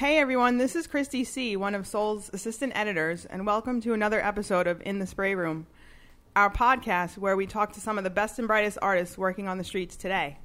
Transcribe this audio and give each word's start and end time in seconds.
Hey 0.00 0.16
everyone, 0.16 0.56
this 0.56 0.76
is 0.76 0.86
Christy 0.86 1.24
C., 1.24 1.56
one 1.56 1.74
of 1.74 1.86
Soul's 1.86 2.30
assistant 2.32 2.72
editors, 2.74 3.26
and 3.26 3.44
welcome 3.44 3.82
to 3.82 3.92
another 3.92 4.18
episode 4.24 4.66
of 4.66 4.80
In 4.80 4.98
the 4.98 5.06
Spray 5.06 5.34
Room, 5.34 5.66
our 6.34 6.50
podcast 6.50 7.18
where 7.18 7.36
we 7.36 7.46
talk 7.46 7.74
to 7.74 7.82
some 7.82 7.98
of 7.98 8.04
the 8.04 8.08
best 8.08 8.38
and 8.38 8.48
brightest 8.48 8.78
artists 8.80 9.18
working 9.18 9.46
on 9.46 9.58
the 9.58 9.62
streets 9.62 9.96
today. 9.96 10.38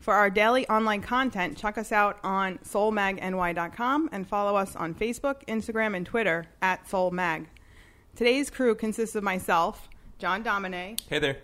For 0.00 0.14
our 0.14 0.30
daily 0.30 0.66
online 0.70 1.02
content, 1.02 1.58
check 1.58 1.76
us 1.76 1.92
out 1.92 2.18
on 2.24 2.56
soulmagny.com 2.64 4.08
and 4.12 4.26
follow 4.26 4.56
us 4.56 4.74
on 4.74 4.94
Facebook, 4.94 5.44
Instagram, 5.46 5.94
and 5.94 6.06
Twitter 6.06 6.46
at 6.62 6.88
soulmag. 6.88 7.48
Today's 8.14 8.48
crew 8.48 8.74
consists 8.74 9.14
of 9.14 9.22
myself, 9.22 9.90
John 10.18 10.42
Domine, 10.42 10.96
Hey 11.10 11.18
there. 11.18 11.36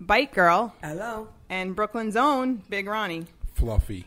Bite 0.00 0.34
Girl, 0.34 0.74
Hello. 0.82 1.28
and 1.48 1.76
Brooklyn's 1.76 2.16
own 2.16 2.64
Big 2.68 2.88
Ronnie. 2.88 3.26
Fluffy. 3.54 4.06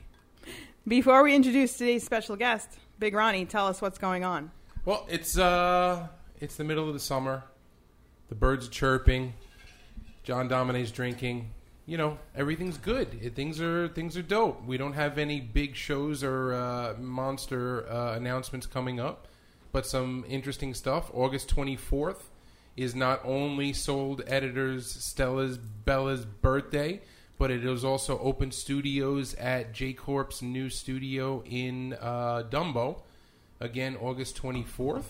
Before 0.89 1.21
we 1.21 1.35
introduce 1.35 1.77
today's 1.77 2.03
special 2.03 2.35
guest, 2.35 2.67
Big 2.97 3.13
Ronnie, 3.13 3.45
tell 3.45 3.67
us 3.67 3.79
what's 3.79 3.99
going 3.99 4.23
on. 4.23 4.49
Well, 4.85 5.05
it's 5.07 5.37
uh, 5.37 6.07
it's 6.39 6.55
the 6.55 6.63
middle 6.63 6.87
of 6.87 6.95
the 6.95 6.99
summer. 6.99 7.43
The 8.29 8.33
birds 8.33 8.65
are 8.65 8.71
chirping. 8.71 9.35
John 10.23 10.47
Domine's 10.47 10.89
drinking. 10.89 11.51
You 11.85 11.99
know, 11.99 12.17
everything's 12.35 12.79
good. 12.79 13.19
It, 13.21 13.35
things 13.35 13.61
are 13.61 13.87
things 13.89 14.17
are 14.17 14.23
dope. 14.23 14.65
We 14.65 14.77
don't 14.77 14.93
have 14.93 15.19
any 15.19 15.39
big 15.39 15.75
shows 15.75 16.23
or 16.23 16.55
uh, 16.55 16.95
monster 16.97 17.87
uh, 17.87 18.15
announcements 18.15 18.65
coming 18.65 18.99
up, 18.99 19.27
but 19.71 19.85
some 19.85 20.25
interesting 20.27 20.73
stuff. 20.73 21.11
August 21.13 21.49
twenty 21.49 21.75
fourth 21.75 22.31
is 22.75 22.95
not 22.95 23.21
only 23.23 23.73
Sold 23.73 24.23
Editors 24.25 24.89
Stella's 24.89 25.59
Bella's 25.59 26.25
birthday, 26.25 27.01
but 27.39 27.49
it 27.49 27.65
is 27.65 27.83
also 27.83 28.19
open 28.19 28.51
studios 28.51 29.33
at 29.35 29.73
J 29.73 29.93
Corp's 29.93 30.41
new 30.43 30.69
studio 30.69 31.41
in 31.45 31.93
uh, 31.99 32.43
Dumbo. 32.49 32.99
Again, 33.59 33.97
August 33.99 34.39
24th. 34.41 35.05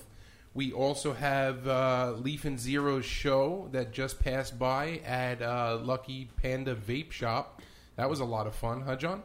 We 0.54 0.72
also 0.72 1.14
have 1.14 1.68
uh, 1.68 2.14
Leaf 2.18 2.46
and 2.46 2.60
Zero's 2.60 3.06
show 3.06 3.68
that 3.72 3.92
just 3.92 4.20
passed 4.20 4.58
by 4.58 5.02
at 5.06 5.42
uh, 5.42 5.78
Lucky 5.82 6.30
Panda 6.42 6.76
Vape 6.76 7.12
Shop. 7.12 7.62
That 7.98 8.10
was 8.10 8.20
a 8.20 8.26
lot 8.26 8.48
of 8.48 8.56
fun, 8.56 8.82
huh, 8.82 8.96
John? 8.96 9.22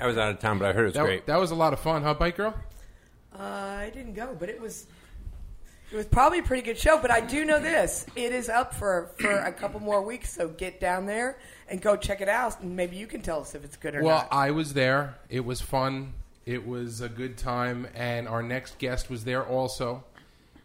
I 0.00 0.06
was 0.06 0.16
out 0.16 0.30
of 0.30 0.38
town, 0.40 0.58
but 0.58 0.68
I 0.68 0.72
heard 0.72 0.82
it 0.84 0.86
was 0.86 0.94
That, 0.94 1.04
great. 1.04 1.26
that 1.26 1.38
was 1.38 1.50
a 1.50 1.54
lot 1.54 1.72
of 1.72 1.80
fun, 1.80 2.02
huh, 2.02 2.14
Bike 2.14 2.36
Girl? 2.36 2.54
Uh, 3.38 3.42
I 3.42 3.90
didn't 3.94 4.14
go, 4.14 4.36
but 4.38 4.48
it 4.48 4.60
was 4.60 4.86
it 5.90 5.96
was 5.96 6.06
probably 6.06 6.40
a 6.40 6.42
pretty 6.42 6.62
good 6.62 6.78
show. 6.78 6.98
But 7.00 7.10
I 7.10 7.20
do 7.20 7.44
know 7.44 7.60
this: 7.60 8.06
it 8.16 8.32
is 8.32 8.48
up 8.48 8.74
for 8.74 9.10
for 9.18 9.30
a 9.30 9.52
couple 9.52 9.80
more 9.80 10.02
weeks. 10.02 10.32
So 10.32 10.48
get 10.48 10.80
down 10.80 11.06
there 11.06 11.38
and 11.68 11.80
go 11.80 11.96
check 11.96 12.20
it 12.20 12.28
out, 12.28 12.60
and 12.60 12.74
maybe 12.76 12.96
you 12.96 13.06
can 13.06 13.20
tell 13.22 13.40
us 13.40 13.54
if 13.54 13.64
it's 13.64 13.76
good 13.76 13.94
or 13.94 14.02
Well, 14.02 14.18
not. 14.18 14.30
Well, 14.30 14.40
I 14.40 14.50
was 14.50 14.74
there. 14.74 15.16
It 15.28 15.44
was 15.44 15.60
fun. 15.60 16.14
It 16.46 16.66
was 16.66 17.00
a 17.02 17.08
good 17.08 17.36
time, 17.36 17.86
and 17.94 18.26
our 18.26 18.42
next 18.42 18.78
guest 18.78 19.10
was 19.10 19.24
there 19.24 19.44
also. 19.46 20.04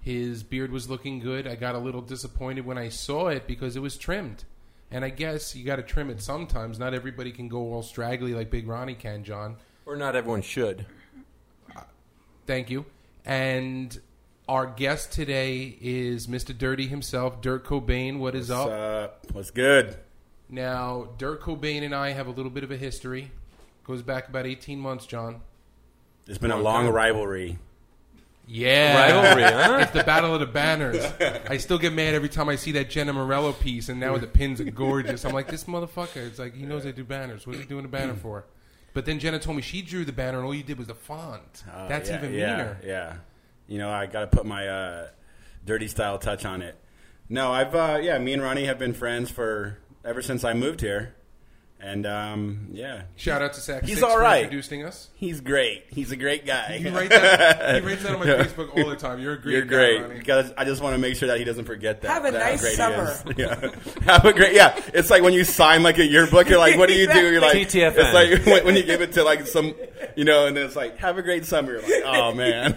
His 0.02 0.44
beard 0.44 0.72
was 0.72 0.90
looking 0.90 1.20
good. 1.20 1.48
I 1.48 1.56
got 1.56 1.76
a 1.76 1.80
little 1.80 2.02
disappointed 2.02 2.66
when 2.66 2.78
I 2.78 2.90
saw 2.90 3.28
it 3.28 3.48
because 3.48 3.76
it 3.76 3.82
was 3.82 3.98
trimmed. 3.98 4.44
And 4.92 5.04
I 5.04 5.10
guess 5.10 5.56
you 5.56 5.66
got 5.66 5.78
to 5.78 5.82
trim 5.82 6.10
it 6.10 6.22
sometimes. 6.22 6.78
Not 6.78 6.94
everybody 6.94 7.32
can 7.32 7.48
go 7.48 7.74
all 7.74 7.82
straggly 7.84 8.34
like 8.34 8.50
Big 8.52 8.68
Ronnie 8.68 8.96
can, 8.96 9.24
John. 9.24 9.56
or 9.86 9.96
not 9.96 10.16
everyone 10.16 10.42
should. 10.42 10.86
Thank 12.46 12.70
you. 12.70 12.86
And 13.26 13.98
our 14.47 14.66
guest 14.66 15.11
today 15.11 15.77
is 15.81 16.27
Mr. 16.27 16.58
Dirty 16.58 16.88
himself, 16.88 17.41
Dirt 17.41 17.66
Cobain. 17.66 18.19
What 18.19 18.36
is 18.36 18.52
up? 18.52 18.67
What's 18.67 18.72
up? 18.73 19.25
What's 19.33 19.52
good? 19.52 19.97
Now, 20.49 21.09
Dirt 21.17 21.41
Cobain 21.41 21.83
and 21.83 21.95
I 21.95 22.11
have 22.11 22.27
a 22.27 22.31
little 22.31 22.52
bit 22.52 22.64
of 22.64 22.71
a 22.71 22.77
history. 22.77 23.31
Goes 23.86 24.02
back 24.02 24.27
about 24.30 24.45
18 24.45 24.80
months, 24.80 25.05
John. 25.05 25.41
It's 26.27 26.38
been 26.38 26.52
a 26.52 26.55
Long 26.55 26.64
long 26.64 26.86
time. 26.86 26.94
rivalry. 26.94 27.58
Yeah. 28.47 29.11
Rivalry, 29.23 29.44
huh? 29.44 29.77
It's 29.81 29.91
the 29.91 30.03
Battle 30.03 30.33
of 30.33 30.39
the 30.41 30.45
Banners. 30.45 31.03
I 31.49 31.58
still 31.58 31.77
get 31.77 31.94
mad 31.94 32.14
every 32.14 32.30
time 32.30 32.49
I 32.49 32.55
see 32.58 32.73
that 32.73 32.89
Jenna 32.89 33.14
Morello 33.14 33.53
piece, 33.53 33.87
and 33.89 33.99
now 33.99 34.17
the 34.17 34.27
pins 34.27 34.59
are 34.59 34.65
gorgeous. 34.65 35.23
I'm 35.26 35.33
like, 35.33 35.48
this 35.48 35.64
motherfucker. 35.64 36.17
It's 36.27 36.39
like, 36.39 36.53
he 36.53 36.65
knows 36.65 36.86
I 36.86 36.92
do 36.92 37.03
banners. 37.05 37.48
What 37.48 37.55
are 37.55 37.59
you 37.59 37.65
doing 37.65 37.86
a 37.86 37.89
banner 37.89 38.15
for? 38.15 38.45
But 38.93 39.05
then 39.05 39.20
Jenna 39.20 39.39
told 39.39 39.55
me 39.55 39.64
she 39.64 39.82
drew 39.82 40.05
the 40.05 40.11
banner, 40.11 40.37
and 40.37 40.45
all 40.45 40.53
you 40.53 40.64
did 40.64 40.77
was 40.77 40.87
the 40.87 40.93
font. 40.95 41.64
Uh, 41.73 41.87
That's 41.87 42.09
yeah, 42.09 42.17
even 42.17 42.33
yeah, 42.33 42.48
meaner. 42.58 42.77
Yeah. 42.86 43.14
You 43.68 43.78
know, 43.78 43.90
I 43.90 44.06
got 44.06 44.22
to 44.22 44.28
put 44.28 44.46
my 44.46 44.68
uh, 44.68 45.08
dirty 45.66 45.88
style 45.88 46.18
touch 46.20 46.46
on 46.46 46.62
it. 46.62 46.76
No, 47.30 47.52
I've 47.52 47.74
uh, 47.74 48.00
yeah, 48.02 48.18
me 48.20 48.34
and 48.34 48.42
Ronnie 48.42 48.66
have 48.66 48.78
been 48.78 48.94
friends 48.94 49.32
for 49.32 49.80
ever 50.06 50.22
since 50.22 50.44
I 50.44 50.54
moved 50.54 50.82
here, 50.82 51.16
and 51.80 52.06
um, 52.06 52.68
yeah, 52.74 53.04
Shout 53.16 53.42
out 53.42 53.54
to 53.54 53.62
Sack 53.62 53.84
He's 53.84 53.96
Six 53.96 54.04
all 54.04 54.18
for 54.18 54.26
introducing 54.36 54.84
us. 54.84 55.10
he's 55.16 55.40
great. 55.40 55.86
He's 55.90 56.12
a 56.12 56.18
great 56.18 56.46
guy. 56.46 56.78
He 56.78 56.90
writes, 56.90 57.10
that, 57.10 57.82
he 57.82 57.88
writes 57.88 58.04
that 58.04 58.14
on 58.14 58.20
my 58.20 58.26
Facebook 58.44 58.78
all 58.78 58.90
the 58.90 58.98
time. 58.98 59.20
You're 59.22 59.34
a 59.34 59.42
great 59.42 59.54
You're 59.54 59.62
guy, 59.64 59.68
great 59.76 60.02
Ronnie. 60.02 60.20
because 60.20 60.52
I 60.58 60.66
just 60.66 60.82
want 60.84 60.95
to 60.95 60.98
make 61.00 61.16
sure 61.16 61.30
that 61.30 61.40
he 61.40 61.45
doesn't 61.45 61.66
forget 61.66 62.02
that. 62.02 62.10
Have 62.12 62.26
a 62.26 62.32
that 62.32 62.40
nice 62.40 62.62
great 62.62 62.72
he 62.72 62.76
summer. 62.76 63.16
Yeah. 63.38 63.72
Have 64.04 64.26
a 64.26 64.34
great 64.34 64.54
yeah. 64.54 64.80
It's 64.94 65.10
like 65.10 65.24
when 65.24 65.34
you 65.34 65.45
sign 65.45 65.82
like 65.82 65.98
a 65.98 66.06
yearbook. 66.06 66.50
You're 66.50 66.60
like, 66.60 66.78
what 66.78 66.90
do 66.90 66.95
you 66.95 67.12
do? 67.12 67.32
You're 67.32 67.42
like, 67.42 67.56
TTFN. 67.56 67.94
it's 67.95 68.14
like 68.14 68.45
when, 68.45 68.66
when 68.66 68.76
you 68.76 68.84
give 68.84 69.02
it 69.02 69.14
to 69.14 69.24
like 69.24 69.48
some, 69.48 69.74
you 70.16 70.26
know, 70.26 70.48
and 70.48 70.56
then 70.58 70.66
it's 70.66 70.76
like, 70.76 70.98
have 70.98 71.18
a 71.18 71.22
great 71.22 71.46
summer. 71.46 71.74
You're 71.74 71.82
like, 71.82 72.04
oh 72.06 72.34
man. 72.36 72.76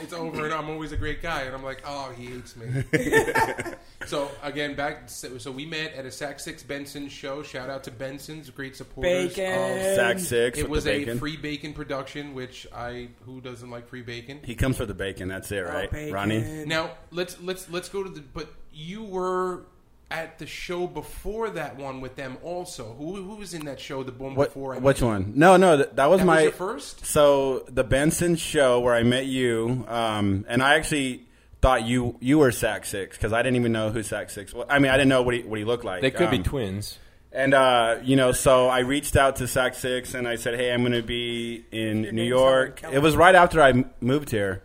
it's 0.00 0.12
over 0.12 0.44
and 0.46 0.52
I'm 0.54 0.68
always 0.68 0.90
a 0.92 0.96
great 0.96 1.22
guy 1.22 1.42
and 1.42 1.54
I'm 1.54 1.62
like 1.62 1.82
oh 1.86 2.10
he 2.16 2.26
hates 2.26 2.56
me 2.56 2.82
so 4.06 4.28
again 4.42 4.74
back 4.74 5.08
so 5.08 5.52
we 5.52 5.64
met 5.64 5.94
at 5.94 6.04
a 6.04 6.10
Sac 6.10 6.40
6 6.40 6.64
Benson 6.64 7.08
show 7.08 7.42
shout 7.44 7.70
out 7.70 7.84
to 7.84 7.92
Benson's 7.92 8.50
great 8.50 8.74
supporters 8.74 9.34
Bacon. 9.36 9.52
of 9.52 9.94
Sac 9.96 10.18
six. 10.18 10.58
it 10.58 10.68
was 10.68 10.84
the 10.84 11.08
a 11.10 11.16
free 11.16 11.36
bacon 11.36 11.72
production 11.72 12.34
which 12.34 12.66
I 12.74 13.10
who 13.24 13.40
doesn't 13.40 13.70
like 13.70 13.86
free 13.86 14.02
bacon 14.02 14.40
He 14.44 14.56
comes 14.56 14.76
for 14.76 14.86
the 14.86 14.94
bacon. 14.94 15.28
That's 15.28 15.52
it, 15.52 15.64
oh, 15.64 15.72
right, 15.72 15.88
Oh. 15.92 16.10
Ronnie? 16.10 16.64
now 16.66 16.90
let's 17.12 17.40
let's 17.40 17.70
let's 17.70 17.88
go 17.88 18.02
to 18.02 18.10
the 18.10 18.22
but 18.22 18.52
you 18.72 19.04
were 19.04 19.66
at 20.12 20.38
the 20.38 20.46
show 20.46 20.86
before 20.86 21.50
that 21.50 21.76
one 21.76 22.00
with 22.00 22.14
them 22.16 22.36
also 22.42 22.94
who, 22.98 23.16
who 23.16 23.36
was 23.36 23.54
in 23.54 23.64
that 23.64 23.80
show 23.80 24.02
the 24.02 24.12
one 24.12 24.34
What? 24.34 24.50
before 24.50 24.74
I 24.74 24.78
Which 24.78 24.98
met 24.98 25.00
you? 25.00 25.06
one? 25.12 25.32
No, 25.34 25.56
no. 25.56 25.78
That, 25.78 25.96
that 25.96 26.06
was 26.10 26.20
That 26.20 26.26
was 26.26 26.36
my 26.36 26.42
your 26.42 26.52
first? 26.52 27.04
So 27.06 27.60
the 27.68 27.82
Benson 27.84 28.36
show 28.36 28.78
where 28.80 28.94
I 28.94 29.02
met 29.02 29.26
you, 29.26 29.84
um, 29.88 30.44
and 30.48 30.62
I 30.62 30.74
actually 30.74 31.26
thought 31.62 31.84
you 31.84 32.16
you 32.20 32.38
were 32.38 32.52
Sac 32.52 32.84
Six 32.84 33.16
because 33.16 33.32
I 33.32 33.42
didn't 33.42 33.56
even 33.56 33.72
know 33.72 33.90
who 33.90 34.02
Sac 34.02 34.30
Six. 34.30 34.52
was. 34.52 34.66
I 34.68 34.78
mean, 34.78 34.90
I 34.90 34.96
didn't 34.96 35.08
know 35.10 35.22
what 35.22 35.34
he 35.34 35.42
what 35.42 35.58
he 35.58 35.64
looked 35.64 35.84
like. 35.84 36.02
They 36.02 36.10
could 36.10 36.30
be 36.30 36.38
Um, 36.38 36.42
twins. 36.44 36.98
And 37.34 37.54
uh, 37.54 37.96
you 38.02 38.14
know, 38.16 38.32
so 38.32 38.68
I 38.68 38.80
reached 38.80 39.16
out 39.16 39.36
to 39.36 39.48
Sac 39.48 39.74
Six 39.74 40.12
and 40.12 40.28
I 40.28 40.36
said, 40.36 40.54
"Hey, 40.54 40.70
I'm 40.72 40.80
going 40.82 40.92
to 40.92 41.02
be 41.02 41.64
in 41.72 42.02
Your 42.04 42.12
New 42.12 42.22
York." 42.24 42.82
It 42.92 42.98
was 42.98 43.16
right 43.16 43.34
after 43.34 43.62
I 43.62 43.70
m- 43.70 43.90
moved 44.02 44.28
here, 44.30 44.62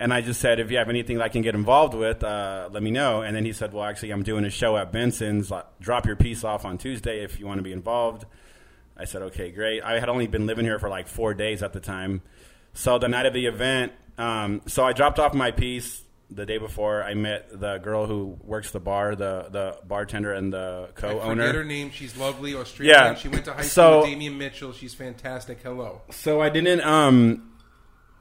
and 0.00 0.12
I 0.12 0.20
just 0.22 0.40
said, 0.40 0.58
"If 0.58 0.70
you 0.72 0.78
have 0.78 0.88
anything 0.88 1.18
that 1.18 1.24
I 1.24 1.28
can 1.28 1.42
get 1.42 1.54
involved 1.54 1.94
with, 1.94 2.24
uh, 2.24 2.68
let 2.72 2.82
me 2.82 2.90
know." 2.90 3.22
And 3.22 3.36
then 3.36 3.44
he 3.44 3.52
said, 3.52 3.72
"Well, 3.72 3.84
actually, 3.84 4.10
I'm 4.10 4.24
doing 4.24 4.44
a 4.44 4.50
show 4.50 4.76
at 4.76 4.90
Benson's. 4.90 5.52
Drop 5.80 6.06
your 6.06 6.16
piece 6.16 6.42
off 6.42 6.64
on 6.64 6.78
Tuesday 6.78 7.22
if 7.22 7.38
you 7.38 7.46
want 7.46 7.58
to 7.58 7.62
be 7.62 7.72
involved." 7.72 8.24
I 8.96 9.04
said, 9.04 9.22
"Okay, 9.22 9.50
great." 9.50 9.82
I 9.82 10.00
had 10.00 10.08
only 10.08 10.26
been 10.26 10.46
living 10.46 10.64
here 10.64 10.78
for 10.78 10.88
like 10.88 11.06
four 11.06 11.34
days 11.34 11.62
at 11.62 11.72
the 11.72 11.80
time, 11.80 12.22
so 12.74 12.98
the 12.98 13.08
night 13.08 13.26
of 13.26 13.32
the 13.34 13.46
event, 13.46 13.92
um, 14.18 14.62
so 14.66 14.84
I 14.84 14.92
dropped 14.92 15.18
off 15.18 15.34
my 15.34 15.50
piece. 15.52 16.02
The 16.32 16.46
day 16.46 16.58
before, 16.58 17.02
I 17.02 17.14
met 17.14 17.48
the 17.60 17.78
girl 17.78 18.06
who 18.06 18.38
works 18.44 18.70
the 18.70 18.78
bar, 18.78 19.16
the 19.16 19.46
the 19.50 19.78
bartender 19.84 20.32
and 20.32 20.52
the 20.52 20.90
co-owner. 20.94 21.42
forget 21.42 21.54
her 21.56 21.64
name 21.64 21.90
she's 21.90 22.16
lovely 22.16 22.54
Australian 22.54 22.94
Yeah. 22.96 23.14
she 23.14 23.26
went 23.26 23.46
to 23.46 23.52
high 23.52 23.62
So- 23.62 23.68
school 23.82 24.00
with 24.02 24.10
Damian 24.10 24.38
Mitchell 24.38 24.72
she's 24.72 24.94
fantastic 24.94 25.58
hello 25.60 26.02
So 26.10 26.40
I 26.40 26.48
didn't 26.48 26.82
um 26.82 27.49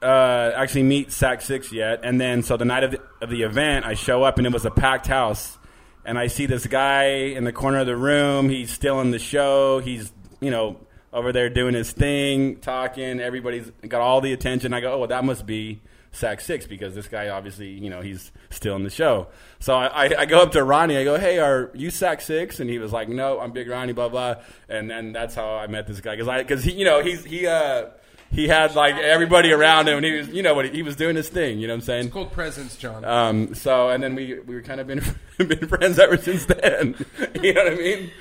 uh 0.01 0.51
actually 0.55 0.83
meet 0.83 1.11
Sac 1.11 1.41
Six 1.41 1.71
yet, 1.71 2.01
and 2.03 2.19
then 2.19 2.43
so 2.43 2.57
the 2.57 2.65
night 2.65 2.83
of 2.83 2.91
the, 2.91 3.01
of 3.21 3.29
the 3.29 3.43
event, 3.43 3.85
I 3.85 3.93
show 3.93 4.23
up 4.23 4.37
and 4.37 4.47
it 4.47 4.53
was 4.53 4.65
a 4.65 4.71
packed 4.71 5.07
house, 5.07 5.57
and 6.05 6.17
I 6.17 6.27
see 6.27 6.45
this 6.45 6.65
guy 6.67 7.05
in 7.05 7.43
the 7.43 7.53
corner 7.53 7.79
of 7.79 7.87
the 7.87 7.97
room. 7.97 8.49
He's 8.49 8.71
still 8.71 9.01
in 9.01 9.11
the 9.11 9.19
show. 9.19 9.79
He's 9.79 10.11
you 10.39 10.51
know 10.51 10.77
over 11.11 11.31
there 11.31 11.49
doing 11.49 11.73
his 11.73 11.91
thing, 11.91 12.57
talking. 12.57 13.19
Everybody's 13.19 13.71
got 13.87 14.01
all 14.01 14.21
the 14.21 14.31
attention. 14.31 14.73
I 14.73 14.81
go, 14.81 14.93
oh 14.93 14.99
well, 14.99 15.07
that 15.07 15.23
must 15.23 15.45
be. 15.45 15.81
Sac 16.11 16.41
six 16.41 16.65
because 16.65 16.95
this 16.95 17.07
guy 17.07 17.29
obviously 17.29 17.67
you 17.69 17.89
know 17.89 18.01
he's 18.01 18.31
still 18.49 18.75
in 18.75 18.83
the 18.83 18.89
show. 18.89 19.27
So 19.59 19.75
I, 19.75 20.05
I, 20.07 20.21
I 20.21 20.25
go 20.25 20.41
up 20.41 20.53
to 20.53 20.63
Ronnie. 20.63 20.97
I 20.97 21.03
go, 21.03 21.19
"Hey, 21.19 21.37
are 21.37 21.69
you 21.75 21.91
Sac 21.91 22.21
six? 22.21 22.59
And 22.59 22.67
he 22.67 22.79
was 22.79 22.91
like, 22.91 23.09
"No, 23.09 23.39
I'm 23.39 23.51
Big 23.51 23.69
Ronnie." 23.69 23.93
Blah 23.93 24.09
blah. 24.09 24.35
And 24.67 24.89
then 24.89 25.13
that's 25.13 25.35
how 25.35 25.57
I 25.57 25.67
met 25.67 25.85
this 25.85 26.01
guy 26.01 26.15
because 26.15 26.27
I 26.27 26.41
because 26.41 26.63
he 26.63 26.71
you 26.71 26.85
know 26.85 27.03
he's 27.03 27.23
he 27.23 27.45
uh 27.45 27.89
he 28.31 28.47
had 28.47 28.75
like 28.75 28.95
everybody 28.95 29.51
around 29.51 29.87
him 29.87 29.97
and 29.97 30.05
he 30.05 30.11
was 30.11 30.27
you 30.29 30.43
know 30.43 30.53
what 30.53 30.65
he, 30.65 30.71
he 30.71 30.81
was 30.83 30.95
doing 30.95 31.15
his 31.15 31.29
thing. 31.29 31.59
You 31.59 31.67
know 31.67 31.73
what 31.73 31.79
I'm 31.79 31.85
saying? 31.85 32.05
it's 32.05 32.13
called 32.13 32.31
presence 32.31 32.77
John 32.77 33.03
Um, 33.03 33.55
so 33.55 33.89
and 33.89 34.03
then 34.03 34.15
we 34.15 34.39
we 34.39 34.55
were 34.55 34.61
kind 34.61 34.79
of 34.79 34.87
been 34.87 35.01
been 35.37 35.67
friends 35.67 35.97
ever 35.99 36.17
since 36.17 36.45
then. 36.45 36.95
you 37.41 37.53
know 37.53 37.63
what 37.63 37.73
I 37.73 37.75
mean? 37.75 38.11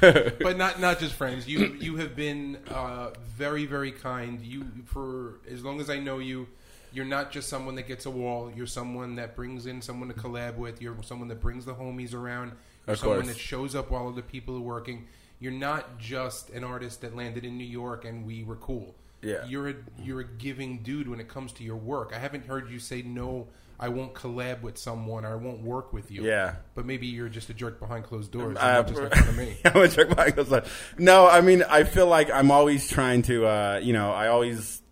but 0.40 0.56
not 0.56 0.80
not 0.80 0.98
just 0.98 1.14
friends. 1.14 1.46
You 1.46 1.76
you 1.78 1.96
have 1.96 2.16
been 2.16 2.58
uh, 2.68 3.10
very 3.36 3.66
very 3.66 3.92
kind. 3.92 4.40
You 4.40 4.64
for 4.86 5.34
as 5.50 5.64
long 5.64 5.80
as 5.80 5.90
I 5.90 5.98
know 5.98 6.18
you, 6.18 6.46
you're 6.92 7.04
not 7.04 7.30
just 7.30 7.48
someone 7.48 7.74
that 7.74 7.86
gets 7.86 8.06
a 8.06 8.10
wall. 8.10 8.50
You're 8.54 8.66
someone 8.66 9.16
that 9.16 9.36
brings 9.36 9.66
in 9.66 9.82
someone 9.82 10.08
to 10.08 10.14
collab 10.14 10.56
with. 10.56 10.80
You're 10.80 10.96
someone 11.02 11.28
that 11.28 11.40
brings 11.40 11.64
the 11.64 11.74
homies 11.74 12.14
around. 12.14 12.52
You're 12.86 12.94
Of 12.94 13.00
someone 13.00 13.18
course. 13.22 13.34
that 13.34 13.38
shows 13.38 13.74
up 13.74 13.90
while 13.90 14.08
other 14.08 14.22
people 14.22 14.56
are 14.56 14.60
working. 14.60 15.06
You're 15.40 15.52
not 15.52 15.98
just 15.98 16.50
an 16.50 16.64
artist 16.64 17.02
that 17.02 17.14
landed 17.14 17.44
in 17.44 17.58
New 17.58 17.66
York 17.66 18.04
and 18.04 18.26
we 18.26 18.42
were 18.42 18.56
cool. 18.56 18.94
Yeah. 19.22 19.44
you're 19.46 19.68
a 19.70 19.74
you're 20.00 20.20
a 20.20 20.24
giving 20.24 20.78
dude 20.82 21.08
when 21.08 21.18
it 21.20 21.28
comes 21.28 21.52
to 21.54 21.64
your 21.64 21.76
work. 21.76 22.12
I 22.14 22.18
haven't 22.18 22.46
heard 22.46 22.70
you 22.70 22.78
say 22.78 23.02
no. 23.02 23.48
I 23.80 23.88
won't 23.90 24.12
collab 24.12 24.62
with 24.62 24.76
someone 24.76 25.24
or 25.24 25.32
I 25.32 25.36
won't 25.36 25.60
work 25.62 25.92
with 25.92 26.10
you. 26.10 26.24
Yeah. 26.24 26.56
but 26.74 26.84
maybe 26.84 27.06
you're 27.06 27.28
just 27.28 27.48
a 27.48 27.54
jerk 27.54 27.78
behind 27.78 28.04
closed 28.04 28.32
doors. 28.32 28.56
and 28.56 28.58
Uh, 28.58 28.72
not 28.82 28.88
just 28.88 29.00
in 29.00 29.08
front 29.10 29.28
of 29.28 29.36
me. 29.36 29.56
I'm 29.64 29.76
a 29.82 29.88
jerk 29.88 30.08
behind 30.08 30.34
closed 30.34 30.50
doors. 30.50 30.68
No, 30.98 31.28
I 31.28 31.40
mean, 31.42 31.62
I 31.62 31.84
feel 31.84 32.06
like 32.08 32.28
I'm 32.30 32.50
always 32.50 32.88
trying 32.90 33.22
to, 33.22 33.46
uh, 33.46 33.80
you 33.82 33.92
know, 33.92 34.10
I 34.10 34.28
always 34.28 34.82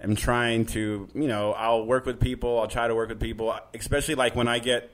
am 0.00 0.16
trying 0.16 0.64
to, 0.66 1.06
you 1.14 1.28
know, 1.28 1.52
I'll 1.52 1.84
work 1.84 2.06
with 2.06 2.18
people. 2.18 2.58
I'll 2.58 2.66
try 2.68 2.88
to 2.88 2.94
work 2.94 3.10
with 3.10 3.20
people, 3.20 3.58
especially 3.74 4.14
like 4.14 4.34
when 4.34 4.48
I 4.48 4.58
get 4.58 4.90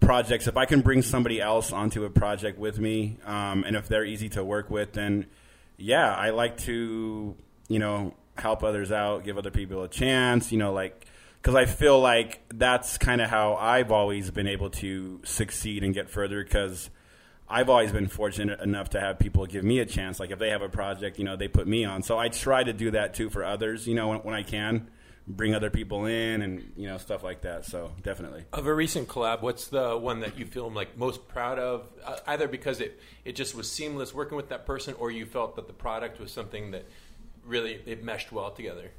projects. 0.00 0.48
If 0.48 0.56
I 0.56 0.64
can 0.64 0.80
bring 0.80 1.02
somebody 1.02 1.40
else 1.40 1.72
onto 1.72 2.04
a 2.04 2.10
project 2.10 2.58
with 2.58 2.80
me, 2.80 3.18
um, 3.24 3.62
and 3.64 3.76
if 3.76 3.86
they're 3.86 4.04
easy 4.04 4.28
to 4.30 4.42
work 4.44 4.70
with, 4.70 4.92
then 4.92 5.26
yeah, 5.76 6.12
I 6.12 6.30
like 6.30 6.56
to, 6.58 7.36
you 7.68 7.78
know, 7.78 8.14
help 8.36 8.62
others 8.62 8.92
out, 8.92 9.24
give 9.24 9.38
other 9.38 9.50
people 9.50 9.82
a 9.82 9.88
chance, 9.88 10.52
you 10.52 10.58
know, 10.58 10.72
like 10.72 11.06
because 11.40 11.54
I 11.54 11.66
feel 11.66 12.00
like 12.00 12.40
that's 12.52 12.98
kind 12.98 13.20
of 13.20 13.30
how 13.30 13.54
I've 13.54 13.92
always 13.92 14.30
been 14.30 14.48
able 14.48 14.70
to 14.70 15.20
succeed 15.24 15.84
and 15.84 15.94
get 15.94 16.10
further 16.10 16.42
because 16.42 16.90
I've 17.48 17.68
always 17.68 17.92
been 17.92 18.08
fortunate 18.08 18.60
enough 18.60 18.90
to 18.90 19.00
have 19.00 19.18
people 19.18 19.46
give 19.46 19.62
me 19.62 19.78
a 19.78 19.86
chance. 19.86 20.18
Like 20.18 20.32
if 20.32 20.38
they 20.38 20.50
have 20.50 20.62
a 20.62 20.68
project, 20.68 21.18
you 21.18 21.24
know, 21.24 21.36
they 21.36 21.48
put 21.48 21.68
me 21.68 21.84
on. 21.84 22.02
So 22.02 22.18
I 22.18 22.28
try 22.28 22.64
to 22.64 22.72
do 22.72 22.90
that 22.92 23.14
too 23.14 23.30
for 23.30 23.44
others, 23.44 23.86
you 23.86 23.94
know, 23.94 24.08
when, 24.08 24.18
when 24.18 24.34
I 24.34 24.42
can, 24.42 24.88
bring 25.28 25.54
other 25.54 25.70
people 25.70 26.06
in 26.06 26.42
and 26.42 26.72
you 26.76 26.86
know 26.86 26.98
stuff 26.98 27.24
like 27.24 27.42
that. 27.42 27.64
So 27.64 27.92
definitely. 28.02 28.44
Of 28.52 28.66
a 28.66 28.74
recent 28.74 29.08
collab, 29.08 29.42
what's 29.42 29.68
the 29.68 29.96
one 29.96 30.20
that 30.20 30.38
you 30.38 30.46
feel 30.46 30.70
like 30.70 30.96
most 30.96 31.26
proud 31.28 31.58
of? 31.58 31.88
Uh, 32.04 32.16
either 32.28 32.48
because 32.48 32.80
it, 32.80 33.00
it 33.24 33.34
just 33.34 33.54
was 33.54 33.70
seamless 33.70 34.14
working 34.14 34.36
with 34.36 34.50
that 34.50 34.66
person, 34.66 34.94
or 34.98 35.10
you 35.10 35.26
felt 35.26 35.56
that 35.56 35.66
the 35.66 35.72
product 35.72 36.20
was 36.20 36.30
something 36.30 36.70
that 36.70 36.86
really 37.46 37.80
it 37.86 38.02
meshed 38.04 38.32
well 38.32 38.50
together. 38.50 38.90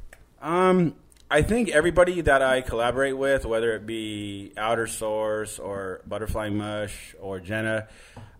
Um, 0.42 0.96
I 1.30 1.42
think 1.42 1.70
everybody 1.70 2.22
that 2.22 2.42
I 2.42 2.62
collaborate 2.62 3.18
with, 3.18 3.46
whether 3.46 3.76
it 3.76 3.86
be 3.86 4.54
Outer 4.56 4.88
Source 4.88 5.60
or 5.60 6.02
Butterfly 6.08 6.50
Mush 6.50 7.16
or 7.20 7.40
Jenna, 7.40 7.88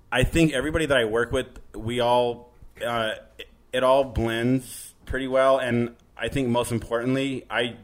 I 0.10 0.24
think 0.24 0.54
everybody 0.54 0.86
that 0.86 0.98
I 0.98 1.04
work 1.04 1.34
with, 1.34 1.48
we 1.76 2.00
all, 2.00 2.54
uh, 2.86 3.16
it, 3.74 3.84
all 3.84 4.06
blends 4.06 4.94
pretty 5.06 5.28
well. 5.28 5.58
And 5.58 5.96
I 6.16 6.30
think 6.30 6.48
most 6.48 6.72
importantly, 6.72 7.46
I 7.50 7.76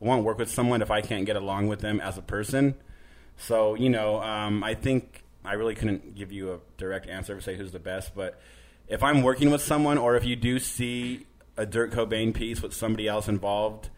won't 0.00 0.24
work 0.24 0.38
with 0.38 0.50
someone 0.50 0.80
if 0.80 0.90
I 0.90 1.02
can't 1.02 1.26
get 1.26 1.36
along 1.36 1.68
with 1.68 1.80
them 1.80 2.00
as 2.00 2.16
a 2.16 2.22
person. 2.22 2.76
So, 3.36 3.74
you 3.74 3.90
know, 3.90 4.22
um, 4.22 4.64
I 4.64 4.72
think 4.72 5.22
I 5.44 5.52
really 5.52 5.74
couldn't 5.74 6.14
give 6.14 6.32
you 6.32 6.54
a 6.54 6.58
direct 6.78 7.08
answer 7.08 7.34
to 7.34 7.42
say 7.42 7.56
who's 7.56 7.72
the 7.72 7.78
best, 7.78 8.14
but 8.14 8.40
if 8.88 9.02
I'm 9.02 9.22
working 9.22 9.50
with 9.50 9.62
someone 9.62 9.98
or 9.98 10.16
if 10.16 10.24
you 10.24 10.34
do 10.34 10.58
see 10.58 11.26
a 11.56 11.66
Dirt 11.66 11.92
Cobain 11.92 12.34
piece 12.34 12.62
with 12.62 12.74
somebody 12.74 13.08
else 13.08 13.28
involved, 13.28 13.90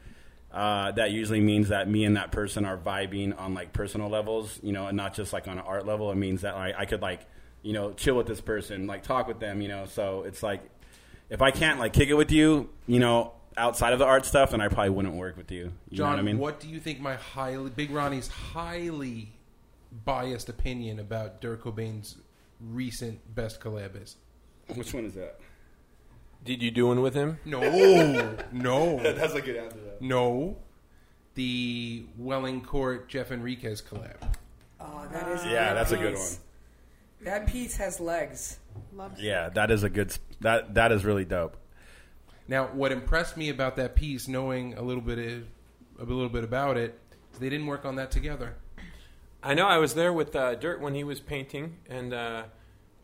uh, 0.53 0.93
that 0.93 1.11
usually 1.11 1.41
means 1.41 1.69
that 1.69 1.89
me 1.89 2.05
and 2.05 2.17
that 2.17 2.33
person 2.33 2.65
are 2.65 2.77
vibing 2.77 3.39
on 3.39 3.55
like 3.55 3.73
personal 3.73 4.09
levels, 4.09 4.59
you 4.63 4.73
know, 4.73 4.87
and 4.87 4.97
not 4.97 5.15
just 5.15 5.33
like 5.33 5.47
on 5.47 5.59
an 5.59 5.65
art 5.67 5.87
level. 5.87 6.11
It 6.11 6.17
means 6.17 6.43
that 6.43 6.55
like, 6.55 6.75
I 6.77 6.85
could 6.87 7.03
like, 7.03 7.21
you 7.63 7.73
know, 7.73 7.93
chill 7.93 8.17
with 8.17 8.27
this 8.27 8.41
person, 8.41 8.87
like 8.87 9.03
talk 9.03 9.29
with 9.29 9.41
them, 9.41 9.61
you 9.61 9.69
know. 9.69 9.87
So 9.87 10.23
it's 10.23 10.43
like, 10.43 10.63
if 11.29 11.43
I 11.43 11.51
can't 11.51 11.79
like 11.79 11.93
kick 11.93 12.09
it 12.09 12.15
with 12.15 12.31
you, 12.31 12.71
you 12.87 12.99
know, 12.99 13.33
outside 13.57 13.93
of 13.93 13.99
the 13.99 14.07
art 14.07 14.25
stuff, 14.25 14.53
then 14.53 14.61
I 14.61 14.69
probably 14.69 14.91
wouldn't 14.91 15.15
work 15.15 15.37
with 15.37 15.51
you. 15.51 15.73
You 15.91 15.99
John, 15.99 16.07
know 16.07 16.13
what 16.17 16.19
I 16.21 16.23
mean? 16.23 16.39
what 16.39 16.61
do 16.61 16.69
you 16.69 16.81
think 16.81 17.01
my 17.01 17.17
highly 17.17 17.71
Big 17.71 17.91
Ronnie's 17.91 18.29
highly 18.29 19.33
biased 20.05 20.49
opinion 20.49 20.99
about 20.99 21.41
Dirt 21.41 21.63
Cobain's 21.63 22.17
recent 22.61 23.35
best 23.35 23.61
collab 23.61 24.01
is? 24.03 24.17
Which 24.75 24.95
one 24.95 25.05
is 25.05 25.15
that? 25.15 25.41
Did 26.45 26.63
you 26.63 26.71
do 26.71 26.87
one 26.87 27.01
with 27.03 27.15
him? 27.15 27.39
No, 27.45 27.61
no, 28.53 28.99
That's 29.03 29.35
a 29.35 29.41
good 29.43 29.57
answer. 29.57 29.79
no. 30.01 30.57
The 31.35 32.05
Welling 32.17 32.63
Court 32.63 33.09
Jeff 33.09 33.29
Henriquez 33.29 33.81
collab. 33.81 34.17
Oh, 34.81 35.07
that 35.13 35.29
is 35.29 35.45
Yeah, 35.45 35.73
that's 35.75 35.93
a 35.93 35.97
good 35.97 36.15
one. 36.15 36.27
That 37.23 37.47
piece 37.47 37.77
has 37.77 38.01
legs. 38.01 38.59
Love 38.95 39.21
Yeah, 39.21 39.49
that 39.51 39.71
is 39.71 39.85
a 39.85 39.89
good. 39.91 40.11
sp- 40.11 40.27
That 40.41 40.75
that 40.75 40.91
is 40.91 41.05
really 41.05 41.25
dope. 41.25 41.57
Now, 42.49 42.67
what 42.69 42.91
impressed 42.93 43.37
me 43.37 43.51
about 43.51 43.77
that 43.77 43.95
piece, 43.95 44.27
knowing 44.27 44.75
a 44.75 44.83
little 44.83 45.03
bit 45.03 45.19
of, 45.19 45.45
a 46.01 46.11
little 46.13 46.29
bit 46.31 46.43
about 46.45 46.77
it, 46.77 46.99
is 47.33 47.39
they 47.39 47.49
didn't 47.51 47.67
work 47.67 47.85
on 47.85 47.97
that 47.97 48.11
together. 48.11 48.57
I 49.43 49.55
know 49.55 49.67
I 49.69 49.79
was 49.79 49.95
there 49.95 50.13
with 50.13 50.35
uh, 50.35 50.55
Dirt 50.57 50.81
when 50.81 50.95
he 50.95 51.05
was 51.05 51.21
painting, 51.21 51.77
and 51.89 52.13
uh, 52.15 52.45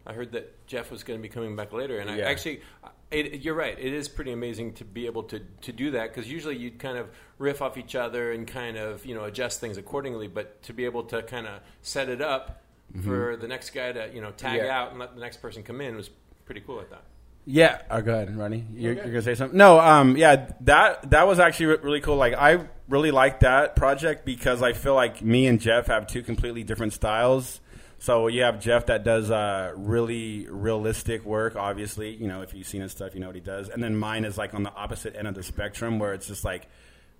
I 0.06 0.12
heard 0.12 0.32
that 0.32 0.66
Jeff 0.66 0.90
was 0.90 1.04
going 1.04 1.20
to 1.20 1.22
be 1.22 1.28
coming 1.28 1.54
back 1.54 1.72
later. 1.72 1.98
And 1.98 2.10
I 2.10 2.16
Yeah. 2.18 2.24
actually, 2.24 2.62
it, 3.10 3.40
you're 3.42 3.54
right. 3.54 3.76
It 3.78 3.92
is 3.92 4.08
pretty 4.08 4.32
amazing 4.32 4.74
to 4.74 4.84
be 4.84 5.06
able 5.06 5.22
to, 5.24 5.40
to 5.62 5.72
do 5.72 5.92
that 5.92 6.12
because 6.14 6.30
usually 6.30 6.56
you'd 6.56 6.78
kind 6.78 6.98
of 6.98 7.08
riff 7.38 7.62
off 7.62 7.76
each 7.76 7.94
other 7.94 8.32
and 8.32 8.46
kind 8.46 8.76
of 8.76 9.04
you 9.06 9.14
know 9.14 9.24
adjust 9.24 9.60
things 9.60 9.76
accordingly. 9.78 10.28
But 10.28 10.62
to 10.64 10.72
be 10.72 10.84
able 10.84 11.04
to 11.04 11.22
kind 11.22 11.46
of 11.46 11.60
set 11.82 12.08
it 12.08 12.20
up 12.22 12.62
for 13.02 13.36
the 13.36 13.48
next 13.48 13.70
guy 13.70 13.90
to 13.92 14.10
you 14.14 14.20
know 14.20 14.30
tag 14.30 14.60
Yeah. 14.62 14.78
out 14.80 14.90
and 14.90 14.98
let 15.00 15.14
the 15.14 15.20
next 15.20 15.38
person 15.38 15.62
come 15.62 15.80
in 15.80 15.96
was 15.96 16.10
pretty 16.44 16.60
cool. 16.60 16.80
I 16.80 16.84
thought. 16.84 17.04
Yeah. 17.46 17.82
Oh, 17.90 18.00
go 18.00 18.14
ahead, 18.14 18.34
Ronnie. 18.34 18.64
You're, 18.74 18.94
you're 18.94 19.04
gonna 19.04 19.22
say 19.22 19.34
something? 19.34 19.58
No. 19.58 19.78
Um. 19.78 20.16
Yeah. 20.16 20.50
That 20.62 21.10
that 21.10 21.26
was 21.26 21.38
actually 21.38 21.66
really 21.82 22.00
cool. 22.00 22.16
Like 22.16 22.34
I 22.34 22.66
really 22.88 23.10
like 23.10 23.40
that 23.40 23.76
project 23.76 24.24
because 24.24 24.62
I 24.62 24.72
feel 24.72 24.94
like 24.94 25.22
me 25.22 25.46
and 25.46 25.60
Jeff 25.60 25.86
have 25.88 26.06
two 26.06 26.22
completely 26.22 26.62
different 26.64 26.92
styles. 26.94 27.60
So 27.98 28.26
you 28.26 28.42
have 28.42 28.60
Jeff 28.60 28.86
that 28.86 29.02
does 29.04 29.30
uh, 29.30 29.72
really 29.76 30.46
realistic 30.48 31.24
work. 31.24 31.56
Obviously, 31.56 32.14
you 32.14 32.28
know 32.28 32.42
if 32.42 32.52
you've 32.52 32.66
seen 32.66 32.82
his 32.82 32.92
stuff, 32.92 33.14
you 33.14 33.20
know 33.20 33.26
what 33.28 33.34
he 33.34 33.40
does. 33.40 33.68
And 33.68 33.82
then 33.82 33.96
mine 33.96 34.24
is 34.24 34.36
like 34.36 34.52
on 34.54 34.62
the 34.62 34.74
opposite 34.74 35.16
end 35.16 35.26
of 35.26 35.34
the 35.34 35.42
spectrum, 35.42 35.98
where 35.98 36.12
it's 36.12 36.26
just 36.26 36.44
like 36.44 36.68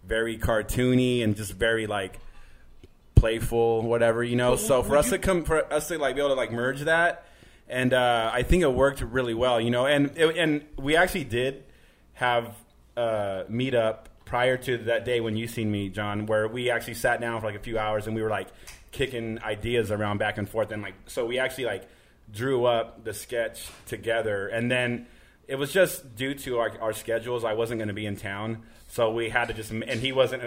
very 0.05 0.37
cartoony 0.39 1.25
and 1.25 1.37
just 1.37 1.53
very 1.53 1.87
like 1.87 2.19
playful, 3.15 3.83
whatever 3.83 4.23
you 4.23 4.37
know. 4.37 4.53
But 4.53 4.61
so 4.61 4.83
for 4.83 4.97
us 4.97 5.07
you- 5.07 5.13
to 5.13 5.19
come, 5.19 5.45
for 5.45 5.73
us 5.73 5.89
to 5.89 5.99
like 5.99 6.15
be 6.15 6.21
able 6.21 6.31
to 6.31 6.35
like 6.35 6.53
merge 6.53 6.81
that, 6.83 7.25
and 7.69 7.93
uh, 7.93 8.31
I 8.33 8.43
think 8.43 8.63
it 8.63 8.73
worked 8.73 9.01
really 9.01 9.35
well, 9.35 9.61
you 9.61 9.71
know. 9.71 9.87
And 9.87 10.17
it, 10.17 10.37
and 10.37 10.65
we 10.77 10.97
actually 10.97 11.25
did 11.25 11.65
have 12.15 12.55
uh, 12.97 13.45
meet 13.49 13.75
up 13.75 14.09
prior 14.25 14.57
to 14.57 14.79
that 14.79 15.05
day 15.05 15.21
when 15.21 15.37
you 15.37 15.47
seen 15.47 15.71
me, 15.71 15.89
John, 15.89 16.27
where 16.27 16.49
we 16.49 16.71
actually 16.71 16.95
sat 16.95 17.21
down 17.21 17.41
for 17.41 17.47
like 17.47 17.57
a 17.57 17.61
few 17.63 17.79
hours 17.79 18.07
and 18.07 18.17
we 18.17 18.23
were 18.23 18.31
like 18.31 18.49
kicking 18.95 19.43
ideas 19.43 19.91
around 19.91 20.19
back 20.19 20.39
and 20.39 20.49
forth, 20.49 20.71
and 20.71 20.81
like 20.81 20.95
so 21.07 21.27
we 21.27 21.39
actually 21.39 21.65
like 21.65 21.83
drew 22.33 22.65
up 22.65 23.05
the 23.05 23.13
sketch 23.13 23.69
together, 23.87 24.47
and 24.47 24.71
then 24.71 25.07
it 25.49 25.57
was 25.57 25.73
just 25.73 26.15
due 26.17 26.35
to 26.35 26.59
our, 26.59 26.73
our 26.81 26.93
schedules. 26.93 27.45
I 27.45 27.55
wasn't 27.55 27.81
going 27.81 27.89
to 27.89 27.95
be 27.95 28.07
in 28.07 28.17
town, 28.17 28.63
so 28.89 29.11
we 29.11 29.29
had 29.29 29.49
to 29.49 29.55
just 29.55 29.73
and 29.73 30.01
he 30.01 30.13
wasn't 30.13 30.45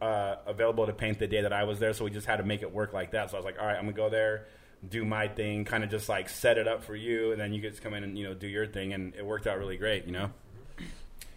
uh, 0.00 0.36
available 0.46 0.86
to 0.86 0.92
paint 0.92 1.18
the 1.18 1.26
day 1.26 1.42
that 1.42 1.52
I 1.52 1.64
was 1.64 1.80
there, 1.80 1.92
so 1.92 2.04
we 2.04 2.12
just 2.12 2.26
had 2.26 2.36
to 2.36 2.44
make 2.44 2.62
it 2.62 2.72
work 2.72 2.92
like 2.92 3.10
that. 3.10 3.30
So 3.30 3.36
I 3.36 3.40
was 3.40 3.44
like, 3.44 3.58
all 3.60 3.66
right, 3.66 3.76
I'm 3.76 3.84
gonna 3.84 3.96
go 3.96 4.08
there, 4.08 4.46
do 4.88 5.04
my 5.04 5.26
thing, 5.26 5.64
kind 5.64 5.82
of 5.82 5.90
just 5.90 6.08
like 6.08 6.28
set 6.28 6.56
it 6.56 6.68
up 6.68 6.84
for 6.84 6.94
you, 6.94 7.32
and 7.32 7.40
then 7.40 7.52
you 7.52 7.60
get 7.60 7.74
to 7.74 7.82
come 7.82 7.94
in 7.94 8.04
and 8.04 8.16
you 8.16 8.24
know 8.24 8.32
do 8.34 8.46
your 8.46 8.66
thing, 8.66 8.92
and 8.92 9.14
it 9.16 9.26
worked 9.26 9.48
out 9.48 9.58
really 9.58 9.76
great, 9.76 10.06
you 10.06 10.12
know. 10.12 10.30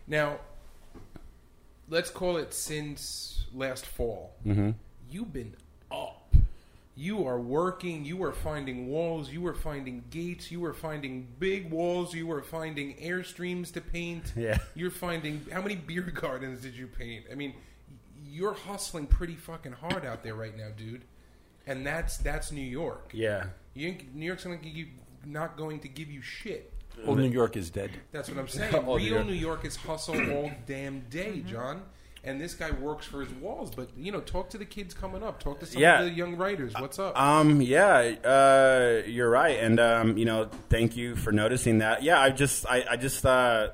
Now, 0.08 0.40
let's 1.90 2.12
call 2.12 2.38
it 2.38 2.54
since 2.54 3.46
last 3.52 3.86
fall. 3.86 4.36
Mm-hmm. 4.46 4.72
You've 5.10 5.34
been 5.34 5.56
up. 5.92 6.21
You 6.96 7.26
are 7.26 7.40
working. 7.40 8.04
You 8.04 8.24
are 8.24 8.34
finding 8.34 8.88
walls. 8.88 9.32
You 9.32 9.48
are 9.48 9.54
finding 9.54 10.04
gates. 10.10 10.52
You 10.52 10.64
are 10.66 10.74
finding 10.74 11.28
big 11.40 11.72
walls. 11.72 12.14
You 12.14 12.30
are 12.32 12.42
finding 12.42 12.96
airstreams 12.98 13.72
to 13.74 13.82
paint. 13.82 14.34
Yeah. 14.42 14.58
You're 14.76 14.92
finding 14.92 15.46
how 15.52 15.62
many 15.62 15.76
beer 15.76 16.02
gardens 16.14 16.62
did 16.62 16.74
you 16.74 16.88
paint? 16.88 17.26
I 17.32 17.36
mean, 17.36 17.54
you're 18.26 18.54
hustling 18.54 19.08
pretty 19.08 19.36
fucking 19.36 19.74
hard 19.74 20.06
out 20.06 20.24
there 20.24 20.36
right 20.36 20.56
now, 20.58 20.70
dude. 20.76 21.04
And 21.68 21.86
that's 21.86 22.18
that's 22.18 22.52
New 22.52 22.62
York. 22.62 23.12
Yeah. 23.14 23.46
You 23.74 23.96
New 24.14 24.26
York's 24.26 24.46
not, 24.46 24.62
give 24.62 24.74
you, 24.74 24.88
not 25.26 25.58
going 25.58 25.80
to 25.82 25.88
give 25.88 26.10
you 26.10 26.22
shit. 26.22 26.74
Old 27.06 27.20
New 27.20 27.30
York 27.30 27.56
is 27.56 27.70
dead. 27.70 27.92
That's 28.12 28.30
what 28.30 28.38
I'm 28.38 28.48
saying. 28.48 28.74
All 28.74 28.98
Real 28.98 29.06
York. 29.08 29.26
New 29.28 29.34
York 29.34 29.66
is 29.66 29.76
hustle 29.76 30.32
all 30.32 30.52
damn 30.66 31.02
day, 31.02 31.38
mm-hmm. 31.38 31.50
John. 31.50 31.84
And 32.24 32.40
this 32.40 32.54
guy 32.54 32.70
works 32.72 33.06
for 33.08 33.22
his 33.22 33.34
walls. 33.34 33.72
But 33.76 33.90
you 33.98 34.12
know, 34.12 34.20
talk 34.22 34.52
to 34.52 34.58
the 34.60 34.66
kids 34.66 34.94
coming 34.94 35.24
up. 35.24 35.40
Talk 35.42 35.60
to 35.62 35.66
some 35.66 35.82
Yeah. 35.82 36.02
of 36.02 36.06
the 36.06 36.12
young 36.12 36.36
writers. 36.38 36.74
What's 36.78 37.00
up? 37.00 37.20
Um. 37.20 37.62
Yeah. 37.62 38.14
Uh. 38.24 39.02
You're 39.08 39.30
right, 39.30 39.58
and 39.60 39.80
um. 39.80 40.18
You 40.18 40.26
know, 40.26 40.50
thank 40.70 40.96
you 40.96 41.16
for 41.16 41.32
noticing 41.32 41.80
that. 41.80 42.04
Yeah. 42.04 42.20
I 42.22 42.30
just. 42.30 42.66
I. 42.70 42.86
I 42.92 42.96
just. 42.98 43.26
Uh. 43.26 43.70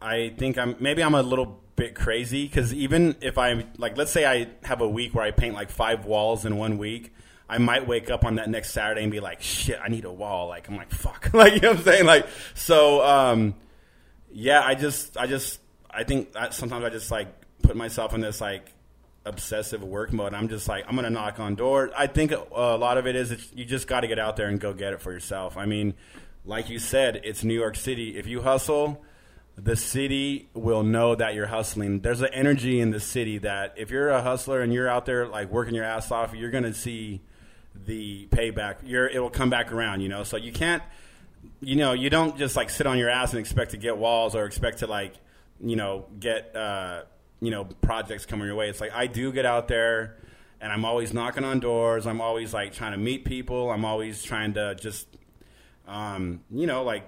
I 0.00 0.34
think 0.38 0.56
I'm. 0.56 0.76
Maybe 0.80 1.02
I'm 1.04 1.14
a 1.14 1.22
little 1.22 1.60
bit 1.76 1.94
crazy 1.94 2.46
because 2.46 2.72
even 2.74 3.16
if 3.20 3.36
I 3.38 3.64
like, 3.76 3.96
let's 3.98 4.10
say 4.10 4.24
I 4.24 4.48
have 4.66 4.80
a 4.80 4.88
week 4.88 5.14
where 5.14 5.24
I 5.24 5.30
paint 5.30 5.54
like 5.54 5.70
five 5.70 6.04
walls 6.06 6.44
in 6.44 6.56
one 6.56 6.78
week. 6.78 7.12
I 7.50 7.58
might 7.58 7.84
wake 7.88 8.10
up 8.10 8.24
on 8.24 8.36
that 8.36 8.48
next 8.48 8.70
Saturday 8.70 9.02
and 9.02 9.10
be 9.10 9.18
like, 9.18 9.42
"Shit, 9.42 9.76
I 9.82 9.88
need 9.88 10.04
a 10.04 10.12
wall." 10.12 10.46
Like 10.46 10.68
I'm 10.68 10.76
like, 10.76 10.90
"Fuck," 10.92 11.30
like 11.34 11.54
you 11.54 11.60
know 11.60 11.70
what 11.70 11.78
I'm 11.78 11.84
saying. 11.84 12.06
Like 12.06 12.26
so, 12.54 13.02
um, 13.04 13.56
yeah. 14.30 14.62
I 14.64 14.76
just, 14.76 15.16
I 15.16 15.26
just, 15.26 15.58
I 15.92 16.04
think 16.04 16.34
sometimes 16.50 16.84
I 16.84 16.90
just 16.90 17.10
like 17.10 17.28
put 17.62 17.76
myself 17.76 18.14
in 18.14 18.20
this 18.20 18.40
like 18.40 18.72
obsessive 19.24 19.82
work 19.82 20.12
mode. 20.12 20.34
I'm 20.34 20.48
just 20.48 20.68
like, 20.68 20.84
I'm 20.88 20.96
gonna 20.96 21.10
knock 21.10 21.40
on 21.40 21.54
doors. 21.54 21.92
I 21.96 22.06
think 22.06 22.32
a, 22.32 22.44
a 22.52 22.76
lot 22.76 22.98
of 22.98 23.06
it 23.06 23.16
is 23.16 23.50
you 23.54 23.64
just 23.64 23.86
got 23.86 24.00
to 24.00 24.08
get 24.08 24.18
out 24.18 24.36
there 24.36 24.48
and 24.48 24.58
go 24.60 24.72
get 24.72 24.92
it 24.92 25.00
for 25.00 25.12
yourself. 25.12 25.56
I 25.56 25.66
mean, 25.66 25.94
like 26.44 26.70
you 26.70 26.78
said, 26.78 27.20
it's 27.24 27.44
New 27.44 27.54
York 27.54 27.76
City. 27.76 28.16
If 28.16 28.26
you 28.26 28.42
hustle, 28.42 29.02
the 29.56 29.76
city 29.76 30.48
will 30.54 30.82
know 30.82 31.14
that 31.14 31.34
you're 31.34 31.46
hustling. 31.46 32.00
There's 32.00 32.22
an 32.22 32.30
energy 32.32 32.80
in 32.80 32.90
the 32.90 33.00
city 33.00 33.38
that 33.38 33.74
if 33.76 33.90
you're 33.90 34.08
a 34.08 34.22
hustler 34.22 34.62
and 34.62 34.72
you're 34.72 34.88
out 34.88 35.06
there 35.06 35.26
like 35.26 35.50
working 35.50 35.74
your 35.74 35.84
ass 35.84 36.10
off, 36.10 36.34
you're 36.34 36.50
gonna 36.50 36.72
see 36.72 37.20
the 37.74 38.26
payback. 38.28 38.76
You're 38.84 39.06
it 39.06 39.20
will 39.20 39.30
come 39.30 39.50
back 39.50 39.72
around, 39.72 40.00
you 40.00 40.08
know. 40.08 40.24
So 40.24 40.36
you 40.36 40.52
can't, 40.52 40.82
you 41.60 41.76
know, 41.76 41.92
you 41.92 42.10
don't 42.10 42.38
just 42.38 42.56
like 42.56 42.70
sit 42.70 42.86
on 42.86 42.98
your 42.98 43.10
ass 43.10 43.32
and 43.32 43.40
expect 43.40 43.72
to 43.72 43.76
get 43.76 43.98
walls 43.98 44.34
or 44.34 44.46
expect 44.46 44.78
to 44.78 44.86
like, 44.86 45.14
you 45.62 45.76
know, 45.76 46.06
get 46.18 46.54
uh, 46.56 47.02
you 47.40 47.50
know 47.50 47.64
projects 47.64 48.26
coming 48.26 48.46
your 48.46 48.56
way. 48.56 48.68
It's 48.68 48.80
like 48.80 48.92
I 48.92 49.06
do 49.06 49.32
get 49.32 49.46
out 49.46 49.68
there 49.68 50.16
and 50.60 50.72
I'm 50.72 50.84
always 50.84 51.12
knocking 51.12 51.44
on 51.44 51.60
doors. 51.60 52.06
I'm 52.06 52.20
always 52.20 52.52
like 52.52 52.72
trying 52.72 52.92
to 52.92 52.98
meet 52.98 53.24
people. 53.24 53.70
I'm 53.70 53.84
always 53.84 54.22
trying 54.22 54.54
to 54.54 54.74
just, 54.74 55.08
um, 55.88 56.40
you 56.50 56.66
know, 56.66 56.82
like 56.82 57.04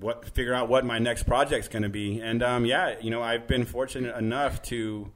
what 0.00 0.28
figure 0.30 0.54
out 0.54 0.68
what 0.68 0.84
my 0.84 0.98
next 0.98 1.24
project's 1.24 1.68
going 1.68 1.84
to 1.84 1.88
be. 1.88 2.20
And 2.20 2.42
um, 2.42 2.64
yeah, 2.64 2.96
you 3.00 3.10
know, 3.10 3.22
I've 3.22 3.46
been 3.46 3.64
fortunate 3.64 4.16
enough 4.16 4.60
to 4.62 5.12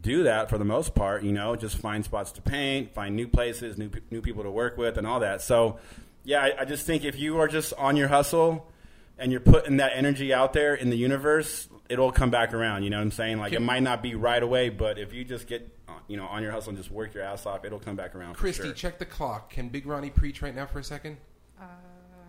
do 0.00 0.24
that 0.24 0.48
for 0.48 0.58
the 0.58 0.64
most 0.64 0.94
part. 0.94 1.24
You 1.24 1.32
know, 1.32 1.56
just 1.56 1.76
find 1.76 2.04
spots 2.04 2.30
to 2.32 2.42
paint, 2.42 2.94
find 2.94 3.16
new 3.16 3.26
places, 3.26 3.76
new 3.76 3.90
new 4.10 4.20
people 4.20 4.44
to 4.44 4.50
work 4.50 4.78
with, 4.78 4.96
and 4.96 5.06
all 5.06 5.20
that. 5.20 5.42
So 5.42 5.78
yeah, 6.22 6.40
I, 6.40 6.60
I 6.60 6.64
just 6.64 6.86
think 6.86 7.04
if 7.04 7.18
you 7.18 7.38
are 7.38 7.48
just 7.48 7.72
on 7.74 7.96
your 7.96 8.08
hustle 8.08 8.70
and 9.18 9.30
you're 9.30 9.40
putting 9.40 9.78
that 9.78 9.92
energy 9.94 10.32
out 10.32 10.52
there 10.52 10.74
in 10.74 10.90
the 10.90 10.96
universe, 10.96 11.68
it'll 11.88 12.12
come 12.12 12.30
back 12.30 12.52
around. 12.52 12.82
You 12.82 12.90
know 12.90 12.98
what 12.98 13.04
I'm 13.04 13.10
saying? 13.10 13.38
Like 13.38 13.52
it 13.52 13.62
might 13.62 13.82
not 13.82 14.02
be 14.02 14.14
right 14.14 14.42
away, 14.42 14.68
but 14.68 14.98
if 14.98 15.12
you 15.12 15.24
just 15.24 15.46
get 15.46 15.68
uh, 15.88 15.92
you 16.08 16.16
know 16.16 16.26
on 16.26 16.42
your 16.42 16.52
hustle 16.52 16.70
and 16.70 16.78
just 16.78 16.90
work 16.90 17.14
your 17.14 17.22
ass 17.22 17.46
off, 17.46 17.64
it'll 17.64 17.78
come 17.78 17.96
back 17.96 18.14
around. 18.14 18.34
for 18.34 18.40
Christy, 18.40 18.64
sure. 18.64 18.72
check 18.72 18.98
the 18.98 19.06
clock. 19.06 19.50
Can 19.50 19.68
Big 19.68 19.86
Ronnie 19.86 20.10
preach 20.10 20.42
right 20.42 20.54
now 20.54 20.66
for 20.66 20.78
a 20.78 20.84
second? 20.84 21.16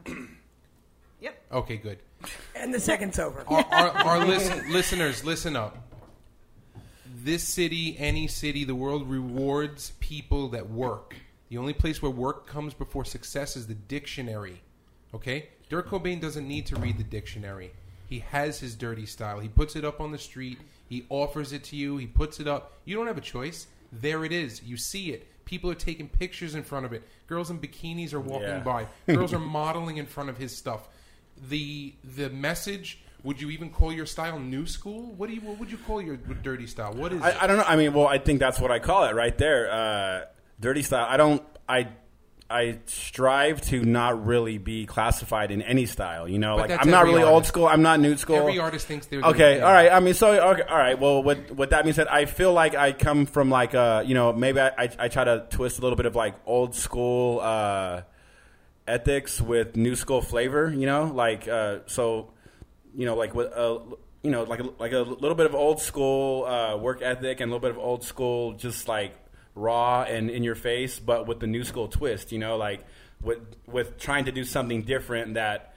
Yep. 1.25 1.41
Okay, 1.51 1.77
good. 1.77 1.97
And 2.55 2.73
the 2.73 2.79
second's 2.79 3.17
over. 3.17 3.43
Our, 3.47 3.65
our, 3.71 3.89
our 3.89 4.19
listen, 4.27 4.71
listeners, 4.71 5.23
listen 5.23 5.55
up. 5.55 5.77
This 7.23 7.43
city, 7.43 7.95
any 7.97 8.27
city, 8.27 8.63
the 8.63 8.75
world 8.75 9.09
rewards 9.09 9.93
people 9.99 10.49
that 10.49 10.69
work. 10.69 11.15
The 11.49 11.57
only 11.57 11.73
place 11.73 12.01
where 12.01 12.11
work 12.11 12.45
comes 12.45 12.75
before 12.75 13.05
success 13.05 13.55
is 13.55 13.65
the 13.65 13.73
dictionary. 13.73 14.61
Okay? 15.15 15.49
Dirt 15.69 15.87
Cobain 15.89 16.21
doesn't 16.21 16.47
need 16.47 16.65
to 16.67 16.75
read 16.75 16.97
the 16.97 17.03
dictionary. 17.03 17.71
He 18.07 18.19
has 18.19 18.59
his 18.59 18.75
dirty 18.75 19.05
style. 19.05 19.39
He 19.39 19.49
puts 19.49 19.75
it 19.75 19.83
up 19.83 19.99
on 19.99 20.11
the 20.11 20.17
street. 20.17 20.59
He 20.87 21.05
offers 21.09 21.53
it 21.53 21.63
to 21.65 21.75
you. 21.75 21.97
He 21.97 22.05
puts 22.05 22.39
it 22.39 22.47
up. 22.47 22.73
You 22.85 22.95
don't 22.95 23.07
have 23.07 23.17
a 23.17 23.21
choice. 23.21 23.65
There 23.91 24.23
it 24.25 24.31
is. 24.31 24.61
You 24.63 24.77
see 24.77 25.11
it. 25.11 25.27
People 25.45 25.71
are 25.71 25.75
taking 25.75 26.07
pictures 26.07 26.53
in 26.55 26.63
front 26.63 26.85
of 26.85 26.93
it. 26.93 27.03
Girls 27.27 27.49
in 27.49 27.59
bikinis 27.59 28.13
are 28.13 28.19
walking 28.19 28.47
Yeah. 28.47 28.59
by. 28.59 28.87
Girls 29.07 29.33
are 29.33 29.39
modeling 29.61 29.97
in 29.97 30.05
front 30.05 30.29
of 30.29 30.37
his 30.37 30.55
stuff. 30.55 30.87
The 31.49 31.93
the 32.15 32.29
message. 32.29 32.99
Would 33.23 33.41
you 33.41 33.49
even 33.49 33.71
call 33.71 33.91
your 33.91 34.05
style 34.05 34.37
new 34.39 34.67
school? 34.67 35.13
What 35.17 35.29
do 35.29 35.35
you? 35.35 35.41
What 35.41 35.59
would 35.59 35.71
you 35.71 35.79
call 35.79 35.99
your 36.01 36.15
dirty 36.17 36.67
style? 36.67 36.93
What 36.93 37.11
is 37.11 37.19
it? 37.19 37.23
I, 37.25 37.43
I 37.43 37.47
don't 37.47 37.57
know. 37.57 37.63
I 37.67 37.75
mean, 37.75 37.91
well, 37.93 38.05
I 38.07 38.19
think 38.19 38.39
that's 38.39 38.59
what 38.59 38.69
I 38.69 38.77
call 38.77 39.05
it 39.05 39.15
right 39.15 39.35
there. 39.37 39.71
Uh, 39.71 40.21
dirty 40.59 40.83
style. 40.83 41.07
I 41.09 41.17
don't. 41.17 41.41
I. 41.67 41.87
I 42.47 42.77
strive 42.85 43.59
to 43.69 43.83
not 43.83 44.23
really 44.25 44.59
be 44.59 44.85
classified 44.85 45.49
in 45.49 45.63
any 45.63 45.87
style. 45.87 46.29
You 46.29 46.37
know, 46.37 46.55
But 46.55 46.61
like 46.61 46.69
that's 46.69 46.85
I'm 46.85 46.91
not 46.91 47.01
every 47.01 47.13
really 47.13 47.23
old 47.23 47.33
artist. 47.37 47.47
school. 47.49 47.67
I'm 47.67 47.81
not 47.81 47.99
new 47.99 48.15
school. 48.17 48.35
Every 48.35 48.59
artist 48.59 48.85
thinks 48.85 49.07
they're 49.07 49.21
Okay, 49.21 49.61
all 49.61 49.73
right. 49.73 49.91
I 49.91 49.99
mean, 49.99 50.13
so 50.13 50.29
okay, 50.51 50.61
all 50.61 50.77
right. 50.77 50.99
Well, 50.99 51.23
with 51.23 51.49
with 51.51 51.71
that 51.71 51.83
being 51.83 51.95
said, 51.95 52.07
I 52.07 52.25
feel 52.25 52.53
like 52.53 52.75
I 52.75 52.91
come 52.91 53.25
from 53.25 53.49
like 53.49 53.73
uh, 53.73 54.03
you 54.05 54.13
know, 54.13 54.31
maybe 54.31 54.59
I, 54.59 54.67
I 54.77 54.89
I 54.99 55.07
try 55.07 55.23
to 55.23 55.47
twist 55.49 55.79
a 55.79 55.81
little 55.81 55.95
bit 55.95 56.05
of 56.05 56.15
like 56.15 56.35
old 56.45 56.75
school 56.75 57.39
uh, 57.41 58.01
ethics 58.87 59.41
with 59.41 59.75
new 59.75 59.95
school 59.95 60.21
flavor. 60.21 60.71
You 60.71 60.85
know, 60.85 61.05
like 61.05 61.47
uh, 61.47 61.79
so, 61.87 62.31
you 62.95 63.05
know, 63.07 63.15
like 63.15 63.33
with 63.33 63.51
uh, 63.53 63.79
you 64.21 64.31
know, 64.31 64.43
like 64.43 64.59
a, 64.59 64.69
like 64.79 64.91
a 64.91 64.99
little 64.99 65.35
bit 65.35 65.47
of 65.47 65.55
old 65.55 65.81
school 65.81 66.45
uh, 66.45 66.77
work 66.77 67.01
ethic 67.01 67.39
and 67.41 67.51
a 67.51 67.55
little 67.55 67.59
bit 67.67 67.71
of 67.71 67.79
old 67.79 68.03
school, 68.03 68.53
just 68.53 68.87
like 68.87 69.15
raw 69.55 70.03
and 70.03 70.29
in 70.29 70.43
your 70.43 70.55
face, 70.55 70.99
but 70.99 71.25
with 71.25 71.39
the 71.39 71.47
new 71.47 71.63
school 71.63 71.87
twist. 71.87 72.31
You 72.31 72.39
know, 72.39 72.57
like 72.57 72.85
with 73.21 73.39
with 73.65 73.97
trying 73.97 74.25
to 74.25 74.31
do 74.31 74.43
something 74.43 74.83
different 74.83 75.33
that 75.35 75.73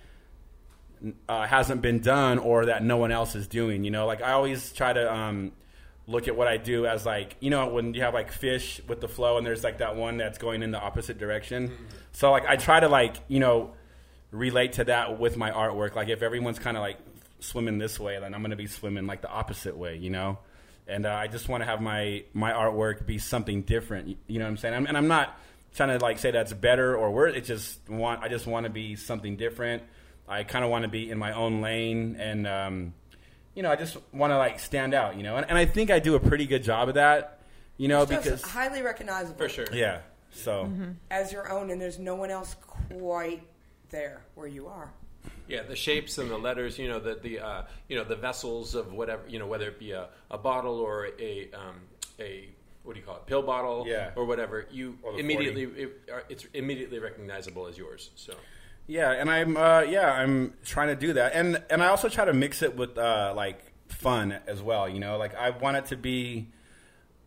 uh, 1.29 1.47
hasn't 1.47 1.81
been 1.81 2.01
done 2.01 2.39
or 2.39 2.67
that 2.67 2.85
no 2.85 2.97
one 2.97 3.13
else 3.13 3.35
is 3.35 3.47
doing. 3.47 3.85
You 3.85 3.91
know, 3.91 4.07
like 4.07 4.23
I 4.23 4.33
always 4.33 4.73
try 4.73 4.93
to 4.93 5.13
um, 5.13 5.53
look 6.07 6.29
at 6.29 6.37
what 6.37 6.49
I 6.49 6.57
do 6.57 6.87
as 6.87 7.07
like 7.07 7.37
you 7.41 7.51
know 7.51 7.69
when 7.69 7.95
you 7.95 8.03
have 8.03 8.15
like 8.15 8.33
fish 8.33 8.81
with 8.89 9.01
the 9.01 9.09
flow 9.09 9.39
and 9.39 9.47
there's 9.47 9.65
like 9.65 9.79
that 9.79 9.97
one 9.97 10.17
that's 10.17 10.39
going 10.39 10.63
in 10.63 10.71
the 10.71 10.81
opposite 10.81 11.19
direction. 11.19 11.73
So 12.13 12.31
like 12.31 12.47
I 12.47 12.57
try 12.57 12.81
to 12.81 12.89
like 12.89 13.17
you 13.29 13.41
know 13.41 13.73
relate 14.31 14.75
to 14.75 14.85
that 14.85 15.19
with 15.19 15.37
my 15.37 15.51
artwork. 15.51 15.95
Like 15.95 16.09
if 16.09 16.23
everyone's 16.23 16.59
kind 16.59 16.77
of 16.77 16.83
like 16.83 16.99
swimming 17.41 17.79
this 17.79 18.01
way, 18.01 18.19
then 18.19 18.35
I'm 18.35 18.41
going 18.41 18.51
to 18.51 18.57
be 18.57 18.67
swimming 18.67 19.07
like 19.07 19.23
the 19.23 19.31
opposite 19.31 19.77
way. 19.77 19.97
You 19.97 20.11
know. 20.11 20.39
And 20.89 21.05
uh, 21.05 21.11
I 21.11 21.27
just 21.29 21.49
want 21.49 21.61
to 21.63 21.67
have 21.67 21.81
my, 21.83 22.25
my 22.33 22.53
artwork 22.53 23.05
be 23.05 23.19
something 23.19 23.63
different. 23.63 24.09
You, 24.09 24.17
you 24.27 24.39
know 24.39 24.47
what 24.47 24.53
I'm 24.53 24.57
saying? 24.57 24.75
I'm, 24.75 24.87
and 24.87 24.97
I'm 24.97 25.09
not 25.09 25.39
trying 25.75 25.97
to 25.99 26.03
like 26.05 26.19
say 26.19 26.31
that's 26.31 26.53
better 26.53 26.97
or 26.97 27.11
worse. 27.11 27.37
It 27.37 27.45
just 27.45 27.89
want 27.89 28.23
I 28.23 28.29
just 28.29 28.47
want 28.47 28.65
to 28.65 28.71
be 28.71 28.97
something 28.97 29.37
different. 29.37 29.83
I 30.27 30.43
kind 30.43 30.65
of 30.65 30.71
want 30.71 30.83
to 30.83 30.89
be 30.89 31.11
in 31.11 31.19
my 31.19 31.33
own 31.33 31.61
lane, 31.63 32.17
and 32.19 32.47
um, 32.47 32.95
you 33.55 33.63
know, 33.63 33.71
I 33.71 33.77
just 33.77 33.97
want 34.13 34.31
to 34.31 34.39
like 34.39 34.61
stand 34.61 34.95
out. 34.95 35.17
You 35.17 35.23
know, 35.23 35.37
and, 35.37 35.47
and 35.49 35.57
I 35.57 35.67
think 35.67 35.91
I 35.91 35.99
do 35.99 36.15
a 36.15 36.21
pretty 36.21 36.47
good 36.47 36.63
job 36.63 36.89
of 36.89 36.95
that. 36.97 37.41
You 37.77 37.89
know, 37.89 38.05
Stuff's 38.05 38.25
because 38.25 38.43
highly 38.43 38.83
recognizable 38.83 39.39
For 39.39 39.49
sure. 39.49 39.67
yeah. 39.73 40.01
So 40.31 40.71
as 41.11 41.33
your 41.33 41.51
own, 41.51 41.71
and 41.71 41.81
there's 41.81 41.99
no 41.99 42.15
one 42.15 42.31
else 42.31 42.57
quite 42.89 43.43
there 43.91 44.23
where 44.35 44.47
you 44.47 44.67
are. 44.67 44.93
Yeah, 45.49 45.63
the 45.63 45.77
shapes 45.77 46.19
and 46.19 46.31
the 46.31 46.37
letters, 46.39 46.79
you 46.79 46.89
know, 46.89 47.01
the 47.01 47.15
the 47.15 47.41
uh, 47.41 47.63
you 47.89 47.97
know 47.97 48.05
the 48.05 48.17
vessels 48.17 48.75
of 48.75 48.93
whatever, 48.93 49.23
you 49.29 49.39
know, 49.39 49.47
whether 49.47 49.69
it 49.69 49.79
be 49.79 49.93
a, 49.93 50.09
a 50.31 50.39
bottle 50.39 50.79
or 50.79 51.09
a 51.19 51.51
um, 51.53 51.81
a 52.21 52.49
what 52.85 52.95
do 52.95 53.01
you 53.01 53.07
call 53.07 53.17
it, 53.17 53.27
pill 53.27 53.43
bottle, 53.43 53.85
Yeah. 53.87 54.13
or 54.17 54.25
whatever, 54.25 54.67
you 54.71 54.99
Or 55.03 55.19
immediately 55.19 55.65
it, 55.65 56.01
uh, 56.13 56.21
it's 56.29 56.47
immediately 56.55 56.99
recognizable 56.99 57.67
as 57.67 57.77
yours. 57.77 58.11
So 58.15 58.33
Yeah, 58.87 59.11
and 59.13 59.31
I'm 59.31 59.57
uh, 59.57 59.83
yeah, 59.83 60.11
I'm 60.13 60.55
trying 60.65 60.89
to 60.89 60.97
do 60.97 61.13
that, 61.15 61.33
and 61.35 61.63
and 61.71 61.83
I 61.83 61.89
also 61.89 62.09
try 62.09 62.25
to 62.25 62.33
mix 62.33 62.63
it 62.63 62.77
with 62.77 62.97
uh, 62.97 63.33
like 63.37 63.61
fun 63.89 64.37
as 64.47 64.63
well. 64.63 64.89
You 64.89 65.01
know, 65.01 65.19
like 65.19 65.35
I 65.35 65.51
want 65.51 65.77
it 65.79 65.87
to 65.87 65.97
be 65.97 66.49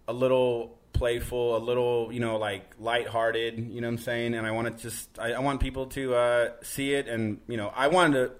a 0.07 0.13
little 0.13 0.77
playful, 1.01 1.57
a 1.57 1.57
little 1.57 2.13
you 2.13 2.19
know 2.19 2.37
like 2.37 2.75
lighthearted. 2.79 3.57
You 3.57 3.81
know 3.81 3.87
what 3.87 3.93
I'm 3.93 3.97
saying? 3.97 4.35
And 4.35 4.45
I 4.45 4.51
want 4.51 4.67
to 4.77 4.83
just 4.83 5.17
I, 5.17 5.33
I 5.33 5.39
want 5.39 5.59
people 5.59 5.87
to 5.87 6.13
uh, 6.13 6.49
see 6.61 6.93
it, 6.93 7.07
and 7.07 7.39
you 7.47 7.57
know 7.57 7.73
I 7.75 7.87
want 7.87 8.13
to 8.13 8.31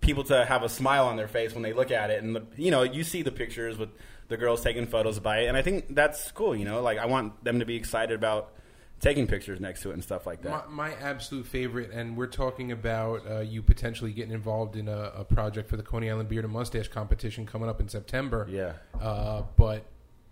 people 0.00 0.22
to 0.24 0.44
have 0.44 0.62
a 0.62 0.68
smile 0.68 1.06
on 1.06 1.16
their 1.16 1.26
face 1.26 1.52
when 1.52 1.64
they 1.64 1.72
look 1.72 1.90
at 1.90 2.10
it, 2.10 2.22
and 2.22 2.36
the, 2.36 2.46
you 2.56 2.70
know 2.70 2.84
you 2.84 3.02
see 3.02 3.22
the 3.22 3.32
pictures 3.32 3.76
with 3.76 3.88
the 4.28 4.36
girls 4.36 4.62
taking 4.62 4.86
photos 4.86 5.18
by 5.18 5.40
it, 5.40 5.46
and 5.46 5.56
I 5.56 5.62
think 5.62 5.96
that's 5.96 6.30
cool. 6.30 6.54
You 6.54 6.64
know, 6.64 6.80
like 6.80 6.98
I 6.98 7.06
want 7.06 7.42
them 7.42 7.58
to 7.58 7.66
be 7.66 7.74
excited 7.74 8.14
about 8.14 8.52
taking 9.00 9.26
pictures 9.26 9.58
next 9.58 9.82
to 9.82 9.90
it 9.90 9.94
and 9.94 10.04
stuff 10.04 10.28
like 10.28 10.42
that. 10.42 10.70
My, 10.70 10.90
my 10.90 10.94
absolute 10.94 11.46
favorite, 11.46 11.90
and 11.90 12.16
we're 12.16 12.28
talking 12.28 12.70
about 12.70 13.28
uh, 13.28 13.40
you 13.40 13.62
potentially 13.62 14.12
getting 14.12 14.32
involved 14.32 14.76
in 14.76 14.86
a, 14.86 15.10
a 15.16 15.24
project 15.24 15.68
for 15.68 15.76
the 15.76 15.82
Coney 15.82 16.08
Island 16.08 16.28
Beard 16.28 16.44
and 16.44 16.52
Mustache 16.52 16.86
competition 16.86 17.46
coming 17.46 17.68
up 17.68 17.80
in 17.80 17.88
September. 17.88 18.46
Yeah. 18.48 18.74
Uh, 18.98 19.42
but 19.56 19.84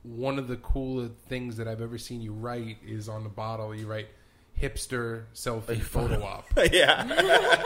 one 0.04 0.38
of 0.38 0.48
the 0.48 0.56
cooler 0.56 1.08
things 1.28 1.56
that 1.56 1.66
I've 1.66 1.80
ever 1.80 1.98
seen 1.98 2.20
you 2.20 2.32
write 2.32 2.78
is 2.86 3.08
on 3.08 3.24
the 3.24 3.30
bottle. 3.30 3.74
You 3.74 3.86
write 3.86 4.08
hipster 4.60 5.24
selfie 5.34 5.80
photo 5.82 6.22
op. 6.22 6.46
yeah. 6.72 7.00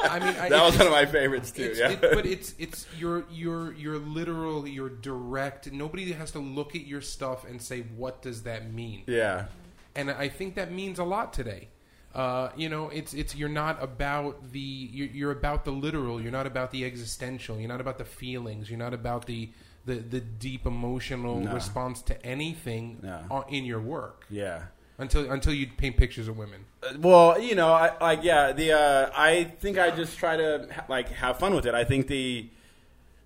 I 0.04 0.18
mean, 0.18 0.36
I, 0.36 0.48
that 0.48 0.64
was 0.64 0.78
one 0.78 0.86
of 0.86 0.92
my 0.92 1.04
favorites 1.04 1.50
too. 1.50 1.64
It's, 1.64 1.78
yeah, 1.78 1.90
it, 1.90 2.00
but 2.00 2.24
it's 2.24 2.54
it's 2.58 2.86
you're 2.98 3.24
you're 3.30 3.72
you're 3.74 3.98
literal. 3.98 4.66
You're 4.66 4.88
direct. 4.88 5.70
Nobody 5.72 6.12
has 6.12 6.30
to 6.32 6.38
look 6.38 6.74
at 6.74 6.86
your 6.86 7.00
stuff 7.00 7.44
and 7.44 7.60
say 7.60 7.82
what 7.96 8.22
does 8.22 8.44
that 8.44 8.72
mean. 8.72 9.02
yeah, 9.06 9.46
and 9.94 10.10
I 10.10 10.28
think 10.28 10.54
that 10.54 10.72
means 10.72 10.98
a 10.98 11.04
lot 11.04 11.32
today. 11.32 11.68
Uh, 12.14 12.50
you 12.56 12.68
know, 12.68 12.88
it's 12.88 13.12
it's 13.14 13.34
you're 13.34 13.48
not 13.48 13.82
about 13.82 14.52
the 14.52 14.58
you're, 14.58 15.08
you're 15.08 15.30
about 15.32 15.64
the 15.64 15.70
literal. 15.70 16.20
You're 16.20 16.32
not 16.32 16.46
about 16.46 16.70
the 16.70 16.84
existential. 16.84 17.58
You're 17.58 17.68
not 17.68 17.80
about 17.80 17.98
the 17.98 18.04
feelings. 18.04 18.70
You're 18.70 18.78
not 18.78 18.94
about 18.94 19.26
the 19.26 19.50
the, 19.88 19.94
the 19.96 20.20
deep 20.20 20.66
emotional 20.66 21.40
No. 21.40 21.52
response 21.52 22.02
to 22.02 22.14
anything 22.24 22.98
No. 23.02 23.44
in 23.48 23.64
your 23.64 23.80
work 23.80 24.24
yeah. 24.30 24.62
until 24.98 25.30
until 25.32 25.52
you 25.52 25.66
paint 25.76 25.96
pictures 25.96 26.28
of 26.28 26.36
women. 26.38 26.60
Uh, 26.82 26.94
Well, 26.98 27.40
you 27.40 27.54
know, 27.54 27.72
I 27.72 27.92
like 28.00 28.20
yeah. 28.22 28.52
The 28.52 28.72
uh, 28.72 29.10
I 29.16 29.44
think 29.62 29.78
I 29.78 29.90
just 29.90 30.16
try 30.18 30.36
to 30.36 30.68
ha- 30.74 30.84
like 30.88 31.08
have 31.10 31.38
fun 31.38 31.54
with 31.54 31.66
it. 31.66 31.74
I 31.74 31.84
think 31.84 32.06
the 32.06 32.48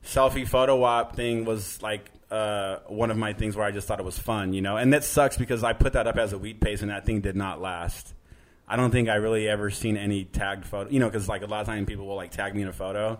selfie 0.05 0.47
photo 0.47 0.83
op 0.83 1.15
thing 1.17 1.45
was 1.45 1.81
like 1.83 2.11
uh, 2.31 2.79
one 2.89 3.11
of 3.11 3.17
my 3.17 3.33
things 3.35 3.55
where 3.57 3.67
I 3.67 3.71
just 3.73 3.87
thought 3.87 4.01
it 4.01 4.05
was 4.07 4.19
fun, 4.19 4.53
you 4.53 4.63
know. 4.63 4.77
And 4.77 4.93
that 4.93 5.05
sucks 5.05 5.37
because 5.37 5.63
I 5.63 5.73
put 5.75 5.93
that 5.93 6.07
up 6.07 6.17
as 6.17 6.33
a 6.33 6.39
wheat 6.39 6.61
paste, 6.61 6.83
and 6.83 6.91
that 6.91 7.05
thing 7.05 7.21
did 7.21 7.37
not 7.37 7.61
last. 7.61 8.15
I 8.67 8.77
don't 8.77 8.91
think 8.91 9.09
I 9.11 9.17
really 9.17 9.49
ever 9.49 9.69
seen 9.71 9.97
any 9.99 10.25
tagged 10.25 10.65
photo, 10.65 10.89
you 10.91 10.99
know, 10.99 11.09
because 11.11 11.29
like 11.29 11.43
a 11.43 11.47
lot 11.47 11.61
of 11.61 11.67
times 11.67 11.87
people 11.87 12.07
will 12.07 12.17
like 12.17 12.31
tag 12.31 12.55
me 12.55 12.63
in 12.63 12.69
a 12.69 12.73
photo, 12.73 13.19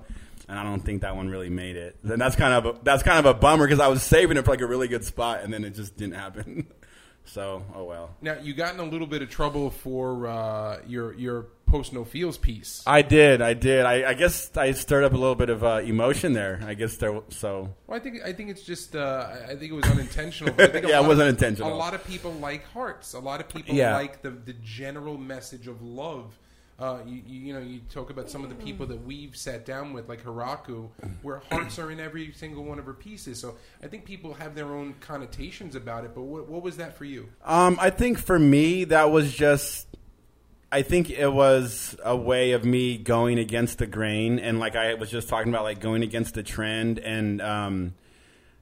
and 0.53 0.59
I 0.61 0.65
don't 0.65 0.81
think 0.85 1.01
that 1.01 1.17
one 1.17 1.29
really 1.31 1.49
made 1.49 1.77
it. 1.77 1.97
Then 2.05 2.19
that's 2.19 2.37
kind 2.37 2.53
of 2.53 2.77
a, 2.77 2.79
that's 2.83 3.03
kind 3.03 3.19
of 3.19 3.25
a 3.25 3.33
bummer 3.39 3.67
because 3.67 3.81
I 3.81 3.89
was 3.89 4.03
saving 4.03 4.37
it 4.37 4.45
for 4.45 4.51
like 4.51 4.61
a 4.61 4.67
really 4.67 4.87
good 4.87 5.03
spot, 5.05 5.41
and 5.43 5.51
then 5.53 5.65
it 5.65 5.71
just 5.75 5.97
didn't 5.97 6.15
happen. 6.17 6.67
So, 7.25 7.65
oh 7.77 7.85
well. 7.85 8.17
Now 8.21 8.39
you 8.43 8.53
got 8.53 8.75
in 8.75 8.81
a 8.81 8.85
little 8.85 9.07
bit 9.07 9.23
of 9.23 9.31
trouble 9.31 9.71
for 9.71 10.27
uh, 10.27 10.81
your 10.89 11.15
your 11.15 11.43
post 11.67 11.93
no 11.93 12.05
feels 12.05 12.37
piece. 12.37 12.83
I 12.85 13.03
did, 13.03 13.41
I 13.41 13.55
did. 13.55 13.87
I, 13.87 14.11
I 14.11 14.15
guess 14.15 14.51
I 14.57 14.73
stirred 14.73 15.05
up 15.05 15.13
a 15.13 15.17
little 15.17 15.37
bit 15.37 15.49
of 15.49 15.63
uh, 15.63 15.83
emotion 15.85 16.33
there. 16.33 16.61
I 16.67 16.75
guess 16.75 16.97
there. 16.97 17.21
So 17.29 17.73
Well, 17.87 17.97
I 17.97 18.01
think 18.01 18.23
I 18.25 18.33
think 18.33 18.51
it's 18.51 18.65
just 18.65 18.97
uh, 18.97 19.29
I 19.45 19.55
think 19.55 19.71
it 19.71 19.73
was 19.73 19.85
unintentional. 19.85 20.53
But 20.53 20.71
I 20.71 20.73
think 20.73 20.85
a 20.87 20.89
Yeah, 20.89 20.99
it 21.01 21.07
wasn't 21.07 21.29
of- 21.29 21.35
intentional. 21.37 21.73
A 21.73 21.77
lot 21.77 21.95
of 21.95 22.05
people 22.05 22.33
like 22.33 22.65
hearts. 22.73 23.15
A 23.15 23.21
lot 23.21 23.39
of 23.41 23.49
people 23.49 23.73
Yeah. 23.73 23.95
like 23.95 24.21
the 24.23 24.31
the 24.31 24.55
general 24.55 25.17
message 25.17 25.69
of 25.69 25.81
love. 25.81 26.37
Uh, 26.79 26.99
you, 27.07 27.23
you 27.27 27.55
know 27.55 27.61
you 27.61 27.81
talk 27.91 28.11
about 28.11 28.29
some 28.29 28.43
of 28.43 28.49
the 28.49 28.57
people 28.57 28.87
that 28.87 29.05
we've 29.05 29.37
sat 29.37 29.65
down 29.65 29.93
with 29.93 30.09
like 30.09 30.25
Hiraku, 30.25 30.89
where 31.23 31.43
hearts 31.51 31.79
are 31.79 31.91
in 31.91 32.01
every 32.01 32.33
single 32.33 32.65
one 32.65 32.79
of 32.79 32.87
her 32.87 32.95
pieces. 32.95 33.39
So 33.39 33.57
I 33.83 33.87
think 33.87 34.05
people 34.05 34.35
have 34.35 34.55
their 34.55 34.67
own 34.67 34.95
connotations 35.01 35.77
about 35.77 36.05
it. 36.05 36.15
But 36.15 36.23
what, 36.23 36.49
what 36.49 36.63
was 36.63 36.79
that 36.79 36.97
for 36.97 37.05
you? 37.05 37.29
Um, 37.45 37.79
I 37.81 37.91
think 37.91 38.19
for 38.19 38.39
me, 38.39 38.85
that 38.85 39.11
was 39.11 39.33
just. 39.33 39.87
I 40.75 40.81
think 40.81 41.11
it 41.11 41.29
was 41.29 41.95
a 42.03 42.17
way 42.17 42.53
of 42.53 42.65
me 42.65 42.97
going 42.97 43.39
against 43.39 43.77
the 43.77 43.87
grain, 43.87 44.39
and 44.39 44.59
like 44.59 44.75
I 44.75 44.95
was 44.95 45.11
just 45.11 45.29
talking 45.29 45.53
about, 45.53 45.65
like 45.65 45.81
going 45.81 46.03
against 46.03 46.33
the 46.33 46.43
trend, 46.43 46.99
and 46.99 47.43
um, 47.43 47.95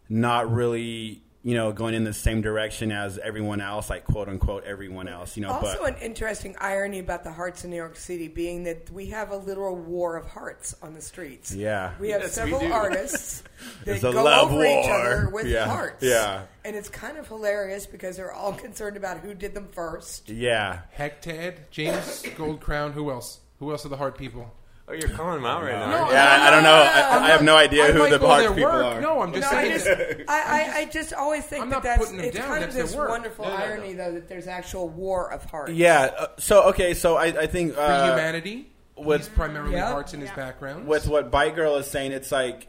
not 0.08 0.52
really, 0.52 1.22
you 1.42 1.54
know, 1.54 1.72
going 1.72 1.94
in 1.94 2.04
the 2.04 2.12
same 2.12 2.42
direction 2.42 2.92
as 2.92 3.16
everyone 3.16 3.62
else, 3.62 3.88
like 3.88 4.04
quote 4.04 4.28
unquote 4.28 4.64
everyone 4.64 5.08
else, 5.08 5.36
you 5.38 5.42
know. 5.42 5.50
Also, 5.50 5.78
but 5.80 5.96
an 5.96 6.02
interesting 6.02 6.54
irony 6.60 6.98
about 6.98 7.24
the 7.24 7.32
hearts 7.32 7.64
in 7.64 7.70
New 7.70 7.76
York 7.76 7.96
City 7.96 8.28
being 8.28 8.64
that 8.64 8.90
we 8.90 9.06
have 9.06 9.30
a 9.30 9.36
literal 9.36 9.74
war 9.74 10.16
of 10.16 10.26
hearts 10.26 10.76
on 10.82 10.92
the 10.92 11.00
streets. 11.00 11.54
yeah, 11.54 11.94
We 11.98 12.10
have 12.10 12.20
Yes, 12.22 12.32
several 12.32 12.60
do. 12.60 12.70
artists 12.70 13.42
that 13.86 13.98
a 13.98 14.00
go 14.12 14.22
love 14.22 14.52
over 14.52 14.62
each 14.64 14.86
other 14.90 15.30
with 15.30 15.46
Yeah, 15.46 15.64
hearts. 15.66 16.02
yeah. 16.02 16.42
And 16.64 16.76
it's 16.76 16.90
kind 16.90 17.16
of 17.16 17.26
hilarious 17.26 17.86
because 17.86 18.18
they're 18.18 18.32
all 18.32 18.52
concerned 18.52 18.98
about 18.98 19.20
who 19.20 19.32
did 19.32 19.54
them 19.54 19.68
first. 19.72 20.28
yeah. 20.28 20.80
Hektad, 20.98 21.70
James 21.70 22.22
Goldcrown, 22.36 22.92
Who 22.92 23.10
else? 23.10 23.40
Who 23.60 23.70
else 23.70 23.86
are 23.86 23.88
the 23.88 23.96
heart 23.96 24.18
people? 24.18 24.52
Oh, 24.90 24.94
you're 24.94 25.08
calling 25.10 25.36
them 25.36 25.46
out 25.46 25.62
right 25.62 25.72
now. 25.74 25.88
No, 25.90 25.96
aren't 25.98 26.12
Yeah, 26.12 26.24
I, 26.42 26.48
I 26.48 26.50
don't 26.50 26.62
know. 26.64 26.72
I, 26.72 27.24
I 27.24 27.28
have 27.28 27.42
no 27.42 27.56
idea 27.56 27.84
I 27.84 27.92
who 27.92 27.98
the 28.10 28.20
all 28.20 28.26
Parks 28.26 28.42
their 28.46 28.54
people 28.54 28.72
work. 28.72 28.84
are. 28.84 29.00
No, 29.00 29.20
I'm 29.22 29.32
just 29.34 29.52
No, 29.52 29.58
I 29.58 29.68
just, 29.68 29.86
I, 29.86 30.24
I, 30.28 30.72
I 30.78 30.84
just 30.86 31.12
always 31.12 31.44
think 31.46 31.62
I'm 31.62 31.70
that 31.70 31.82
that's 31.84 32.10
it's 32.10 32.36
down, 32.36 32.48
kind 32.48 32.62
that's 32.64 32.74
of 32.76 32.82
this 32.82 32.94
work. 32.96 33.08
wonderful 33.10 33.44
No, 33.44 33.50
no, 33.52 33.56
no. 33.58 33.64
irony, 33.64 33.92
though, 33.92 34.12
that 34.14 34.28
there's 34.28 34.48
actual 34.48 34.88
war 34.88 35.32
of 35.32 35.44
hearts. 35.44 35.72
Yeah. 35.72 36.10
Uh, 36.18 36.26
so 36.38 36.64
okay. 36.70 36.94
So 36.94 37.16
I, 37.16 37.26
I 37.26 37.46
think 37.46 37.74
for 37.74 37.80
uh, 37.80 38.08
humanity. 38.08 38.68
with- 38.96 39.20
He's 39.20 39.28
primarily 39.28 39.74
Yeah. 39.74 39.90
hearts 39.92 40.12
in 40.12 40.20
his 40.20 40.30
background. 40.32 40.86
with 40.88 41.06
what 41.06 41.30
Bite 41.30 41.54
Girl 41.54 41.76
is 41.76 41.86
saying, 41.86 42.10
it's 42.12 42.32
like, 42.32 42.66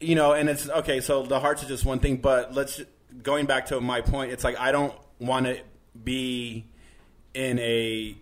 you 0.00 0.14
know, 0.14 0.32
and 0.32 0.48
it's 0.48 0.68
okay. 0.68 1.00
So 1.00 1.24
the 1.24 1.38
hearts 1.40 1.62
are 1.62 1.68
just 1.68 1.84
one 1.84 1.98
thing, 2.00 2.16
but 2.16 2.54
let's 2.54 2.80
going 3.22 3.46
back 3.46 3.66
to 3.66 3.80
my 3.80 4.00
point. 4.00 4.32
It's 4.32 4.44
like 4.44 4.58
I 4.58 4.72
don't 4.72 4.94
want 5.18 5.44
to 5.46 5.60
be 6.02 6.66
in 7.34 7.58
a 7.58 8.16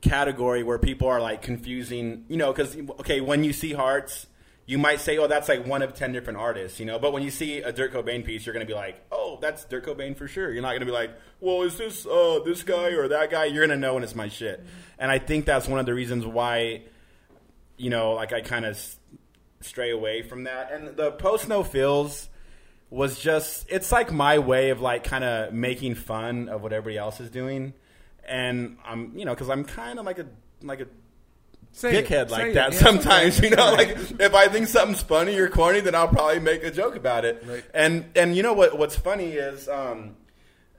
category 0.00 0.62
where 0.62 0.78
people 0.78 1.08
are 1.08 1.20
like 1.20 1.42
confusing, 1.42 2.24
you 2.28 2.36
know, 2.36 2.52
because 2.52 2.76
okay, 3.00 3.20
when 3.20 3.44
you 3.44 3.52
see 3.52 3.72
hearts. 3.72 4.26
You 4.66 4.78
might 4.78 5.00
say, 5.00 5.18
"Oh, 5.18 5.26
that's 5.26 5.48
like 5.48 5.66
one 5.66 5.82
of 5.82 5.94
ten 5.94 6.12
different 6.12 6.38
artists," 6.38 6.78
you 6.78 6.86
know. 6.86 7.00
But 7.00 7.12
when 7.12 7.24
you 7.24 7.30
see 7.32 7.58
a 7.58 7.72
Dirt 7.72 7.92
Cobain 7.92 8.24
piece, 8.24 8.46
you're 8.46 8.52
going 8.52 8.64
to 8.64 8.72
be 8.72 8.76
like, 8.76 9.04
"Oh, 9.10 9.36
that's 9.40 9.64
Dirt 9.64 9.84
Cobain 9.84 10.16
for 10.16 10.28
sure." 10.28 10.52
You're 10.52 10.62
not 10.62 10.68
going 10.68 10.80
to 10.80 10.86
be 10.86 10.92
like, 10.92 11.10
"Well, 11.40 11.62
is 11.62 11.76
this 11.76 12.06
uh, 12.06 12.38
this 12.44 12.62
guy 12.62 12.90
or 12.90 13.08
that 13.08 13.30
guy?" 13.32 13.46
You're 13.46 13.66
going 13.66 13.76
to 13.76 13.84
know 13.84 13.94
when 13.94 14.04
it's 14.04 14.14
my 14.14 14.28
shit. 14.28 14.64
And 14.96 15.10
I 15.10 15.18
think 15.18 15.44
that's 15.44 15.66
one 15.66 15.80
of 15.80 15.86
the 15.86 15.94
reasons 15.94 16.24
why 16.24 16.82
you 17.80 17.88
know, 17.88 18.12
like 18.12 18.32
I 18.32 18.42
kind 18.42 18.66
of 18.66 18.76
s- 18.76 18.96
stray 19.60 19.90
away 19.90 20.22
from 20.22 20.44
that. 20.44 20.70
And 20.70 20.96
the 20.96 21.12
post 21.12 21.48
no 21.48 21.64
feels 21.64 22.28
was 22.90 23.18
just 23.18 23.66
it's 23.70 23.90
like 23.90 24.12
my 24.12 24.38
way 24.38 24.68
of 24.70 24.80
like 24.80 25.02
kind 25.02 25.24
of 25.24 25.52
making 25.54 25.94
fun 25.94 26.48
of 26.48 26.62
what 26.62 26.72
everybody 26.72 26.98
else 26.98 27.20
is 27.20 27.30
doing. 27.30 27.72
And 28.28 28.76
I'm, 28.84 29.12
you 29.16 29.24
know, 29.24 29.34
because 29.34 29.50
I'm 29.50 29.64
kind 29.64 29.98
of 29.98 30.06
like 30.06 30.18
a 30.18 30.26
like 30.62 30.80
a 30.80 30.86
Say 31.72 31.96
it. 31.96 32.06
dickhead 32.06 32.28
Say 32.28 32.32
like 32.32 32.46
it. 32.48 32.54
that 32.54 32.72
Yeah, 32.72 32.78
sometimes. 32.78 33.40
You 33.40 33.50
know, 33.50 33.72
like 33.72 33.90
if 33.90 34.34
I 34.34 34.48
think 34.48 34.66
something's 34.68 35.02
funny 35.02 35.36
or 35.38 35.48
corny, 35.48 35.80
then 35.80 35.94
I'll 35.94 36.08
probably 36.08 36.40
make 36.40 36.64
a 36.64 36.70
joke 36.70 36.96
about 36.96 37.24
it. 37.24 37.42
Right. 37.46 37.64
And 37.74 38.06
and 38.16 38.36
you 38.36 38.42
know 38.42 38.52
what? 38.52 38.76
What's 38.78 38.96
funny 38.96 39.32
is 39.32 39.68
um, 39.68 40.16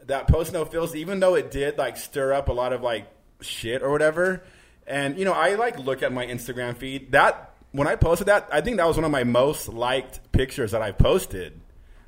that 0.05 0.27
post 0.27 0.53
no 0.53 0.65
feels, 0.65 0.95
even 0.95 1.19
though 1.19 1.35
it 1.35 1.51
did 1.51 1.77
like 1.77 1.97
stir 1.97 2.33
up 2.33 2.49
a 2.49 2.53
lot 2.53 2.73
of 2.73 2.81
like 2.81 3.07
shit 3.41 3.81
or 3.81 3.91
whatever. 3.91 4.43
And 4.87 5.17
you 5.17 5.25
know, 5.25 5.33
I 5.33 5.55
like 5.55 5.79
look 5.79 6.03
at 6.03 6.11
my 6.11 6.25
Instagram 6.25 6.75
feed. 6.75 7.13
That 7.13 7.53
when 7.71 7.87
I 7.87 7.95
posted 7.95 8.27
that, 8.27 8.49
I 8.51 8.61
think 8.61 8.77
that 8.77 8.87
was 8.87 8.97
one 8.97 9.05
of 9.05 9.11
my 9.11 9.23
most 9.23 9.69
liked 9.69 10.31
pictures 10.33 10.71
that 10.71 10.81
I 10.81 10.91
posted. 10.91 11.59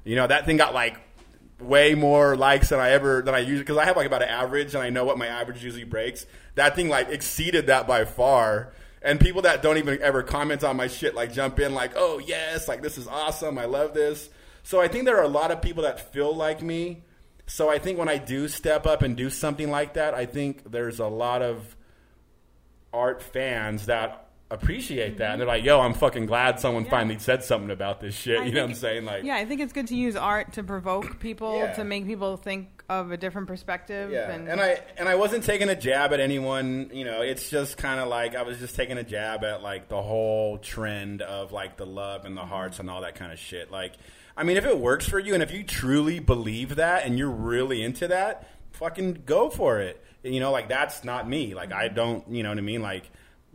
You 0.03 0.17
know, 0.17 0.27
that 0.27 0.45
thing 0.45 0.57
got 0.57 0.73
like 0.73 0.97
way 1.63 1.95
more 1.95 2.35
likes 2.35 2.69
than 2.69 2.79
I 2.79 2.91
ever 2.91 3.21
than 3.21 3.33
I 3.33 3.39
usually 3.39 3.59
because 3.59 3.77
I 3.77 3.85
have 3.85 3.97
like 3.97 4.07
about 4.07 4.21
an 4.21 4.29
average 4.29 4.73
and 4.73 4.83
I 4.83 4.89
know 4.89 5.05
what 5.05 5.17
my 5.17 5.27
average 5.27 5.63
usually 5.63 5.83
breaks. 5.83 6.25
That 6.55 6.75
thing 6.75 6.89
like 6.89 7.09
exceeded 7.09 7.67
that 7.67 7.87
by 7.87 8.05
far. 8.05 8.73
And 9.01 9.19
people 9.19 9.41
that 9.41 9.61
don't 9.61 9.77
even 9.77 10.01
ever 10.01 10.23
comment 10.23 10.63
on 10.63 10.77
my 10.77 10.87
shit 10.87 11.13
like 11.13 11.33
jump 11.33 11.59
in 11.59 11.73
like, 11.73 11.91
"Oh 11.95 12.19
yes, 12.19 12.67
like 12.67 12.81
this 12.81 12.97
is 12.97 13.07
awesome. 13.07 13.57
I 13.57 13.65
love 13.65 13.93
this." 13.93 14.29
So 14.63 14.79
I 14.79 14.87
think 14.87 15.05
there 15.05 15.17
are 15.17 15.23
a 15.23 15.27
lot 15.27 15.51
of 15.51 15.61
people 15.61 15.83
that 15.83 16.13
feel 16.13 16.33
like 16.33 16.61
me. 16.61 17.03
So 17.45 17.69
I 17.69 17.79
think 17.79 17.99
when 17.99 18.07
I 18.07 18.17
do 18.17 18.47
step 18.47 18.87
up 18.87 19.01
and 19.01 19.17
do 19.17 19.29
something 19.29 19.69
like 19.69 19.95
that, 19.95 20.13
I 20.13 20.25
think 20.25 20.71
there's 20.71 20.99
a 20.99 21.07
lot 21.07 21.41
of 21.41 21.75
art 22.93 23.21
fans 23.21 23.87
that 23.87 24.22
appreciate 24.53 25.17
that. 25.17 25.31
And 25.31 25.41
they're 25.41 25.47
like, 25.47 25.63
"Yo, 25.63 25.79
I'm 25.79 25.93
fucking 25.93 26.25
glad 26.25 26.59
someone 26.59 26.85
Yeah. 26.85 26.91
finally 26.91 27.19
said 27.19 27.43
something 27.43 27.71
about 27.71 27.99
this 28.01 28.15
shit." 28.15 28.39
I 28.39 28.45
you 28.45 28.51
know 28.51 28.61
what 28.61 28.71
I'm 28.71 28.75
saying? 28.75 29.05
Like, 29.05 29.23
Yeah, 29.23 29.35
I 29.35 29.45
think 29.45 29.61
it's 29.61 29.73
good 29.73 29.87
to 29.87 29.95
use 29.95 30.15
art 30.15 30.53
to 30.53 30.63
provoke 30.63 31.19
people, 31.19 31.57
Yeah. 31.57 31.73
to 31.73 31.83
make 31.83 32.05
people 32.05 32.37
think 32.37 32.83
of 32.89 33.11
a 33.11 33.17
different 33.17 33.47
perspective. 33.47 34.11
Yeah, 34.11 34.31
and, 34.31 34.47
and 34.47 34.61
I 34.61 34.79
and 34.97 35.07
I 35.07 35.15
wasn't 35.15 35.43
taking 35.43 35.69
a 35.69 35.75
jab 35.75 36.13
at 36.13 36.19
anyone. 36.19 36.89
You 36.93 37.05
know, 37.05 37.21
it's 37.21 37.49
just 37.49 37.77
kind 37.77 37.99
of 37.99 38.07
like 38.07 38.35
I 38.35 38.43
was 38.43 38.59
just 38.59 38.75
taking 38.75 38.97
a 38.97 39.03
jab 39.03 39.43
at 39.43 39.61
like 39.61 39.87
the 39.87 40.01
whole 40.01 40.57
trend 40.57 41.21
of 41.21 41.51
like 41.51 41.77
the 41.77 41.85
love 41.85 42.25
and 42.25 42.35
the 42.35 42.41
mm-hmm. 42.41 42.49
hearts 42.49 42.79
and 42.79 42.89
all 42.89 43.01
that 43.01 43.15
kind 43.15 43.31
of 43.31 43.39
shit. 43.39 43.71
Like, 43.71 43.93
I 44.35 44.43
mean, 44.43 44.57
if 44.57 44.65
it 44.65 44.77
works 44.77 45.07
for 45.07 45.19
you 45.19 45.33
and 45.33 45.41
if 45.41 45.51
you 45.51 45.63
truly 45.63 46.19
believe 46.19 46.75
that 46.75 47.05
and 47.05 47.17
you're 47.17 47.29
really 47.29 47.83
into 47.83 48.07
that, 48.09 48.47
fucking 48.71 49.23
go 49.25 49.49
for 49.49 49.79
it. 49.79 50.03
You 50.23 50.39
know, 50.39 50.51
like 50.51 50.69
that's 50.69 51.03
not 51.03 51.27
me. 51.27 51.53
Like 51.55 51.71
I 51.71 51.87
mm-hmm. 51.87 51.95
don't. 51.95 52.27
You 52.29 52.43
know 52.43 52.49
what 52.49 52.57
I 52.57 52.61
mean? 52.61 52.81
Like. 52.81 53.09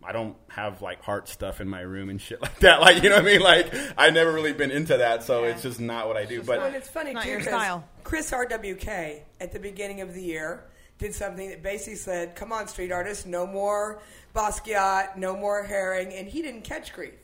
I 0.08 0.12
don't 0.12 0.34
have 0.48 0.80
like 0.80 1.02
heart 1.02 1.28
stuff 1.28 1.60
in 1.60 1.68
my 1.68 1.80
room 1.82 2.08
and 2.08 2.18
shit 2.20 2.40
like 2.46 2.58
that. 2.60 2.80
Like 2.80 3.02
you 3.02 3.10
know 3.10 3.16
what 3.16 3.24
I 3.24 3.28
mean? 3.28 3.40
Like 3.40 3.74
I've 3.98 4.14
never 4.14 4.32
really 4.32 4.54
been 4.54 4.70
into 4.70 4.96
that, 4.96 5.22
so 5.22 5.44
Yeah. 5.44 5.50
it's 5.50 5.62
just 5.62 5.80
not 5.80 6.08
what 6.08 6.16
I 6.16 6.24
do. 6.24 6.36
just 6.36 6.46
But 6.48 6.58
Well, 6.58 6.66
and 6.68 6.76
it's 6.76 6.88
funny 6.88 7.12
Not 7.12 7.24
too 7.24 7.28
your 7.30 7.38
'cause 7.40 7.48
style. 7.48 7.84
Chris 8.04 8.30
RWK 8.32 9.22
at 9.40 9.52
the 9.52 9.58
beginning 9.58 10.00
of 10.00 10.14
the 10.14 10.22
year 10.22 10.64
did 10.98 11.14
something 11.14 11.50
that 11.50 11.62
basically 11.62 11.94
said, 11.96 12.34
"Come 12.34 12.52
on, 12.52 12.66
street 12.68 12.90
artists, 12.90 13.26
no 13.26 13.46
more 13.46 14.00
Basquiat, 14.34 15.16
no 15.16 15.36
more 15.36 15.66
Haring," 15.66 16.18
and 16.18 16.26
he 16.28 16.42
didn't 16.42 16.62
catch 16.62 16.92
grief. 16.92 17.14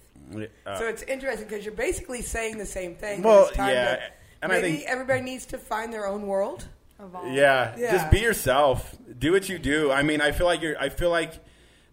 uh, 0.66 0.78
so 0.78 0.86
it's 0.86 1.02
interesting 1.04 1.46
because 1.48 1.64
you're 1.64 1.74
basically 1.74 2.22
saying 2.22 2.58
the 2.58 2.66
same 2.66 2.94
thing. 2.94 3.22
Well, 3.22 3.46
it's 3.46 3.56
time 3.56 3.70
yeah, 3.70 3.96
to- 3.96 4.02
and 4.42 4.52
I 4.52 4.60
maybe 4.60 4.76
think- 4.78 4.88
everybody 4.88 5.20
needs 5.22 5.46
to 5.46 5.58
find 5.58 5.92
their 5.92 6.06
own 6.06 6.26
world. 6.26 6.66
evolve. 7.00 7.32
Yeah, 7.32 7.74
Yeah. 7.76 7.92
just 7.92 8.10
be 8.10 8.20
yourself. 8.20 8.94
Do 9.18 9.32
what 9.32 9.48
you 9.48 9.58
do. 9.58 9.90
I 9.90 10.02
mean, 10.02 10.20
I 10.20 10.30
feel 10.32 10.46
like 10.46 10.62
you're. 10.62 10.78
I 10.78 10.88
feel 10.90 11.10
like, 11.10 11.32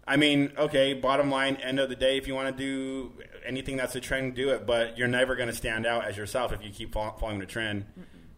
I 0.06 0.16
mean, 0.16 0.52
okay. 0.58 0.94
Bottom 0.94 1.30
line, 1.30 1.56
end 1.56 1.78
of 1.78 1.88
the 1.88 1.96
day, 1.96 2.16
if 2.16 2.26
you 2.26 2.34
want 2.34 2.56
to 2.56 2.62
do 2.62 3.12
anything 3.44 3.76
that's 3.76 3.94
a 3.94 4.00
trend, 4.00 4.34
do 4.34 4.50
it. 4.50 4.66
But 4.66 4.98
you're 4.98 5.08
never 5.08 5.36
going 5.36 5.48
to 5.48 5.54
stand 5.54 5.86
out 5.86 6.04
as 6.04 6.16
yourself 6.16 6.52
if 6.52 6.64
you 6.64 6.70
keep 6.70 6.92
following 6.92 7.38
the 7.38 7.46
trend. 7.46 7.86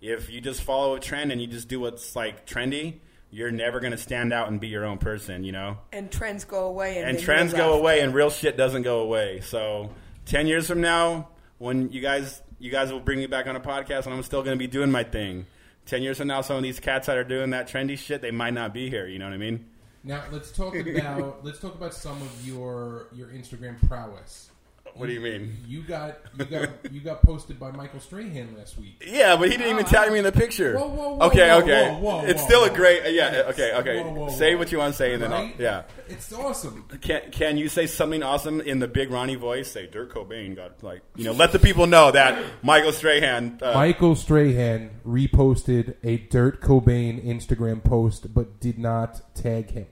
If 0.01 0.31
you 0.31 0.41
just 0.41 0.63
follow 0.63 0.95
a 0.95 1.01
trend 1.01 1.33
and 1.33 1.41
you 1.41 1.47
just 1.47 1.69
do 1.69 1.81
what's 1.81 2.15
like 2.15 2.47
trendy, 2.47 3.01
you're 3.31 3.51
never 3.51 3.81
going 3.81 3.93
to 3.93 3.99
stand 3.99 4.33
out 4.33 4.49
and 4.49 4.61
be 4.61 4.69
your 4.69 4.85
own 4.85 4.99
person. 4.99 5.45
You 5.45 5.53
know. 5.53 5.79
And 5.93 6.11
trends 6.11 6.45
go 6.45 6.67
away, 6.67 6.99
and, 6.99 7.11
And 7.11 7.19
trends 7.19 7.55
go 7.55 7.75
away, 7.75 8.01
and 8.01 8.15
real 8.15 8.31
shit 8.31 8.57
doesn't 8.57 8.83
go 8.83 9.01
away. 9.01 9.41
So, 9.41 9.91
ten 10.27 10.47
years 10.47 10.67
from 10.67 10.81
now, 10.81 11.29
when 11.59 11.91
you 11.91 12.01
guys 12.01 12.43
you 12.59 12.71
guys 12.71 12.93
will 12.93 13.01
bring 13.01 13.19
me 13.19 13.27
back 13.27 13.47
on 13.47 13.57
a 13.57 13.61
podcast, 13.61 14.07
and 14.07 14.15
I'm 14.15 14.23
still 14.23 14.43
going 14.43 14.57
to 14.57 14.59
be 14.59 14.67
doing 14.67 14.91
my 14.91 15.05
thing. 15.05 15.47
Ten 15.87 16.03
years 16.03 16.19
from 16.19 16.29
now, 16.29 16.41
some 16.41 16.57
of 16.57 16.63
these 16.63 16.81
cats 16.81 17.07
that 17.09 17.17
are 17.17 17.25
doing 17.25 17.51
that 17.51 17.69
trendy 17.69 17.99
shit, 17.99 18.23
they 18.23 18.31
might 18.31 18.55
not 18.55 18.73
be 18.73 18.89
here. 18.89 19.07
You 19.07 19.19
know 19.19 19.27
what 19.27 19.35
I 19.35 19.39
mean? 19.39 19.67
Now 20.05 20.23
let's 20.31 20.53
talk 20.53 20.77
about 20.97 21.45
let's 21.45 21.59
talk 21.59 21.75
about 21.75 21.95
some 21.95 22.21
of 22.21 22.47
your 22.47 23.09
your 23.13 23.29
Instagram 23.29 23.77
prowess. 23.89 24.51
What 24.97 25.07
do 25.07 25.13
you 25.13 25.21
mean? 25.21 25.57
You 25.67 25.83
got 25.83 26.19
you 26.39 26.45
got 26.45 26.69
you 26.93 27.01
got 27.01 27.23
posted 27.23 27.59
by 27.59 27.73
Michael 27.73 27.99
Strahan 27.99 28.55
last 28.57 28.79
week. 28.79 29.03
Yeah, 29.05 29.35
but 29.35 29.51
he 29.51 29.57
didn't 29.57 29.73
even 29.73 29.85
Oh, 29.85 29.89
tag 29.89 30.13
me 30.13 30.19
in 30.19 30.25
the 30.25 30.31
picture. 30.31 30.79
Whoa, 30.79 30.87
whoa, 30.87 31.15
whoa, 31.15 31.27
okay, 31.27 31.49
whoa, 31.49 31.59
okay. 31.59 31.91
whoa, 31.91 31.99
whoa, 31.99 32.25
it's 32.25 32.41
whoa, 32.43 32.47
still 32.47 32.65
a 32.65 32.71
great. 32.71 33.13
Yeah, 33.13 33.43
okay, 33.49 33.73
okay. 33.75 34.03
Whoa, 34.03 34.13
whoa, 34.13 34.29
say 34.29 34.55
whoa. 34.55 34.61
what 34.61 34.71
you 34.71 34.79
want 34.79 34.93
to 34.93 34.97
say, 34.97 35.15
and 35.15 35.23
then 35.23 35.33
I'll, 35.33 35.51
yeah. 35.59 35.83
It's 36.09 36.33
awesome. 36.33 36.85
Can 37.01 37.23
can 37.33 37.57
you 37.57 37.69
say 37.69 37.87
something 37.89 38.23
awesome 38.23 38.61
in 38.61 38.79
the 38.79 38.87
big 38.87 39.11
Ronnie 39.11 39.35
voice? 39.35 39.73
Say 39.73 39.89
Dirt 39.89 40.15
Cobain 40.15 40.55
got 40.55 40.81
like 40.85 41.03
you 41.17 41.25
know. 41.25 41.33
Let 41.33 41.51
the 41.51 41.59
people 41.59 41.89
know 41.89 42.13
that 42.13 42.41
Michael 42.63 42.93
Strahan. 42.93 43.59
Uh, 43.61 43.75
Michael 43.75 44.15
Strahan 44.15 44.91
reposted 45.05 45.97
a 46.05 46.19
Dirt 46.19 46.61
Cobain 46.61 47.25
Instagram 47.25 47.83
post, 47.83 48.33
but 48.33 48.61
did 48.61 48.79
not 48.79 49.35
tag 49.35 49.71
him. 49.71 49.87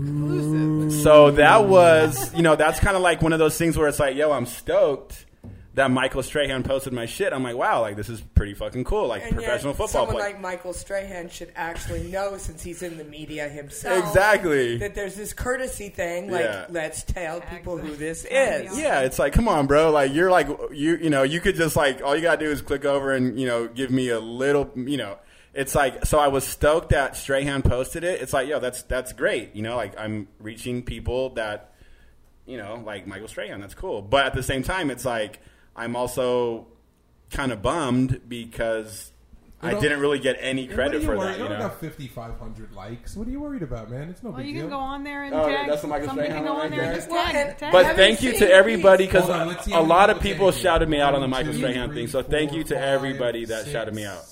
Exclusive. 0.00 1.02
So 1.02 1.30
that 1.32 1.64
was, 1.66 2.34
you 2.34 2.42
know, 2.42 2.56
that's 2.56 2.80
kind 2.80 2.96
of 2.96 3.02
like 3.02 3.22
one 3.22 3.32
of 3.32 3.38
those 3.38 3.56
things 3.56 3.76
where 3.76 3.88
it's 3.88 3.98
like, 4.00 4.16
yo, 4.16 4.30
I'm 4.32 4.46
stoked, 4.46 5.26
that 5.74 5.90
Michael 5.90 6.22
Strahan 6.22 6.62
posted 6.62 6.92
my 6.92 7.06
shit. 7.06 7.32
I'm 7.32 7.42
like, 7.42 7.56
wow, 7.56 7.80
like 7.80 7.96
this 7.96 8.10
is 8.10 8.20
pretty 8.20 8.52
fucking 8.52 8.84
cool. 8.84 9.06
Like 9.08 9.22
And 9.24 9.32
professional 9.34 9.70
yet, 9.70 9.76
football 9.78 9.88
someone 9.88 10.16
player. 10.16 10.26
like 10.32 10.40
Michael 10.40 10.74
Strahan 10.74 11.30
should 11.30 11.50
actually 11.56 12.10
know, 12.10 12.36
since 12.36 12.62
he's 12.62 12.82
in 12.82 12.98
the 12.98 13.04
media 13.04 13.48
himself, 13.48 14.06
Exactly. 14.06 14.76
that 14.78 14.94
there's 14.94 15.14
this 15.14 15.32
courtesy 15.32 15.88
thing. 15.88 16.30
Like, 16.30 16.44
Yeah. 16.44 16.66
let's 16.68 17.04
tell 17.04 17.40
people 17.40 17.78
who 17.78 17.96
this 17.96 18.26
is. 18.30 18.78
Yeah, 18.78 19.00
it's 19.00 19.18
like, 19.18 19.32
come 19.32 19.48
on, 19.48 19.66
bro. 19.66 19.90
Like 19.90 20.12
you're 20.12 20.30
like 20.30 20.48
you 20.72 20.96
you 20.96 21.08
know, 21.10 21.22
you 21.22 21.40
could 21.40 21.56
just 21.56 21.74
like 21.74 22.02
all 22.02 22.14
you 22.14 22.20
gotta 22.22 22.44
do 22.44 22.50
is 22.50 22.60
click 22.60 22.84
over 22.84 23.12
and, 23.12 23.40
you 23.40 23.46
know, 23.46 23.66
give 23.66 23.90
me 23.90 24.10
a 24.10 24.20
little 24.20 24.70
you 24.76 24.98
know 24.98 25.16
it's 25.54 25.74
like 25.74 26.04
so 26.06 26.18
I 26.18 26.28
was 26.28 26.44
stoked 26.44 26.90
that 26.90 27.16
Strahan 27.16 27.62
posted 27.62 28.04
it. 28.04 28.20
It's 28.20 28.32
like, 28.32 28.48
yo, 28.48 28.58
that's 28.58 28.82
that's 28.82 29.12
great. 29.12 29.54
You 29.54 29.62
know, 29.62 29.76
like 29.76 29.98
I'm 29.98 30.28
reaching 30.38 30.82
people 30.82 31.30
that 31.30 31.74
you 32.46 32.56
know, 32.56 32.82
like 32.84 33.06
Michael 33.06 33.28
Strahan, 33.28 33.60
that's 33.60 33.74
cool. 33.74 34.02
But 34.02 34.26
at 34.26 34.34
the 34.34 34.42
same 34.42 34.62
time 34.62 34.90
it's 34.90 35.04
like 35.04 35.40
I'm 35.76 35.96
also 35.96 36.66
kind 37.30 37.52
of 37.52 37.62
bummed 37.62 38.28
because 38.28 39.11
I 39.64 39.78
didn't 39.78 40.00
really 40.00 40.18
get 40.18 40.36
any 40.40 40.66
credit 40.66 41.02
for 41.02 41.16
worried? 41.16 41.20
that, 41.34 41.36
You 41.38 41.44
you 41.44 41.48
don't 41.50 41.58
know. 41.60 41.68
got 41.68 41.80
5,500 41.80 42.72
likes. 42.72 43.14
What 43.16 43.28
are 43.28 43.30
you 43.30 43.40
worried 43.40 43.62
about, 43.62 43.90
man? 43.90 44.08
It's 44.08 44.22
no 44.22 44.30
Well, 44.30 44.38
big 44.38 44.48
you 44.48 44.52
deal. 44.54 44.62
can 44.62 44.70
go 44.70 44.78
on 44.78 45.04
there 45.04 45.22
and 45.24 45.34
Oh, 45.34 45.46
tag. 45.48 45.68
that's 45.68 45.82
the 45.82 45.88
Michael 45.88 46.08
somebody 46.08 46.28
Strahan 46.28 46.44
can 46.44 46.52
go 46.52 46.54
one 46.58 46.64
on 46.66 46.70
there 46.72 46.80
and 46.80 46.88
there? 46.90 46.96
just 46.96 47.08
Well, 47.10 47.24
tag. 47.30 47.58
tag. 47.58 47.72
But 47.72 47.94
thank 47.96 48.22
you 48.22 48.32
to 48.38 48.50
everybody 48.52 49.06
because 49.06 49.24
Hold 49.26 49.36
on, 49.36 49.48
let's 49.48 49.64
see 49.64 49.70
a 49.70 49.74
how 49.74 49.80
many 49.82 49.88
lot 49.90 50.10
of 50.10 50.16
people 50.16 50.32
people 50.32 50.46
tagged 50.50 50.56
you. 50.56 50.62
shouted 50.62 50.88
me 50.88 51.00
out 51.00 51.14
on 51.14 51.20
the 51.20 51.24
One, 51.24 51.30
Michael 51.30 51.52
two, 51.52 51.58
Strahan 51.58 51.94
thing. 51.94 52.06
So 52.08 52.22
thank 52.22 52.52
you 52.52 52.64
to 52.64 52.80
everybody 52.80 53.44
that 53.46 53.66
shouted 53.68 53.94
me 53.94 54.04
out. 54.04 54.24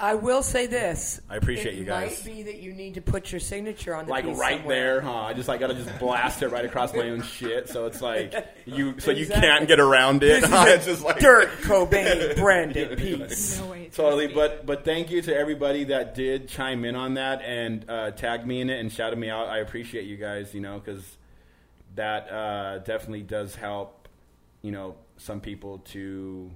I 0.00 0.14
will 0.14 0.42
say 0.42 0.66
this. 0.66 1.20
I 1.28 1.36
appreciate 1.36 1.74
it 1.74 1.78
you 1.78 1.84
guys. 1.84 2.24
might 2.24 2.34
be 2.34 2.42
that 2.44 2.60
you 2.60 2.72
need 2.72 2.94
to 2.94 3.00
put 3.00 3.32
your 3.32 3.40
signature 3.40 3.94
on 3.96 4.06
the 4.06 4.10
like 4.12 4.24
piece 4.26 4.38
right 4.38 4.58
somewhere. 4.58 4.94
there, 4.94 5.00
huh? 5.00 5.12
I 5.22 5.34
just 5.34 5.48
like 5.48 5.58
gotta 5.60 5.74
just 5.74 5.98
blast 5.98 6.40
it 6.42 6.48
right 6.48 6.64
across 6.64 6.94
my 6.94 7.10
own 7.10 7.22
shit. 7.22 7.68
So 7.68 7.86
it's 7.86 8.00
like 8.00 8.32
you, 8.64 8.98
so 9.00 9.10
you 9.10 9.22
Exactly. 9.22 9.48
can't 9.48 9.66
get 9.68 9.80
around 9.80 10.22
it. 10.22 10.40
This 10.40 10.44
is 10.44 10.50
huh? 10.50 10.64
a 10.68 10.74
it's 10.74 10.84
just 10.86 11.04
like 11.04 11.18
Dirt 11.18 11.48
Cobain 11.62 12.36
branded 12.36 12.96
piece. 12.98 13.58
No 13.58 13.66
way. 13.70 13.84
it's 13.86 13.96
Totally, 13.96 14.26
risky. 14.26 14.34
But 14.48 14.66
but 14.66 14.84
thank 14.84 15.10
you 15.10 15.22
to 15.22 15.36
everybody 15.36 15.84
that 15.84 16.14
did 16.14 16.48
chime 16.48 16.84
in 16.84 16.94
on 16.96 17.14
that 17.14 17.42
and 17.42 17.84
uh, 17.88 18.10
tagged 18.12 18.46
me 18.46 18.60
in 18.60 18.70
it 18.70 18.80
and 18.80 18.92
shouted 18.92 19.18
me 19.18 19.28
out. 19.30 19.48
I 19.48 19.58
appreciate 19.58 20.04
you 20.04 20.16
guys, 20.16 20.54
you 20.54 20.60
know, 20.60 20.78
because 20.78 21.16
that 21.94 22.30
uh, 22.30 22.78
definitely 22.78 23.22
does 23.22 23.54
help, 23.56 24.08
you 24.62 24.70
know, 24.70 24.96
some 25.16 25.40
people 25.40 25.78
to, 25.78 26.50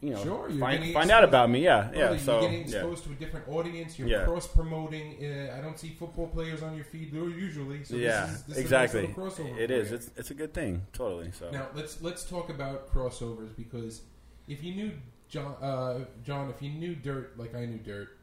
you 0.00 0.10
know, 0.10 0.22
Sure, 0.22 0.50
find 0.50 0.92
find 0.92 1.10
out 1.10 1.24
about 1.24 1.48
me. 1.50 1.64
Yeah, 1.64 1.90
yeah. 1.92 2.10
you're 2.10 2.18
So 2.18 2.40
getting 2.40 2.60
yeah. 2.60 2.76
exposed 2.78 3.04
to 3.04 3.10
a 3.12 3.14
different 3.14 3.48
audience. 3.48 3.98
You're 3.98 4.08
Yeah. 4.08 4.24
cross 4.24 4.46
promoting. 4.46 5.16
Uh, 5.24 5.56
I 5.56 5.60
don't 5.60 5.78
see 5.78 5.90
football 5.98 6.28
players 6.28 6.62
on 6.62 6.74
your 6.74 6.84
feed 6.84 7.12
usually. 7.12 7.84
So 7.84 7.96
yeah, 7.96 8.26
this 8.26 8.34
is, 8.36 8.42
this 8.44 8.58
exactly. 8.58 9.14
Nice 9.16 9.38
it 9.38 9.70
is. 9.70 9.92
It's 9.92 10.10
it's 10.16 10.30
a 10.30 10.34
good 10.34 10.52
thing. 10.52 10.86
Totally. 10.92 11.30
So 11.32 11.50
Now 11.50 11.68
let's 11.74 12.02
let's 12.02 12.24
talk 12.24 12.50
about 12.50 12.92
crossovers 12.92 13.54
because 13.56 14.02
if 14.48 14.62
you 14.62 14.74
knew 14.74 14.92
John, 15.28 15.54
uh, 15.60 16.04
John, 16.24 16.50
if 16.50 16.62
you 16.62 16.70
knew 16.70 16.94
Dirt 16.94 17.38
like 17.38 17.54
I 17.54 17.64
knew 17.66 17.78
Dirt, 17.78 18.16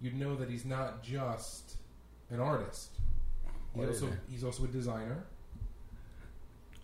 you'd 0.00 0.14
know 0.14 0.34
that 0.36 0.48
he's 0.48 0.64
not 0.64 1.02
just 1.02 1.76
an 2.30 2.40
artist. 2.40 2.90
He 3.74 3.80
What 3.80 3.88
is 3.90 4.02
also 4.02 4.14
he? 4.28 4.32
he's 4.34 4.44
also 4.44 4.64
a 4.64 4.68
designer. 4.68 5.24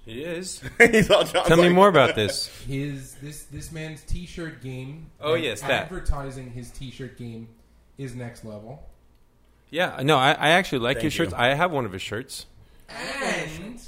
It 0.06 0.18
is. 0.18 0.60
He's 0.92 1.10
all 1.10 1.24
John's 1.24 1.48
Tell 1.48 1.56
me 1.56 1.62
like- 1.64 1.72
more 1.72 1.88
about 1.88 2.14
this. 2.14 2.48
His 2.66 3.14
this 3.22 3.44
this 3.44 3.72
man's 3.72 4.02
T-shirt 4.02 4.62
game. 4.62 5.06
Oh, 5.18 5.32
and 5.32 5.42
yes, 5.42 5.62
that. 5.62 5.70
advertising 5.84 6.50
his 6.50 6.70
T-shirt 6.70 7.16
game 7.16 7.48
is 7.96 8.14
next 8.14 8.44
level. 8.44 8.86
Yeah, 9.70 10.00
no, 10.02 10.18
I, 10.18 10.32
I 10.32 10.50
actually 10.50 10.80
like 10.80 10.96
Thank 10.98 11.04
his 11.04 11.12
shirts. 11.14 11.32
you. 11.32 11.38
I 11.38 11.54
have 11.54 11.72
one 11.72 11.86
of 11.86 11.92
his 11.92 12.02
shirts. 12.02 12.44
And 12.90 13.80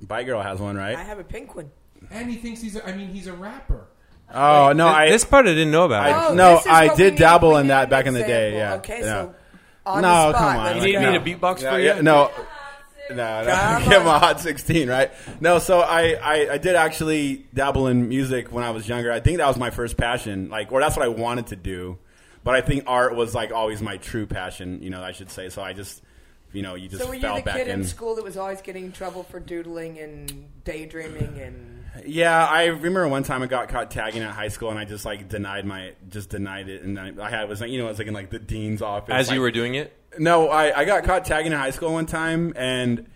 Bite 0.00 0.26
Girl 0.26 0.40
has 0.40 0.60
one, 0.60 0.76
right? 0.76 0.96
I 0.96 1.02
have 1.02 1.18
a 1.18 1.24
pink 1.24 1.56
one. 1.56 1.70
and 2.10 2.30
he 2.30 2.36
thinks 2.36 2.60
he's 2.62 2.76
a, 2.76 2.86
I 2.88 2.94
mean 2.94 3.08
he's 3.08 3.26
a 3.26 3.32
rapper. 3.32 3.88
Oh 4.34 4.72
no, 4.72 4.86
Th- 4.86 4.96
I 4.96 5.10
this 5.10 5.24
part 5.24 5.46
I 5.46 5.50
didn't 5.50 5.70
know 5.70 5.84
about. 5.84 6.04
I- 6.06 6.28
Oh, 6.28 6.34
no, 6.34 6.50
this 6.56 6.60
is 6.62 6.66
I 6.66 6.86
what 6.88 6.96
did 6.96 7.12
need- 7.14 7.18
dabble 7.20 7.50
we 7.50 7.56
in 7.56 7.62
need 7.62 7.68
that 7.70 7.84
an 7.84 7.90
back 7.90 8.06
in 8.06 8.14
the 8.14 8.20
day, 8.20 8.48
example. 8.54 8.58
yeah. 8.58 8.74
Okay, 8.96 8.98
Yeah. 9.00 9.22
so 9.22 9.34
on 9.86 10.02
No, 10.02 10.08
the 10.08 10.14
spot, 10.30 10.34
come 10.34 10.44
on. 10.58 10.64
let's 10.64 10.76
you 10.76 10.82
need 10.82 10.92
go. 11.04 11.12
me 11.12 11.18
to 11.32 11.38
beatbox 11.38 11.62
Yeah, 11.62 11.70
for 11.72 11.78
yeah, 11.78 11.96
you? 11.96 12.02
no, 12.02 12.30
no, 13.10 13.16
no. 13.44 13.54
Come 13.54 13.82
Give 13.88 14.00
him 14.00 14.06
a 14.08 14.18
hot 14.18 14.40
sixteen, 14.40 14.88
right? 14.88 15.10
No, 15.40 15.58
so 15.58 15.80
I, 15.80 16.14
I, 16.14 16.52
I 16.54 16.58
did 16.58 16.74
actually 16.74 17.46
dabble 17.54 17.86
in 17.88 18.08
music 18.08 18.50
when 18.50 18.64
I 18.64 18.70
was 18.70 18.88
younger. 18.88 19.12
I 19.12 19.20
think 19.20 19.38
that 19.38 19.46
was 19.46 19.56
my 19.58 19.70
first 19.70 19.96
passion, 19.96 20.48
like, 20.50 20.72
or 20.72 20.80
that's 20.80 20.96
what 20.96 21.04
I 21.04 21.08
wanted 21.08 21.48
to 21.48 21.56
do. 21.56 21.98
But 22.42 22.54
I 22.54 22.60
think 22.60 22.84
art 22.86 23.14
was 23.14 23.34
like 23.34 23.52
always 23.52 23.80
my 23.82 23.96
true 23.98 24.26
passion, 24.26 24.82
you 24.82 24.90
know. 24.90 25.02
I 25.02 25.12
should 25.12 25.30
say. 25.30 25.48
So 25.48 25.62
I 25.62 25.72
just, 25.74 26.02
you 26.52 26.60
know, 26.62 26.74
you 26.74 26.88
just 26.88 27.02
So 27.02 27.08
were 27.08 27.14
you 27.14 27.20
fell 27.22 27.36
the 27.36 27.42
back 27.42 27.56
kid 27.56 27.68
in. 27.68 27.80
in 27.80 27.84
school 27.86 28.14
that 28.16 28.24
was 28.24 28.36
always 28.36 28.60
getting 28.60 28.84
in 28.86 28.92
trouble 28.92 29.22
for 29.22 29.40
doodling 29.40 29.98
and 29.98 30.46
daydreaming 30.64 31.40
and 31.40 31.73
Yeah, 32.06 32.44
I 32.44 32.66
remember 32.66 33.06
one 33.08 33.22
time 33.22 33.42
I 33.42 33.46
got 33.46 33.68
caught 33.68 33.90
tagging 33.90 34.22
at 34.22 34.32
high 34.32 34.48
school, 34.48 34.70
and 34.70 34.78
I 34.78 34.84
just 34.84 35.04
like 35.04 35.28
denied 35.28 35.64
my, 35.64 35.92
just 36.08 36.30
denied 36.30 36.68
it, 36.68 36.82
and 36.82 36.98
I, 36.98 37.12
I 37.20 37.30
had 37.30 37.48
was 37.48 37.60
like, 37.60 37.70
you 37.70 37.78
know, 37.78 37.86
I 37.86 37.90
was 37.90 37.98
like 37.98 38.08
in 38.08 38.14
like 38.14 38.30
the 38.30 38.38
dean's 38.38 38.82
office 38.82 39.14
As 39.14 39.28
like, 39.28 39.34
you 39.36 39.40
were 39.40 39.50
doing 39.50 39.74
it? 39.74 39.96
No, 40.18 40.48
I, 40.48 40.80
I 40.80 40.84
got 40.84 41.04
caught 41.04 41.24
tagging 41.24 41.52
in 41.52 41.58
high 41.58 41.70
school 41.70 41.92
one 41.92 42.06
time, 42.06 42.52
and 42.56 43.06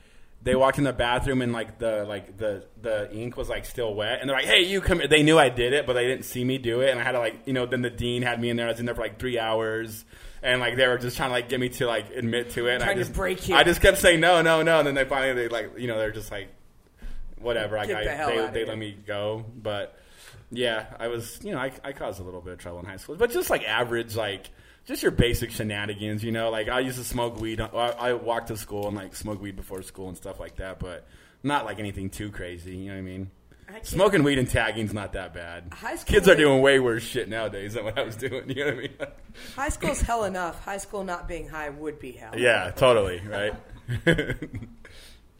they 0.42 0.54
walked 0.54 0.78
in 0.78 0.84
the 0.84 0.92
bathroom, 0.92 1.42
and 1.42 1.52
like 1.52 1.78
the 1.78 2.04
like 2.04 2.36
the 2.36 2.64
the 2.80 3.12
ink 3.12 3.36
was 3.36 3.48
like 3.48 3.64
still 3.64 3.94
wet, 3.94 4.20
and 4.20 4.28
they're 4.28 4.36
like, 4.36 4.46
"Hey, 4.46 4.62
you 4.62 4.80
come!" 4.80 5.00
here." 5.00 5.08
They 5.08 5.22
knew 5.22 5.38
I 5.38 5.48
did 5.48 5.72
it, 5.72 5.86
but 5.86 5.94
they 5.94 6.06
didn't 6.06 6.24
see 6.24 6.44
me 6.44 6.58
do 6.58 6.80
it, 6.80 6.90
and 6.90 7.00
I 7.00 7.02
had 7.02 7.12
to 7.12 7.18
like 7.18 7.46
you 7.46 7.52
know. 7.52 7.66
Then 7.66 7.82
the 7.82 7.90
dean 7.90 8.22
had 8.22 8.40
me 8.40 8.50
in 8.50 8.56
there. 8.56 8.66
I 8.66 8.70
was 8.70 8.80
in 8.80 8.86
there 8.86 8.94
for 8.94 9.02
like 9.02 9.18
three 9.18 9.38
hours, 9.38 10.04
and 10.42 10.60
like 10.60 10.76
they 10.76 10.86
were 10.86 10.98
just 10.98 11.16
trying 11.16 11.30
to 11.30 11.34
like 11.34 11.48
get 11.48 11.58
me 11.58 11.68
to 11.70 11.86
like 11.86 12.10
admit 12.10 12.50
to 12.50 12.68
it. 12.68 12.74
And 12.74 12.82
I 12.82 12.86
Trying 12.86 12.96
to 12.98 13.02
just 13.02 13.14
break 13.14 13.48
you. 13.48 13.56
I 13.56 13.64
just 13.64 13.80
kept 13.80 13.98
saying 13.98 14.20
no, 14.20 14.40
no, 14.42 14.62
no, 14.62 14.78
and 14.78 14.86
then 14.86 14.94
they 14.94 15.04
finally 15.04 15.34
they 15.34 15.48
like 15.48 15.78
you 15.78 15.88
know 15.88 15.98
they're 15.98 16.12
just 16.12 16.30
like 16.30 16.48
whatever. 17.40 17.76
Get 17.86 17.96
I, 17.96 18.04
the 18.04 18.10
hell 18.10 18.28
they 18.28 18.38
outta 18.38 18.52
they 18.52 18.64
let 18.64 18.78
me 18.78 18.96
go, 19.06 19.44
but 19.62 19.98
yeah, 20.50 20.86
I 20.98 21.08
was 21.08 21.38
you 21.42 21.52
know 21.52 21.58
I 21.58 21.72
I 21.84 21.92
caused 21.92 22.20
a 22.20 22.24
little 22.24 22.40
bit 22.40 22.54
of 22.54 22.58
trouble 22.58 22.80
in 22.80 22.86
high 22.86 22.96
school, 22.96 23.16
but 23.16 23.30
just 23.30 23.50
like 23.50 23.64
average 23.64 24.16
like 24.16 24.50
just 24.86 25.02
your 25.02 25.12
basic 25.12 25.50
shenanigans, 25.50 26.24
you 26.24 26.32
know. 26.32 26.50
Like 26.50 26.68
I 26.68 26.80
used 26.80 26.98
to 26.98 27.04
smoke 27.04 27.38
weed. 27.40 27.60
I, 27.60 27.66
I 27.66 28.12
walked 28.14 28.48
to 28.48 28.56
school 28.56 28.88
and 28.88 28.96
like 28.96 29.14
smoke 29.14 29.40
weed 29.40 29.54
before 29.54 29.82
school 29.82 30.08
and 30.08 30.16
stuff 30.16 30.40
like 30.40 30.56
that, 30.56 30.78
but 30.78 31.06
not 31.42 31.66
like 31.66 31.78
anything 31.78 32.08
too 32.10 32.30
crazy. 32.30 32.76
You 32.76 32.86
know 32.88 32.92
what 32.94 32.98
I 32.98 33.02
mean? 33.02 33.30
I 33.68 33.82
Smoking 33.82 34.22
weed 34.22 34.38
and 34.38 34.48
tagging's 34.48 34.94
not 34.94 35.12
that 35.12 35.34
bad. 35.34 35.64
High 35.72 35.96
school 35.96 36.14
Kids 36.14 36.26
are 36.26 36.34
doing 36.34 36.62
way 36.62 36.80
worse 36.80 37.02
shit 37.02 37.28
nowadays 37.28 37.74
than 37.74 37.84
what 37.84 37.98
I 37.98 38.02
was 38.02 38.16
doing. 38.16 38.48
You 38.48 38.64
know 38.64 38.64
what 38.64 38.74
I 38.74 38.78
mean? 38.78 38.96
high 39.56 39.68
school's 39.68 40.00
hell 40.00 40.24
enough. 40.24 40.64
High 40.64 40.78
school 40.78 41.04
not 41.04 41.28
being 41.28 41.48
high 41.48 41.68
would 41.68 41.98
be 41.98 42.12
hell. 42.12 42.32
yeah, 42.36 42.70
totally. 42.70 43.20
Right. 43.20 43.54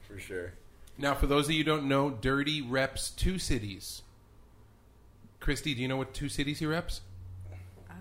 For 0.06 0.18
sure. 0.18 0.52
Now, 0.98 1.14
for 1.14 1.26
those 1.26 1.46
of 1.46 1.52
you 1.52 1.58
who 1.58 1.64
don't 1.64 1.87
know, 1.88 2.11
Dirty 2.11 2.61
reps 2.61 3.11
two 3.11 3.38
cities. 3.38 4.02
Christy, 5.40 5.74
do 5.74 5.80
you 5.80 5.87
know 5.88 5.96
what 5.96 6.12
two 6.12 6.28
cities 6.28 6.58
he 6.58 6.66
reps? 6.66 7.00
Uh, 7.88 7.94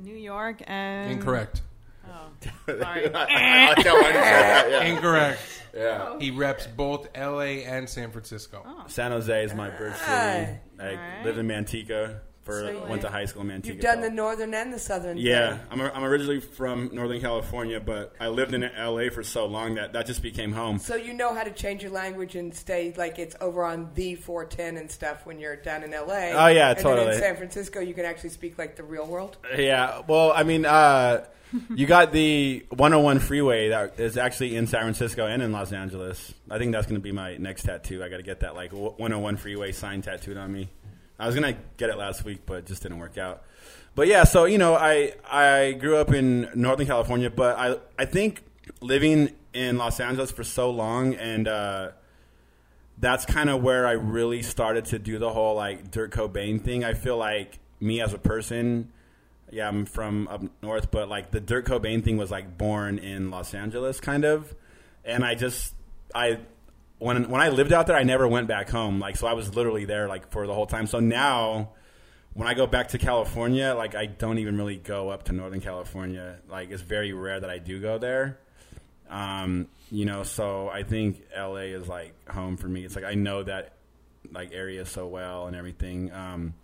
New 0.00 0.14
York 0.14 0.62
and 0.66 1.10
Incorrect. 1.10 1.62
Oh, 2.08 2.28
sorry. 2.66 3.12
I 3.14 3.68
like 3.74 3.84
how 3.86 4.00
mine 4.00 4.12
said 4.12 4.22
that, 4.22 4.66
yeah. 4.70 4.84
Incorrect. 4.84 5.40
yeah. 5.74 6.18
He 6.20 6.30
reps 6.30 6.66
both 6.68 7.08
L.A. 7.16 7.64
and 7.64 7.88
San 7.88 8.12
Francisco. 8.12 8.62
Oh. 8.64 8.84
San 8.86 9.10
Jose 9.10 9.44
is 9.44 9.52
my 9.54 9.70
birth 9.70 9.98
city. 9.98 10.10
I 10.10 10.58
Alright. 10.80 11.24
lived 11.24 11.38
in 11.38 11.48
Manteca 11.48 12.20
for 12.42 12.60
So 12.60 12.70
you- 12.70 12.78
went 12.88 13.02
to 13.02 13.08
high 13.08 13.24
school 13.24 13.42
in 13.42 13.48
Manteca. 13.48 13.66
You've 13.66 13.80
done 13.80 14.00
the 14.00 14.10
northern 14.10 14.52
and 14.54 14.72
the 14.72 14.78
southern. 14.78 15.16
Yeah, 15.18 15.56
thing. 15.58 15.60
I'm, 15.70 15.80
I'm 15.80 16.04
originally 16.04 16.40
from 16.40 16.90
Northern 16.92 17.20
California, 17.20 17.78
but 17.80 18.14
I 18.20 18.28
lived 18.28 18.52
in 18.54 18.62
LA 18.76 19.10
for 19.10 19.22
so 19.22 19.46
long 19.46 19.74
that 19.76 19.92
that 19.92 20.06
just 20.06 20.22
became 20.22 20.52
home. 20.52 20.78
So 20.78 20.96
you 20.96 21.14
know 21.14 21.34
how 21.34 21.44
to 21.44 21.52
change 21.52 21.82
your 21.82 21.92
language 21.92 22.34
and 22.36 22.54
stay 22.54 22.92
like 22.96 23.18
it's 23.18 23.36
over 23.40 23.64
on 23.64 23.90
the 23.94 24.16
410 24.16 24.76
and 24.76 24.90
stuff 24.90 25.24
when 25.24 25.38
you're 25.38 25.56
down 25.56 25.82
in 25.84 25.92
LA. 25.92 26.30
Oh, 26.32 26.46
yeah, 26.48 26.70
and 26.70 26.76
Then 26.78 26.84
totally. 26.84 27.14
in 27.14 27.20
San 27.20 27.36
Francisco, 27.36 27.80
you 27.80 27.94
can 27.94 28.04
actually 28.04 28.30
speak 28.30 28.58
like 28.58 28.76
the 28.76 28.82
real 28.84 29.06
world. 29.06 29.36
Yeah, 29.56 30.02
well, 30.08 30.32
I 30.34 30.42
mean, 30.42 30.64
uh, 30.66 31.24
you 31.74 31.86
got 31.86 32.12
the 32.12 32.64
101 32.70 33.18
freeway 33.20 33.68
that 33.68 34.00
is 34.00 34.16
actually 34.16 34.56
in 34.56 34.66
San 34.66 34.80
Francisco 34.80 35.26
and 35.26 35.42
in 35.42 35.52
Los 35.52 35.70
Angeles. 35.72 36.32
I 36.50 36.58
think 36.58 36.72
that's 36.72 36.86
going 36.86 36.96
to 36.98 37.02
be 37.02 37.12
my 37.12 37.36
next 37.36 37.64
tattoo. 37.64 38.02
I 38.02 38.08
got 38.08 38.16
to 38.16 38.22
get 38.22 38.40
that 38.40 38.54
like 38.54 38.72
101 38.72 39.36
freeway 39.36 39.70
sign 39.72 40.00
tattooed 40.02 40.38
on 40.38 40.50
me. 40.52 40.68
I 41.18 41.26
was 41.26 41.34
gonna 41.34 41.56
get 41.76 41.90
it 41.90 41.96
last 41.96 42.24
week, 42.24 42.40
but 42.46 42.54
it 42.58 42.66
just 42.66 42.82
didn't 42.82 42.98
work 42.98 43.18
out. 43.18 43.42
But 43.94 44.08
yeah, 44.08 44.24
so 44.24 44.44
you 44.44 44.58
know, 44.58 44.74
I 44.74 45.14
I 45.30 45.72
grew 45.72 45.96
up 45.96 46.12
in 46.12 46.48
Northern 46.54 46.86
California, 46.86 47.30
but 47.30 47.58
I 47.58 47.76
I 47.98 48.04
think 48.06 48.42
living 48.80 49.32
in 49.52 49.78
Los 49.78 50.00
Angeles 50.00 50.30
for 50.30 50.44
so 50.44 50.70
long 50.70 51.14
and. 51.14 51.48
uh 51.48 51.90
that's 52.98 53.24
kind 53.26 53.50
of 53.50 53.60
where 53.62 53.84
I 53.84 53.92
really 53.92 54.42
started 54.42 54.84
to 54.86 54.98
do 54.98 55.18
the 55.18 55.32
whole 55.32 55.56
like 55.56 55.90
Dirt 55.90 56.12
Cobain 56.12 56.62
thing. 56.62 56.84
I 56.84 56.94
feel 56.94 57.16
like 57.16 57.58
me 57.80 58.00
as 58.00 58.12
a 58.14 58.18
person, 58.18 58.92
yeah, 59.50 59.66
I'm 59.66 59.86
from 59.86 60.28
up 60.28 60.42
north, 60.62 60.92
but 60.92 61.08
like 61.08 61.32
the 61.32 61.40
Dirt 61.40 61.66
Cobain 61.66 62.04
thing 62.04 62.16
was 62.16 62.30
like 62.30 62.56
born 62.56 62.98
in 62.98 63.30
Los 63.30 63.54
Angeles, 63.54 63.98
kind 63.98 64.24
of, 64.24 64.54
and 65.04 65.24
I 65.24 65.34
just 65.34 65.74
I 66.14 66.40
when 67.02 67.28
when 67.28 67.40
I 67.40 67.48
lived 67.48 67.72
out 67.72 67.86
there, 67.86 67.96
I 67.96 68.02
never 68.02 68.26
went 68.26 68.48
back 68.48 68.70
home. 68.70 68.98
Like, 68.98 69.16
so 69.16 69.26
I 69.26 69.32
was 69.32 69.54
literally 69.54 69.84
there 69.84 70.08
like 70.08 70.30
for 70.30 70.46
the 70.46 70.54
whole 70.54 70.66
time. 70.66 70.86
So 70.86 71.00
now. 71.00 71.72
When 72.34 72.48
I 72.48 72.54
go 72.54 72.66
back 72.66 72.88
to 72.88 72.98
California, 72.98 73.74
like 73.76 73.94
I 73.94 74.06
don't 74.06 74.38
even 74.38 74.56
really 74.56 74.76
go 74.76 75.10
up 75.10 75.24
to 75.24 75.34
Northern 75.34 75.60
California. 75.60 76.38
Like 76.48 76.70
it's 76.70 76.80
very 76.80 77.12
rare 77.12 77.38
that 77.38 77.50
I 77.50 77.58
do 77.58 77.78
go 77.78 77.98
there. 77.98 78.38
Um, 79.10 79.68
you 79.90 80.06
know, 80.06 80.22
so 80.22 80.70
I 80.70 80.82
think 80.82 81.22
LA 81.36 81.76
is 81.76 81.86
like 81.86 82.14
home 82.28 82.56
for 82.56 82.66
me. 82.66 82.84
It's 82.84 82.96
like 82.96 83.04
I 83.04 83.12
know 83.12 83.42
that 83.42 83.74
like 84.32 84.52
area 84.52 84.86
so 84.86 85.06
well 85.06 85.46
and 85.46 85.54
everything. 85.54 86.10
Um, 86.12 86.54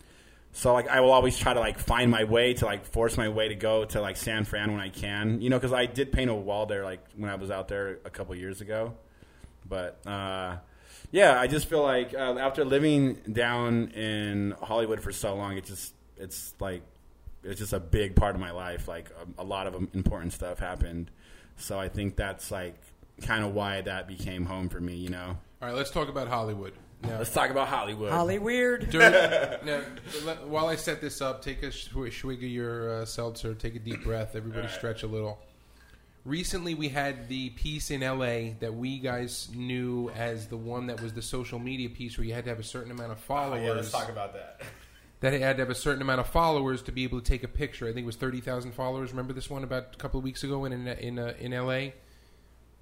so 0.51 0.73
like 0.73 0.87
I 0.87 1.01
will 1.01 1.11
always 1.11 1.37
try 1.37 1.53
to 1.53 1.59
like 1.59 1.77
find 1.77 2.09
my 2.09 2.23
way 2.23 2.55
to 2.55 2.65
like 2.65 2.85
force 2.85 3.17
my 3.17 3.29
way 3.29 3.49
to 3.49 3.55
go 3.55 3.85
to 3.85 4.01
like 4.01 4.17
San 4.17 4.45
Fran 4.45 4.71
when 4.71 4.81
I 4.81 4.89
can, 4.89 5.41
you 5.41 5.51
know, 5.51 5.57
because 5.57 5.73
I 5.73 5.85
did 5.85 6.11
paint 6.11 6.31
a 6.31 6.35
wall 6.35 6.65
there 6.65 6.83
like 6.83 7.05
when 7.15 7.29
I 7.29 7.35
was 7.35 7.51
out 7.51 7.67
there 7.67 7.99
a 8.03 8.09
couple 8.09 8.33
years 8.35 8.61
ago. 8.61 8.93
But 9.69 10.05
uh, 10.05 10.57
yeah, 11.11 11.39
I 11.39 11.47
just 11.47 11.67
feel 11.67 11.83
like 11.83 12.13
uh, 12.13 12.37
after 12.39 12.65
living 12.65 13.15
down 13.31 13.89
in 13.89 14.55
Hollywood 14.61 14.99
for 14.99 15.11
so 15.11 15.35
long, 15.35 15.57
it 15.57 15.65
just 15.65 15.93
it's 16.17 16.53
like 16.59 16.81
it's 17.43 17.59
just 17.59 17.73
a 17.73 17.79
big 17.79 18.15
part 18.15 18.35
of 18.35 18.41
my 18.41 18.51
life. 18.51 18.87
Like 18.87 19.09
a, 19.37 19.41
a 19.41 19.45
lot 19.45 19.67
of 19.67 19.75
important 19.93 20.33
stuff 20.33 20.59
happened, 20.59 21.11
so 21.57 21.79
I 21.79 21.87
think 21.87 22.15
that's 22.15 22.51
like 22.51 22.75
kind 23.21 23.45
of 23.45 23.53
why 23.53 23.81
that 23.81 24.07
became 24.07 24.45
home 24.45 24.69
for 24.69 24.79
me. 24.81 24.95
You 24.95 25.09
know. 25.09 25.37
All 25.61 25.67
right, 25.67 25.75
let's 25.75 25.91
talk 25.91 26.09
about 26.09 26.27
Hollywood. 26.27 26.73
Now, 27.01 27.17
Let's 27.17 27.31
talk 27.31 27.49
about 27.49 27.69
Hollywood. 27.69 28.11
Holly 28.11 28.39
weird. 28.39 28.89
during, 28.89 29.11
now, 29.65 29.81
while 30.45 30.67
I 30.67 30.75
set 30.75 30.99
this 30.99 31.21
up, 31.21 31.41
take 31.41 31.63
a 31.63 31.71
sw- 31.71 32.11
swig 32.11 32.39
of 32.43 32.49
your 32.49 33.01
uh, 33.01 33.05
seltzer, 33.05 33.53
take 33.53 33.75
a 33.75 33.79
deep 33.79 34.03
breath, 34.03 34.35
everybody 34.35 34.67
stretch 34.67 35.03
a 35.03 35.07
little. 35.07 35.39
Recently, 36.25 36.75
we 36.75 36.89
had 36.89 37.27
the 37.29 37.49
piece 37.51 37.91
in 37.91 38.01
LA 38.01 38.53
that 38.59 38.73
we 38.75 38.99
guys 38.99 39.49
knew 39.55 40.09
as 40.09 40.47
the 40.47 40.57
one 40.57 40.87
that 40.87 41.01
was 41.01 41.13
the 41.13 41.21
social 41.21 41.59
media 41.59 41.89
piece 41.89 42.17
where 42.17 42.25
you 42.25 42.33
had 42.33 42.43
to 42.43 42.49
have 42.49 42.59
a 42.59 42.63
certain 42.63 42.91
amount 42.91 43.11
of 43.11 43.17
Oh, 43.19 43.21
followers. 43.27 43.63
yeah, 43.65 43.71
let's 43.71 43.91
talk 43.91 44.09
about 44.09 44.33
that. 44.33 44.61
that 45.21 45.33
it 45.33 45.41
had 45.41 45.57
to 45.57 45.61
have 45.63 45.69
a 45.69 45.75
certain 45.75 46.01
amount 46.01 46.19
of 46.19 46.27
followers 46.27 46.81
to 46.83 46.91
be 46.91 47.03
able 47.03 47.19
to 47.21 47.25
take 47.25 47.43
a 47.43 47.47
picture. 47.47 47.85
I 47.87 47.93
think 47.93 48.03
it 48.03 48.05
was 48.05 48.15
thirty 48.17 48.41
thousand 48.41 48.73
followers. 48.73 49.11
Remember 49.11 49.33
this 49.33 49.49
one 49.49 49.63
about 49.63 49.87
a 49.93 49.97
couple 49.97 50.17
of 50.17 50.23
weeks 50.23 50.43
ago 50.43 50.65
in 50.65 50.73
in 50.73 50.87
in, 50.87 51.19
uh, 51.19 51.33
in 51.39 51.53
L.A. 51.53 51.93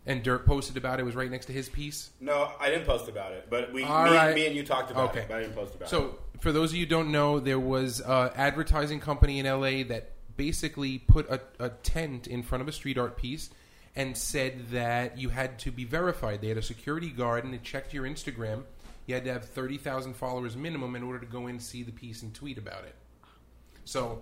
And 0.06 0.24
Dirt 0.24 0.46
posted 0.46 0.78
about 0.78 1.00
it. 1.00 1.02
It 1.02 1.06
was 1.06 1.16
right 1.16 1.30
next 1.30 1.48
to 1.48 1.52
his 1.52 1.68
piece. 1.68 2.12
No, 2.22 2.52
I 2.62 2.70
didn't 2.70 2.86
post 2.86 3.10
about 3.10 3.34
it, 3.34 3.48
but 3.50 3.74
we, 3.74 3.84
me, 3.84 3.90
right. 3.90 4.34
me 4.34 4.48
and 4.48 4.56
you 4.56 4.64
talked 4.64 4.90
about 4.90 5.10
Okay. 5.10 5.20
it, 5.22 5.28
but 5.28 5.36
I 5.38 5.42
didn't 5.42 5.56
post 5.56 5.76
about 5.76 5.88
it. 5.88 5.90
So, 5.90 6.18
for 6.40 6.54
those 6.54 6.72
of 6.72 6.78
you 6.78 6.86
who 6.86 6.90
don't 6.90 7.12
know, 7.12 7.42
there 7.42 7.60
was 7.60 8.00
an 8.00 8.32
advertising 8.36 9.02
company 9.02 9.38
in 9.40 9.46
LA 9.46 9.84
that 9.90 10.12
basically 10.38 11.00
put 11.00 11.30
a, 11.30 11.42
a 11.60 11.70
tent 11.70 12.28
in 12.28 12.44
front 12.44 12.62
of 12.62 12.68
a 12.68 12.72
street 12.72 12.98
art 12.98 13.18
piece 13.18 13.50
and 13.96 14.16
said 14.16 14.70
that 14.70 15.18
you 15.18 15.30
had 15.30 15.58
to 15.60 15.72
be 15.72 15.84
verified. 15.84 16.40
They 16.40 16.50
had 16.50 16.58
a 16.58 16.62
security 16.62 17.10
guard 17.10 17.44
and 17.44 17.54
it 17.54 17.64
checked 17.64 17.94
your 17.94 18.06
Instagram. 18.06 18.64
You 19.08 19.16
had 19.16 19.26
to 19.26 19.34
have 19.34 19.46
30,000 19.46 20.14
followers 20.16 20.56
minimum 20.56 20.96
in 20.96 21.04
order 21.04 21.20
to 21.20 21.26
go 21.26 21.48
in, 21.48 21.60
see 21.60 21.82
the 21.82 21.92
piece, 21.92 22.22
and 22.22 22.34
tweet 22.34 22.58
about 22.58 22.84
it. 22.84 22.94
So, 23.86 24.22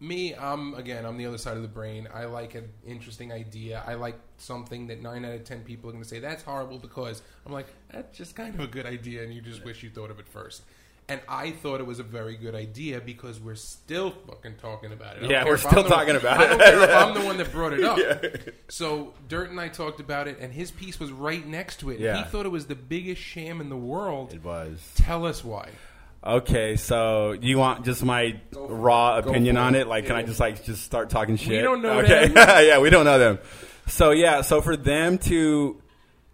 me, 0.00 0.34
I'm 0.34 0.74
again, 0.74 1.04
I'm 1.04 1.16
the 1.16 1.26
other 1.26 1.38
side 1.38 1.56
of 1.56 1.62
the 1.62 1.68
brain. 1.68 2.08
I 2.12 2.24
like 2.24 2.54
an 2.54 2.68
interesting 2.86 3.30
idea. 3.30 3.82
I 3.86 3.94
like 3.94 4.18
something 4.38 4.86
that 4.88 5.02
nine 5.02 5.24
out 5.24 5.34
of 5.34 5.44
ten 5.44 5.60
people 5.62 5.90
are 5.90 5.92
going 5.92 6.02
to 6.02 6.08
say 6.08 6.18
that's 6.18 6.42
horrible 6.42 6.78
because 6.78 7.22
I'm 7.46 7.52
like 7.52 7.66
that's 7.90 8.16
just 8.16 8.34
kind 8.34 8.54
of 8.54 8.60
a 8.60 8.66
good 8.66 8.86
idea, 8.86 9.22
and 9.22 9.32
you 9.32 9.40
just 9.40 9.64
wish 9.64 9.82
you 9.82 9.90
thought 9.90 10.10
of 10.10 10.18
it 10.18 10.28
first. 10.28 10.62
And 11.06 11.20
I 11.28 11.50
thought 11.50 11.80
it 11.80 11.86
was 11.86 11.98
a 11.98 12.02
very 12.02 12.34
good 12.34 12.54
idea 12.54 12.98
because 12.98 13.38
we're 13.38 13.56
still 13.56 14.10
fucking 14.26 14.54
talking 14.56 14.90
about 14.90 15.18
it. 15.18 15.30
Yeah, 15.30 15.44
we're 15.44 15.58
still 15.58 15.84
talking 15.84 16.16
about 16.16 16.40
I 16.40 16.44
it. 16.44 16.48
don't 16.48 16.58
care 16.60 16.82
if 16.82 16.90
I'm 16.90 17.12
the 17.14 17.20
one 17.20 17.36
that 17.36 17.52
brought 17.52 17.74
it 17.74 17.84
up. 17.84 17.98
So 18.68 19.12
Dirt 19.28 19.50
and 19.50 19.60
I 19.60 19.68
talked 19.68 20.00
about 20.00 20.28
it, 20.28 20.38
and 20.40 20.50
his 20.50 20.70
piece 20.70 20.98
was 20.98 21.12
right 21.12 21.46
next 21.46 21.80
to 21.80 21.90
it. 21.90 22.00
Yeah. 22.00 22.16
He 22.16 22.24
thought 22.24 22.46
it 22.46 22.50
was 22.52 22.66
the 22.66 22.74
biggest 22.74 23.20
sham 23.20 23.60
in 23.60 23.68
the 23.68 23.76
world. 23.76 24.32
it 24.32 24.42
was. 24.42 24.80
Tell 24.96 25.26
us 25.26 25.44
why. 25.44 25.68
Okay, 26.26 26.76
so 26.76 27.32
you 27.32 27.58
want 27.58 27.84
just 27.84 28.02
my 28.02 28.40
raw 28.54 29.18
opinion 29.18 29.58
on 29.58 29.74
it. 29.74 29.80
it? 29.82 29.88
Like, 29.88 30.06
can 30.06 30.16
I 30.16 30.22
just 30.22 30.40
like 30.40 30.64
just 30.64 30.82
start 30.84 31.10
talking 31.10 31.36
shit? 31.36 31.50
We 31.50 31.58
don't 31.58 31.82
know 31.82 32.00
Okay, 32.00 32.28
them. 32.28 32.34
yeah, 32.66 32.78
we 32.78 32.88
don't 32.88 33.04
know 33.04 33.18
them. 33.18 33.40
So 33.88 34.10
yeah, 34.12 34.40
so 34.40 34.62
for 34.62 34.74
them 34.74 35.18
to 35.18 35.82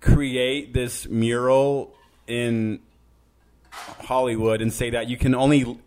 create 0.01 0.73
this 0.73 1.09
mural 1.09 1.93
in 2.29 2.79
Hollywood 3.71 4.61
and 4.63 4.73
say 4.73 4.91
that 4.91 5.09
you 5.09 5.17
can 5.17 5.35
only 5.35 5.79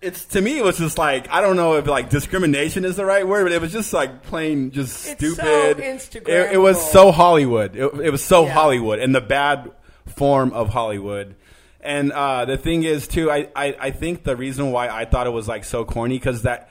it's 0.00 0.24
to 0.26 0.40
me 0.40 0.58
it 0.58 0.64
was 0.64 0.78
just 0.78 0.98
like 0.98 1.28
I 1.30 1.40
don't 1.40 1.56
know 1.56 1.74
if 1.76 1.86
like 1.86 2.10
discrimination 2.10 2.84
is 2.84 2.96
the 2.96 3.04
right 3.04 3.26
word, 3.26 3.44
but 3.44 3.52
it 3.52 3.60
was 3.60 3.72
just 3.72 3.92
like 3.92 4.22
plain 4.24 4.70
just 4.70 5.08
It's 5.08 5.20
so 5.20 5.34
stupid. 5.34 5.78
Instagrammable. 5.78 6.48
it, 6.48 6.52
it 6.54 6.58
was 6.58 6.90
so 6.90 7.12
Hollywood. 7.12 7.76
It, 7.76 7.92
it 8.00 8.10
was 8.10 8.24
so 8.24 8.44
Yeah. 8.44 8.52
Hollywood 8.52 8.98
and 8.98 9.14
the 9.14 9.20
bad 9.20 9.72
form 10.06 10.52
of 10.52 10.68
Hollywood. 10.70 11.34
And 11.80 12.10
uh, 12.12 12.44
the 12.46 12.56
thing 12.56 12.82
is 12.82 13.06
too, 13.08 13.30
I, 13.30 13.48
I 13.54 13.76
I 13.80 13.90
think 13.90 14.24
the 14.24 14.36
reason 14.36 14.70
why 14.72 14.88
I 14.88 15.04
thought 15.04 15.26
it 15.26 15.30
was 15.30 15.46
like 15.48 15.64
so 15.64 15.84
corny 15.84 16.18
because 16.18 16.42
that 16.42 16.70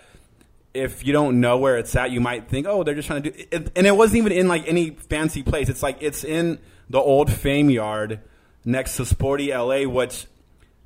if 0.74 1.06
you 1.06 1.14
don't 1.14 1.40
know 1.40 1.58
where 1.58 1.78
it's 1.78 1.96
at, 1.96 2.12
you 2.12 2.20
might 2.20 2.50
think, 2.50 2.68
oh, 2.68 2.84
they're 2.84 2.96
just 2.96 3.08
trying 3.08 3.24
to 3.24 3.32
do. 3.32 3.44
It, 3.50 3.72
and 3.78 3.88
it 3.88 3.96
wasn't 3.96 4.18
even 4.18 4.34
in 4.34 4.48
like 4.50 4.68
any 4.68 4.90
fancy 4.92 5.42
place. 5.42 5.70
It's 5.70 5.82
like 5.82 5.98
it's 6.02 6.24
in 6.26 6.60
the 6.90 7.00
old 7.00 7.32
Fame 7.32 7.70
Yard 7.70 8.20
next 8.66 8.98
to 8.98 9.06
Sporty 9.06 9.54
LA, 9.54 9.84
which 9.84 10.26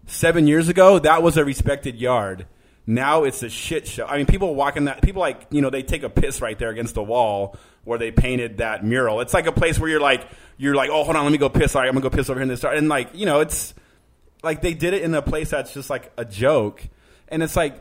seven 0.05 0.47
years 0.47 0.67
ago 0.67 0.99
that 0.99 1.23
was 1.23 1.37
a 1.37 1.45
respected 1.45 1.95
yard. 1.95 2.45
Now 2.85 3.23
it's 3.23 3.43
a 3.43 3.49
shit 3.49 3.87
show. 3.87 4.05
I 4.05 4.17
mean, 4.17 4.25
people 4.25 4.55
walking 4.55 4.85
that 4.85 5.01
people 5.01 5.21
like 5.21 5.47
you 5.51 5.61
know 5.61 5.69
they 5.69 5.83
take 5.83 6.03
a 6.03 6.09
piss 6.09 6.41
right 6.41 6.57
there 6.57 6.69
against 6.69 6.95
the 6.95 7.03
wall 7.03 7.55
where 7.83 7.99
they 7.99 8.11
painted 8.11 8.57
that 8.57 8.83
mural. 8.83 9.21
It's 9.21 9.33
like 9.33 9.47
a 9.47 9.51
place 9.51 9.79
where 9.79 9.89
you're 9.89 9.99
like 9.99 10.27
you're 10.57 10.75
like, 10.75 10.89
oh, 10.91 11.03
hold 11.03 11.15
on, 11.15 11.23
let 11.23 11.31
me 11.31 11.37
go 11.37 11.49
piss. 11.49 11.75
All 11.75 11.81
right, 11.81 11.87
I'm 11.87 11.93
gonna 11.93 12.09
go 12.09 12.15
piss 12.15 12.29
over 12.29 12.39
here 12.39 12.43
in 12.43 12.49
this. 12.49 12.63
And 12.63 12.89
like 12.89 13.09
you 13.13 13.25
know, 13.25 13.41
it's 13.41 13.73
like 14.43 14.61
they 14.61 14.73
did 14.73 14.93
it 14.93 15.03
in 15.03 15.13
a 15.13 15.21
place 15.21 15.51
that's 15.51 15.73
just 15.73 15.89
like 15.89 16.11
a 16.17 16.25
joke, 16.25 16.83
and 17.27 17.43
it's 17.43 17.55
like 17.55 17.79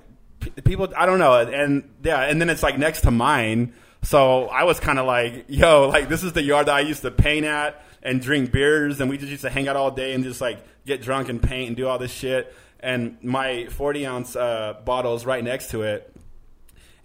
people. 0.65 0.93
I 0.97 1.07
don't 1.07 1.19
know, 1.19 1.35
and 1.35 1.89
yeah, 2.03 2.21
and 2.21 2.41
then 2.41 2.51
it's 2.51 2.63
like 2.63 2.79
next 2.79 3.03
to 3.03 3.11
mine. 3.11 3.73
So 4.03 4.45
I 4.45 4.65
was 4.65 4.79
kind 4.79 4.99
of 4.99 5.07
like, 5.07 5.47
yo, 5.49 5.89
like 5.89 6.09
this 6.09 6.23
is 6.23 6.35
the 6.35 6.43
yard 6.43 6.67
that 6.67 6.75
I 6.75 6.81
used 6.81 7.03
to 7.03 7.11
paint 7.11 7.47
at 7.47 7.83
and 8.03 8.21
drink 8.21 8.53
beers, 8.53 9.01
and 9.01 9.11
we 9.11 9.19
just 9.19 9.31
used 9.31 9.43
to 9.43 9.51
hang 9.51 9.69
out 9.69 9.77
all 9.77 9.91
day 9.91 10.15
and 10.15 10.25
just 10.25 10.41
like 10.41 10.65
get 10.87 11.03
drunk 11.03 11.29
and 11.29 11.43
paint 11.43 11.69
and 11.69 11.77
do 11.77 11.87
all 11.87 11.99
this 11.99 12.13
shit. 12.13 12.55
And 12.81 13.19
my 13.23 13.67
40 13.67 14.07
ounce 14.07 14.37
uh, 14.37 14.75
bottle 14.85 15.15
is 15.17 15.27
right 15.27 15.43
next 15.43 15.71
to 15.71 15.83
it, 15.83 16.15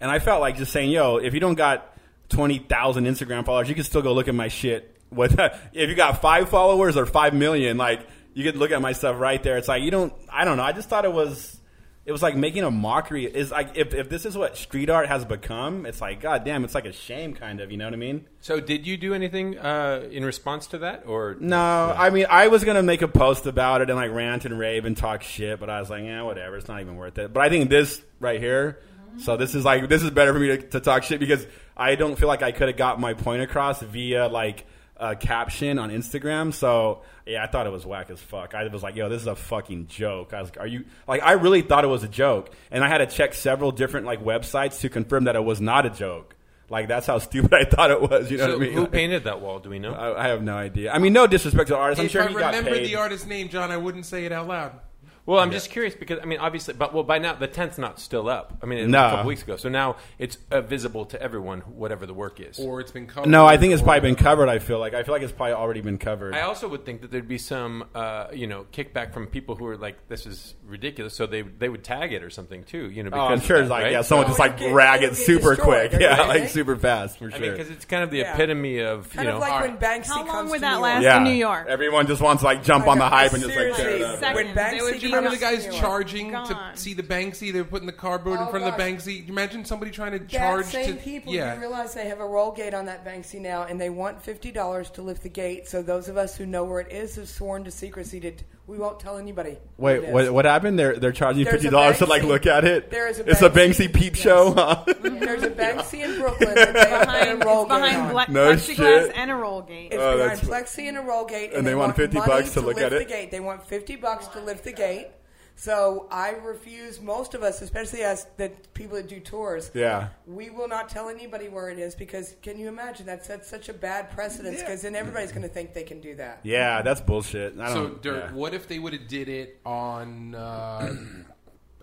and 0.00 0.10
I 0.10 0.18
felt 0.18 0.40
like 0.40 0.56
just 0.56 0.72
saying, 0.72 0.90
yo, 0.90 1.16
if 1.16 1.34
you 1.34 1.40
don't 1.40 1.54
got 1.54 1.96
20,000 2.28 3.04
Instagram 3.04 3.44
followers, 3.44 3.68
you 3.68 3.74
can 3.74 3.84
still 3.84 4.02
go 4.02 4.12
look 4.12 4.28
at 4.28 4.34
my 4.34 4.48
shit. 4.48 4.96
With 5.10 5.38
if 5.72 5.88
you 5.88 5.94
got 5.94 6.20
five 6.20 6.48
followers 6.48 6.96
or 6.96 7.06
five 7.06 7.34
million, 7.34 7.76
like 7.76 8.06
you 8.34 8.44
could 8.44 8.56
look 8.56 8.72
at 8.72 8.80
my 8.82 8.92
stuff 8.92 9.18
right 9.18 9.42
there. 9.42 9.56
It's 9.56 9.68
like 9.68 9.82
you 9.82 9.90
don't. 9.90 10.12
I 10.28 10.44
don't 10.44 10.56
know. 10.56 10.64
I 10.64 10.72
just 10.72 10.88
thought 10.88 11.04
it 11.04 11.12
was. 11.12 11.58
It 12.06 12.12
was 12.12 12.22
like 12.22 12.36
making 12.36 12.64
a 12.64 12.70
mockery. 12.70 13.24
Is 13.24 13.50
like 13.50 13.76
if, 13.76 13.94
if 13.94 14.10
this 14.10 14.26
is 14.26 14.36
what 14.36 14.58
street 14.58 14.90
art 14.90 15.08
has 15.08 15.24
become, 15.24 15.86
it's 15.86 16.00
like 16.00 16.20
god 16.20 16.44
damn, 16.44 16.62
it's 16.64 16.74
like 16.74 16.84
a 16.84 16.92
shame, 16.92 17.34
kind 17.34 17.60
of. 17.60 17.70
You 17.70 17.78
know 17.78 17.86
what 17.86 17.94
I 17.94 17.96
mean? 17.96 18.26
So, 18.40 18.60
did 18.60 18.86
you 18.86 18.98
do 18.98 19.14
anything 19.14 19.58
uh, 19.58 20.06
in 20.10 20.24
response 20.24 20.66
to 20.68 20.78
that, 20.78 21.04
or 21.06 21.36
No, 21.40 21.94
I 21.96 22.10
mean 22.10 22.26
I 22.28 22.48
was 22.48 22.62
gonna 22.62 22.82
make 22.82 23.00
a 23.00 23.08
post 23.08 23.46
about 23.46 23.80
it 23.80 23.88
and 23.88 23.96
like 23.96 24.10
rant 24.10 24.44
and 24.44 24.58
rave 24.58 24.84
and 24.84 24.96
talk 24.96 25.22
shit, 25.22 25.58
but 25.58 25.70
I 25.70 25.80
was 25.80 25.88
like, 25.88 26.04
yeah, 26.04 26.22
whatever. 26.22 26.56
It's 26.56 26.68
not 26.68 26.80
even 26.80 26.96
worth 26.96 27.16
it. 27.16 27.32
But 27.32 27.42
I 27.42 27.48
think 27.48 27.70
this 27.70 28.02
right 28.20 28.40
here. 28.40 28.80
So 29.18 29.36
this 29.36 29.54
is 29.54 29.64
like 29.64 29.88
this 29.88 30.02
is 30.02 30.10
better 30.10 30.32
for 30.32 30.40
me 30.40 30.48
to, 30.48 30.58
to 30.58 30.80
talk 30.80 31.04
shit 31.04 31.20
because 31.20 31.46
I 31.76 31.94
don't 31.94 32.18
feel 32.18 32.28
like 32.28 32.42
I 32.42 32.52
could 32.52 32.68
have 32.68 32.76
got 32.76 33.00
my 33.00 33.14
point 33.14 33.42
across 33.42 33.80
via 33.80 34.28
like 34.28 34.66
a 34.96 35.16
caption 35.16 35.78
on 35.78 35.90
Instagram. 35.90 36.52
So 36.52 37.02
yeah, 37.26 37.42
I 37.42 37.46
thought 37.46 37.66
it 37.66 37.72
was 37.72 37.84
whack 37.86 38.10
as 38.10 38.20
fuck. 38.20 38.54
I 38.54 38.66
was 38.68 38.82
like, 38.82 38.96
yo, 38.96 39.08
this 39.08 39.22
is 39.22 39.26
a 39.26 39.34
fucking 39.36 39.86
joke. 39.88 40.32
I 40.32 40.40
was 40.40 40.50
like, 40.50 40.60
are 40.60 40.66
you 40.66 40.84
like? 41.08 41.22
I 41.22 41.32
really 41.32 41.62
thought 41.62 41.84
it 41.84 41.88
was 41.88 42.04
a 42.04 42.08
joke, 42.08 42.50
and 42.70 42.84
I 42.84 42.88
had 42.88 42.98
to 42.98 43.06
check 43.06 43.34
several 43.34 43.72
different 43.72 44.06
like 44.06 44.22
websites 44.22 44.80
to 44.80 44.88
confirm 44.88 45.24
that 45.24 45.36
it 45.36 45.44
was 45.44 45.60
not 45.60 45.86
a 45.86 45.90
joke. 45.90 46.36
Like 46.70 46.88
that's 46.88 47.06
how 47.06 47.18
stupid 47.28 47.52
I 47.54 47.64
thought 47.64 47.90
it 47.90 48.00
was. 48.00 48.30
You 48.30 48.38
know 48.38 48.44
So 48.46 48.50
what 48.52 48.56
I 48.56 48.60
mean? 48.60 48.72
who 48.72 48.80
Like, 48.82 48.92
painted 48.92 49.24
that 49.24 49.40
wall? 49.40 49.58
Do 49.58 49.68
we 49.70 49.78
know? 49.78 49.92
I, 49.92 50.24
I 50.24 50.28
have 50.28 50.42
no 50.42 50.56
idea. 50.56 50.92
I 50.92 50.98
mean, 50.98 51.12
no 51.12 51.26
disrespect 51.26 51.68
to 51.68 51.74
the 51.74 51.78
artist. 51.78 52.00
I'm 52.00 52.08
sure 52.08 52.22
I 52.22 52.28
he 52.28 52.34
got 52.34 52.52
paid. 52.52 52.60
If 52.60 52.64
I 52.66 52.68
remember 52.70 52.86
the 52.88 52.96
artist's 52.96 53.26
name, 53.26 53.48
John, 53.48 53.70
I 53.70 53.76
wouldn't 53.76 54.06
say 54.06 54.24
it 54.24 54.32
out 54.32 54.48
loud. 54.48 54.80
Well, 55.26 55.40
I'm 55.40 55.52
just 55.52 55.70
curious 55.70 55.94
because 55.94 56.18
I 56.22 56.26
mean, 56.26 56.38
obviously, 56.38 56.74
but 56.74 56.92
well, 56.92 57.02
by 57.02 57.18
now 57.18 57.32
the 57.34 57.46
tent's 57.46 57.78
not 57.78 57.98
still 57.98 58.28
up. 58.28 58.58
I 58.62 58.66
mean, 58.66 58.78
it 58.78 58.82
was 58.82 58.90
No. 58.90 59.06
a 59.06 59.10
couple 59.10 59.26
weeks 59.26 59.42
ago, 59.42 59.56
so 59.56 59.70
now 59.70 59.96
it's 60.18 60.36
uh, 60.50 60.60
visible 60.60 61.06
to 61.06 61.22
everyone, 61.22 61.60
whatever 61.60 62.04
the 62.04 62.12
work 62.12 62.40
is. 62.40 62.58
Or 62.58 62.80
it's 62.80 62.90
been 62.92 63.06
covered. 63.06 63.30
No, 63.30 63.46
I 63.46 63.56
think 63.56 63.72
it's 63.72 63.80
probably 63.82 64.00
been 64.00 64.16
covered. 64.16 64.50
I 64.50 64.58
feel 64.58 64.78
like 64.78 64.92
I 64.92 65.02
feel 65.02 65.14
like 65.14 65.22
it's 65.22 65.32
probably 65.32 65.54
already 65.54 65.80
been 65.80 65.96
covered. 65.96 66.34
I 66.34 66.42
also 66.42 66.68
would 66.68 66.84
think 66.84 67.00
that 67.00 67.10
there'd 67.10 67.26
be 67.26 67.38
some, 67.38 67.84
uh, 67.94 68.26
you 68.34 68.46
know, 68.46 68.66
kickback 68.70 69.14
from 69.14 69.26
people 69.28 69.54
who 69.54 69.66
are 69.66 69.78
like, 69.78 70.08
"This 70.08 70.26
is 70.26 70.54
ridiculous," 70.66 71.14
so 71.14 71.24
they 71.26 71.40
they 71.40 71.70
would 71.70 71.84
tag 71.84 72.12
it 72.12 72.22
or 72.22 72.28
something 72.28 72.62
too. 72.64 72.90
You 72.90 73.04
know, 73.04 73.10
oh, 73.14 73.20
I'm 73.20 73.40
sure 73.40 73.56
it's 73.56 73.68
that, 73.68 73.74
like 73.74 73.82
right? 73.84 73.92
yeah, 73.92 74.02
someone 74.02 74.26
Oh, 74.26 74.28
just 74.28 74.38
like 74.40 74.56
it'll 74.56 74.68
get- 74.68 74.74
rag 74.74 75.02
it'll 75.02 75.14
it 75.14 75.16
get 75.16 75.24
super 75.24 75.54
destroyed, 75.56 75.90
quick, 75.90 76.02
yeah, 76.02 76.20
like 76.24 76.48
super 76.50 76.76
fast 76.76 77.16
for 77.18 77.28
I 77.28 77.30
sure. 77.30 77.40
mean, 77.40 77.50
because 77.52 77.70
it's 77.70 77.86
kind 77.86 78.04
of 78.04 78.10
the 78.10 78.18
Yeah. 78.18 78.34
epitome 78.34 78.80
of 78.80 79.14
you 79.14 79.24
know. 79.24 79.36
of 79.36 79.40
like 79.40 79.52
All 79.52 79.60
when 79.62 79.70
right. 79.78 79.80
Banksy 79.80 80.06
How 80.08 80.16
comes 80.24 80.28
long 80.28 80.48
would 80.50 80.54
to 80.56 80.60
that 80.60 80.74
New 80.76 80.82
last 80.82 80.94
York. 81.02 81.04
yeah, 81.04 81.16
in 81.16 81.24
New 81.24 81.30
York? 81.30 81.66
everyone 81.70 82.06
just 82.08 82.20
wants 82.20 82.42
to 82.42 82.46
like 82.46 82.62
jump 82.62 82.86
on 82.86 82.98
the 82.98 83.08
hype 83.08 83.32
and 83.32 83.42
just 83.42 83.56
like 83.56 83.74
seriously. 83.74 83.84
tear 83.84 83.96
it 83.96 84.02
up. 84.02 84.18
Seconds. 84.20 84.34
When 84.36 84.54
They 84.54 84.60
Banksy 84.60 84.82
would 84.82 84.90
comes 84.92 85.02
be 85.02 85.13
Remember 85.16 85.36
the 85.36 85.40
guys 85.40 85.66
charging 85.76 86.30
Gone. 86.32 86.46
to 86.48 86.70
see 86.78 86.94
the 86.94 87.02
Banksy? 87.02 87.52
They 87.52 87.60
were 87.60 87.64
putting 87.68 87.86
the 87.86 87.92
cardboard 87.92 88.40
in 88.40 88.46
Oh, 88.46 88.50
front 88.50 88.64
of 88.64 88.72
the 88.72 88.78
gosh. 88.78 89.02
Banksy. 89.04 89.28
Imagine 89.28 89.64
somebody 89.64 89.90
trying 89.90 90.12
to 90.12 90.18
That 90.18 90.28
charge 90.28 90.66
same 90.66 90.96
to 90.96 91.02
people, 91.02 91.32
yeah. 91.32 91.54
you 91.54 91.60
realize 91.60 91.94
they 91.94 92.08
have 92.08 92.20
a 92.20 92.26
roll 92.26 92.52
gate 92.52 92.74
on 92.74 92.86
that 92.86 93.04
Banksy 93.04 93.40
now, 93.40 93.64
and 93.64 93.80
they 93.80 93.90
want 93.90 94.20
fifty 94.22 94.50
dollars 94.52 94.90
to 94.90 95.02
lift 95.02 95.22
the 95.22 95.28
gate. 95.28 95.68
So 95.68 95.82
those 95.82 96.08
of 96.08 96.16
us 96.16 96.36
who 96.36 96.46
know 96.46 96.64
where 96.64 96.80
it 96.80 96.92
is 96.92 97.16
have 97.16 97.28
sworn 97.28 97.64
to 97.64 97.70
secrecy 97.70 98.20
to 98.20 98.30
t- 98.32 98.44
We 98.66 98.78
won't 98.78 98.98
tell 98.98 99.18
anybody. 99.18 99.58
Wait, 99.76 99.96
it 99.98 100.04
is. 100.04 100.10
what, 100.12 100.32
what 100.32 100.44
happened? 100.46 100.78
They're 100.78 100.96
they're 100.96 101.12
charging 101.12 101.44
There's 101.44 101.56
fifty 101.56 101.68
dollars 101.68 101.98
to 101.98 102.06
like 102.06 102.22
look 102.22 102.46
at 102.46 102.64
it. 102.64 102.90
there 102.90 103.08
is 103.08 103.18
a 103.20 103.28
it's 103.28 103.42
a 103.42 103.50
Banksy- 103.50 103.88
Banksy 103.88 103.94
peep 103.94 104.14
yes. 104.14 104.22
show. 104.22 104.52
Huh? 104.54 104.84
There's 105.02 105.42
a 105.42 105.50
Banksy 105.50 106.02
in 106.02 106.18
Brooklyn 106.18 106.54
behind, 106.54 107.40
put 107.40 107.46
a 107.46 107.46
roll 107.50 107.62
it's 107.64 107.68
behind 107.68 107.96
on. 107.96 108.10
ble- 108.26 108.32
No 108.34 108.52
plexiglass 108.54 108.76
shit. 109.06 109.12
and 109.16 109.30
a 109.30 109.34
roll 109.34 109.60
gate. 109.60 109.92
It's 109.92 109.96
Oh, 110.02 110.16
behind 110.16 110.40
that's- 110.40 110.48
Plexi 110.76 110.88
and 110.88 110.96
a 110.96 111.02
roll 111.02 111.26
gate, 111.26 111.50
and, 111.50 111.58
And 111.58 111.66
they 111.66 111.74
want 111.74 111.94
50 111.94 112.16
money 112.16 112.26
bucks 112.32 112.52
to 112.54 112.60
look 112.62 112.76
lift 112.76 112.80
at 112.86 112.90
the 112.92 113.00
it? 113.02 113.08
gate. 113.08 113.30
They 113.30 113.40
want 113.40 113.66
fifty 113.66 113.96
bucks 113.96 114.28
to 114.28 114.40
lift 114.40 114.64
the 114.64 114.72
gate. 114.72 115.08
So 115.56 116.08
I 116.10 116.30
refuse. 116.30 117.00
Most 117.00 117.34
of 117.34 117.42
us, 117.42 117.62
especially 117.62 118.02
us, 118.02 118.26
the 118.36 118.50
people 118.74 118.96
that 118.96 119.08
do 119.08 119.20
tours, 119.20 119.70
Yeah. 119.72 120.08
we 120.26 120.50
will 120.50 120.66
not 120.68 120.88
tell 120.88 121.08
anybody 121.08 121.48
where 121.48 121.70
it 121.70 121.78
is 121.78 121.94
because 121.94 122.34
can 122.42 122.58
you 122.58 122.66
imagine 122.68 123.06
that 123.06 123.24
sets 123.24 123.48
such 123.48 123.68
a 123.68 123.72
bad 123.72 124.10
precedence? 124.10 124.60
Because 124.60 124.82
then 124.82 124.96
everybody's 124.96 125.30
going 125.30 125.42
to 125.42 125.48
think 125.48 125.72
they 125.72 125.84
can 125.84 126.00
do 126.00 126.16
that. 126.16 126.40
Yeah, 126.42 126.82
that's 126.82 127.00
bullshit. 127.00 127.58
I 127.58 127.68
So, 127.72 127.74
don't. 127.88 128.02
Dirk, 128.02 128.24
yeah. 128.30 128.32
what 128.32 128.52
if 128.52 128.66
they 128.66 128.78
would 128.80 128.92
have 128.94 129.06
did 129.06 129.28
it 129.28 129.60
on? 129.64 130.34
Uh, 130.34 130.96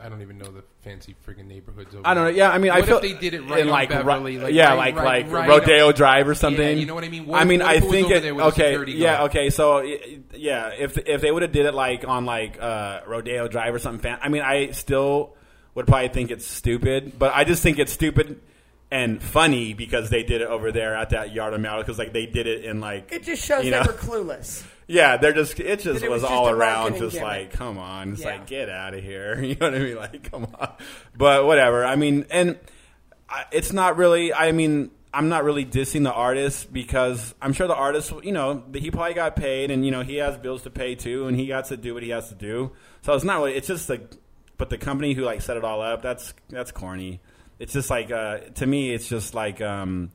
I 0.03 0.09
don't 0.09 0.21
even 0.21 0.37
know 0.37 0.45
the 0.51 0.63
fancy 0.83 1.15
friggin' 1.27 1.45
neighborhoods. 1.45 1.93
Over 1.93 2.07
I 2.07 2.13
don't 2.13 2.23
know. 2.25 2.29
Yeah, 2.29 2.49
I 2.51 2.57
mean, 2.57 2.71
I 2.71 2.79
What 2.79 2.87
feel 2.87 2.97
if 2.97 3.01
they 3.03 3.13
did 3.13 3.33
it 3.33 3.41
right 3.49 3.59
in 3.61 3.67
like, 3.69 3.89
Beverly, 3.89 4.37
ri- 4.37 4.43
like, 4.43 4.53
yeah, 4.53 4.69
right- 4.69 4.77
like 4.77 4.95
right- 4.95 5.25
like 5.25 5.31
right 5.31 5.47
Rodeo 5.49 5.91
Drive 5.91 6.27
or 6.27 6.35
something. 6.35 6.61
Yeah, 6.61 6.69
you 6.73 6.85
know 6.85 6.95
what 6.95 7.03
I 7.03 7.09
mean? 7.09 7.25
What 7.27 7.39
I 7.41 7.43
mean, 7.45 7.61
I 7.61 7.73
if 7.75 7.83
it 7.83 7.85
was 7.85 7.91
think 7.93 8.05
over 8.07 8.15
it. 8.15 8.19
there 8.21 8.35
with 8.35 8.45
a 8.45 8.47
Okay, 8.47 8.91
yeah, 8.91 9.17
guard? 9.17 9.29
okay. 9.31 9.49
So 9.51 9.81
yeah, 10.33 10.69
if 10.77 10.97
if 10.97 11.21
they 11.21 11.31
would 11.31 11.41
have 11.43 11.51
did 11.51 11.65
it 11.65 11.73
like 11.73 12.07
on 12.07 12.25
like 12.25 12.57
uh, 12.61 13.01
Rodeo 13.07 13.47
Drive 13.47 13.73
or 13.73 13.79
something, 13.79 14.01
fan- 14.01 14.19
I 14.21 14.29
mean, 14.29 14.41
I 14.41 14.71
still 14.71 15.35
would 15.75 15.87
probably 15.87 16.09
think 16.09 16.31
it's 16.31 16.45
stupid, 16.47 17.17
but 17.17 17.31
I 17.33 17.43
just 17.43 17.61
think 17.63 17.79
it's 17.79 17.93
stupid 17.93 18.41
and 18.91 19.23
funny 19.23 19.73
because 19.73 20.09
they 20.09 20.21
did 20.21 20.41
it 20.41 20.47
over 20.47 20.71
there 20.71 20.95
at 20.95 21.11
that 21.11 21.31
yard 21.33 21.53
of 21.53 21.61
because 21.61 21.97
like 21.97 22.11
they 22.11 22.25
did 22.25 22.45
it 22.45 22.65
in 22.65 22.81
like 22.81 23.11
It 23.11 23.23
just 23.23 23.43
shows 23.45 23.63
you 23.63 23.71
they 23.71 23.79
were 23.79 23.85
clueless. 23.93 24.63
Yeah, 24.87 25.15
they're 25.15 25.31
just 25.31 25.57
it 25.57 25.79
just 25.79 26.03
it 26.03 26.09
was, 26.09 26.21
was 26.21 26.21
just 26.23 26.33
all 26.33 26.49
around 26.49 26.97
just 26.97 27.13
gimmick. 27.13 27.21
like 27.23 27.51
come 27.53 27.77
on. 27.77 28.11
It's 28.11 28.21
Yeah. 28.23 28.31
like 28.31 28.45
get 28.47 28.67
out 28.69 28.93
of 28.93 29.01
here. 29.01 29.41
You 29.41 29.55
know 29.55 29.67
what 29.71 29.75
I 29.75 29.79
mean? 29.79 29.95
Like 29.95 30.29
come 30.29 30.47
on. 30.59 30.73
But 31.15 31.45
whatever. 31.45 31.85
I 31.85 31.95
mean, 31.95 32.25
and 32.29 32.59
it's 33.53 33.71
not 33.71 33.95
really 33.95 34.33
I 34.33 34.51
mean, 34.51 34.91
I'm 35.13 35.29
not 35.29 35.45
really 35.45 35.65
dissing 35.65 36.03
the 36.03 36.11
artist 36.11 36.73
because 36.73 37.33
I'm 37.41 37.53
sure 37.53 37.67
the 37.67 37.75
artist, 37.75 38.11
you 38.23 38.33
know, 38.33 38.63
he 38.73 38.91
probably 38.91 39.13
got 39.13 39.37
paid 39.37 39.71
and 39.71 39.85
you 39.85 39.91
know, 39.91 40.01
he 40.03 40.17
has 40.17 40.37
bills 40.37 40.63
to 40.63 40.69
pay 40.69 40.95
too 40.95 41.27
and 41.27 41.37
he 41.39 41.47
got 41.47 41.65
to 41.65 41.77
do 41.77 41.93
what 41.93 42.03
he 42.03 42.09
has 42.09 42.27
to 42.27 42.35
do. 42.35 42.71
So 43.03 43.13
it's 43.13 43.23
not 43.23 43.37
really 43.37 43.53
it's 43.53 43.67
just 43.67 43.87
like 43.89 44.11
but 44.57 44.69
the 44.69 44.77
company 44.77 45.13
who 45.13 45.21
like 45.23 45.41
set 45.41 45.55
it 45.55 45.63
all 45.63 45.81
up, 45.81 46.01
that's 46.01 46.33
that's 46.49 46.71
corny. 46.73 47.21
It's 47.61 47.73
just 47.73 47.89
like 47.89 48.11
uh 48.11 48.39
to 48.55 48.65
me 48.65 48.91
it's 48.91 49.07
just 49.07 49.33
like 49.33 49.61
um 49.61 50.11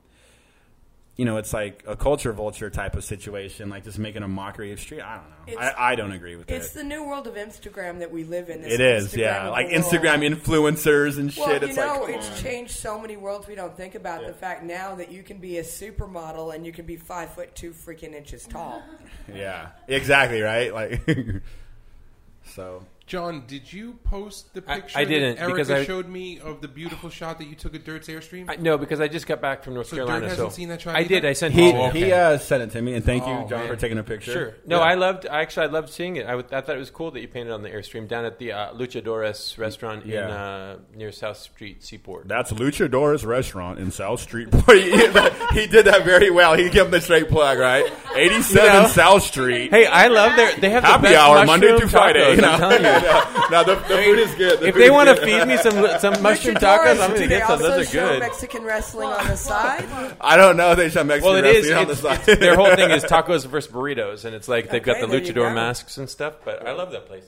you 1.17 1.25
know, 1.25 1.37
it's 1.37 1.51
like 1.51 1.83
a 1.87 1.95
culture 1.95 2.31
vulture 2.31 2.69
type 2.69 2.95
of 2.95 3.03
situation, 3.03 3.69
like 3.69 3.83
just 3.83 3.97
making 3.97 4.21
a 4.21 4.27
mockery 4.27 4.71
of 4.71 4.79
street. 4.79 5.01
I 5.01 5.15
don't 5.15 5.55
know. 5.55 5.59
I, 5.59 5.93
I 5.93 5.95
don't 5.95 6.11
agree 6.11 6.35
with 6.35 6.49
it. 6.49 6.53
It's 6.53 6.75
it. 6.75 6.75
the 6.75 6.83
new 6.83 7.03
world 7.03 7.25
of 7.25 7.33
Instagram 7.33 7.99
that 7.99 8.11
we 8.11 8.23
live 8.23 8.51
in. 8.51 8.61
This 8.61 8.73
It 8.73 8.81
is, 8.81 9.15
yeah. 9.15 9.49
Like 9.49 9.71
world. 9.71 9.83
Instagram 9.83 10.35
influencers 10.35 11.17
and 11.17 11.33
shit. 11.33 11.63
You 11.63 11.69
it's 11.69 11.77
know, 11.77 12.03
like, 12.03 12.15
it's 12.15 12.29
on. 12.29 12.37
changed 12.37 12.73
so 12.73 12.99
many 12.99 13.17
worlds 13.17 13.47
we 13.47 13.55
don't 13.55 13.75
think 13.75 13.95
about. 13.95 14.27
The 14.27 14.33
fact 14.33 14.63
now 14.63 14.93
that 14.93 15.11
you 15.11 15.23
can 15.23 15.39
be 15.39 15.57
a 15.57 15.63
supermodel 15.63 16.53
and 16.53 16.63
you 16.63 16.71
can 16.71 16.85
be 16.85 16.97
five 16.97 17.33
foot 17.33 17.55
two 17.55 17.71
freaking 17.71 18.13
inches 18.13 18.45
tall. 18.45 18.83
yeah, 19.33 19.69
exactly 19.87 20.41
right. 20.41 20.71
Like, 20.71 21.01
so 22.45 22.85
John, 23.07 23.45
did 23.47 23.71
you 23.71 23.93
post 24.03 24.53
the 24.53 24.61
picture 24.61 24.97
I 24.99 25.05
didn't, 25.05 25.37
that 25.37 25.41
Erica 25.43 25.55
because 25.55 25.71
I- 25.71 25.85
showed 25.85 26.09
me 26.09 26.39
of 26.41 26.59
the 26.59 26.67
beautiful 26.67 27.09
shot 27.09 27.37
that 27.39 27.47
you 27.47 27.55
took 27.55 27.73
at 27.73 27.85
Dirt's 27.85 28.09
Airstream? 28.09 28.49
I, 28.49 28.57
no, 28.57 28.77
because 28.77 28.99
I 28.99 29.07
just 29.07 29.25
got 29.27 29.39
back 29.39 29.63
from 29.63 29.75
North 29.75 29.87
So 29.87 29.95
Carolina. 29.95 30.19
Dirt 30.21 30.29
hasn't 30.31 30.51
so 30.51 30.55
seen 30.55 30.67
that 30.67 30.81
shot 30.81 30.95
I 30.97 31.03
did. 31.03 31.23
I 31.23 31.31
sent 31.31 31.53
he 31.53 31.69
it 31.69 31.71
to 31.71 31.77
Oh, 31.77 31.83
him. 31.85 31.89
okay. 31.91 31.99
he 32.05 32.11
uh, 32.11 32.37
sent 32.37 32.63
it 32.63 32.71
to 32.71 32.81
me, 32.81 32.95
and 32.95 33.05
thank 33.05 33.25
you, 33.25 33.31
Oh, 33.31 33.47
John, 33.47 33.59
man. 33.61 33.67
for 33.69 33.77
taking 33.77 33.97
a 33.97 34.03
picture. 34.03 34.31
Sure. 34.33 34.55
No, 34.65 34.79
Yeah. 34.79 34.83
I 34.85 34.93
loved. 34.95 35.25
Actually, 35.25 35.67
I 35.67 35.69
loved 35.69 35.89
seeing 35.89 36.17
it. 36.17 36.27
I, 36.27 36.33
I 36.37 36.43
thought 36.61 36.69
it 36.75 36.79
was 36.79 36.91
cool 36.91 37.11
that 37.11 37.21
you 37.21 37.29
painted 37.29 37.53
on 37.53 37.61
the 37.63 37.69
airstream 37.69 38.09
down 38.09 38.25
at 38.25 38.39
the 38.39 38.51
uh, 38.51 38.73
Luchadores 38.73 39.57
restaurant 39.57 40.03
in 40.03 40.17
uh, 40.21 40.77
near 40.93 41.13
South 41.13 41.37
Street 41.37 41.83
Seaport. 41.85 42.27
That's 42.27 42.51
Luchador's 42.51 43.25
restaurant 43.25 43.79
in 43.79 43.89
South 43.91 44.19
Street. 44.19 44.53
he, 44.67 44.91
he 44.91 45.67
did 45.67 45.85
that 45.85 46.01
very 46.03 46.29
well. 46.29 46.55
He 46.55 46.63
gave 46.69 46.85
him 46.87 46.91
the 46.91 46.99
straight 46.99 47.29
plug, 47.29 47.57
right? 47.57 47.85
87 48.15 48.65
You 48.65 48.81
know? 48.81 48.87
South 48.89 49.23
Street. 49.23 49.71
Hey, 49.71 49.85
I 49.85 50.07
love 50.07 50.35
their. 50.35 50.53
They 50.57 50.71
have 50.71 50.83
the 50.83 50.87
Happy 50.89 51.03
best 51.03 51.15
hour 51.17 51.45
Monday 51.45 51.77
through 51.77 51.87
Friday. 51.87 52.35
tacos, 52.35 52.35
you 52.35 52.41
know? 52.41 52.96
I'm 52.97 53.03
telling 53.03 53.35
you. 53.35 53.49
no, 53.51 53.63
the, 53.63 53.75
the 53.75 54.03
food 54.03 54.19
is 54.19 54.35
good. 54.35 54.59
The 54.59 54.67
if 54.67 54.73
food 54.73 54.81
they 54.81 54.85
is 54.85 54.91
want 54.91 55.09
to 55.09 55.15
good. 55.15 55.23
feed 55.23 55.47
me 55.47 55.57
some 55.57 55.99
some 55.99 56.21
mushroom 56.23 56.55
tacos, 56.55 56.89
I'm 56.91 56.95
do 56.95 56.99
going 56.99 57.13
to 57.13 57.19
they 57.19 57.27
get 57.27 57.41
some. 57.47 57.51
also 57.53 57.69
Those 57.69 57.87
are 57.87 57.91
show 57.91 58.07
good. 58.09 58.19
Mexican 58.19 58.63
wrestling 58.63 59.09
on 59.09 59.27
the 59.27 59.35
side. 59.37 59.85
I 60.21 60.37
don't 60.37 60.57
know. 60.57 60.75
They 60.75 60.89
show 60.89 61.03
Mexican 61.03 61.33
Well, 61.33 61.43
it 61.43 61.45
is. 61.45 61.69
wrestling 61.69 61.77
on 61.77 61.87
the 61.87 61.95
side. 61.95 62.39
their 62.39 62.55
whole 62.55 62.75
thing 62.75 62.91
is 62.91 63.03
tacos 63.05 63.45
versus 63.45 63.71
burritos, 63.71 64.25
and 64.25 64.35
it's 64.35 64.47
like 64.47 64.69
they've 64.69 64.83
got 64.83 64.99
the 64.99 65.07
luchador 65.07 65.33
go. 65.49 65.53
masks 65.53 65.97
and 65.97 66.09
stuff. 66.09 66.35
But 66.43 66.67
I 66.67 66.73
love 66.73 66.91
that 66.91 67.05
place. 67.07 67.25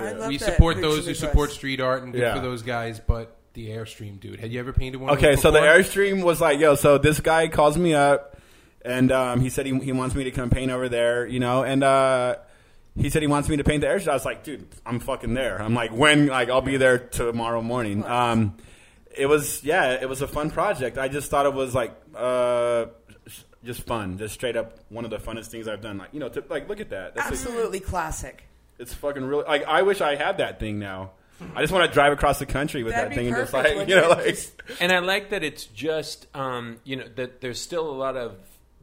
I 0.00 0.12
love 0.12 0.28
we 0.28 0.38
that 0.38 0.44
support 0.52 0.80
those 0.80 1.06
who 1.06 1.14
support 1.14 1.50
street 1.50 1.80
art 1.80 2.02
and 2.02 2.12
good 2.12 2.22
Yeah. 2.22 2.34
for 2.34 2.40
those 2.40 2.62
guys, 2.62 2.98
but 2.98 3.36
the 3.54 3.68
Airstream 3.68 4.18
dude. 4.18 4.40
Had 4.40 4.50
you 4.50 4.58
ever 4.60 4.72
painted 4.72 4.98
one 5.00 5.10
Okay, 5.18 5.36
so 5.36 5.50
the 5.50 5.60
before? 5.60 5.74
Airstream 5.76 6.22
was 6.24 6.40
like, 6.40 6.58
yo, 6.58 6.74
so 6.74 6.96
this 6.96 7.20
guy 7.20 7.48
calls 7.48 7.76
me 7.76 7.92
up, 7.92 8.38
and 8.82 9.12
um, 9.12 9.40
he 9.42 9.50
said 9.50 9.66
he, 9.66 9.78
he 9.80 9.92
wants 9.92 10.14
me 10.14 10.24
to 10.24 10.30
come 10.30 10.48
paint 10.48 10.70
over 10.72 10.88
there, 10.88 11.26
you 11.26 11.38
know, 11.40 11.62
and 11.62 11.84
uh, 11.84 12.36
he 12.98 13.08
said 13.10 13.22
he 13.22 13.28
wants 13.28 13.48
me 13.48 13.56
to 13.56 13.64
paint 13.64 13.80
the 13.80 13.86
Airstream. 13.86 14.08
I 14.08 14.14
was 14.14 14.24
like, 14.24 14.44
dude, 14.44 14.66
I'm 14.84 15.00
fucking 15.00 15.34
there. 15.34 15.60
I'm 15.60 15.74
like, 15.74 15.90
when? 15.92 16.26
Like, 16.26 16.50
I'll 16.50 16.60
be 16.60 16.76
there 16.76 16.98
tomorrow 16.98 17.62
morning. 17.62 18.04
Um, 18.04 18.56
it 19.16 19.26
was, 19.26 19.62
yeah, 19.64 19.92
it 19.92 20.08
was 20.08 20.22
a 20.22 20.28
fun 20.28 20.50
project. 20.50 20.98
I 20.98 21.08
just 21.08 21.30
thought 21.30 21.46
it 21.46 21.54
was 21.54 21.74
like, 21.74 21.94
uh, 22.16 22.86
just 23.64 23.82
fun, 23.86 24.18
just 24.18 24.34
straight 24.34 24.56
up 24.56 24.78
one 24.88 25.04
of 25.04 25.10
the 25.10 25.18
funnest 25.18 25.46
things 25.46 25.68
I've 25.68 25.80
done. 25.80 25.98
Like, 25.98 26.10
you 26.12 26.20
know, 26.20 26.28
to, 26.28 26.42
like, 26.50 26.68
look 26.68 26.80
at 26.80 26.90
that. 26.90 27.14
That's 27.14 27.26
like- 27.30 27.32
Absolutely 27.34 27.80
classic. 27.80 28.44
it's 28.78 28.92
fucking 28.94 29.24
really 29.24 29.44
like 29.44 29.64
I 29.64 29.82
wish 29.82 30.00
I 30.00 30.16
had 30.16 30.38
that 30.38 30.58
thing 30.58 30.78
now. 30.78 31.12
I 31.54 31.60
just 31.60 31.72
want 31.72 31.86
to 31.88 31.92
drive 31.92 32.12
across 32.12 32.38
the 32.38 32.46
country 32.46 32.82
with 32.84 32.94
That'd 32.94 33.10
that 33.10 33.16
be 33.16 33.16
thing 33.16 33.28
and 33.28 33.36
just 33.36 33.52
like 33.52 33.88
you 33.88 33.94
know 33.96 34.08
like 34.10 34.38
And 34.80 34.90
I 34.92 34.98
like 35.00 35.30
that 35.30 35.42
it's 35.44 35.64
just 35.66 36.26
um, 36.34 36.78
you 36.84 36.96
know 36.96 37.06
that 37.16 37.40
there's 37.40 37.60
still 37.60 37.88
a 37.88 37.92
lot 37.94 38.16
of 38.16 38.36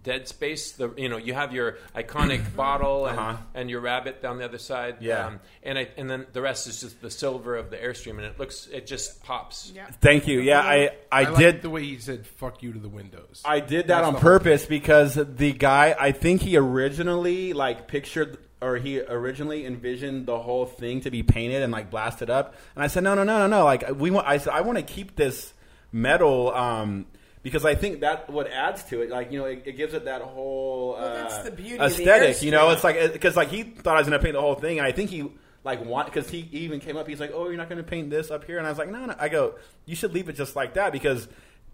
dead 0.03 0.27
space. 0.27 0.71
The 0.73 0.93
you 0.97 1.09
know 1.09 1.17
you 1.17 1.33
have 1.33 1.53
your 1.53 1.77
iconic 1.95 2.43
bottle 2.55 3.07
and, 3.07 3.17
Uh-huh. 3.19 3.37
and 3.53 3.69
your 3.69 3.81
rabbit 3.81 4.21
down 4.21 4.37
the 4.37 4.45
other 4.45 4.57
side. 4.57 4.97
Yeah. 4.99 5.27
um, 5.27 5.39
and 5.63 5.77
I, 5.77 5.89
and 5.97 6.09
then 6.09 6.25
the 6.33 6.41
rest 6.41 6.67
is 6.67 6.81
just 6.81 7.01
the 7.01 7.11
silver 7.11 7.55
of 7.55 7.69
the 7.69 7.77
airstream, 7.77 8.11
and 8.17 8.21
it 8.25 8.39
looks 8.39 8.67
it 8.67 8.87
just 8.87 9.23
pops. 9.23 9.71
Yeah. 9.75 9.87
Thank 10.01 10.27
you. 10.27 10.39
Yeah, 10.39 10.61
I 10.61 10.91
I, 11.11 11.21
I, 11.21 11.37
did 11.37 11.55
like 11.55 11.61
the 11.61 11.69
way 11.69 11.83
he 11.83 11.97
said 11.99 12.25
"fuck 12.25 12.63
you" 12.63 12.73
to 12.73 12.79
the 12.79 12.89
windows. 12.89 13.41
I 13.45 13.59
did 13.59 13.87
that 13.87 13.87
That's 13.87 14.07
on 14.07 14.13
the 14.13 14.19
whole 14.19 14.29
purpose 14.29 14.65
because 14.65 15.15
the 15.15 15.53
guy 15.53 15.95
I 15.99 16.11
think 16.11 16.41
he 16.41 16.57
originally 16.57 17.53
like 17.53 17.87
pictured 17.87 18.37
or 18.61 18.75
he 18.75 18.99
originally 19.01 19.65
envisioned 19.65 20.25
the 20.25 20.37
whole 20.37 20.65
thing 20.65 20.99
to 21.01 21.11
be 21.11 21.23
painted 21.23 21.61
and 21.61 21.71
like 21.71 21.89
blasted 21.89 22.29
up 22.29 22.55
and 22.75 22.83
I 22.83 22.87
said 22.87 23.03
no 23.03 23.15
no 23.15 23.23
no 23.23 23.37
no 23.39 23.47
no 23.47 23.63
like 23.63 23.89
we 23.95 24.11
want 24.11 24.27
I 24.27 24.37
said 24.37 24.51
I 24.53 24.61
want 24.61 24.77
to 24.77 24.83
keep 24.83 25.15
this 25.15 25.53
metal 25.93 26.53
um 26.53 27.05
because 27.41 27.65
I 27.65 27.75
think 27.75 28.01
that 28.01 28.29
what 28.29 28.47
adds 28.51 28.83
to 28.85 29.01
it 29.01 29.09
like 29.09 29.31
you 29.31 29.39
know 29.39 29.45
it, 29.45 29.63
it 29.65 29.77
gives 29.77 29.93
it 29.93 30.05
that 30.05 30.21
whole 30.21 30.93
Well, 30.93 31.05
uh, 31.05 31.13
that's 31.15 31.37
the 31.39 31.51
beauty 31.51 31.79
of 31.79 31.95
the 31.95 32.01
aesthetic 32.03 32.41
you 32.41 32.51
know 32.51 32.69
it's 32.71 32.83
like 32.83 33.13
because 33.13 33.35
like 33.35 33.49
he 33.49 33.63
thought 33.63 33.95
I 33.95 33.99
was 33.99 34.07
gonna 34.07 34.19
paint 34.19 34.33
the 34.33 34.41
whole 34.41 34.55
thing 34.55 34.77
and 34.79 34.85
I 34.87 34.91
think 34.91 35.09
he 35.09 35.31
like 35.63 35.83
want 35.85 36.07
because 36.07 36.29
he 36.29 36.47
even 36.51 36.79
came 36.79 36.97
up 36.97 37.07
he's 37.07 37.19
like 37.19 37.31
oh 37.33 37.47
you're 37.47 37.57
not 37.57 37.69
gonna 37.69 37.83
paint 37.83 38.09
this 38.09 38.31
up 38.31 38.43
here 38.45 38.57
and 38.57 38.67
I 38.67 38.69
was 38.69 38.77
like 38.79 38.89
no 38.89 39.05
no 39.05 39.15
I 39.17 39.29
go 39.29 39.55
you 39.85 39.95
should 39.95 40.13
leave 40.13 40.29
it 40.29 40.33
just 40.33 40.55
like 40.55 40.73
that 40.75 40.91
because 40.91 41.27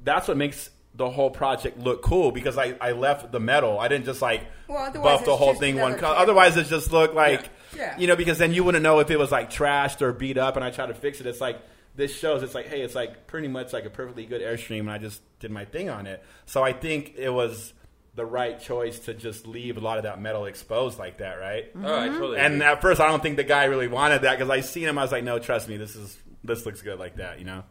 that's 0.04 0.28
what 0.28 0.38
makes 0.38 0.70
the 0.98 1.10
whole 1.10 1.30
project 1.30 1.78
look 1.78 2.02
cool 2.02 2.32
because 2.32 2.58
I, 2.58 2.76
I 2.80 2.94
left 2.94 3.32
the 3.32 3.40
metal. 3.40 3.80
I 3.80 3.90
didn't 3.90 4.06
just 4.06 4.22
like 4.22 4.46
Well, 4.68 4.92
buff 4.94 5.26
the 5.26 5.36
whole 5.36 5.54
thing 5.54 5.78
one 5.78 5.98
color. 5.98 6.16
Otherwise, 6.16 6.56
it 6.56 6.68
just 6.68 6.92
looked 6.92 7.14
like 7.14 7.50
Yeah. 7.76 7.98
you 7.98 8.08
know 8.08 8.16
because 8.16 8.38
then 8.38 8.54
you 8.54 8.64
wouldn't 8.64 8.82
know 8.84 9.00
if 9.00 9.12
it 9.12 9.20
was 9.20 9.30
like 9.32 9.52
trashed 9.52 10.02
or 10.02 10.14
beat 10.14 10.38
up. 10.38 10.56
And 10.56 10.64
I 10.64 10.72
tried 10.72 10.88
to 10.88 10.94
fix 10.94 11.20
it. 11.20 11.28
It's 11.28 11.42
like 11.42 11.60
this 11.96 12.16
shows. 12.18 12.44
It's 12.44 12.56
like 12.56 12.68
hey, 12.68 12.82
it's 12.82 12.96
like 12.96 13.28
pretty 13.28 13.48
much 13.48 13.74
like 13.74 13.86
a 13.86 13.90
perfectly 13.90 14.26
good 14.26 14.42
airstream, 14.42 14.82
and 14.82 14.92
I 14.92 14.98
just 14.98 15.22
did 15.40 15.52
my 15.52 15.66
thing 15.66 15.90
on 15.90 16.08
it. 16.08 16.24
So 16.46 16.64
I 16.64 16.74
think 16.74 17.14
it 17.18 17.30
was 17.30 17.74
the 18.16 18.26
right 18.26 18.60
choice 18.60 19.00
to 19.00 19.14
just 19.14 19.46
leave 19.46 19.78
a 19.78 19.82
lot 19.82 19.98
of 19.98 20.04
that 20.04 20.22
metal 20.22 20.46
exposed 20.46 20.98
like 20.98 21.18
that, 21.18 21.34
right? 21.34 21.70
Oh, 21.76 21.80
I 21.80 22.08
mm-hmm. 22.08 22.18
totally. 22.18 22.40
And 22.40 22.56
agree. 22.56 22.66
at 22.66 22.82
first, 22.82 23.02
I 23.02 23.08
don't 23.08 23.22
think 23.22 23.36
the 23.36 23.44
guy 23.44 23.66
really 23.66 23.90
wanted 23.90 24.22
that 24.22 24.38
because 24.38 24.50
I 24.50 24.62
seen 24.62 24.88
him. 24.88 24.98
I 24.98 25.02
was 25.02 25.12
like, 25.12 25.24
no, 25.24 25.38
trust 25.40 25.68
me, 25.68 25.78
this 25.78 25.96
is 25.96 26.18
this 26.44 26.66
looks 26.66 26.82
good 26.82 27.00
like 27.00 27.18
that, 27.18 27.40
you 27.40 27.46
know. 27.46 27.64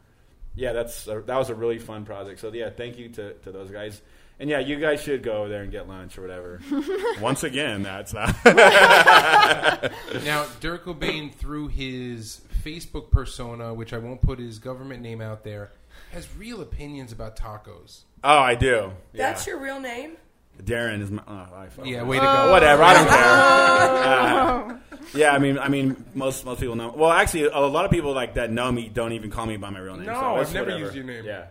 Yeah, 0.55 0.73
that's 0.73 1.07
a, 1.09 1.21
that 1.23 1.37
was 1.37 1.51
a 1.51 1.55
really 1.55 1.79
fun 1.79 2.05
project. 2.05 2.41
So 2.41 2.53
yeah, 2.53 2.71
thank 2.71 2.99
you 2.99 3.09
to, 3.11 3.35
to 3.35 3.53
those 3.53 3.71
guys. 3.71 4.01
And 4.39 4.51
yeah, 4.51 4.59
you 4.59 4.81
guys 4.81 5.01
should 5.01 5.23
go 5.23 5.39
over 5.39 5.49
there 5.49 5.63
and 5.63 5.71
get 5.71 5.89
lunch 5.89 6.19
or 6.19 6.23
whatever. 6.23 6.61
Once 7.21 7.45
again, 7.45 7.83
that's 7.83 8.13
not. 8.13 8.35
Uh, 8.45 9.89
now, 10.25 10.47
Dirt 10.61 10.85
Cobain, 10.85 11.33
through 11.33 11.69
his 11.69 12.41
Facebook 12.65 13.11
persona, 13.11 13.75
which 13.75 13.93
I 13.93 13.99
won't 13.99 14.23
put 14.23 14.39
his 14.39 14.59
government 14.59 15.03
name 15.03 15.21
out 15.21 15.45
there, 15.45 15.73
has 16.13 16.29
real 16.37 16.63
opinions 16.63 17.13
about 17.13 17.37
tacos. 17.37 18.03
oh, 18.23 18.39
I 18.39 18.55
do. 18.55 18.93
Yeah. 19.13 19.29
That's 19.29 19.47
your 19.47 19.59
real 19.61 19.81
name? 19.81 20.17
Darren 20.63 21.01
is 21.03 21.11
my. 21.11 21.23
Oh, 21.27 21.33
I 21.33 21.69
Yeah, 21.85 22.05
way 22.05 22.19
to 22.19 22.25
go. 22.25 22.51
Whatever, 22.53 22.83
I 22.85 22.95
don't 22.95 23.09
care. 23.09 23.75
Uh, 24.05 24.77
yeah, 25.15 25.31
I 25.33 25.39
mean, 25.39 25.59
I 25.59 25.69
mean, 25.69 26.05
most 26.15 26.45
most 26.45 26.61
people 26.61 26.77
know. 26.77 26.93
Well, 26.95 27.11
actually, 27.11 27.45
a 27.45 27.59
lot 27.61 27.85
of 27.85 27.91
people 27.91 28.13
like 28.13 28.35
that 28.35 28.51
know 28.51 28.71
me 28.71 28.89
don't 28.89 29.13
even 29.13 29.31
call 29.31 29.47
me 29.47 29.57
by 29.57 29.71
my 29.71 29.79
real 29.79 29.97
name. 29.97 30.07
No, 30.07 30.13
so 30.13 30.21
I've 30.37 30.55
never 30.55 30.67
whatever. 30.67 30.85
used 30.85 30.95
your 30.95 31.05
name. 31.05 31.25
Yeah. 31.25 31.47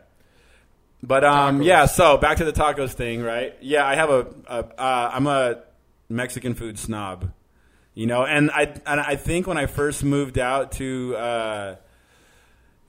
But 1.01 1.23
um, 1.23 1.59
Tacos. 1.59 1.65
yeah. 1.65 1.85
So 1.85 2.17
back 2.17 2.37
to 2.37 2.45
the 2.45 2.53
tacos 2.53 2.93
thing, 2.93 3.21
right? 3.21 3.55
Yeah, 3.61 3.85
I 3.85 3.95
have 3.95 4.09
a, 4.09 4.27
a 4.47 4.81
uh, 4.81 5.11
I'm 5.13 5.27
a 5.27 5.63
Mexican 6.09 6.53
food 6.55 6.79
snob. 6.79 7.31
You 7.95 8.07
know, 8.07 8.25
and 8.25 8.49
I 8.49 8.73
and 8.85 8.99
I 8.99 9.15
think 9.15 9.45
when 9.45 9.57
I 9.57 9.67
first 9.67 10.03
moved 10.03 10.39
out 10.39 10.73
to 10.73 11.15
uh, 11.15 11.75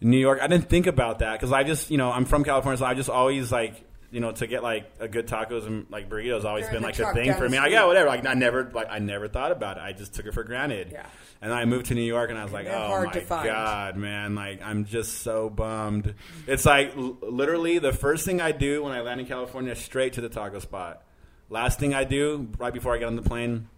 New 0.01 0.19
York, 0.19 0.39
I 0.41 0.47
didn't 0.47 0.71
think 0.71 0.87
about 0.87 1.19
that 1.19 1.33
because 1.33 1.53
I 1.53 1.63
just 1.63 1.91
you 1.91 1.99
know 1.99 2.11
I'm 2.11 2.25
from 2.25 2.43
California, 2.43 2.79
so 2.79 2.87
I 2.87 2.95
just 2.95 3.11
always 3.11 3.53
like 3.53 3.85
you 4.11 4.21
know 4.21 4.33
to 4.33 4.47
get 4.47 4.63
like 4.63 4.91
a 5.01 5.09
good 5.09 5.27
tacos 5.27 5.67
and 5.67 5.87
like 5.91 6.09
burritos 6.09 6.45
always 6.45 6.65
They're 6.65 6.75
been 6.75 6.83
like 6.83 6.99
a 7.01 7.13
thing 7.13 7.35
for 7.35 7.49
me. 7.49 7.59
Like 7.59 7.73
yeah, 7.73 7.85
whatever. 7.85 8.09
Like 8.09 8.25
I 8.27 8.33
never 8.33 8.71
like 8.73 8.87
I 8.89 8.99
never 8.99 9.29
thought 9.29 9.53
about 9.53 9.77
it. 9.77 9.83
I 9.83 9.93
just 9.93 10.15
took 10.15 10.25
it 10.25 10.33
for 10.33 10.45
granted. 10.45 10.91
Yeah. 10.93 11.05
And 11.43 11.51
then 11.51 11.59
I 11.59 11.67
moved 11.67 11.87
to 11.87 11.95
New 11.95 12.01
York, 12.01 12.31
and 12.31 12.39
I 12.39 12.45
was 12.45 12.53
like, 12.53 12.65
They're 12.65 12.75
oh 12.75 13.05
my 13.05 13.21
god, 13.45 13.97
man! 13.97 14.35
Like 14.35 14.63
I'm 14.63 14.87
just 14.87 15.19
so 15.19 15.51
bummed. 15.51 16.15
It's 16.47 16.65
like 16.65 16.97
l- 16.97 17.19
literally 17.21 17.79
the 17.79 17.93
first 17.93 18.25
thing 18.25 18.41
I 18.41 18.53
do 18.53 18.85
when 18.85 18.93
I 18.93 19.03
land 19.03 19.21
in 19.21 19.27
California, 19.27 19.75
straight 19.75 20.15
to 20.15 20.23
the 20.23 20.31
taco 20.31 20.61
spot. 20.61 21.03
Last 21.51 21.79
thing 21.79 21.93
I 21.93 22.05
do 22.05 22.49
right 22.57 22.73
before 22.73 22.95
I 22.95 22.99
get 22.99 23.09
on 23.09 23.17
the 23.17 23.23
plane, 23.23 23.69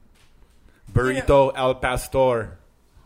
burrito 0.93 1.53
al 1.55 1.75
pastor, 1.77 2.59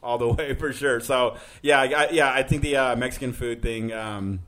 all 0.02 0.18
the 0.18 0.28
way 0.32 0.54
for 0.54 0.72
sure. 0.72 1.00
So 1.00 1.36
yeah, 1.62 1.80
I, 1.80 2.08
yeah, 2.10 2.32
I 2.32 2.42
think 2.42 2.62
the 2.62 2.76
uh, 2.76 2.96
Mexican 2.96 3.32
food 3.32 3.62
thing 3.62 3.92
um, 3.92 4.40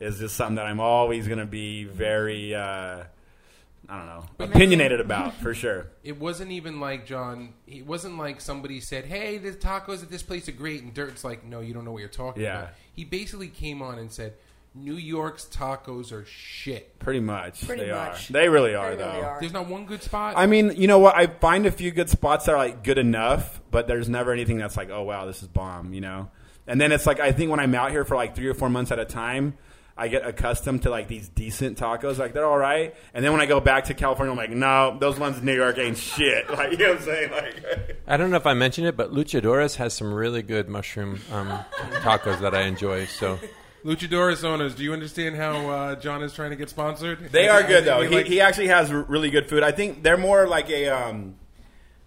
is 0.00 0.18
just 0.18 0.36
something 0.36 0.56
that 0.56 0.66
I'm 0.66 0.80
always 0.80 1.26
going 1.26 1.38
to 1.40 1.46
be 1.46 1.84
very, 1.84 2.54
uh, 2.54 3.04
I 3.90 3.96
don't 3.96 4.06
know, 4.06 4.24
opinionated 4.38 5.00
about 5.00 5.34
for 5.42 5.54
sure. 5.54 5.86
It 6.04 6.18
wasn't 6.18 6.50
even 6.52 6.78
like 6.80 7.06
John. 7.06 7.54
It 7.66 7.86
wasn't 7.86 8.18
like 8.18 8.40
somebody 8.40 8.80
said, 8.80 9.04
"Hey, 9.06 9.38
the 9.38 9.52
tacos 9.52 10.02
at 10.02 10.10
this 10.10 10.22
place 10.22 10.48
are 10.48 10.52
great," 10.52 10.82
and 10.82 10.92
Dirt's 10.92 11.24
like, 11.24 11.44
"No, 11.44 11.60
you 11.60 11.72
don't 11.74 11.84
know 11.84 11.92
what 11.92 12.00
you're 12.00 12.08
talking 12.08 12.42
Yeah. 12.42 12.58
about." 12.58 12.70
He 12.92 13.04
basically 13.04 13.48
came 13.48 13.80
on 13.80 13.98
and 13.98 14.10
said, 14.10 14.34
"New 14.78 14.94
York's 14.96 15.44
tacos 15.46 16.12
are 16.12 16.24
shit. 16.26 16.98
Pretty 16.98 17.20
much, 17.20 17.66
Pretty 17.66 17.84
they 17.86 17.90
much. 17.92 18.30
are. 18.30 18.32
They 18.32 18.48
really 18.48 18.74
are, 18.74 18.90
They 18.90 18.96
though. 18.96 19.10
really 19.12 19.22
are. 19.22 19.40
There's 19.40 19.52
not 19.52 19.66
one 19.68 19.86
good 19.86 20.02
spot." 20.02 20.34
I 20.36 20.46
mean, 20.46 20.72
you 20.76 20.86
know 20.86 20.98
what? 20.98 21.14
I 21.16 21.26
find 21.26 21.66
a 21.66 21.70
few 21.70 21.90
good 21.90 22.08
spots 22.10 22.46
that 22.46 22.52
are 22.52 22.58
like 22.58 22.84
good 22.84 22.98
enough, 22.98 23.60
but 23.70 23.86
there's 23.88 24.08
never 24.08 24.32
anything 24.32 24.58
that's 24.58 24.76
like, 24.76 24.90
oh 24.90 25.02
wow, 25.02 25.26
this 25.26 25.42
is 25.42 25.48
bomb, 25.48 25.92
you 25.92 26.00
know. 26.00 26.30
And 26.66 26.80
then 26.80 26.92
it's 26.92 27.06
like 27.06 27.20
I 27.20 27.32
think 27.32 27.50
when 27.50 27.60
I'm 27.60 27.74
out 27.74 27.90
here 27.90 28.04
for 28.04 28.14
like 28.16 28.36
three 28.36 28.48
or 28.48 28.54
four 28.54 28.68
months 28.68 28.92
at 28.92 28.98
a 28.98 29.04
time, 29.06 29.56
I 29.96 30.06
get 30.08 30.24
accustomed 30.24 30.82
to 30.82 30.90
like 30.90 31.08
these 31.08 31.28
decent 31.28 31.76
tacos, 31.78 32.18
like 32.18 32.32
they're 32.34 32.44
all 32.46 32.58
right. 32.58 32.94
And 33.14 33.24
then 33.24 33.32
when 33.32 33.40
I 33.40 33.46
go 33.46 33.58
back 33.58 33.84
to 33.86 33.94
California, 33.94 34.30
I'm 34.30 34.36
like, 34.36 34.50
no, 34.50 34.96
those 35.00 35.18
ones 35.18 35.38
in 35.38 35.44
New 35.44 35.54
York 35.56 35.76
ain't 35.78 35.96
shit. 35.98 36.46
Like 36.58 36.72
you 36.72 36.78
know 36.78 36.90
what 36.90 36.98
I'm 36.98 37.04
saying? 37.04 37.30
Like, 37.32 38.02
I 38.06 38.16
don't 38.16 38.30
know 38.30 38.36
if 38.36 38.46
I 38.46 38.54
mentioned 38.54 38.86
it, 38.86 38.96
but 38.96 39.12
Luchadores 39.12 39.76
has 39.76 39.94
some 39.94 40.12
really 40.14 40.42
good 40.42 40.68
mushroom 40.68 41.20
um, 41.32 41.48
tacos 42.02 42.40
that 42.40 42.54
I 42.54 42.62
enjoy. 42.62 43.06
So 43.06 43.38
Luchadores 43.88 44.44
owners, 44.44 44.74
do 44.74 44.82
you 44.84 44.92
understand 44.92 45.34
how 45.36 45.70
uh, 45.70 45.94
John 45.96 46.22
is 46.22 46.34
trying 46.34 46.50
to 46.50 46.56
get 46.56 46.68
sponsored? 46.68 47.30
they 47.32 47.48
are 47.48 47.62
good 47.62 47.84
though. 47.84 48.02
He, 48.02 48.14
like- 48.16 48.26
he 48.26 48.40
actually 48.40 48.68
has 48.68 48.90
r- 48.92 49.02
really 49.02 49.30
good 49.30 49.48
food. 49.48 49.62
I 49.62 49.72
think 49.72 50.02
they're 50.02 50.16
more 50.18 50.46
like 50.46 50.68
a. 50.70 50.88
Um, 50.88 51.36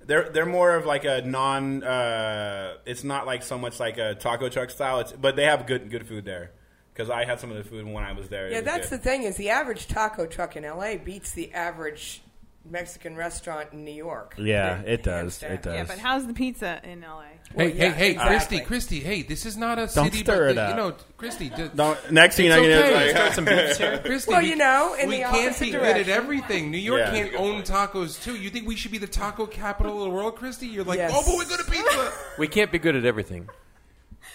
they're 0.06 0.30
they're 0.30 0.46
more 0.46 0.76
of 0.76 0.86
like 0.86 1.06
a 1.06 1.22
non. 1.22 1.84
Uh, 1.84 2.76
it's 2.86 3.04
not 3.04 3.26
like 3.26 3.42
so 3.44 3.58
much 3.58 3.80
like 3.80 3.98
a 3.98 4.14
taco 4.16 4.50
truck 4.50 4.70
style. 4.70 5.00
It's 5.00 5.12
but 5.12 5.36
they 5.36 5.46
have 5.46 5.66
good 5.66 5.90
good 5.90 6.08
food 6.08 6.24
there 6.26 6.52
because 6.94 7.10
I 7.10 7.26
had 7.26 7.40
some 7.40 7.50
of 7.52 7.58
the 7.58 7.64
food 7.64 7.86
when 7.86 8.04
I 8.04 8.12
was 8.12 8.28
there. 8.30 8.48
It 8.48 8.52
Yeah, 8.52 8.58
was 8.60 8.66
that's 8.66 8.90
good. 8.90 9.00
the 9.00 9.04
thing 9.04 9.24
is 9.24 9.38
the 9.38 9.50
average 9.50 9.88
taco 9.88 10.26
truck 10.28 10.56
in 10.56 10.64
LA 10.64 10.98
beats 10.98 11.32
the 11.32 11.52
average 11.54 12.22
Mexican 12.70 13.16
restaurant 13.16 13.70
in 13.74 13.84
New 13.84 13.92
York. 13.94 14.36
Yeah, 14.38 14.76
Hands 14.76 14.88
it 14.88 15.04
does. 15.04 15.42
It 15.44 15.62
does. 15.64 15.74
Yeah, 15.74 15.84
but 15.86 15.98
how's 15.98 16.28
the 16.28 16.34
pizza 16.34 16.80
in 16.84 17.02
LA? 17.02 17.22
Hey, 17.24 17.38
Well, 17.56 17.68
hey, 17.68 17.74
yeah, 17.76 17.92
hey, 17.92 18.12
exactly. 18.12 18.28
Christy, 18.60 18.60
Christy, 18.62 19.00
hey, 19.02 19.22
this 19.24 19.46
is 19.46 19.58
not 19.58 19.78
a 19.80 19.88
Don't 19.88 20.06
city, 20.06 20.20
stir 20.20 20.46
but 20.46 20.52
it 20.52 20.56
the- 20.56 20.62
up. 20.62 20.70
you 20.70 20.76
know, 20.76 20.96
Christy, 21.18 21.50
just, 21.50 21.76
Don't, 21.76 22.12
next 22.12 22.36
thing 22.38 22.46
you 22.46 22.52
It's 22.52 22.58
know, 22.62 22.64
you 22.64 22.70
know, 22.76 22.82
okay. 22.84 22.96
like- 23.08 23.10
start 23.16 23.34
some 23.34 23.46
beefs 23.46 23.78
here. 23.80 23.98
Christy, 23.98 24.32
Well, 24.32 24.42
you 24.42 24.56
know, 24.56 24.94
in 24.94 25.10
we 25.10 25.18
the 25.18 25.24
can't 25.24 25.48
opposite 25.48 25.66
be 25.66 25.72
good 25.72 25.98
at 25.98 26.08
everything. 26.08 26.72
New 26.72 26.78
York 26.78 27.02
Yeah. 27.02 27.12
can't 27.12 27.36
own 27.36 27.64
tacos 27.64 28.22
too. 28.24 28.36
You 28.36 28.50
think 28.52 28.68
we 28.68 28.76
should 28.76 28.92
be 28.92 29.00
the 29.00 29.08
taco 29.08 29.46
capital 29.48 29.98
of 29.98 30.04
the 30.04 30.10
world, 30.10 30.36
Christy? 30.36 30.68
You're 30.68 30.84
like, 30.86 30.98
Yes. 31.00 31.12
oh, 31.14 31.24
but 31.26 31.36
we're 31.36 31.46
good 31.46 31.60
at 31.60 31.68
pizza. 31.70 32.14
we 32.38 32.48
can't 32.48 32.72
be 32.72 32.80
good 32.80 32.96
at 32.96 33.06
everything. 33.06 33.50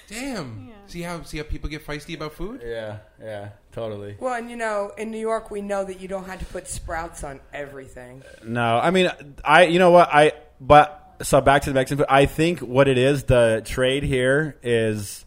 Damn. 0.09 0.67
Yeah. 0.69 0.75
See 0.87 1.03
how 1.03 1.23
see 1.23 1.39
how 1.39 1.45
people 1.45 1.69
get 1.69 1.85
feisty 1.85 2.15
about 2.15 2.33
food? 2.35 2.63
yeah, 2.65 2.99
yeah, 3.21 3.49
totally. 3.73 4.17
Well, 4.21 4.35
and 4.35 4.49
you 4.49 4.57
know, 4.57 4.93
in 4.97 5.11
New 5.11 5.19
York, 5.19 5.51
we 5.51 5.61
know 5.61 5.85
that 5.85 6.01
you 6.01 6.07
don't 6.07 6.25
have 6.27 6.39
to 6.39 6.45
put 6.47 6.69
sprouts 6.69 7.25
on 7.25 7.41
everything. 7.53 8.23
No, 8.45 8.79
I 8.79 8.91
mean, 8.91 9.11
I 9.45 9.65
you 9.65 9.79
know 9.81 9.91
what 9.91 10.09
I 10.13 10.33
but 10.61 11.17
so 11.23 11.41
back 11.41 11.63
to 11.63 11.71
the 11.71 11.75
Mexican 11.75 11.99
food. 11.99 12.07
I 12.09 12.27
think 12.27 12.61
what 12.61 12.87
it 12.89 12.99
is, 12.99 13.25
the 13.25 13.63
trade 13.65 14.05
here 14.05 14.57
is 14.63 15.25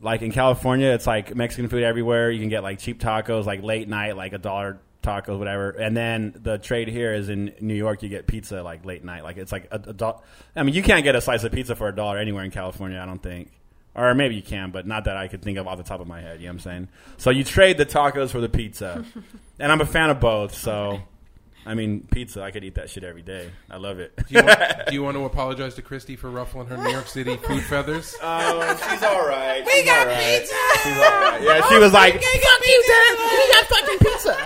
like 0.00 0.22
in 0.22 0.32
California, 0.32 0.88
it's 0.88 1.06
like 1.06 1.34
Mexican 1.34 1.68
food 1.68 1.82
everywhere. 1.84 2.30
You 2.30 2.40
can 2.40 2.48
get 2.48 2.62
like 2.62 2.78
cheap 2.80 3.00
tacos, 3.00 3.44
like 3.44 3.62
late 3.62 3.88
night, 3.88 4.16
like 4.16 4.32
a 4.32 4.38
dollar 4.38 4.80
tacos, 5.02 5.38
whatever. 5.38 5.70
And 5.70 5.96
then 5.96 6.34
the 6.42 6.58
trade 6.58 6.88
here 6.88 7.14
is 7.14 7.28
in 7.28 7.54
New 7.60 7.74
York. 7.74 8.02
You 8.02 8.08
get 8.08 8.26
pizza 8.26 8.62
like 8.62 8.84
late 8.84 9.04
night, 9.04 9.22
like 9.22 9.36
it's 9.36 9.52
like 9.52 9.68
a, 9.70 9.76
a 9.76 9.92
do- 9.92 10.14
I 10.56 10.62
mean, 10.64 10.74
you 10.74 10.82
can't 10.82 11.04
get 11.04 11.14
a 11.14 11.20
slice 11.20 11.44
of 11.44 11.52
pizza 11.52 11.76
for 11.76 11.88
a 11.88 11.94
dollar 11.94 12.18
anywhere 12.18 12.42
in 12.44 12.50
California. 12.50 12.98
I 12.98 13.06
don't 13.06 13.22
think. 13.22 13.52
Or 13.96 14.14
maybe 14.14 14.34
you 14.34 14.42
can, 14.42 14.72
but 14.72 14.86
not 14.86 15.04
that 15.04 15.16
I 15.16 15.26
could 15.26 15.40
think 15.40 15.56
of 15.56 15.66
off 15.66 15.78
the 15.78 15.82
top 15.82 16.00
of 16.00 16.06
my 16.06 16.20
head. 16.20 16.38
You 16.38 16.46
know 16.46 16.52
what 16.52 16.56
I'm 16.56 16.60
saying? 16.60 16.88
So 17.16 17.30
you 17.30 17.44
trade 17.44 17.78
the 17.78 17.86
tacos 17.86 18.28
for 18.28 18.42
the 18.42 18.48
pizza, 18.48 19.02
and 19.58 19.72
I'm 19.72 19.80
a 19.80 19.86
fan 19.86 20.10
of 20.10 20.20
both. 20.20 20.54
So, 20.54 21.00
I 21.64 21.72
mean, 21.72 22.06
pizza, 22.10 22.42
I 22.42 22.50
could 22.50 22.62
eat 22.62 22.74
that 22.74 22.90
shit 22.90 23.04
every 23.04 23.22
day. 23.22 23.50
I 23.70 23.78
love 23.78 23.98
it. 23.98 24.14
Do 24.14 24.24
you, 24.28 24.44
want, 24.44 24.60
do 24.88 24.94
you 24.94 25.02
want 25.02 25.16
to 25.16 25.24
apologize 25.24 25.76
to 25.76 25.82
Christy 25.82 26.14
for 26.14 26.28
ruffling 26.28 26.66
her 26.66 26.76
New 26.76 26.90
York 26.90 27.06
City 27.06 27.38
food 27.38 27.62
feathers? 27.62 28.14
Oh, 28.22 28.76
she's 28.90 29.02
all 29.02 29.26
right. 29.26 29.64
We 29.64 29.82
got 29.84 30.08
pizza. 30.08 30.54
She's 30.82 30.96
all 30.96 31.02
right. 31.02 31.40
Yeah, 31.42 31.66
she 31.68 31.76
oh, 31.76 31.80
was 31.80 31.94
like, 31.94 32.14
"Fuck 32.14 32.66
you, 32.66 32.82
Dad. 32.86 33.18
We 33.32 33.52
got 33.52 33.66
fucking 33.66 33.98
pizza." 33.98 34.36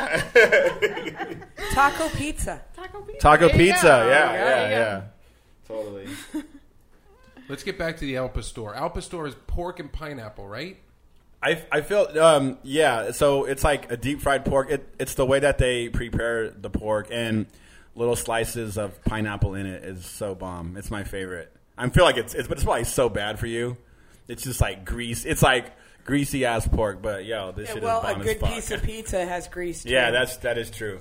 Taco 1.74 2.08
pizza. 2.10 2.62
Taco 2.76 3.00
pizza. 3.00 3.20
Taco 3.20 3.48
pizza. 3.48 3.82
go. 3.82 4.08
Yeah, 4.08 4.32
yeah, 4.32 4.70
yeah. 4.70 5.02
Totally. 5.66 6.06
Let's 7.50 7.62
get 7.64 7.76
back 7.78 7.96
to 7.98 8.00
the 8.06 8.16
Al 8.16 8.28
Pastor. 8.28 8.74
Al 8.74 8.90
Pastor 8.90 9.26
is 9.26 9.34
pork 9.46 9.80
and 9.80 9.92
pineapple, 9.92 10.46
right? 10.48 10.78
I, 11.42 11.62
I 11.72 11.80
feel 11.80 12.06
um, 12.20 12.58
yeah. 12.62 13.12
So 13.12 13.44
it's 13.44 13.64
like 13.64 13.90
a 13.90 13.96
deep 13.96 14.20
fried 14.20 14.44
pork. 14.44 14.70
It, 14.70 14.86
it's 14.98 15.14
the 15.14 15.24
way 15.26 15.40
that 15.40 15.58
they 15.58 15.88
prepare 15.88 16.50
the 16.50 16.68
pork 16.70 17.08
and 17.10 17.46
little 17.94 18.14
slices 18.16 18.76
of 18.78 19.02
pineapple 19.04 19.54
in 19.54 19.66
it 19.66 19.82
is 19.84 20.04
so 20.04 20.34
bomb. 20.34 20.76
It's 20.76 20.90
my 20.90 21.02
favorite. 21.04 21.50
I 21.78 21.88
feel 21.88 22.04
like 22.04 22.18
it's 22.18 22.34
it's 22.34 22.46
but 22.46 22.58
it's 22.58 22.64
probably 22.64 22.84
so 22.84 23.08
bad 23.08 23.38
for 23.38 23.46
you. 23.46 23.76
It's 24.28 24.44
just 24.44 24.60
like 24.60 24.84
grease. 24.84 25.24
It's 25.24 25.42
like 25.42 25.72
greasy 26.04 26.44
ass 26.44 26.68
pork. 26.68 27.00
But 27.00 27.24
yo, 27.24 27.52
this 27.52 27.68
Yeah, 27.68 27.74
shit 27.74 27.82
well, 27.82 27.98
is 28.02 28.04
a 28.04 28.12
bomb 28.12 28.22
good 28.22 28.36
as 28.36 28.40
fuck. 28.42 28.50
piece 28.50 28.70
of 28.70 28.82
pizza 28.84 29.24
has 29.26 29.48
grease. 29.48 29.82
Too. 29.84 29.88
yeah, 29.90 30.10
that's 30.10 30.36
that 30.38 30.58
is 30.58 30.70
true. 30.70 31.00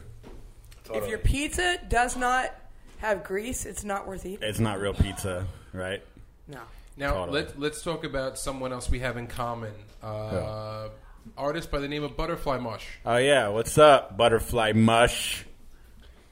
if 0.94 1.08
your 1.10 1.20
pizza 1.20 1.78
does 1.90 2.16
not 2.16 2.56
have 3.00 3.26
grease, 3.26 3.66
it's 3.66 3.84
not 3.84 4.08
worth 4.08 4.26
eating. 4.26 4.48
It's 4.48 4.60
not 4.60 4.80
real 4.80 4.94
pizza, 4.94 5.46
right? 5.74 6.02
No. 6.50 6.60
Now 6.98 7.14
Totally. 7.14 7.42
let, 7.44 7.60
let's 7.60 7.82
talk 7.82 8.04
about 8.04 8.38
someone 8.38 8.74
else 8.74 8.90
we 8.90 9.00
have 9.00 9.16
in 9.16 9.28
common. 9.28 9.72
Uh, 10.04 10.90
Artist 11.38 11.70
by 11.72 11.80
the 11.80 11.88
name 11.88 12.04
of 12.04 12.18
Butterfly 12.18 12.58
Mush. 12.58 12.86
Oh 13.06 13.18
yeah, 13.18 13.48
what's 13.50 13.78
up, 13.78 14.18
Butterfly 14.18 14.74
Mush? 14.74 15.46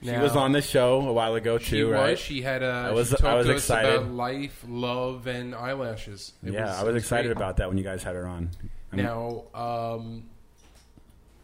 She 0.02 0.08
Now, 0.12 0.22
was 0.22 0.36
on 0.36 0.52
the 0.52 0.62
show 0.62 1.08
a 1.08 1.14
while 1.14 1.36
ago 1.36 1.58
She 1.58 1.72
too, 1.78 1.88
was. 1.88 1.94
right? 1.96 2.20
She 2.20 2.42
had 2.42 2.62
a. 2.64 2.68
I 2.90 2.92
was- 2.92 3.10
she 3.10 3.16
talked 3.16 3.24
I 3.26 3.36
was 3.36 3.48
to 3.48 3.54
us 3.54 3.58
excited. 3.60 3.96
about 3.96 4.12
life, 4.12 4.64
love, 4.68 5.26
and 5.28 5.56
eyelashes. 5.56 6.34
It 6.44 6.54
yeah, 6.54 6.76
I 6.78 6.82
it 6.82 6.86
was 6.86 6.96
excited 6.96 7.28
great. 7.30 7.38
about 7.38 7.58
that 7.58 7.70
when 7.70 7.78
you 7.78 7.84
guys 7.84 8.04
had 8.04 8.16
her 8.16 8.28
on. 8.28 8.50
I 8.92 8.96
mean, 8.96 9.06
Now, 9.06 9.44
um, 9.54 10.24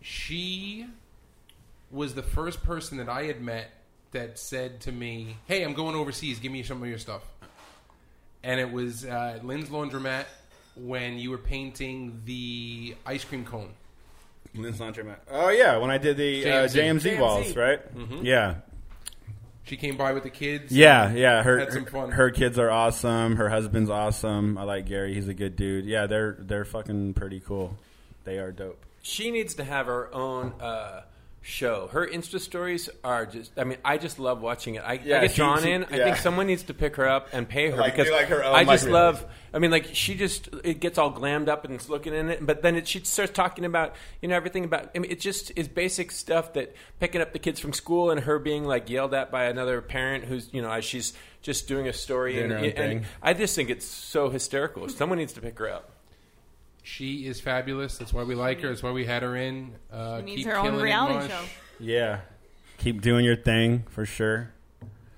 she 0.02 0.86
was 1.92 2.14
the 2.16 2.24
first 2.24 2.64
person 2.64 2.98
that 2.98 3.10
I 3.10 3.24
had 3.24 3.42
met 3.42 3.72
that 4.12 4.38
said 4.38 4.82
to 4.82 4.92
me, 4.92 5.38
"Hey, 5.48 5.64
I'm 5.64 5.74
going 5.74 5.96
overseas. 5.96 6.40
Give 6.40 6.52
me 6.52 6.64
some 6.64 6.82
of 6.82 6.88
your 6.90 6.98
stuff." 7.00 7.22
And 8.44 8.60
it 8.60 8.72
was 8.72 9.06
uh, 9.06 9.40
Lynn's 9.44 9.70
Laundromat 9.70 10.26
when 10.76 11.18
you 11.18 11.30
were 11.32 11.38
painting 11.38 12.22
the 12.26 12.96
ice 13.06 13.24
cream 13.24 13.46
cone. 13.46 13.70
Lynn's 14.56 14.80
Laundromat. 14.80 15.18
Oh 15.32 15.50
yeah, 15.50 15.78
when 15.78 15.90
I 15.92 15.98
did 15.98 16.18
the 16.18 16.46
uh, 16.46 16.68
JMZ. 16.68 17.02
JMZ, 17.14 17.20
balls, 17.20 17.56
right? 17.56 17.96
Mm-hmm. 17.98 18.26
Yeah, 18.26 18.56
She 19.64 19.78
came 19.78 19.96
by 19.98 20.12
with 20.14 20.24
the 20.24 20.30
kids. 20.30 20.72
yeah, 20.72 21.12
yeah. 21.14 21.42
Her 21.42 21.60
Had 21.60 21.72
some 21.74 21.86
fun. 21.86 22.12
her 22.12 22.30
kids 22.32 22.60
are 22.60 22.70
awesome. 22.70 23.38
Her 23.38 23.50
husband's 23.50 23.90
awesome. 23.90 24.58
I 24.58 24.64
like 24.64 24.86
Gary. 24.88 25.14
He's 25.14 25.28
a 25.28 25.34
good 25.34 25.56
dude. 25.56 25.86
Yeah, 25.86 26.06
they're 26.08 26.36
they're 26.40 26.66
fucking 26.66 27.14
pretty 27.14 27.40
cool. 27.40 27.78
They 28.26 28.38
are 28.40 28.52
dope. 28.52 28.84
She 29.02 29.32
needs 29.32 29.56
to 29.56 29.64
have 29.64 29.86
her 29.88 30.14
own 30.14 30.54
uh, 30.62 31.02
show. 31.44 31.88
Her 31.88 32.08
Insta 32.08 32.40
stories 32.40 32.90
are 33.04 33.26
just. 33.26 33.52
I 33.58 33.66
mean, 33.66 33.78
I 33.86 33.98
just 33.98 34.18
love 34.18 34.42
watching 34.42 34.76
it. 34.76 34.84
I, 34.86 34.94
Yeah, 34.94 35.18
I 35.18 35.22
get 35.22 35.32
she- 35.32 35.36
drawn 35.38 35.62
she- 35.62 35.72
in. 35.72 35.84
I 35.84 35.98
think 35.98 36.16
someone 36.18 36.48
needs 36.48 36.64
to 36.64 36.74
pick 36.74 36.96
her 36.96 37.08
up 37.08 37.28
and 37.34 37.48
pay 37.48 37.70
her 37.70 37.78
Like, 37.78 37.96
because 37.96 38.12
like 38.12 38.28
her 38.28 38.44
own, 38.44 38.56
I 38.56 38.64
just 38.64 38.88
love. 38.88 39.24
I 39.54 39.60
mean, 39.60 39.70
like 39.70 39.90
she 39.94 40.16
just 40.16 40.50
it 40.64 40.80
gets 40.80 40.98
all 40.98 41.12
glammed 41.14 41.50
up 41.50 41.66
and 41.66 41.76
it's 41.76 41.90
looking 41.90 42.14
in 42.14 42.30
it, 42.30 42.44
but 42.46 42.64
then 42.64 42.76
it, 42.76 42.88
she 42.88 43.02
starts 43.04 43.34
talking 43.34 43.66
about 43.66 43.94
you 44.22 44.30
know 44.30 44.36
everything 44.36 44.64
about. 44.64 44.90
I 44.96 45.00
mean, 45.00 45.12
it 45.12 45.20
just 45.20 45.52
is 45.56 45.68
basic 45.68 46.12
stuff 46.12 46.54
that 46.54 46.74
picking 47.00 47.22
up 47.22 47.34
the 47.34 47.40
kids 47.40 47.60
from 47.60 47.74
school 47.74 48.10
and 48.10 48.22
her 48.22 48.40
being 48.40 48.64
like 48.66 48.90
yelled 48.90 49.14
at 49.14 49.30
by 49.32 49.44
another 49.46 49.82
parent 49.82 50.24
who's 50.24 50.50
you 50.54 50.62
know 50.62 50.72
as 50.72 50.86
she's 50.86 51.14
just 51.42 51.68
doing 51.68 51.88
a 51.88 51.94
story 51.94 52.42
and, 52.42 52.54
and. 52.54 53.06
I 53.22 53.34
just 53.34 53.54
think 53.56 53.70
it's 53.70 53.86
so 53.86 54.30
hysterical. 54.30 54.88
Someone 54.88 55.18
needs 55.20 55.34
to 55.34 55.42
pick 55.42 55.60
her 55.60 55.70
up. 55.70 55.93
She 56.84 57.26
is 57.28 57.40
fabulous. 57.40 57.98
That's 57.98 58.14
why 58.14 58.24
we 58.24 58.36
like 58.36 58.62
her. 58.62 58.68
That's 58.68 58.84
why 58.84 58.92
we 58.92 59.06
had 59.06 59.24
her 59.24 59.36
in. 59.36 59.74
Uh, 59.92 60.20
She 60.20 60.26
needs 60.26 60.38
keep 60.40 60.48
her 60.48 60.58
own 60.58 60.76
reality 60.82 61.30
show. 61.30 61.42
Yeah, 61.80 62.20
keep 62.78 63.02
doing 63.02 63.24
your 63.26 63.36
thing 63.38 63.86
for 63.90 64.06
sure. 64.06 64.52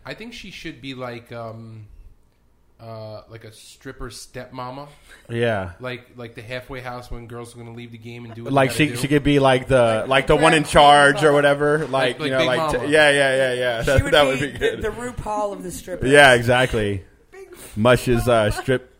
I 0.05 0.13
think 0.13 0.33
she 0.33 0.51
should 0.51 0.79
be 0.81 0.93
like 0.93 1.31
um, 1.31 1.87
uh, 2.79 3.21
like 3.29 3.43
a 3.45 3.51
stripper 3.51 4.09
stepmama, 4.11 4.87
Yeah. 5.29 5.71
like 5.79 6.09
like 6.15 6.35
the 6.35 6.43
halfway 6.43 6.81
house 6.81 7.09
when 7.09 7.25
girls 7.25 7.53
are 7.53 7.57
going 7.57 7.71
to 7.71 7.75
leave 7.75 7.91
the 7.91 7.97
game 7.97 8.25
and 8.25 8.35
do 8.35 8.43
what 8.43 8.53
Like 8.53 8.69
she 8.71 8.85
gotta 8.87 8.99
she 8.99 9.07
could 9.07 9.23
be 9.23 9.39
like 9.39 9.67
the 9.67 10.01
like, 10.01 10.07
Like 10.07 10.27
the 10.27 10.35
one 10.35 10.53
in 10.53 10.63
charge 10.65 11.23
or 11.23 11.33
whatever. 11.33 11.79
Like, 11.87 12.19
Like- 12.19 12.25
you 12.25 12.29
know, 12.31 12.37
Big 12.39 12.47
like 12.47 12.71
t- 12.71 12.77
yeah, 12.91 13.09
yeah, 13.09 13.35
yeah, 13.35 13.53
yeah. 13.53 13.81
She 13.81 13.85
That, 13.91 14.03
would 14.03 14.13
that 14.13 14.23
be, 14.23 14.27
would 14.29 14.39
be 14.53 14.59
good. 14.59 14.77
The, 14.83 14.89
the 14.91 14.95
RuPaul 14.95 15.53
of 15.53 15.63
the 15.63 15.71
stripper. 15.71 16.05
yeah, 16.05 16.33
exactly. 16.35 17.03
Mush's 17.75 18.27
uh, 18.27 18.51
strip 18.51 18.91
sh- 18.91 18.94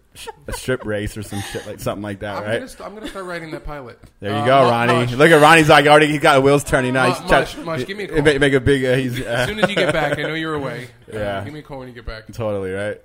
a 0.47 0.53
strip 0.53 0.85
race 0.85 1.17
or 1.17 1.23
some 1.23 1.41
shit 1.41 1.65
like 1.67 1.79
something 1.79 2.01
like 2.03 2.19
that, 2.19 2.37
I'm 2.37 2.43
right? 2.43 2.53
gonna 2.59 2.67
st- 2.67 2.87
I'm 2.87 2.95
gonna 2.95 3.07
start 3.07 3.25
writing 3.25 3.51
that 3.51 3.63
pilot. 3.65 3.99
There 4.19 4.31
you 4.31 4.37
Uh, 4.37 4.45
go, 4.45 4.69
Ronnie. 4.69 4.93
Mush. 4.93 5.13
Look 5.13 5.31
at 5.31 5.41
Ronnie's 5.41 5.69
like 5.69 5.85
already. 5.87 6.07
He's 6.07 6.19
got 6.21 6.41
wheels 6.43 6.63
turning 6.63 6.93
now. 6.93 7.11
He's 7.13 7.19
Mush, 7.29 7.53
trying- 7.53 7.65
Mush, 7.65 7.85
give 7.85 7.97
me 7.97 8.05
a 8.05 8.07
make- 8.21 8.23
call. 8.25 8.39
Make, 8.39 8.53
a 8.53 8.59
big. 8.59 8.85
Uh, 8.85 8.95
he's 8.95 9.19
uh, 9.21 9.25
As 9.25 9.47
soon 9.49 9.59
as 9.59 9.69
you 9.69 9.75
get 9.75 9.93
back, 9.93 10.17
I 10.19 10.23
know 10.23 10.33
you're 10.33 10.55
away. 10.55 10.89
Uh, 11.11 11.13
Yeah. 11.17 11.43
give 11.43 11.53
me 11.53 11.59
a 11.59 11.63
call 11.63 11.79
when 11.79 11.87
you 11.87 11.93
get 11.93 12.05
back. 12.05 12.31
totally 12.33 12.71
right. 12.71 13.01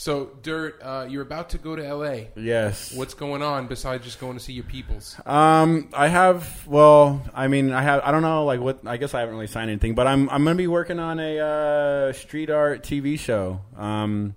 So, 0.00 0.26
Dirt, 0.44 0.80
uh, 0.80 1.06
you're 1.10 1.22
about 1.22 1.50
to 1.50 1.58
go 1.58 1.74
to 1.74 1.84
L.A. 1.84 2.28
Yes. 2.36 2.94
What's 2.94 3.14
going 3.14 3.42
on 3.42 3.66
besides 3.66 4.04
just 4.04 4.20
going 4.20 4.34
to 4.34 4.40
see 4.40 4.52
your 4.52 4.62
peoples? 4.62 5.16
Um, 5.26 5.88
I 5.92 6.06
have. 6.06 6.64
Well, 6.68 7.20
I 7.34 7.48
mean, 7.48 7.72
I 7.72 7.82
have. 7.82 8.02
I 8.04 8.12
don't 8.12 8.22
know. 8.22 8.44
Like 8.44 8.60
what? 8.60 8.86
I 8.86 8.96
guess 8.96 9.12
I 9.12 9.18
haven't 9.18 9.34
really 9.34 9.48
signed 9.48 9.70
anything, 9.70 9.96
but 9.96 10.06
I'm. 10.06 10.30
I'm 10.30 10.44
gonna 10.44 10.54
be 10.54 10.68
working 10.68 11.00
on 11.00 11.18
a 11.18 11.38
uh, 11.40 12.12
street 12.12 12.48
art 12.48 12.84
TV 12.84 13.18
show. 13.18 13.60
Um, 13.76 14.36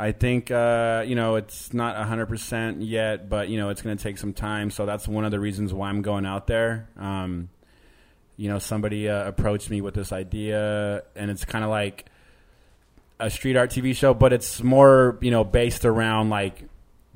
I 0.00 0.12
think 0.12 0.52
uh, 0.52 1.02
you 1.04 1.16
know 1.16 1.34
it's 1.34 1.74
not 1.74 1.96
hundred 2.06 2.26
percent 2.26 2.82
yet, 2.82 3.28
but 3.28 3.48
you 3.48 3.58
know 3.58 3.70
it's 3.70 3.82
gonna 3.82 3.96
take 3.96 4.16
some 4.16 4.32
time. 4.32 4.70
So 4.70 4.86
that's 4.86 5.08
one 5.08 5.24
of 5.24 5.32
the 5.32 5.40
reasons 5.40 5.74
why 5.74 5.88
I'm 5.88 6.02
going 6.02 6.24
out 6.24 6.46
there. 6.46 6.88
Um, 6.96 7.48
you 8.36 8.48
know, 8.48 8.60
somebody 8.60 9.08
uh, 9.08 9.26
approached 9.26 9.68
me 9.70 9.80
with 9.80 9.94
this 9.94 10.12
idea, 10.12 11.02
and 11.16 11.32
it's 11.32 11.44
kind 11.44 11.64
of 11.64 11.70
like 11.70 12.06
a 13.18 13.28
street 13.28 13.56
art 13.56 13.70
TV 13.70 13.94
show, 13.96 14.14
but 14.14 14.32
it's 14.32 14.62
more 14.62 15.18
you 15.20 15.32
know 15.32 15.42
based 15.42 15.84
around 15.84 16.30
like 16.30 16.62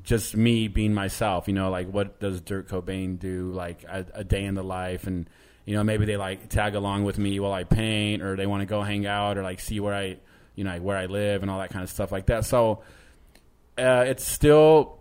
just 0.03 0.37
me 0.37 0.67
being 0.67 0.93
myself. 0.93 1.47
You 1.47 1.55
know, 1.55 1.71
like 1.71 1.89
what 1.89 2.19
does 2.19 2.41
Dirt 2.41 2.69
Cobain 2.69 3.17
do? 3.17 3.53
Like 3.53 3.85
a, 3.85 4.05
a 4.13 4.25
day 4.25 4.45
in 4.45 4.57
the 4.57 4.65
life, 4.65 5.07
and 5.07 5.31
you 5.67 5.77
know 5.77 5.85
maybe 5.85 6.05
they 6.05 6.17
like 6.17 6.49
tag 6.49 6.75
along 6.75 7.05
with 7.05 7.17
me 7.17 7.39
while 7.39 7.53
I 7.53 7.63
paint, 7.63 8.23
or 8.23 8.35
they 8.35 8.47
want 8.47 8.63
to 8.63 8.67
go 8.67 8.83
hang 8.83 9.07
out, 9.07 9.39
or 9.39 9.45
like 9.45 9.61
see 9.61 9.79
where 9.79 9.95
I 9.95 10.17
you 10.55 10.65
know 10.65 10.71
like 10.71 10.83
where 10.83 10.97
I 10.97 11.07
live 11.07 11.43
and 11.43 11.51
all 11.51 11.59
that 11.61 11.71
kind 11.71 11.83
of 11.83 11.91
stuff 11.91 12.13
like 12.13 12.27
that. 12.27 12.45
So 12.45 12.83
uh, 13.79 14.05
it's 14.07 14.27
still 14.27 14.99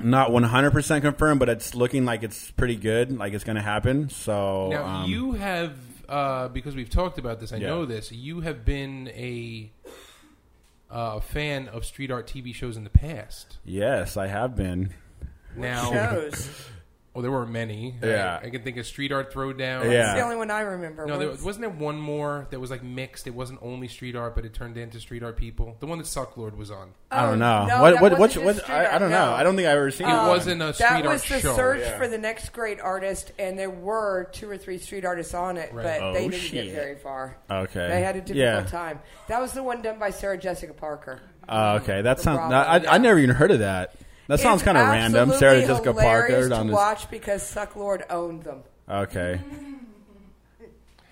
not 0.00 0.30
100% 0.30 1.00
confirmed, 1.00 1.38
but 1.40 1.48
it's 1.48 1.74
looking 1.74 2.04
like 2.04 2.22
it's 2.22 2.50
pretty 2.52 2.76
good, 2.76 3.16
like 3.16 3.32
it's 3.34 3.44
going 3.44 3.56
to 3.56 3.62
happen. 3.62 4.08
So 4.10 4.68
Now, 4.70 4.84
um, 4.84 5.10
you 5.10 5.32
have, 5.32 5.76
uh, 6.08 6.48
because 6.48 6.74
we've 6.74 6.90
talked 6.90 7.18
about 7.18 7.40
this, 7.40 7.52
I 7.52 7.56
Yeah. 7.56 7.68
know 7.68 7.84
this, 7.86 8.10
you 8.10 8.40
have 8.40 8.64
been 8.64 9.08
a 9.14 9.70
uh, 10.90 11.20
fan 11.20 11.68
of 11.68 11.84
street 11.84 12.10
art 12.10 12.26
TV 12.26 12.54
shows 12.54 12.76
in 12.76 12.84
the 12.84 12.90
past. 12.90 13.58
yes, 13.64 14.16
I 14.16 14.26
have 14.26 14.56
been. 14.56 14.92
Now, 15.56 15.90
Shows. 15.92 16.50
Oh, 17.14 17.20
there 17.22 17.30
weren't 17.30 17.50
many. 17.50 17.94
Yeah. 18.02 18.40
I, 18.42 18.46
I 18.46 18.50
can 18.50 18.62
think 18.62 18.76
of 18.78 18.86
Street 18.86 19.12
Art 19.12 19.32
Throwdown. 19.32 19.84
Yeah. 19.90 20.12
It's 20.12 20.14
the 20.14 20.22
only 20.24 20.36
one 20.36 20.50
I 20.50 20.60
remember. 20.60 21.04
No, 21.06 21.18
there, 21.18 21.28
What's- 21.28 21.42
wasn't 21.42 21.62
there 21.62 21.70
one 21.70 21.98
more 22.00 22.46
that 22.50 22.58
was 22.60 22.70
like 22.70 22.82
mixed. 22.82 23.26
It 23.26 23.34
wasn't 23.34 23.58
only 23.62 23.88
street 23.88 24.16
art, 24.16 24.34
but 24.34 24.44
it 24.44 24.54
turned 24.54 24.76
into 24.78 24.98
street 25.00 25.22
art 25.22 25.36
people. 25.36 25.76
The 25.80 25.86
one 25.86 25.98
that 25.98 26.06
Sucklord 26.06 26.56
was 26.56 26.70
on. 26.70 26.92
I 27.10 27.24
Oh, 27.26 27.30
don't 27.30 27.38
know. 27.38 27.66
no, 27.66 27.80
what 27.82 27.90
that 27.94 28.02
what 28.02 28.10
what, 28.12 28.18
wasn't 28.20 28.44
what 28.46 28.52
just 28.54 28.64
street 28.64 28.74
I, 28.74 28.84
I 28.84 28.90
art, 28.92 29.00
don't 29.00 29.10
know. 29.10 29.26
no. 29.26 29.32
I 29.32 29.42
don't 29.42 29.56
think 29.56 29.68
I've 29.68 29.76
ever 29.76 29.90
seen 29.90 30.08
It 30.08 30.12
it. 30.12 30.28
wasn't 30.28 30.62
a 30.62 30.72
street 30.72 30.86
that 30.88 31.06
art 31.06 31.12
was 31.12 31.28
the 31.28 31.40
show. 31.40 31.54
search 31.56 31.80
Yeah. 31.80 31.98
for 31.98 32.08
the 32.08 32.18
next 32.18 32.52
great 32.52 32.80
artist, 32.80 33.32
and 33.38 33.58
there 33.58 33.70
were 33.70 34.28
two 34.32 34.48
or 34.48 34.56
three 34.56 34.78
street 34.78 35.04
artists 35.04 35.34
on 35.34 35.56
it, 35.58 35.72
Right. 35.72 35.82
but 35.84 36.02
Oh, 36.02 36.12
they 36.14 36.28
didn't 36.28 36.34
shit. 36.40 36.64
get 36.66 36.74
very 36.74 36.96
far. 36.96 37.36
Okay. 37.50 37.88
They 37.88 38.00
had 38.00 38.16
a 38.16 38.20
difficult 38.20 38.36
yeah. 38.38 38.62
time. 38.64 39.00
That 39.28 39.40
was 39.40 39.52
the 39.52 39.62
one 39.62 39.82
done 39.82 39.98
by 39.98 40.10
Sarah 40.10 40.38
Jessica 40.38 40.72
Parker. 40.72 41.20
Oh, 41.48 41.74
okay, 41.76 42.02
that 42.02 42.20
sounds. 42.20 42.38
Bravo, 42.38 42.54
I, 42.54 42.76
yeah. 42.78 42.92
I 42.92 42.98
never 42.98 43.18
even 43.18 43.34
heard 43.34 43.50
of 43.50 43.58
that. 43.58 43.94
That 44.32 44.40
sounds 44.40 44.62
kind 44.62 44.78
of 44.78 44.88
random. 44.88 45.30
Sarah 45.32 45.58
absolutely 45.58 45.66
Jessica 45.84 46.00
hilarious 46.00 46.30
Parker 46.36 46.48
to 46.48 46.54
on 46.56 46.66
this. 46.68 46.74
watch 46.74 47.10
because 47.10 47.42
Sucklord 47.42 48.02
owned 48.10 48.42
them. 48.44 48.62
Okay. 48.88 49.40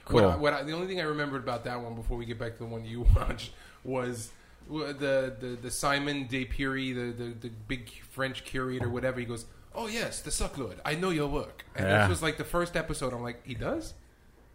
What, 0.07 0.23
Cool. 0.23 0.31
I, 0.31 0.37
what 0.37 0.53
I, 0.55 0.63
the 0.65 0.73
only 0.73 0.89
thing 0.89 1.01
I 1.01 1.05
remembered 1.05 1.43
about 1.45 1.65
that 1.67 1.81
one 1.81 1.95
before 1.95 2.17
we 2.17 2.25
get 2.27 2.37
back 2.39 2.55
to 2.55 2.59
the 2.59 2.65
one 2.67 2.85
you 2.85 3.03
watched 3.17 3.53
was 3.85 4.33
w- 4.67 4.93
the 4.93 5.37
the, 5.39 5.47
the 5.63 5.71
Simon 5.71 6.27
de 6.27 6.45
Pury, 6.47 6.93
the, 6.93 7.13
the 7.13 7.25
the 7.43 7.49
big 7.69 7.89
French 8.11 8.45
curator, 8.45 8.89
whatever. 8.89 9.21
He 9.21 9.27
goes, 9.27 9.45
"Oh 9.73 9.87
yes, 9.87 10.21
the 10.23 10.31
Sucklord. 10.31 10.79
I 10.85 10.97
know 10.97 11.11
your 11.11 11.29
work." 11.29 11.65
And 11.77 11.87
Yeah. 11.87 11.99
this 12.01 12.09
was 12.09 12.23
like 12.23 12.39
the 12.39 12.45
first 12.45 12.77
episode. 12.77 13.13
I'm 13.13 13.23
like, 13.23 13.47
"He 13.47 13.55
does." 13.55 13.95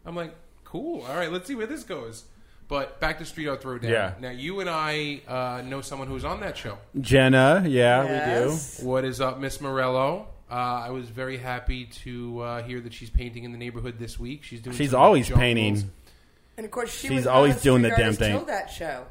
I'm 0.05 0.13
like, 0.16 0.36
"Cool. 0.66 1.03
All 1.05 1.16
right, 1.16 1.32
let's 1.32 1.47
see 1.47 1.55
where 1.55 1.68
this 1.68 1.84
goes." 1.84 2.26
But 2.68 2.99
back 2.99 3.20
to 3.20 3.26
Street 3.26 3.47
Art 3.47 3.61
Throwdown. 3.61 3.89
Yeah. 3.89 4.13
Now 4.20 4.32
you 4.32 4.59
and 4.59 4.70
I 4.70 5.22
uh, 5.28 5.61
know 5.63 5.82
someone 5.82 6.07
who's 6.07 6.26
on 6.26 6.39
that 6.39 6.57
show. 6.57 6.78
Jenna, 6.99 7.63
yeah, 7.68 8.03
Yes. 8.03 8.82
What 8.82 9.05
is 9.05 9.22
up, 9.22 9.39
Miss 9.39 9.61
Morello? 9.61 10.28
Uh, 10.49 10.53
I 10.53 10.89
was 10.91 11.09
very 11.09 11.38
happy 11.38 11.86
to 12.03 12.39
uh, 12.39 12.63
hear 12.63 12.80
that 12.82 12.93
she's 12.93 13.09
painting 13.09 13.43
in 13.43 13.51
the 13.51 13.57
neighborhood 13.57 13.97
this 13.97 14.20
week. 14.20 14.43
She's 14.43 14.61
doing. 14.61 14.76
She's 14.76 14.93
always 14.93 15.28
jungles. 15.28 15.41
painting. 15.41 15.91
And 16.57 16.66
of 16.66 16.72
course, 16.72 16.91
she 16.97 17.07
She's 17.09 17.18
was 17.18 17.28
always 17.28 17.61
doing 17.61 17.82
the 17.82 17.89
damn 17.89 18.13
thing. 18.13 18.45
That 18.45 18.70
show, 18.70 19.05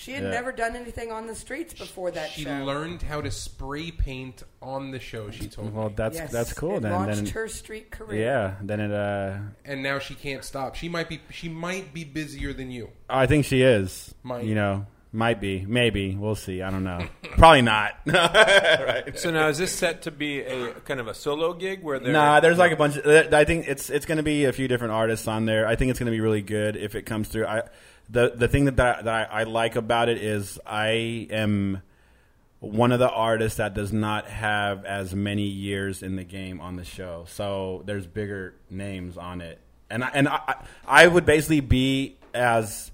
she 0.00 0.12
had 0.12 0.22
Yeah. 0.24 0.30
never 0.30 0.50
done 0.52 0.74
anything 0.76 1.12
on 1.12 1.26
the 1.26 1.34
streets 1.34 1.74
before 1.74 2.10
that 2.12 2.30
she 2.30 2.44
show. 2.44 2.64
learned 2.64 3.02
how 3.02 3.20
to 3.20 3.30
spray 3.30 3.90
paint 3.90 4.42
on 4.62 4.90
the 4.90 4.98
show. 4.98 5.30
She 5.30 5.46
told 5.46 5.74
Well, 5.74 5.88
me, 5.90 5.94
that's 5.96 6.16
Yes, 6.16 6.32
that's 6.32 6.52
cool. 6.54 6.78
it 6.78 6.80
then, 6.80 6.92
launched 6.92 7.16
then 7.24 7.26
her 7.34 7.48
street 7.48 7.90
career. 7.90 8.20
yeah, 8.20 8.54
then 8.62 8.80
it. 8.80 8.90
uh 8.92 9.36
and 9.64 9.82
now 9.82 9.98
she 9.98 10.14
can't 10.14 10.44
stop. 10.44 10.74
She 10.74 10.88
might 10.88 11.08
be. 11.08 11.20
She 11.30 11.48
might 11.48 11.92
be 11.92 12.04
busier 12.04 12.52
than 12.52 12.70
you. 12.70 12.88
I 13.08 13.26
think 13.26 13.44
she 13.44 13.62
is. 13.62 14.14
Might. 14.22 14.44
You 14.44 14.54
know, 14.54 14.86
might 15.12 15.40
be, 15.40 15.64
maybe. 15.66 16.14
We'll 16.14 16.34
see. 16.36 16.62
I 16.62 16.70
don't 16.70 16.84
know. 16.84 17.04
Probably 17.36 17.62
not. 17.62 17.94
right. 18.06 19.18
So 19.18 19.30
now 19.30 19.48
is 19.48 19.58
this 19.58 19.72
set 19.72 20.02
to 20.02 20.10
be 20.10 20.40
a 20.40 20.72
kind 20.80 21.00
of 21.00 21.08
a 21.08 21.14
solo 21.14 21.52
gig 21.52 21.82
where 21.82 21.98
there? 21.98 22.12
Nah, 22.12 22.40
there's 22.40 22.58
like 22.58 22.72
a 22.72 22.76
bunch. 22.76 22.96
Of, 22.96 23.34
I 23.34 23.44
think 23.44 23.66
it's 23.68 23.90
it's 23.90 24.06
going 24.06 24.18
to 24.18 24.22
be 24.24 24.44
a 24.44 24.52
few 24.52 24.68
different 24.68 24.92
artists 24.94 25.26
on 25.28 25.46
there. 25.46 25.66
I 25.66 25.76
think 25.76 25.90
it's 25.90 25.98
going 25.98 26.06
to 26.06 26.12
be 26.12 26.20
really 26.20 26.42
good 26.42 26.76
if 26.76 26.94
it 26.94 27.02
comes 27.02 27.28
through. 27.28 27.46
I 27.46 27.62
the 28.10 28.32
the 28.34 28.48
thing 28.48 28.64
that 28.66 28.76
that, 28.76 29.04
that 29.04 29.30
I, 29.30 29.40
I 29.40 29.42
like 29.44 29.76
about 29.76 30.08
it 30.08 30.18
is 30.18 30.58
I 30.66 31.28
am 31.30 31.82
one 32.58 32.92
of 32.92 32.98
the 32.98 33.10
artists 33.10 33.56
that 33.56 33.74
does 33.74 33.92
not 33.92 34.26
have 34.28 34.84
as 34.84 35.14
many 35.14 35.44
years 35.46 36.02
in 36.02 36.16
the 36.16 36.24
game 36.24 36.60
on 36.60 36.76
the 36.76 36.84
show. 36.84 37.24
So 37.28 37.82
there's 37.86 38.06
bigger 38.06 38.54
names 38.68 39.16
on 39.16 39.40
it, 39.40 39.58
and 39.88 40.04
I, 40.04 40.10
and 40.12 40.28
I 40.28 40.56
I 40.86 41.06
would 41.06 41.24
basically 41.24 41.60
be 41.60 42.16
as 42.34 42.90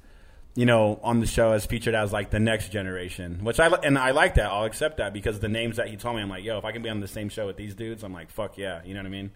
you 0.56 0.64
know, 0.64 0.98
on 1.02 1.20
the 1.20 1.26
show 1.26 1.52
as 1.52 1.66
featured 1.66 1.94
as 1.94 2.14
like 2.14 2.30
the 2.30 2.40
next 2.40 2.72
generation, 2.72 3.44
which 3.44 3.60
I 3.60 3.68
and 3.68 3.98
I 3.98 4.12
like 4.12 4.36
that. 4.36 4.46
I'll 4.46 4.64
accept 4.64 4.96
that 4.96 5.12
because 5.12 5.38
the 5.38 5.50
names 5.50 5.76
that 5.76 5.88
he 5.88 5.96
told 5.96 6.16
me, 6.16 6.22
I'm 6.22 6.30
like, 6.30 6.44
yo, 6.44 6.56
if 6.56 6.64
I 6.64 6.72
can 6.72 6.80
be 6.82 6.88
on 6.88 7.00
the 7.00 7.06
same 7.06 7.28
show 7.28 7.46
with 7.46 7.58
these 7.58 7.74
dudes, 7.74 8.02
I'm 8.02 8.14
like, 8.14 8.30
fuck 8.30 8.56
yeah, 8.56 8.80
you 8.82 8.94
know 8.94 9.00
what 9.00 9.06
I 9.06 9.10
mean? 9.10 9.32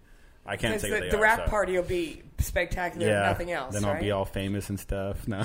I 0.51 0.57
can't 0.57 0.74
Because 0.74 0.82
say 0.82 0.90
what 0.90 0.96
the, 0.96 1.05
they 1.05 1.11
the 1.11 1.18
are, 1.18 1.22
rap 1.22 1.44
so. 1.44 1.51
party 1.51 1.76
will 1.76 1.84
be 1.84 2.22
spectacular, 2.38 3.07
yeah, 3.07 3.20
if 3.22 3.26
nothing 3.38 3.53
else. 3.53 3.74
Then 3.74 3.84
I'll 3.84 3.92
right? 3.92 4.03
be 4.03 4.11
all 4.11 4.24
famous 4.24 4.68
and 4.68 4.80
stuff. 4.80 5.28
No, 5.28 5.40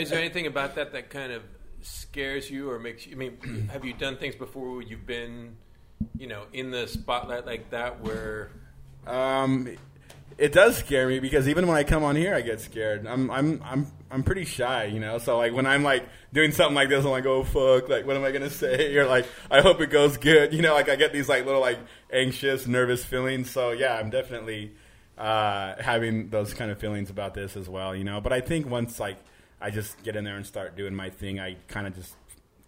Is 0.00 0.10
there 0.10 0.18
anything 0.18 0.46
about 0.46 0.74
that 0.74 0.92
that 0.92 1.10
kind 1.10 1.32
of 1.32 1.42
scares 1.82 2.50
you 2.50 2.70
or 2.70 2.78
makes 2.80 3.06
you? 3.06 3.12
I 3.12 3.16
mean, 3.16 3.68
have 3.72 3.84
you 3.84 3.92
done 3.94 4.16
things 4.16 4.34
before 4.34 4.72
where 4.72 4.82
you've 4.82 5.06
been, 5.06 5.56
you 6.18 6.26
know, 6.26 6.42
in 6.52 6.72
the 6.72 6.88
spotlight 6.88 7.46
like 7.46 7.70
that 7.70 8.00
where? 8.00 8.50
um, 9.06 9.76
it 10.38 10.52
does 10.52 10.76
scare 10.76 11.08
me 11.08 11.18
because 11.18 11.48
even 11.48 11.66
when 11.66 11.76
I 11.76 11.84
come 11.84 12.02
on 12.02 12.16
here, 12.16 12.34
I 12.34 12.40
get 12.40 12.60
scared. 12.60 13.06
I'm 13.06 13.30
I'm 13.30 13.62
I'm 13.64 13.86
I'm 14.10 14.22
pretty 14.22 14.44
shy, 14.44 14.84
you 14.84 15.00
know. 15.00 15.18
So 15.18 15.38
like 15.38 15.52
when 15.52 15.66
I'm 15.66 15.82
like 15.82 16.08
doing 16.32 16.52
something 16.52 16.74
like 16.74 16.88
this, 16.88 17.04
I'm 17.04 17.10
like, 17.10 17.26
oh 17.26 17.44
fuck, 17.44 17.88
like 17.88 18.06
what 18.06 18.16
am 18.16 18.24
I 18.24 18.30
gonna 18.32 18.50
say? 18.64 18.96
Or 18.96 19.06
like 19.06 19.26
I 19.50 19.60
hope 19.60 19.80
it 19.80 19.90
goes 19.90 20.16
good, 20.16 20.52
you 20.54 20.62
know. 20.62 20.74
Like 20.74 20.88
I 20.88 20.96
get 20.96 21.12
these 21.12 21.28
like 21.28 21.46
little 21.46 21.60
like 21.60 21.78
anxious, 22.12 22.66
nervous 22.66 23.04
feelings. 23.04 23.50
So 23.50 23.70
yeah, 23.70 23.94
I'm 23.96 24.10
definitely 24.10 24.72
uh, 25.18 25.74
having 25.80 26.30
those 26.30 26.54
kind 26.54 26.70
of 26.70 26.78
feelings 26.78 27.10
about 27.10 27.34
this 27.34 27.56
as 27.56 27.68
well, 27.68 27.94
you 27.94 28.04
know. 28.04 28.20
But 28.20 28.32
I 28.32 28.40
think 28.40 28.66
once 28.66 28.98
like 28.98 29.18
I 29.60 29.70
just 29.70 30.02
get 30.02 30.16
in 30.16 30.24
there 30.24 30.36
and 30.36 30.46
start 30.46 30.76
doing 30.76 30.94
my 30.94 31.10
thing, 31.10 31.38
I 31.38 31.56
kind 31.68 31.86
of 31.86 31.94
just 31.94 32.14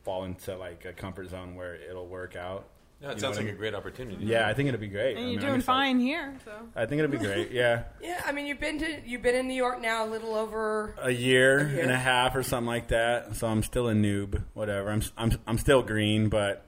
fall 0.05 0.25
into 0.25 0.57
like 0.57 0.85
a 0.85 0.93
comfort 0.93 1.31
zone 1.31 1.55
where 1.55 1.75
it'll 1.75 2.07
work 2.09 2.37
out. 2.37 2.67
No, 3.03 3.11
it 3.11 3.15
You 3.15 3.21
sounds 3.21 3.37
what 3.37 3.43
I 3.43 3.47
like 3.47 3.55
a 3.55 3.59
great 3.59 3.75
opportunity. 3.75 4.25
Yeah, 4.25 4.47
I 4.49 4.55
think 4.55 4.69
it'll 4.69 4.81
be 4.81 4.87
great. 4.87 5.17
And 5.17 5.19
I 5.19 5.21
you're 5.23 5.31
mean, 5.31 5.39
I'm 5.41 5.45
doing 5.45 5.55
excited. 5.61 5.67
fine 5.67 5.99
here, 6.01 6.35
so. 6.45 6.53
I 6.77 6.87
think 6.87 7.01
it'll 7.03 7.11
be 7.11 7.19
great. 7.19 7.51
Yeah. 7.51 7.83
Yeah, 8.01 8.23
I 8.25 8.31
mean, 8.33 8.47
you've 8.47 8.61
been 8.61 8.79
to 8.79 9.01
you've 9.05 9.23
been 9.23 9.35
in 9.35 9.49
New 9.49 9.55
York 9.55 9.81
now 9.81 10.07
a 10.07 10.09
little 10.09 10.35
over. 10.35 10.95
a 11.01 11.11
year, 11.11 11.59
A 11.59 11.71
year. 11.73 11.83
and 11.83 11.91
a 11.91 11.97
half 11.97 12.37
or 12.37 12.43
something 12.43 12.67
like 12.69 12.89
that. 12.89 13.35
So 13.37 13.47
I'm 13.49 13.63
still 13.65 13.89
a 13.89 13.93
noob, 13.95 14.43
whatever. 14.55 14.91
I'm 14.91 15.03
I'm 15.17 15.33
I'm 15.47 15.59
still 15.59 15.83
green, 15.83 16.29
but 16.29 16.65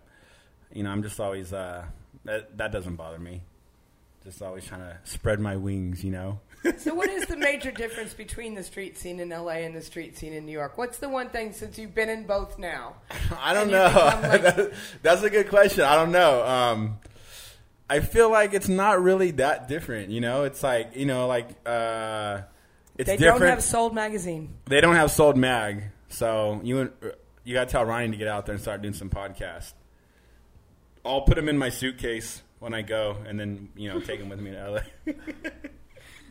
you 0.72 0.82
know, 0.82 0.90
I'm 0.90 1.02
just 1.04 1.20
always 1.20 1.52
uh 1.52 1.84
that 2.24 2.56
that 2.58 2.72
doesn't 2.72 2.96
bother 2.96 3.18
me. 3.18 3.42
Just 4.24 4.42
always 4.42 4.64
trying 4.64 4.80
to 4.80 4.98
spread 5.04 5.38
my 5.38 5.56
wings, 5.56 6.02
you 6.02 6.10
know. 6.10 6.40
So, 6.78 6.94
what 6.94 7.10
is 7.10 7.26
the 7.26 7.36
major 7.36 7.70
difference 7.70 8.14
between 8.14 8.54
the 8.54 8.62
street 8.62 8.96
scene 8.96 9.20
in 9.20 9.28
LA 9.28 9.52
and 9.66 9.74
the 9.76 9.82
street 9.82 10.16
scene 10.16 10.32
in 10.32 10.46
New 10.46 10.52
York? 10.52 10.78
What's 10.78 10.98
the 10.98 11.08
one 11.08 11.28
thing 11.28 11.52
since 11.52 11.78
you've 11.78 11.94
been 11.94 12.08
in 12.08 12.24
both 12.26 12.58
now? 12.58 12.94
I 13.40 13.52
don't 13.54 13.70
know. 13.70 13.84
like- 14.22 14.72
That's 15.02 15.22
a 15.22 15.30
good 15.30 15.48
question. 15.48 15.84
I 15.84 15.94
don't 15.94 16.12
know. 16.12 16.44
Um 16.44 16.98
I 17.88 18.00
feel 18.00 18.30
like 18.30 18.54
it's 18.54 18.68
not 18.68 19.02
really 19.02 19.32
that 19.32 19.68
different, 19.68 20.08
you 20.10 20.20
know. 20.22 20.44
It's 20.44 20.62
like, 20.62 20.96
you 20.96 21.04
know, 21.06 21.26
like 21.26 21.48
uh 21.66 22.40
it's 22.96 23.08
They 23.08 23.16
different. 23.16 23.40
don't 23.40 23.48
have 23.50 23.62
Sold 23.62 23.94
magazine. 23.94 24.54
they 24.66 24.80
don't 24.80 24.96
have 24.96 25.10
sold 25.10 25.36
mag 25.36 25.82
so 26.08 26.60
you 26.62 26.92
you 27.44 27.52
got 27.52 27.68
to 27.68 27.72
tell 27.72 27.84
Ryan 27.84 28.12
to 28.12 28.16
get 28.16 28.28
out 28.28 28.46
there 28.46 28.54
and 28.54 28.62
start 28.62 28.80
doing 28.80 28.94
some 28.94 29.10
podcasts. 29.10 29.74
I'll 31.04 31.22
put 31.22 31.34
them 31.34 31.48
in 31.50 31.58
my 31.58 31.68
suitcase 31.68 32.40
when 32.60 32.72
I 32.72 32.80
go, 32.80 33.18
and 33.26 33.38
then 33.38 33.68
you 33.76 33.90
know 33.92 34.00
take 34.00 34.18
them 34.20 34.30
with 34.30 34.40
me 34.40 34.52
to 34.52 34.70
LA. 34.70 35.12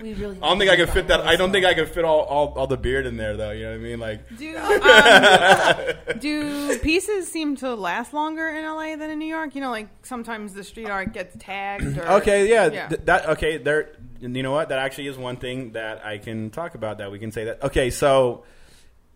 We 0.01 0.13
really. 0.15 0.37
I 0.41 0.49
don't 0.49 0.57
think 0.59 0.71
I 0.71 0.75
can 0.75 0.87
fit 0.87 1.07
that. 1.09 1.21
I 1.21 1.35
don't 1.35 1.51
think 1.51 1.65
I 1.65 1.73
can 1.73 1.85
fit 1.85 2.03
all, 2.03 2.21
all, 2.21 2.53
all 2.57 2.67
the 2.67 2.77
beard 2.77 3.05
in 3.05 3.15
there, 3.15 3.37
though. 3.37 3.51
You 3.51 3.63
know 3.65 3.71
what 3.71 3.75
I 3.75 3.79
mean? 3.79 3.99
Like, 3.99 4.37
Do 4.37 4.57
um, 4.57 6.19
do 6.19 6.79
pieces 6.83 7.27
seem 7.31 7.55
to 7.57 7.73
last 7.75 8.13
longer 8.13 8.49
in 8.49 8.65
LA 8.65 8.95
than 8.95 9.09
in 9.11 9.19
New 9.19 9.27
York? 9.27 9.55
You 9.55 9.61
know, 9.61 9.69
like 9.71 9.87
sometimes 10.03 10.53
the 10.53 10.63
street 10.63 10.89
art 10.89 11.13
gets 11.13 11.35
tagged. 11.39 11.97
Or, 11.97 12.07
okay, 12.13 12.49
yeah, 12.49 12.71
Yeah. 12.71 12.87
th- 12.89 13.01
that 13.05 13.29
okay. 13.29 13.57
There, 13.57 13.91
you 14.19 14.29
know 14.43 14.51
what? 14.51 14.69
That 14.69 14.79
actually 14.79 15.07
is 15.07 15.17
one 15.17 15.37
thing 15.37 15.73
that 15.73 16.05
I 16.05 16.17
can 16.17 16.49
talk 16.49 16.75
about. 16.75 16.97
That 16.97 17.11
we 17.11 17.19
can 17.19 17.31
say 17.31 17.45
that. 17.45 17.63
Okay, 17.63 17.89
so 17.89 18.45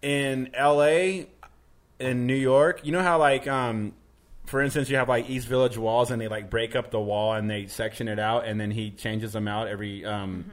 in 0.01 0.51
L.A., 0.53 1.27
in 1.99 2.27
New 2.27 2.35
York, 2.35 2.81
you 2.85 2.91
know 2.91 3.01
how 3.01 3.17
like, 3.17 3.47
um, 3.47 3.93
for 4.45 4.61
instance, 4.61 4.89
you 4.89 4.97
have 4.97 5.09
like 5.09 5.27
East 5.29 5.47
Village 5.47 5.77
walls, 5.77 6.11
and 6.11 6.21
they 6.21 6.27
like 6.27 6.49
break 6.51 6.75
up 6.75 6.91
the 6.91 6.99
wall 6.99 7.33
and 7.33 7.49
they 7.49 7.65
section 7.65 8.07
it 8.07 8.19
out, 8.19 8.45
and 8.45 8.61
then 8.61 8.69
he 8.71 8.91
changes 8.91 9.33
them 9.33 9.47
out 9.47 9.67
every. 9.67 10.05
Um, 10.05 10.45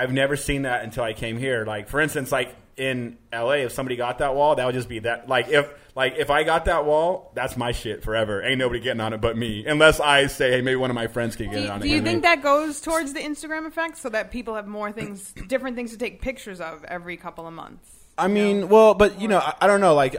I've 0.00 0.12
never 0.12 0.34
seen 0.36 0.62
that 0.62 0.82
until 0.82 1.04
I 1.04 1.12
came 1.12 1.36
here. 1.36 1.66
Like 1.66 1.88
for 1.88 2.00
instance, 2.00 2.32
like 2.32 2.56
in 2.78 3.18
LA, 3.30 3.64
if 3.66 3.72
somebody 3.72 3.96
got 3.96 4.18
that 4.18 4.34
wall, 4.34 4.54
that 4.56 4.64
would 4.64 4.74
just 4.74 4.88
be 4.88 5.00
that. 5.00 5.28
Like 5.28 5.48
if 5.48 5.68
like 5.94 6.14
if 6.16 6.30
I 6.30 6.42
got 6.42 6.64
that 6.64 6.86
wall, 6.86 7.30
that's 7.34 7.54
my 7.56 7.72
shit 7.72 8.02
forever. 8.02 8.42
Ain't 8.42 8.58
nobody 8.58 8.80
getting 8.80 9.00
on 9.00 9.12
it 9.12 9.20
but 9.20 9.36
me, 9.36 9.66
unless 9.66 10.00
I 10.00 10.26
say, 10.28 10.52
hey, 10.52 10.62
maybe 10.62 10.76
one 10.76 10.88
of 10.90 10.94
my 10.94 11.06
friends 11.06 11.36
can 11.36 11.50
get 11.50 11.64
Do, 11.64 11.68
on 11.68 11.80
it. 11.80 11.82
do 11.82 11.88
you 11.90 12.00
think 12.00 12.22
that 12.22 12.42
goes 12.42 12.80
towards 12.80 13.12
the 13.12 13.20
Instagram 13.20 13.66
effect, 13.66 13.98
so 13.98 14.08
that 14.08 14.30
people 14.30 14.54
have 14.54 14.66
more 14.66 14.90
things, 14.90 15.34
different 15.48 15.76
things 15.76 15.90
to 15.90 15.98
take 15.98 16.22
pictures 16.22 16.60
of 16.60 16.82
every 16.84 17.18
couple 17.18 17.46
of 17.46 17.52
months? 17.52 17.86
I 18.16 18.28
mean, 18.28 18.70
well, 18.70 18.94
but 18.94 19.20
you 19.20 19.28
know, 19.28 19.38
I, 19.38 19.54
I 19.60 19.66
don't 19.66 19.82
know. 19.82 19.94
Like, 19.94 20.16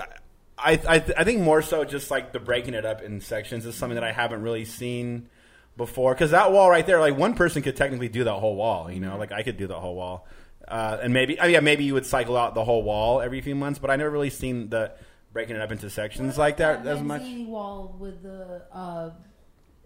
I 0.60 0.74
I, 0.88 1.00
th- 1.00 1.18
I 1.18 1.24
think 1.24 1.42
more 1.42 1.64
so 1.64 1.84
just 1.84 2.12
like 2.12 2.34
the 2.34 2.40
breaking 2.40 2.76
it 2.76 2.86
up 2.86 3.02
in 3.02 3.20
sections 3.20 3.66
is 3.66 3.74
something 3.74 3.96
that 3.96 4.04
I 4.04 4.12
haven't 4.12 4.44
really 4.44 4.66
seen 4.66 5.28
before. 5.86 6.14
Because 6.14 6.32
that 6.32 6.52
wall 6.52 6.70
right 6.70 6.86
there, 6.86 7.00
like 7.00 7.18
one 7.18 7.34
person 7.34 7.62
could 7.62 7.76
technically 7.76 8.10
do 8.10 8.24
that 8.26 8.34
whole 8.44 8.56
wall. 8.56 8.90
You 8.92 9.00
know, 9.00 9.18
like 9.18 9.32
I 9.32 9.44
could 9.44 9.58
do 9.58 9.68
that 9.68 9.80
whole 9.80 9.96
wall, 9.96 10.28
uh, 10.68 10.98
and 11.04 11.12
maybe 11.14 11.40
oh, 11.40 11.48
yeah, 11.48 11.60
maybe 11.60 11.84
you 11.84 11.94
would 11.96 12.06
cycle 12.06 12.38
out 12.38 12.54
the 12.56 12.64
whole 12.64 12.84
wall 12.84 13.22
every 13.22 13.42
few 13.42 13.56
months. 13.56 13.80
But 13.80 13.90
I 13.90 13.96
never 13.96 14.10
really 14.12 14.30
seen 14.30 14.70
the 14.70 14.92
breaking 15.34 15.56
it 15.56 15.62
up 15.62 15.72
into 15.72 15.90
sections 15.90 16.38
like 16.38 16.58
that 16.58 16.86
as 16.86 17.02
much. 17.02 17.22
Manzini 17.22 17.48
wall 17.48 17.96
with 18.00 18.22
the. 18.24 18.64
Uh, 18.72 19.12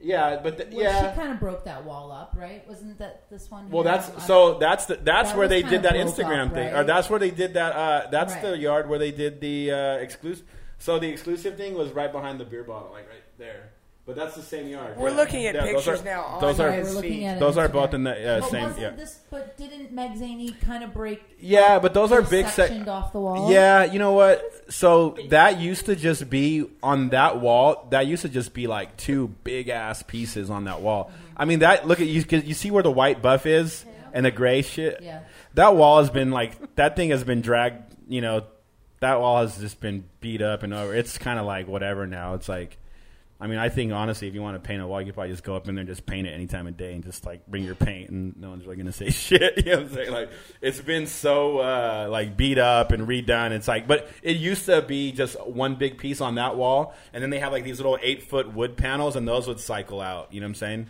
Yeah, 0.01 0.39
but 0.43 0.57
the, 0.57 0.65
well, 0.71 0.83
yeah. 0.83 1.11
she 1.11 1.15
kind 1.19 1.31
of 1.31 1.39
broke 1.39 1.63
that 1.65 1.85
wall 1.85 2.11
up, 2.11 2.33
right? 2.37 2.67
Wasn't 2.67 2.97
that 2.99 3.29
this 3.31 3.49
one? 3.49 3.69
Well, 3.71 3.83
that's 3.83 4.07
so. 4.25 4.59
That's 4.59 4.85
the, 4.87 4.95
that's 4.97 5.29
That 5.31 5.37
where 5.37 5.47
they 5.47 5.63
did 5.63 5.83
that 5.83 5.93
Instagram 5.93 6.47
up, 6.47 6.53
thing, 6.53 6.73
right? 6.73 6.81
or 6.81 6.83
that's 6.83 7.09
where 7.09 7.19
they 7.19 7.31
did 7.31 7.53
that. 7.55 7.71
Uh, 7.75 8.07
that's 8.11 8.33
Right. 8.33 8.41
the 8.43 8.57
yard 8.57 8.89
where 8.89 8.99
they 8.99 9.11
did 9.11 9.39
the 9.39 9.71
uh, 9.71 9.77
exclusive. 10.05 10.45
So 10.77 10.99
the 10.99 11.07
exclusive 11.07 11.55
thing 11.57 11.73
was 11.75 11.91
right 11.93 12.11
behind 12.11 12.39
the 12.39 12.45
beer 12.45 12.63
bottle, 12.65 12.91
like 12.91 13.07
right 13.07 13.23
there. 13.37 13.71
But 14.05 14.15
that's 14.15 14.35
the 14.35 14.43
same 14.43 14.67
yard. 14.67 14.97
We're 14.97 15.09
Yeah. 15.09 15.15
looking 15.15 15.47
at 15.47 15.55
Yeah, 15.55 15.61
those 15.61 15.73
pictures 15.83 16.01
are- 16.01 16.05
now 16.05 16.21
on 16.25 16.41
Those 16.41 16.59
are 16.59 16.67
Right, 16.69 16.83
we're 16.83 16.91
looking 16.91 17.11
feed. 17.11 17.25
at 17.25 17.37
it 17.37 17.39
those 17.39 17.57
are 17.57 17.67
both 17.67 17.93
in 17.95 18.03
the 18.03 18.11
uh, 18.11 18.39
But 18.41 18.49
same. 18.51 18.73
Yeah, 18.77 18.89
this? 18.91 19.19
But 19.31 19.57
didn't 19.57 19.91
Meg 19.93 20.11
Zaney 20.11 20.61
kind 20.61 20.83
of 20.83 20.93
break? 20.93 21.23
yeah, 21.39 21.79
but 21.79 21.95
those 21.95 22.11
are 22.11 22.21
big. 22.21 22.45
Sec- 22.45 22.67
sectioned 22.67 22.87
off 22.87 23.13
the 23.13 23.19
wall. 23.19 23.51
Yeah, 23.51 23.83
you 23.85 23.97
know 23.97 24.13
what? 24.13 24.43
So 24.69 25.17
that 25.29 25.59
used 25.59 25.87
to 25.87 25.95
just 25.95 26.29
be 26.29 26.67
on 26.83 27.09
that 27.09 27.39
wall. 27.41 27.87
That 27.89 28.05
used 28.05 28.21
to 28.21 28.29
just 28.29 28.53
be 28.53 28.67
like 28.67 28.95
two 28.95 29.29
big 29.43 29.69
ass 29.69 30.03
pieces 30.03 30.51
on 30.51 30.65
that 30.65 30.81
wall. 30.81 31.09
I 31.35 31.45
mean, 31.45 31.59
that 31.59 31.87
look 31.87 31.99
at 31.99 32.05
you. 32.05 32.23
'cause 32.23 32.43
You 32.43 32.53
see 32.53 32.69
where 32.69 32.83
the 32.83 32.91
white 32.91 33.23
buff 33.23 33.47
is 33.47 33.85
and 34.13 34.23
the 34.23 34.31
gray 34.31 34.61
shit. 34.61 34.99
Yeah. 35.01 35.21
That 35.55 35.75
wall 35.75 35.97
has 35.97 36.11
been 36.11 36.29
like 36.29 36.75
that 36.75 36.95
thing 36.95 37.09
has 37.09 37.23
been 37.23 37.41
dragged. 37.41 37.81
You 38.07 38.21
know, 38.21 38.43
that 38.99 39.19
wall 39.19 39.41
has 39.41 39.57
just 39.57 39.79
been 39.81 40.03
beat 40.21 40.43
up 40.43 40.61
and 40.61 40.75
over. 40.75 40.93
It's 40.93 41.17
kind 41.17 41.39
of 41.39 41.47
like 41.47 41.67
whatever 41.67 42.05
now. 42.05 42.35
It's 42.35 42.47
like. 42.47 42.77
I 43.45 43.47
mean, 43.47 43.59
I 43.59 43.69
think 43.69 43.93
honestly, 43.93 44.27
if 44.27 44.33
you 44.33 44.41
want 44.41 44.55
to 44.55 44.67
paint 44.67 44.81
a 44.81 44.87
wall, 44.87 44.99
you 44.99 45.05
could 45.05 45.13
probably 45.13 45.31
just 45.31 45.43
go 45.43 45.55
up 45.55 45.67
in 45.67 45.75
there 45.75 45.81
and 45.81 45.87
just 45.87 46.07
paint 46.07 46.25
it 46.25 46.31
any 46.31 46.47
time 46.47 46.65
of 46.65 46.75
day 46.77 46.93
and 46.93 47.03
just 47.03 47.27
like 47.27 47.45
bring 47.45 47.63
your 47.63 47.75
paint, 47.75 48.09
and 48.09 48.35
no 48.37 48.49
one's 48.49 48.65
really 48.65 48.77
gonna 48.77 48.91
say 48.91 49.09
shit. 49.11 49.63
You 49.63 49.71
know 49.71 49.77
what 49.77 49.89
I'm 49.89 49.93
saying? 49.93 50.11
Like 50.11 50.31
it's 50.61 50.81
been 50.81 51.05
so 51.05 51.59
uh, 51.59 52.07
like 52.09 52.35
beat 52.35 52.57
up 52.57 52.91
and 52.91 53.07
redone. 53.07 53.51
It's 53.51 53.67
like, 53.67 53.87
but 53.87 54.09
it 54.23 54.37
used 54.37 54.65
to 54.65 54.81
be 54.81 55.11
just 55.11 55.39
one 55.45 55.75
big 55.75 55.99
piece 55.99 56.21
on 56.21 56.33
that 56.35 56.55
wall, 56.55 56.95
and 57.13 57.21
then 57.21 57.29
they 57.29 57.37
have 57.37 57.51
like 57.51 57.63
these 57.63 57.77
little 57.77 57.99
eight 58.01 58.23
foot 58.23 58.51
wood 58.51 58.77
panels, 58.77 59.15
and 59.15 59.27
those 59.27 59.47
would 59.47 59.59
cycle 59.59 60.01
out. 60.01 60.33
You 60.33 60.41
know 60.41 60.45
what 60.45 60.49
I'm 60.49 60.55
saying? 60.55 60.87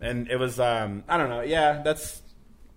And 0.00 0.30
it 0.30 0.36
was, 0.36 0.58
um, 0.58 1.04
I 1.06 1.18
don't 1.18 1.28
know. 1.28 1.42
Yeah, 1.42 1.82
that's, 1.82 2.22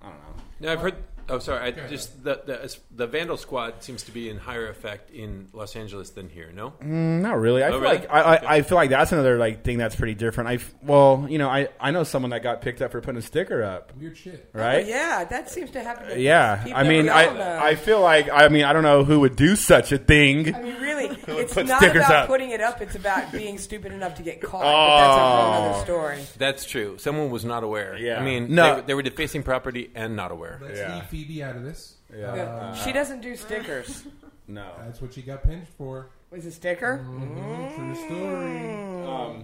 I 0.02 0.10
don't 0.10 0.18
know. 0.18 0.44
Yeah, 0.60 0.74
I've 0.74 0.82
heard. 0.82 0.96
Oh, 1.30 1.40
sorry. 1.40 1.60
I 1.62 1.72
just 1.88 2.24
the, 2.24 2.42
the 2.46 2.78
the 2.96 3.08
Vandal 3.08 3.38
Squad 3.38 3.84
seems 3.84 4.04
to 4.04 4.12
be 4.12 4.30
in 4.30 4.38
higher 4.38 4.68
effect 4.70 5.12
in 5.12 5.48
Los 5.54 5.76
Angeles 5.76 6.12
than 6.12 6.30
here. 6.30 6.52
No. 6.54 6.72
Mm, 6.82 7.22
Not 7.22 7.40
really. 7.40 7.64
I 7.64 7.68
Oh, 7.68 7.72
feel 7.74 7.80
really? 7.82 7.98
like 7.98 8.10
I, 8.10 8.22
I, 8.22 8.56
I 8.58 8.62
feel 8.62 8.76
like 8.78 8.90
that's 8.90 9.12
another 9.12 9.38
like 9.38 9.64
thing 9.64 9.78
that's 9.78 9.96
pretty 9.96 10.14
different. 10.16 10.50
I 10.50 10.54
f- 10.56 10.74
well, 10.82 11.26
you 11.30 11.38
know, 11.38 11.50
I, 11.50 11.68
I 11.80 11.92
know 11.92 12.04
someone 12.04 12.32
that 12.32 12.44
got 12.44 12.62
picked 12.62 12.82
up 12.82 12.92
for 12.92 13.02
putting 13.02 13.18
a 13.18 13.22
sticker 13.22 13.62
up, 13.64 13.92
Weird 13.98 14.18
shit. 14.18 14.50
right? 14.54 14.86
Oh, 14.86 14.88
yeah, 14.88 15.24
that 15.26 15.50
seems 15.50 15.72
to 15.72 15.82
happen. 15.82 16.10
To 16.10 16.20
Yeah, 16.20 16.64
I 16.74 16.84
mean, 16.84 17.10
I 17.10 17.26
all. 17.28 17.64
I 17.64 17.76
feel 17.76 18.00
like 18.02 18.30
I 18.32 18.48
mean 18.48 18.64
I 18.64 18.72
don't 18.74 18.84
know 18.84 19.04
who 19.04 19.20
would 19.20 19.36
do 19.36 19.56
such 19.58 19.92
a 19.92 19.98
thing. 19.98 20.56
I 20.56 20.62
mean, 20.62 20.76
really, 20.82 21.06
it's 21.28 21.54
put 21.54 21.68
not 21.68 21.84
about 21.84 22.10
up. 22.12 22.28
putting 22.28 22.52
it 22.52 22.62
up. 22.62 22.82
It's 22.82 22.96
about 22.96 23.32
being 23.34 23.58
stupid 23.58 23.92
enough 23.92 24.16
to 24.16 24.24
get 24.24 24.42
caught. 24.42 24.62
But 24.64 24.98
that's 24.98 25.18
a 25.18 25.20
whole 25.20 25.28
Oh. 25.38 25.72
other 25.74 25.84
story. 25.84 26.20
That's 26.38 26.64
true. 26.66 26.98
Someone 27.00 27.30
was 27.32 27.44
not 27.44 27.64
aware. 27.64 27.98
Yeah. 27.98 28.20
I 28.20 28.24
mean, 28.24 28.56
No. 28.56 28.64
they, 28.64 28.76
were- 28.76 28.88
they 28.88 28.94
were 28.94 29.02
defacing 29.02 29.44
property 29.44 29.92
and 29.94 30.16
not 30.16 30.32
aware. 30.32 30.60
Let's 30.62 30.80
Yeah. 30.80 30.96
Leave 31.18 31.28
Phoebe 31.28 31.44
out 31.44 31.56
of 31.56 31.64
this. 31.64 31.96
Yeah. 32.16 32.36
Yeah. 32.36 32.76
she 32.76 32.92
doesn't 32.92 33.22
do 33.22 33.36
stickers. 33.36 34.04
No. 34.50 34.66
That's 34.86 35.02
what 35.02 35.14
she 35.14 35.22
got 35.24 35.44
pinched 35.44 35.74
for. 35.78 36.08
Was 36.32 36.46
a 36.46 36.52
sticker? 36.54 37.06
Mhm, 37.06 37.76
True 37.76 37.96
story. 37.96 39.06
Um, 39.06 39.44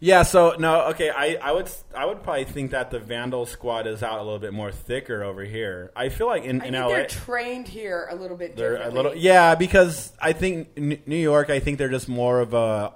yeah. 0.00 0.24
So 0.24 0.56
no. 0.58 0.86
Okay. 0.88 1.08
I, 1.08 1.38
I 1.40 1.52
would 1.52 1.70
I 1.96 2.04
would 2.04 2.24
probably 2.24 2.42
think 2.42 2.72
that 2.72 2.90
the 2.90 2.98
Vandal 2.98 3.46
Squad 3.46 3.86
is 3.86 4.02
out 4.02 4.18
a 4.18 4.24
little 4.24 4.40
bit 4.40 4.52
more 4.52 4.72
thicker 4.72 5.22
over 5.22 5.44
here. 5.44 5.92
I 5.94 6.08
feel 6.08 6.26
like 6.26 6.42
in 6.42 6.62
I 6.62 6.66
in 6.66 6.72
think 6.72 6.84
LA 6.84 6.88
they're 6.88 7.06
trained 7.06 7.68
here 7.68 8.08
a 8.10 8.16
little 8.16 8.36
bit 8.36 8.56
they're 8.56 8.74
a 8.74 8.78
differently. 8.78 9.02
little 9.04 9.14
yeah 9.16 9.54
because 9.54 10.12
I 10.20 10.32
think 10.32 10.70
N- 10.76 10.98
New 11.06 11.14
York 11.16 11.48
I 11.48 11.60
think 11.60 11.78
they're 11.78 11.88
just 11.88 12.08
more 12.08 12.40
of 12.40 12.54
a 12.54 12.92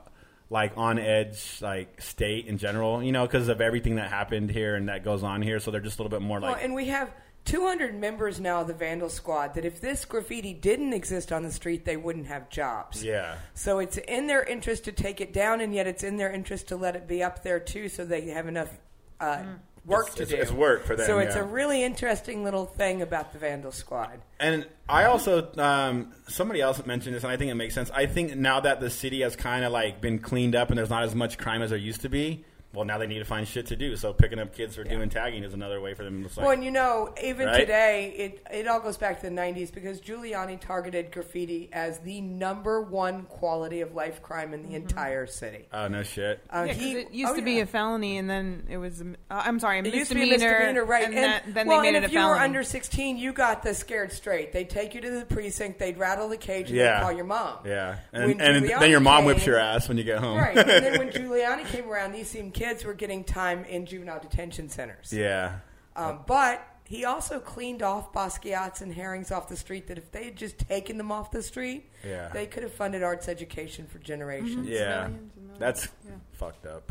like 0.50 0.72
on 0.76 0.98
edge 0.98 1.58
like 1.60 2.00
state 2.02 2.46
in 2.46 2.58
general 2.58 3.00
you 3.00 3.12
know 3.12 3.26
because 3.28 3.46
of 3.46 3.60
everything 3.60 3.94
that 3.94 4.10
happened 4.10 4.50
here 4.50 4.74
and 4.74 4.88
that 4.88 5.04
goes 5.04 5.22
on 5.22 5.40
here 5.40 5.60
so 5.60 5.70
they're 5.70 5.80
just 5.80 6.00
a 6.00 6.02
little 6.02 6.18
bit 6.18 6.26
more 6.26 6.40
Well, 6.40 6.50
like 6.52 6.64
and 6.64 6.74
we 6.74 6.86
have 6.86 7.12
200 7.48 7.98
members 7.98 8.38
now 8.40 8.60
of 8.60 8.66
the 8.66 8.74
Vandal 8.74 9.08
Squad. 9.08 9.54
That 9.54 9.64
if 9.64 9.80
this 9.80 10.04
graffiti 10.04 10.52
didn't 10.52 10.92
exist 10.92 11.32
on 11.32 11.42
the 11.42 11.50
street, 11.50 11.84
they 11.84 11.96
wouldn't 11.96 12.26
have 12.26 12.50
jobs. 12.50 13.02
yeah 13.02 13.36
So 13.54 13.78
it's 13.78 13.96
in 13.96 14.26
their 14.26 14.44
interest 14.44 14.84
to 14.84 14.92
take 14.92 15.20
it 15.20 15.32
down, 15.32 15.60
and 15.60 15.74
yet 15.74 15.86
it's 15.86 16.04
in 16.04 16.16
their 16.16 16.30
interest 16.30 16.68
to 16.68 16.76
let 16.76 16.94
it 16.94 17.08
be 17.08 17.22
up 17.22 17.42
there 17.42 17.58
too, 17.58 17.88
so 17.88 18.04
they 18.04 18.28
have 18.28 18.46
enough 18.46 18.70
uh, 19.20 19.42
work 19.86 20.14
to 20.14 20.22
it's, 20.22 20.30
do. 20.30 20.36
it's 20.36 20.52
work 20.52 20.84
for 20.84 20.94
them 20.94 21.06
so 21.06 21.18
it's 21.18 21.34
yeah. 21.34 21.40
a 21.40 21.44
really 21.44 21.82
interesting 21.82 22.44
little 22.44 22.66
thing 22.66 23.00
about 23.02 23.32
the 23.32 23.38
Vandal 23.38 23.72
Squad. 23.72 24.20
And 24.38 24.66
I 24.88 25.04
also 25.04 25.50
um, 25.56 26.12
somebody 26.28 26.60
else 26.60 26.84
mentioned 26.84 27.16
this, 27.16 27.24
and 27.24 27.32
I 27.32 27.36
think 27.36 27.50
it 27.50 27.54
makes 27.54 27.74
sense. 27.74 27.90
I 27.90 28.06
think 28.06 28.36
now 28.36 28.60
that 28.60 28.80
the 28.80 28.90
city 28.90 29.22
has 29.22 29.34
kind 29.36 29.64
of 29.64 29.72
like 29.72 30.00
been 30.00 30.18
cleaned 30.18 30.54
up, 30.54 30.68
and 30.68 30.78
there's 30.78 30.90
not 30.90 31.02
as 31.02 31.14
much 31.14 31.38
crime 31.38 31.62
as 31.62 31.70
there 31.70 31.78
used 31.78 32.02
to 32.02 32.08
be. 32.08 32.44
Well, 32.74 32.84
now 32.84 32.98
they 32.98 33.06
need 33.06 33.20
to 33.20 33.24
find 33.24 33.48
shit 33.48 33.66
to 33.68 33.76
do. 33.76 33.96
So 33.96 34.12
picking 34.12 34.38
up 34.38 34.54
kids 34.54 34.76
for 34.76 34.84
doing 34.84 35.08
tagging 35.08 35.42
is 35.42 35.54
another 35.54 35.80
way 35.80 35.94
for 35.94 36.04
them 36.04 36.22
to. 36.22 36.28
Like, 36.28 36.36
well, 36.36 36.50
and 36.50 36.62
you 36.62 36.70
know, 36.70 37.14
even 37.22 37.46
Right? 37.46 37.60
today, 37.60 38.12
it 38.16 38.46
it 38.52 38.68
all 38.68 38.78
goes 38.80 38.98
back 38.98 39.20
to 39.22 39.26
the 39.30 39.34
'90s 39.34 39.72
because 39.72 40.02
Giuliani 40.02 40.60
targeted 40.60 41.10
graffiti 41.10 41.70
as 41.72 41.98
the 42.00 42.20
number 42.20 42.82
one 42.82 43.22
quality 43.22 43.80
of 43.80 43.94
life 43.94 44.22
crime 44.22 44.52
in 44.52 44.68
the 44.68 44.74
entire 44.74 45.26
city. 45.26 45.66
oh 45.72 45.88
no 45.88 46.02
shit. 46.02 46.40
Uh, 46.50 46.64
Yeah, 46.66 46.72
'cause 46.74 46.82
he- 46.82 46.92
it 46.98 47.10
used 47.12 47.32
oh, 47.32 47.36
to 47.36 47.42
be 47.42 47.52
yeah. 47.54 47.62
a 47.62 47.66
felony, 47.66 48.18
and 48.18 48.28
then 48.28 48.66
it 48.68 48.76
was. 48.76 49.00
Uh, 49.00 49.04
I'm 49.30 49.58
sorry, 49.60 49.78
a 49.78 49.82
It 49.84 49.94
used 49.94 50.10
to 50.10 50.14
be 50.14 50.24
a 50.24 50.26
misdemeanor. 50.26 50.58
misdemeanor, 50.58 50.84
right? 50.84 51.04
And, 51.06 51.14
And, 51.14 51.24
that, 51.24 51.54
then 51.54 51.66
well, 51.68 51.78
they 51.78 51.82
made 51.90 51.96
and 51.96 52.04
it 52.04 52.04
if 52.04 52.10
a 52.10 52.12
you 52.12 52.18
felony. 52.20 52.38
were 52.38 52.44
under 52.44 52.62
16, 52.62 53.16
you 53.16 53.32
got 53.32 53.62
the 53.62 53.72
scared 53.72 54.12
straight. 54.12 54.52
They'd 54.52 54.68
take 54.68 54.94
you 54.94 55.00
to 55.00 55.10
the 55.10 55.24
precinct, 55.24 55.78
they'd 55.78 55.96
rattle 55.96 56.28
the 56.28 56.36
cage, 56.36 56.68
and 56.68 56.76
Yeah. 56.76 56.98
they'd 56.98 57.02
call 57.02 57.12
your 57.12 57.24
mom. 57.24 57.60
Yeah, 57.64 57.96
and, 58.12 58.38
and 58.42 58.68
then 58.68 58.90
your 58.90 59.00
mom 59.00 59.24
whips 59.24 59.46
your 59.46 59.58
ass 59.58 59.88
when 59.88 59.96
you 59.96 60.04
get 60.04 60.18
home. 60.18 60.36
Right. 60.36 60.56
and 60.58 60.68
then 60.68 60.98
when 60.98 61.08
Giuliani 61.12 61.66
came 61.66 61.88
around, 61.90 62.12
these 62.12 62.28
same 62.28 62.50
kids 62.58 62.84
were 62.84 62.94
getting 62.94 63.24
time 63.24 63.64
in 63.64 63.86
juvenile 63.86 64.20
detention 64.20 64.68
centers. 64.68 65.12
yeah, 65.12 65.56
Um, 65.96 66.20
but 66.26 66.60
he 66.84 67.04
also 67.04 67.38
cleaned 67.38 67.82
off 67.82 68.12
Basquiat's 68.12 68.80
and 68.80 68.92
Harings 68.92 69.30
off 69.30 69.48
the 69.48 69.56
street 69.56 69.88
that 69.88 69.98
if 69.98 70.10
they 70.10 70.24
had 70.24 70.36
just 70.36 70.58
taken 70.58 70.96
them 70.98 71.12
off 71.12 71.30
the 71.30 71.42
street, 71.42 71.90
Yeah. 72.04 72.28
they 72.32 72.46
could 72.46 72.62
have 72.62 72.72
funded 72.72 73.02
arts 73.02 73.28
education 73.28 73.86
for 73.86 73.98
generations. 73.98 74.66
yeah. 74.68 75.02
millions 75.08 75.32
and 75.36 75.44
millions. 75.46 75.58
That's 75.60 75.88
Yeah. 76.06 76.12
fucked 76.32 76.66
up. 76.66 76.90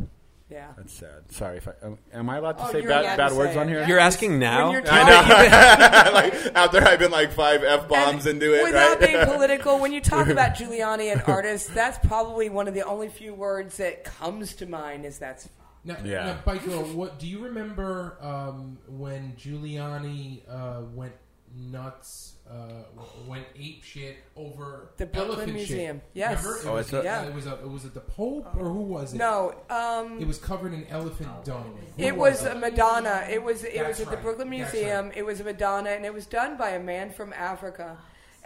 Yeah. 0.49 0.67
That's 0.77 0.93
sad. 0.93 1.29
Sorry 1.29 1.57
if 1.57 1.67
I 1.67 1.73
am, 1.83 1.97
am 2.13 2.29
I 2.29 2.37
allowed 2.37 2.57
to 2.59 2.63
Oh, 2.67 2.71
say 2.71 2.79
bad, 2.79 3.17
bad 3.17 3.29
to 3.29 3.35
words 3.35 3.51
say 3.53 3.59
on 3.59 3.67
it. 3.67 3.71
here? 3.71 3.85
You're 3.85 3.99
asking 3.99 4.39
now. 4.39 4.69
When 4.71 4.81
you're 4.81 4.83
I 4.93 6.05
know. 6.05 6.11
like 6.13 6.33
after 6.55 6.81
I've 6.81 6.99
been 6.99 7.11
like 7.11 7.33
five 7.33 7.63
f 7.65 7.89
bombs 7.89 8.25
into 8.27 8.53
it, 8.57 8.63
Without 8.63 9.01
right? 9.01 9.11
being 9.11 9.25
political, 9.25 9.77
when 9.79 9.91
you 9.91 9.99
talk 9.99 10.27
about 10.29 10.51
Giuliani 10.55 11.11
and 11.11 11.21
artists, 11.27 11.67
that's 11.69 11.97
probably 12.07 12.47
one 12.49 12.69
of 12.69 12.73
the 12.75 12.83
only 12.85 13.09
few 13.09 13.33
words 13.33 13.75
that 13.77 14.05
comes 14.05 14.55
to 14.55 14.65
mind 14.65 15.05
is 15.05 15.17
that's 15.19 15.49
Now, 15.87 15.97
Yeah. 16.03 16.25
now 16.25 16.39
Bike 16.45 16.63
Girl, 16.65 16.83
what 16.83 17.17
do 17.17 17.25
you 17.27 17.39
remember 17.39 18.17
um, 18.21 18.77
when 18.87 19.33
Giuliani 19.37 20.41
uh, 20.49 20.81
went 20.93 21.13
nuts, 21.55 22.33
uh, 22.51 22.83
went 23.25 23.45
ape 23.57 23.83
shit 23.83 24.17
over 24.35 24.89
The 24.97 25.05
Brooklyn 25.05 25.35
elephant 25.37 25.53
Museum. 25.53 25.97
Shit. 25.97 26.03
Yes. 26.13 26.43
Remember? 26.43 26.59
It 26.61 26.65
Oh, 26.69 26.73
was, 26.75 26.93
a- 26.93 27.03
Yeah. 27.03 27.23
it 27.23 27.33
was 27.33 27.47
a, 27.47 27.53
it 27.53 27.69
was 27.69 27.85
it 27.85 27.93
the 27.93 28.01
Pope 28.01 28.53
or 28.57 28.65
who 28.69 28.81
was 28.81 29.13
it? 29.13 29.17
No, 29.17 29.55
um, 29.69 30.19
It 30.19 30.27
was 30.27 30.37
covered 30.37 30.73
in 30.73 30.85
elephant 30.87 31.45
dung. 31.45 31.77
Who 31.97 32.03
It 32.03 32.15
was 32.15 32.43
it? 32.43 32.51
a 32.51 32.55
Madonna. 32.59 33.25
It 33.29 33.41
was 33.43 33.63
it 33.63 33.75
That's 33.75 33.87
was 33.87 33.99
at 34.01 34.09
the 34.09 34.15
right. 34.17 34.23
Brooklyn 34.23 34.49
That's 34.51 34.73
Museum. 34.73 35.11
It 35.15 35.25
was 35.25 35.39
a 35.39 35.45
Madonna, 35.45 35.91
and 35.91 36.05
it 36.05 36.13
was 36.13 36.25
done 36.25 36.57
by 36.57 36.71
a 36.71 36.79
man 36.79 37.11
from 37.11 37.31
Africa. 37.33 37.97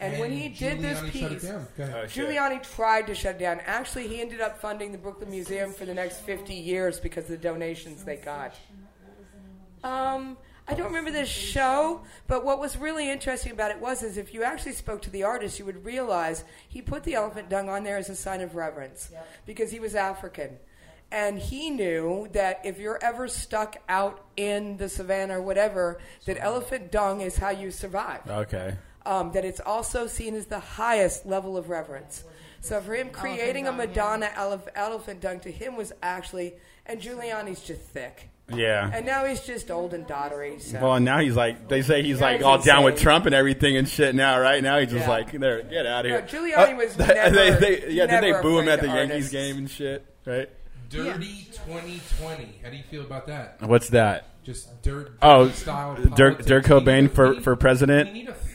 And, 0.02 0.20
when 0.20 0.32
he 0.32 0.50
did 0.50 0.82
this 0.82 1.00
Giuliani 1.00 1.12
shut 1.12 1.32
piece, 1.32 1.44
down. 1.44 1.68
Go 1.78 1.84
ahead. 1.84 2.04
Oh. 2.04 2.08
Giuliani 2.08 2.76
tried 2.76 3.08
to 3.08 3.16
shut 3.16 3.36
it 3.36 3.40
down. 3.40 3.60
Actually, 3.66 4.08
he 4.08 4.20
ended 4.20 4.42
up 4.42 4.60
funding 4.60 4.92
the 4.92 4.98
Brooklyn 4.98 5.30
Museum 5.30 5.72
for 5.72 5.86
the 5.86 5.94
next 5.94 6.22
50 6.22 6.56
years 6.56 7.00
because 7.00 7.26
of 7.26 7.30
the 7.30 7.38
donations 7.38 8.04
they 8.04 8.18
got. 8.18 8.56
Um, 9.84 10.38
I 10.68 10.74
don't 10.74 10.88
remember 10.88 11.12
this 11.12 11.30
show, 11.30 12.02
but 12.28 12.44
what 12.44 12.60
was 12.60 12.78
really 12.78 13.12
interesting 13.12 13.52
about 13.52 13.72
it 13.72 13.80
was 13.80 14.02
is 14.02 14.18
if 14.18 14.34
you 14.34 14.44
actually 14.44 14.74
spoke 14.74 15.02
to 15.04 15.10
the 15.10 15.24
artist, 15.24 15.60
you 15.60 15.66
would 15.66 15.86
realize 15.86 16.46
he 16.68 16.82
put 16.82 17.04
the 17.04 17.14
elephant 17.14 17.50
dung 17.50 17.70
on 17.70 17.84
there 17.84 17.98
as 17.98 18.10
a 18.10 18.16
sign 18.16 18.42
of 18.42 18.56
reverence 18.56 19.12
because 19.46 19.72
he 19.72 19.80
was 19.80 19.96
African. 19.96 20.58
And 21.12 21.38
he 21.38 21.70
knew 21.70 22.30
that 22.32 22.62
if 22.64 22.80
you're 22.80 23.00
ever 23.04 23.28
stuck 23.28 23.76
out 23.90 24.26
in 24.38 24.78
the 24.78 24.88
savannah 24.88 25.40
or 25.40 25.42
whatever, 25.42 26.00
that 26.26 26.38
elephant 26.40 26.92
dung 26.92 27.20
is 27.22 27.38
how 27.38 27.50
you 27.50 27.70
survive 27.70 28.22
Okay. 28.28 28.76
Um, 29.06 29.32
that 29.32 29.44
it's 29.46 29.60
also 29.60 30.06
seen 30.08 30.36
as 30.36 30.46
the 30.46 30.60
highest 30.60 31.26
level 31.26 31.58
of 31.58 31.70
reverence. 31.70 32.24
So 32.60 32.80
for 32.82 32.94
him, 32.94 33.10
creating 33.10 33.68
a 33.68 33.72
Madonna 33.72 34.28
elef- 34.36 34.68
elephant 34.76 35.22
dung 35.22 35.40
to 35.40 35.52
him 35.52 35.76
was 35.76 35.92
actually, 36.04 36.54
and 36.86 37.02
Giuliani's 37.02 37.62
just 37.62 37.82
thick, 37.82 38.30
Yeah. 38.54 38.92
and 38.94 39.04
now 39.04 39.26
he's 39.26 39.42
just 39.42 39.72
old 39.72 39.96
and 39.96 40.06
dottery. 40.06 40.60
So. 40.60 40.80
Well, 40.80 40.94
and 40.94 41.04
now 41.06 41.18
he's 41.18 41.36
like, 41.36 41.68
they 41.68 41.82
say 41.82 42.04
he's 42.04 42.20
Yeah, 42.20 42.26
like 42.26 42.36
he's 42.38 42.46
all 42.46 42.60
down 42.62 42.84
with. 42.84 43.00
Trump 43.00 43.26
and 43.26 43.34
everything 43.34 43.76
and 43.78 43.90
shit 43.90 44.14
now, 44.14 44.40
right? 44.40 44.62
Now 44.62 44.78
he's 44.80 44.92
just 44.92 45.06
Yeah. 45.08 45.10
like, 45.10 45.32
there, 45.32 45.64
get 45.64 45.88
out 45.88 46.06
of 46.06 46.12
No, 46.12 46.18
here. 46.20 46.28
Giuliani 46.56 46.78
was 46.78 46.96
they, 46.98 47.08
never- 47.08 47.60
they, 47.60 47.90
yeah, 47.90 48.06
did 48.06 48.24
they 48.24 48.40
boo 48.40 48.60
him 48.60 48.70
at 48.70 48.82
the 48.82 48.90
of 48.90 48.96
Yankees 48.96 49.30
game 49.32 49.58
and 49.58 49.68
shit, 49.70 50.06
right? 50.26 50.48
Dirty 50.92 51.48
2020. 51.66 52.60
How 52.64 52.70
do 52.70 52.76
you 52.78 52.84
feel 52.84 53.02
about 53.02 53.26
that? 53.28 53.62
What's 53.62 53.90
that? 53.90 54.28
Just 54.44 54.82
dirt. 54.82 55.18
Oh, 55.22 55.46
dirty 55.46 55.56
style 55.58 55.96
Dirt- 56.16 56.46
Dirt 56.46 56.66
Cobain 56.66 57.06
a- 57.06 57.10
for- 57.10 57.30
we 57.30 57.36
need- 57.36 57.44
for 57.44 57.56
president? 57.56 58.14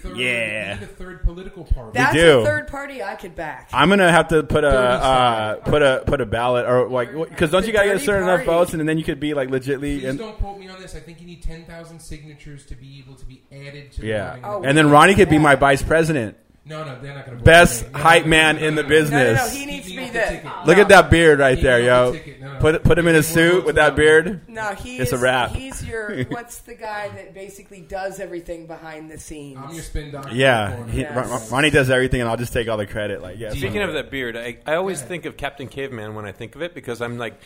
We 0.09 0.15
need 0.15 0.25
a 0.25 0.25
third. 0.25 0.37
Yeah. 0.37 0.75
We 0.75 0.81
need 0.81 0.83
a 0.83 0.87
third 0.87 1.23
political 1.23 1.65
party. 1.65 1.91
That's 1.95 2.15
do. 2.15 2.41
a 2.41 2.45
third 2.45 2.69
party 2.69 3.03
I 3.03 3.15
could 3.17 3.35
back. 3.35 3.71
I'm 3.73 3.89
gonna 3.89 4.11
have 4.11 4.29
to 4.29 4.43
put 4.43 4.65
a 4.65 4.69
uh, 4.69 5.55
put 5.57 5.83
a 5.83 6.03
put 6.07 6.21
a 6.21 6.27
ballot 6.27 6.67
or 6.67 6.89
like 6.89 7.13
because 7.13 7.51
don't 7.51 7.63
The 7.63 7.69
you 7.69 7.73
gotta 7.73 7.89
get 7.89 7.97
a 7.97 8.01
certain 8.01 8.25
enough 8.25 8.45
party. 8.45 8.47
votes 8.47 8.75
and 8.75 8.89
then 8.89 8.99
you 8.99 9.05
could 9.05 9.21
be 9.21 9.35
like 9.35 9.49
legitly 9.49 10.01
Please 10.01 10.05
and 10.05 10.19
don't 10.19 10.37
quote 10.39 10.59
me 10.59 10.69
on 10.69 10.81
this. 10.81 10.95
I 10.95 11.01
think 11.01 11.21
you 11.21 11.27
need 11.27 11.43
10,000 11.43 12.01
signatures 12.01 12.67
to 12.67 12.75
be 12.75 12.99
able 12.99 13.15
to 13.17 13.25
be 13.25 13.43
added 13.53 13.93
to 13.93 14.07
yeah, 14.07 14.31
voting. 14.31 14.45
Oh, 14.45 14.63
and 14.63 14.77
then 14.77 14.91
Ronnie 14.91 15.15
could 15.15 15.29
be 15.31 15.39
my 15.39 15.55
vice 15.55 15.83
president, 15.83 16.37
no, 16.69 16.83
no, 16.85 17.01
they're 17.01 17.15
not 17.15 17.25
going 17.27 17.39
to 17.39 17.45
best 17.45 17.87
hype 17.95 18.27
man 18.27 18.59
in 18.59 18.75
the 18.75 18.83
no, 18.83 18.89
no, 18.89 18.95
no, 18.95 19.01
business. 19.03 19.53
he 19.55 19.67
needs 19.67 19.87
to 19.87 19.91
be 19.93 19.97
me 19.99 20.07
the 20.07 20.13
the. 20.15 20.21
ticket. 20.27 20.45
Look 20.67 20.77
no. 20.77 20.83
at 20.83 20.89
that 20.89 21.11
beard 21.11 21.39
right 21.39 21.55
Keep 21.55 21.63
there, 21.65 21.81
yo. 21.81 22.13
the. 22.13 22.37
No, 22.41 22.53
no. 22.55 22.59
Put 22.61 22.83
put 22.83 22.99
him 22.99 23.07
in 23.07 23.15
a 23.15 23.23
suit 23.23 23.65
with 23.65 23.77
that 23.77 23.95
beard. 23.95 24.49
No, 24.49 24.75
he 24.75 24.99
It's 24.99 25.13
is, 25.13 25.19
a 25.21 25.23
wrap. 25.23 25.51
He's 25.51 25.85
your. 25.85 26.25
What's 26.29 26.59
the 26.61 26.75
guy 26.75 27.09
that 27.11 27.35
basically 27.35 27.81
does 27.83 28.19
everything 28.21 28.67
behind 28.67 29.11
the 29.11 29.19
scenes? 29.19 29.59
I'm 29.63 29.73
your 29.75 29.83
spin 29.83 30.11
doctor. 30.11 30.35
Yeah, 30.35 30.87
he, 30.89 31.03
Yes. 31.03 31.15
Ron- 31.31 31.49
Ronnie 31.51 31.71
does 31.71 31.89
everything, 31.89 32.21
and 32.21 32.29
I'll 32.29 32.37
just 32.37 32.53
take 32.53 32.69
all 32.69 32.77
the 32.77 32.87
credit. 32.87 33.23
Like, 33.23 33.39
yeah. 33.39 33.51
Speaking 33.51 33.83
of 33.83 33.93
that 33.93 34.11
beard, 34.11 34.37
I, 34.37 34.59
I 34.67 34.75
always 34.75 35.01
Yeah. 35.01 35.07
think 35.07 35.25
of 35.27 35.37
Captain 35.37 35.69
Caveman 35.69 36.15
when 36.15 36.25
I 36.27 36.33
think 36.33 36.55
of 36.57 36.63
it 36.63 36.75
because 36.75 37.01
I'm 37.01 37.17
like, 37.19 37.39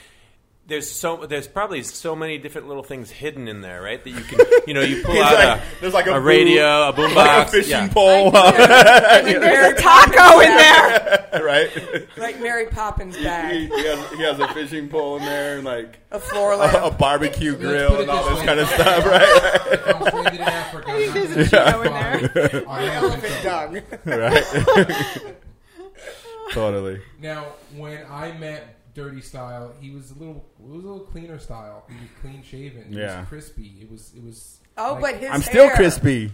there's 0.71 0.89
so 0.91 1.27
there's 1.27 1.49
probably 1.49 1.83
so 1.83 2.15
many 2.17 2.39
different 2.39 2.69
little 2.69 2.83
things 2.85 3.11
hidden 3.11 3.49
in 3.49 3.61
there, 3.61 3.83
right? 3.83 4.03
That 4.03 4.11
you 4.11 4.23
can 4.23 4.39
you 4.67 4.73
know 4.75 4.81
you 4.81 5.03
pull 5.03 5.21
out 5.21 5.35
like- 5.35 5.59
a, 5.61 5.63
there's 5.81 5.93
like 5.93 6.07
a 6.07 6.13
a 6.13 6.15
boo- 6.15 6.27
radio, 6.27 6.89
a 6.89 6.93
boombox, 6.93 7.15
like 7.17 7.49
a 7.49 7.51
fishing 7.51 7.71
yeah. 7.73 7.89
pole, 7.89 8.31
uh, 8.35 8.53
There's 9.23 9.79
a 9.79 9.83
taco 9.83 10.41
in 10.41 10.57
there. 10.57 11.29
right? 11.45 12.09
like 12.17 12.41
Mary 12.41 12.67
Poppins 12.67 13.17
bag, 13.17 13.71
he 13.73 13.85
has, 13.87 14.11
he 14.13 14.23
has 14.23 14.39
a 14.39 14.49
fishing 14.55 14.89
pole 14.89 15.17
in 15.19 15.25
there, 15.25 15.57
and 15.57 15.65
like 15.65 15.99
a 16.13 16.21
floor 16.21 16.57
lamp. 16.57 16.95
a 16.95 16.97
barbecue 16.97 17.57
grill, 17.57 18.01
and 18.01 18.11
all 18.11 18.25
this 18.31 18.31
this 18.31 18.41
way. 18.41 18.47
kind 18.47 18.61
of 18.61 18.69
stuff, 18.69 19.05
right? 19.05 19.41
If 19.73 20.15
I'm 20.15 20.27
in 20.35 20.41
Africa, 20.41 20.91
I 20.91 21.09
think 21.09 21.13
there's 21.13 21.53
a 21.53 21.57
Cheeto 21.57 21.87
in 21.87 22.69
elephant 22.69 23.43
dung. 23.43 23.83
right? 24.07 25.35
totally. 26.53 27.01
Now, 27.21 27.47
when 27.77 28.05
I 28.09 28.33
met 28.33 28.80
Dirty 29.05 29.21
Style, 29.21 29.73
he 29.81 29.91
was 29.91 30.11
a 30.11 30.15
little, 30.15 30.45
it 30.59 30.67
was 30.71 30.85
a 30.85 30.87
little 30.89 31.01
cleaner 31.07 31.39
style. 31.39 31.85
He 31.89 31.95
was 31.95 32.09
clean 32.21 32.43
shaven. 32.43 32.85
He 32.89 32.99
Yeah. 32.99 33.21
was 33.21 33.29
crispy. 33.29 33.79
It 33.81 33.91
was, 33.91 34.13
it 34.17 34.23
was. 34.23 34.59
Oh, 34.77 34.93
like- 34.95 35.01
but 35.01 35.15
his 35.17 35.31
I'm 35.31 35.43
still 35.43 35.71
crispy. 35.71 36.33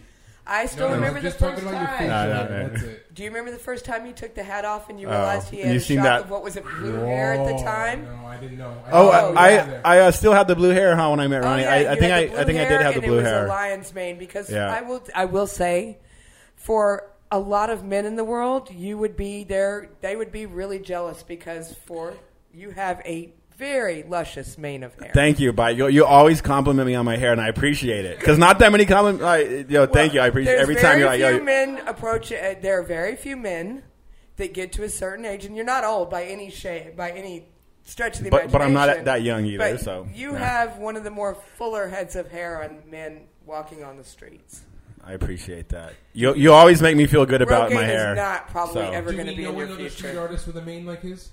I 0.48 0.66
still 0.66 0.88
No, 0.88 0.94
no, 0.94 0.94
remember 1.00 1.18
I'm 1.18 1.24
the 1.24 1.30
first 1.32 1.40
talking 1.40 1.68
about 1.68 1.86
time. 1.86 1.98
face. 1.98 2.08
No, 2.08 2.26
no, 2.28 2.42
no. 2.48 2.68
That's 2.68 2.82
it. 2.84 3.14
Do 3.14 3.22
you 3.24 3.28
remember 3.30 3.50
the 3.50 3.58
first 3.58 3.84
time 3.84 4.06
you 4.06 4.12
took 4.12 4.34
the 4.36 4.44
hat 4.44 4.64
off 4.64 4.88
and 4.90 5.00
you 5.00 5.08
Oh. 5.08 5.10
realized 5.10 5.48
he 5.50 5.60
had 5.60 5.70
You 5.72 5.76
a 5.78 5.80
seen 5.80 5.96
shock 5.98 6.04
that- 6.04 6.20
of 6.22 6.30
what 6.30 6.44
was 6.44 6.56
it, 6.56 6.64
blue 6.64 6.92
hair 7.04 7.32
at 7.34 7.46
the 7.56 7.62
time? 7.64 8.04
No, 8.04 8.26
I 8.28 8.36
didn't 8.36 8.58
know. 8.58 8.70
I 8.86 8.90
Oh, 8.92 9.10
didn't 9.10 9.34
know 9.34 9.40
I, 9.40 9.50
you 9.50 9.80
I. 9.84 9.96
I 9.96 9.98
uh, 10.06 10.10
still 10.12 10.32
had 10.34 10.46
the 10.46 10.54
blue 10.54 10.70
hair, 10.70 10.94
huh? 10.94 11.08
When 11.10 11.18
I 11.20 11.26
met 11.26 11.42
Oh, 11.42 11.46
Ronnie, 11.46 11.62
yeah, 11.62 11.72
I, 11.72 11.92
I 11.92 11.96
think 11.98 12.12
I, 12.12 12.18
I 12.40 12.44
think 12.44 12.58
I 12.60 12.64
did 12.68 12.80
have 12.80 12.94
the 12.94 13.00
and 13.00 13.02
blue 13.08 13.14
it 13.14 13.22
was 13.22 13.26
hair. 13.26 13.46
A 13.46 13.48
lion's 13.48 13.92
mane 13.94 14.18
because 14.18 14.48
Yeah. 14.50 14.72
I 14.72 14.82
will 14.82 15.02
I 15.16 15.24
will 15.24 15.46
say, 15.48 15.98
for 16.54 17.10
a 17.32 17.40
lot 17.40 17.68
of 17.70 17.82
men 17.84 18.06
in 18.06 18.14
the 18.14 18.22
world, 18.24 18.70
you 18.72 18.96
would 18.98 19.16
be 19.16 19.42
there. 19.42 19.88
They 20.00 20.14
would 20.14 20.30
be 20.30 20.46
really 20.46 20.78
jealous 20.78 21.24
because 21.24 21.74
for 21.86 22.14
you 22.56 22.70
have 22.70 23.00
a 23.04 23.32
very 23.58 24.02
luscious 24.02 24.58
mane 24.58 24.82
of 24.82 24.94
hair. 24.98 25.10
Thank 25.14 25.38
you, 25.40 25.52
but 25.52 25.76
you, 25.76 25.88
you 25.88 26.04
always 26.04 26.40
compliment 26.40 26.86
me 26.86 26.94
on 26.94 27.04
my 27.04 27.16
hair, 27.16 27.32
and 27.32 27.40
I 27.40 27.48
appreciate 27.48 28.04
it 28.04 28.18
because 28.18 28.38
not 28.38 28.58
that 28.60 28.72
many 28.72 28.86
compliment. 28.86 29.22
Like, 29.22 29.70
yo, 29.70 29.86
thank 29.86 30.14
you. 30.14 30.20
I 30.20 30.26
appreciate 30.26 30.52
There's 30.56 30.62
every 30.62 30.76
time 30.76 30.98
you're 30.98 31.08
like, 31.08 31.20
few 31.20 31.38
yo, 31.38 31.42
men 31.42 31.78
approach 31.86 32.32
it. 32.32 32.58
Uh, 32.58 32.60
there 32.60 32.80
are 32.80 32.82
very 32.82 33.16
few 33.16 33.36
men 33.36 33.82
that 34.36 34.52
get 34.52 34.72
to 34.72 34.84
a 34.84 34.88
certain 34.88 35.24
age, 35.24 35.44
and 35.44 35.56
you're 35.56 35.64
not 35.64 35.84
old 35.84 36.10
by 36.10 36.24
any 36.24 36.50
shade, 36.50 36.96
by 36.96 37.10
any 37.12 37.46
stretch 37.84 38.18
of 38.18 38.24
the 38.24 38.30
but 38.30 38.44
imagination. 38.44 38.52
but 38.58 38.62
I'm 38.62 38.72
not 38.96 39.04
that 39.04 39.22
young 39.22 39.46
either. 39.46 39.58
But 39.76 39.80
so 39.80 40.06
you 40.14 40.32
yeah. 40.32 40.38
have 40.38 40.78
one 40.78 40.96
of 40.96 41.04
the 41.04 41.10
more 41.10 41.34
fuller 41.56 41.88
heads 41.88 42.16
of 42.16 42.30
hair 42.30 42.62
on 42.62 42.90
men 42.90 43.22
walking 43.46 43.84
on 43.84 43.96
the 43.96 44.04
streets. 44.04 44.62
I 45.02 45.12
appreciate 45.12 45.68
that. 45.70 45.94
You 46.12 46.34
you 46.34 46.52
always 46.52 46.82
make 46.82 46.96
me 46.96 47.06
feel 47.06 47.24
good 47.26 47.40
about 47.40 47.70
Rogaine 47.70 47.74
my 47.76 47.84
hair. 47.84 48.10
is 48.12 48.16
not 48.16 48.48
probably 48.48 48.74
So. 48.82 48.90
ever 48.90 49.12
going 49.12 49.26
to 49.26 49.32
we 49.32 49.36
be 49.36 49.42
know 49.44 49.50
in 49.50 49.56
your 49.56 49.66
another 49.66 49.88
street 49.88 50.08
future. 50.08 50.20
artist 50.20 50.46
with 50.48 50.56
a 50.58 50.62
mane 50.62 50.84
like 50.84 51.00
his? 51.00 51.30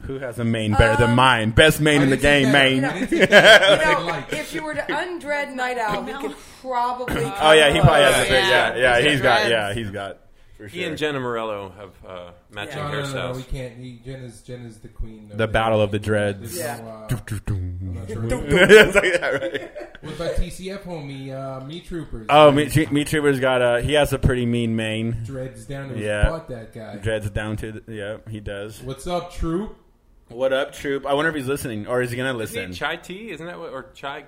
Gosh. 0.00 0.06
Who 0.08 0.18
has 0.18 0.38
a 0.38 0.44
mane 0.44 0.72
better 0.72 0.96
than 0.96 1.10
Um, 1.10 1.16
mine? 1.16 1.50
Best 1.50 1.80
mane 1.80 2.02
in 2.02 2.10
the 2.10 2.16
game, 2.16 2.46
that. 2.46 2.52
Maine. 2.52 2.84
I 2.84 2.92
didn't 3.00 3.08
say 3.10 3.26
that. 3.26 3.62
I 3.62 4.00
You 4.00 4.06
know, 4.06 4.24
if 4.40 4.54
you 4.54 4.62
were 4.64 4.74
to 4.74 4.82
undread 4.82 5.54
Night 5.54 5.78
Owl, 5.78 6.04
he 6.04 6.12
could 6.14 6.36
probably. 6.60 7.22
Oh 7.24 7.52
yeah, 7.52 7.72
he 7.72 7.80
probably 7.80 8.02
has 8.02 8.16
a 8.26 8.28
big. 8.30 8.44
Yeah. 8.44 8.74
Yeah, 8.76 8.98
yeah, 8.98 9.10
He's 9.10 9.20
got 9.20 9.40
he's 9.42 9.48
got. 9.48 9.50
Yeah, 9.50 9.74
he's 9.74 9.90
got. 9.90 10.18
For 10.56 10.66
He 10.66 10.80
sure. 10.80 10.88
and 10.90 10.98
Jenna 10.98 11.20
Morello 11.20 11.72
have 11.78 11.90
uh, 12.06 12.30
matching 12.50 12.76
Yeah. 12.76 12.90
No, 12.90 12.92
no, 12.92 13.00
no, 13.00 13.12
no, 13.14 13.32
hairstyles. 13.32 13.36
we 13.36 13.42
can't. 13.44 13.76
He, 13.78 13.98
Jen 14.04 14.20
is 14.24 14.42
Jen 14.42 14.66
is 14.66 14.76
the 14.78 14.88
queen. 14.88 15.28
Of 15.32 15.38
The 15.38 15.48
battle 15.48 15.80
of 15.80 15.90
the 15.90 15.98
dreads. 15.98 16.40
There's 16.54 16.58
Yeah. 16.58 16.82
no, 16.82 16.88
uh, 16.88 17.08
I'm 17.48 17.94
not 17.94 18.08
sure 18.08 18.20
what- 18.20 18.32
It's 18.70 18.94
like 18.94 19.20
that, 19.20 19.40
right? 19.40 19.70
What 20.02 20.14
about 20.16 20.36
TCF 20.36 20.82
homie? 20.82 21.32
Uh, 21.32 21.64
Me 21.64 21.80
Troopers. 21.80 22.26
Oh, 22.28 22.50
me, 22.52 22.70
me 22.90 23.04
Trooper's 23.04 23.40
got 23.40 23.62
a. 23.62 23.80
He 23.80 23.94
has 23.94 24.12
a 24.12 24.18
pretty 24.18 24.44
mean 24.44 24.76
mane. 24.76 25.22
dreads 25.24 25.64
down 25.64 25.88
to 25.88 25.94
his 25.94 26.04
Yeah. 26.04 26.28
butt. 26.28 26.48
That 26.48 26.74
guy. 26.74 26.96
Dreads 26.96 27.30
down 27.30 27.56
to. 27.56 27.72
The, 27.72 27.82
yeah, 27.94 28.16
he 28.30 28.40
does. 28.40 28.82
What's 28.82 29.06
up, 29.06 29.32
Troop? 29.32 29.76
What 30.30 30.52
up, 30.52 30.72
Troop? 30.72 31.06
I 31.06 31.14
wonder 31.14 31.28
if 31.28 31.34
he's 31.34 31.48
listening 31.48 31.86
or 31.86 32.02
is 32.02 32.10
he 32.10 32.16
gonna 32.16 32.38
Isn't 32.38 32.54
he 32.54 32.60
listen? 32.60 32.72
chai 32.72 32.96
tea? 32.96 33.30
Isn't 33.30 33.46
that 33.46 33.58
what? 33.58 33.72
Or 33.72 33.90
chai? 33.94 34.24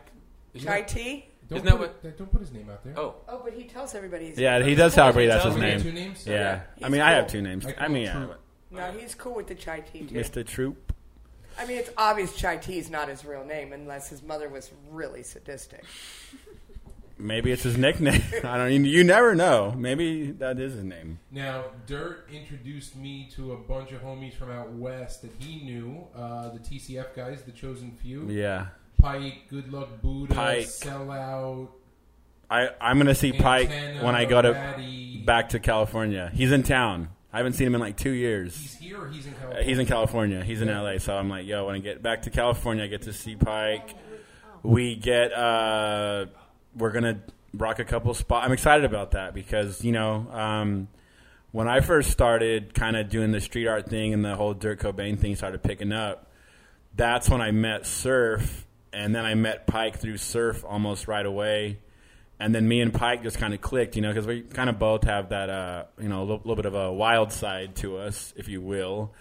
Isn't 0.52 0.66
Chai 0.68 0.80
that- 0.80 0.88
tea? 0.88 1.26
Don't 1.48 1.58
Isn't 1.58 1.78
that 1.80 2.02
put, 2.02 2.18
don't 2.18 2.32
put 2.32 2.40
his 2.40 2.52
name 2.52 2.68
out 2.70 2.82
there. 2.82 2.94
Oh, 2.98 3.16
Oh, 3.28 3.40
but 3.44 3.52
he 3.52 3.64
tells 3.64 3.94
everybody. 3.94 4.26
He's 4.30 4.38
Yeah, 4.38 4.62
he 4.62 4.74
does 4.74 4.94
tell 4.94 5.06
everybody 5.08 5.26
that's 5.28 5.42
Tell 5.42 5.52
his 5.52 5.60
me. 5.60 5.66
Name. 5.68 5.82
two 5.82 5.92
names. 5.92 6.26
Yeah, 6.26 6.62
He's 6.76 6.84
I 6.84 6.88
mean, 6.88 7.00
I 7.02 7.12
have 7.12 7.26
two 7.28 7.42
names. 7.42 7.66
I 7.66 7.74
I 7.78 7.88
mean, 7.88 8.06
call 8.08 8.20
yeah, 8.20 8.26
Troop. 8.26 8.30
Uh, 8.72 8.76
no, 8.92 8.98
he's 8.98 9.14
cool 9.14 9.34
with 9.34 9.46
the 9.48 9.54
chai 9.54 9.80
tea 9.80 10.00
too. 10.06 10.14
Mr. 10.14 10.46
Troop. 10.46 10.92
I 11.58 11.66
mean, 11.66 11.76
it's 11.78 11.90
obvious 11.96 12.34
chai 12.34 12.56
tea 12.56 12.78
is 12.78 12.90
not 12.90 13.08
his 13.08 13.24
real 13.24 13.44
name 13.44 13.72
unless 13.72 14.08
his 14.08 14.22
mother 14.22 14.48
was 14.48 14.70
really 14.90 15.22
sadistic. 15.22 15.84
Maybe 17.18 17.52
it's 17.52 17.62
his 17.62 17.76
nickname. 17.78 18.22
I 18.44 18.56
don't. 18.56 18.72
You, 18.72 18.80
you 18.82 19.04
never 19.04 19.34
know. 19.34 19.72
Maybe 19.76 20.30
that 20.32 20.58
is 20.58 20.74
his 20.74 20.84
name. 20.84 21.18
Now, 21.30 21.64
Dirt 21.86 22.28
introduced 22.32 22.96
me 22.96 23.28
to 23.36 23.52
a 23.52 23.56
bunch 23.56 23.92
of 23.92 24.02
homies 24.02 24.34
from 24.34 24.50
out 24.50 24.72
west 24.72 25.22
that 25.22 25.30
he 25.38 25.64
knew. 25.64 26.04
Uh, 26.16 26.50
the 26.50 26.58
TCF 26.58 27.14
guys, 27.14 27.42
the 27.42 27.52
Chosen 27.52 27.96
Few. 28.02 28.28
Yeah, 28.28 28.66
Pike, 29.00 29.48
Good 29.48 29.72
Luck 29.72 30.00
Buddha, 30.02 30.34
Pike. 30.34 30.66
Sellout, 30.66 31.68
I 32.50 32.68
I'm 32.80 32.98
gonna 32.98 33.14
see 33.14 33.32
Pike 33.32 33.70
Antenna, 33.70 34.04
when 34.04 34.14
I 34.14 34.24
go 34.24 34.42
to 34.42 34.50
Ratty. 34.52 35.22
back 35.24 35.50
to 35.50 35.60
California. 35.60 36.30
He's 36.34 36.50
in 36.52 36.62
town. 36.62 37.08
I 37.32 37.38
haven't 37.38 37.54
seen 37.54 37.66
him 37.66 37.74
in 37.74 37.80
like 37.80 37.96
two 37.96 38.10
years. 38.10 38.54
He's 38.58 38.74
here 38.74 39.00
or 39.00 39.08
he's 39.08 39.24
in 39.26 39.32
Uh, 39.32 39.36
California? 39.38 39.64
He's 39.64 39.78
in 39.78 39.86
California. 39.86 40.44
He's 40.44 40.60
in 40.60 40.68
LA. 40.68 40.98
So 40.98 41.14
I'm 41.16 41.30
like, 41.30 41.46
yo, 41.46 41.64
when 41.66 41.76
I 41.76 41.78
get 41.78 42.02
back 42.02 42.22
to 42.22 42.30
California, 42.30 42.84
I 42.84 42.88
get 42.88 43.02
to 43.02 43.12
see 43.14 43.36
Pike. 43.36 43.94
We 44.62 44.96
get, 44.96 45.32
uh, 45.32 46.26
we're 46.76 46.92
gonna 46.92 47.20
rock 47.54 47.78
a 47.78 47.84
couple 47.84 48.14
spots. 48.14 48.46
I'm 48.46 48.52
excited 48.52 48.84
about 48.84 49.12
that 49.12 49.34
because 49.34 49.84
you 49.84 49.92
know, 49.92 50.26
um, 50.32 50.88
when 51.50 51.68
I 51.68 51.80
first 51.80 52.10
started 52.10 52.74
kind 52.74 52.96
of 52.96 53.08
doing 53.10 53.30
the 53.32 53.40
street 53.40 53.66
art 53.68 53.88
thing 53.88 54.14
and 54.14 54.24
the 54.24 54.36
whole 54.36 54.54
Dirt 54.54 54.80
Cobain 54.80 55.18
thing 55.18 55.36
started 55.36 55.62
picking 55.62 55.92
up, 55.92 56.30
that's 56.96 57.28
when 57.28 57.40
I 57.40 57.50
met 57.50 57.86
Surf, 57.86 58.66
and 58.92 59.14
then 59.14 59.24
I 59.24 59.34
met 59.34 59.66
Pike 59.66 59.98
through 59.98 60.16
Surf 60.18 60.64
almost 60.66 61.08
right 61.08 61.24
away. 61.26 61.78
and 62.40 62.52
then 62.52 62.66
me 62.66 62.80
and 62.80 62.92
Pike 62.92 63.22
just 63.22 63.38
kind 63.38 63.54
of 63.54 63.60
clicked, 63.60 63.94
you 63.94 64.02
know, 64.02 64.08
because 64.08 64.26
we 64.26 64.40
kind 64.42 64.68
of 64.68 64.76
both 64.78 65.04
have 65.04 65.28
that, 65.28 65.48
uh, 65.48 65.84
you 66.00 66.08
know, 66.08 66.20
a 66.20 66.24
little, 66.24 66.38
little 66.38 66.56
bit 66.56 66.66
of 66.66 66.74
a 66.74 66.92
wild 66.92 67.30
side 67.32 67.76
to 67.76 67.98
us, 67.98 68.34
if 68.36 68.48
you 68.48 68.60
will. 68.60 69.12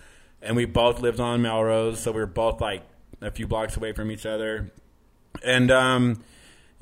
And 0.41 0.56
we 0.56 0.66
both 0.66 1.02
lived 1.02 1.20
on 1.20 1.43
Melrose, 1.43 1.99
so 1.99 2.12
we 2.12 2.20
were 2.20 2.26
both 2.26 2.62
like 2.62 2.82
a 3.22 3.30
few 3.30 3.45
blocks 3.45 3.78
away 3.78 3.93
from 3.93 4.10
each 4.10 4.26
other. 4.26 4.72
And 5.43 5.70
um, 5.70 6.24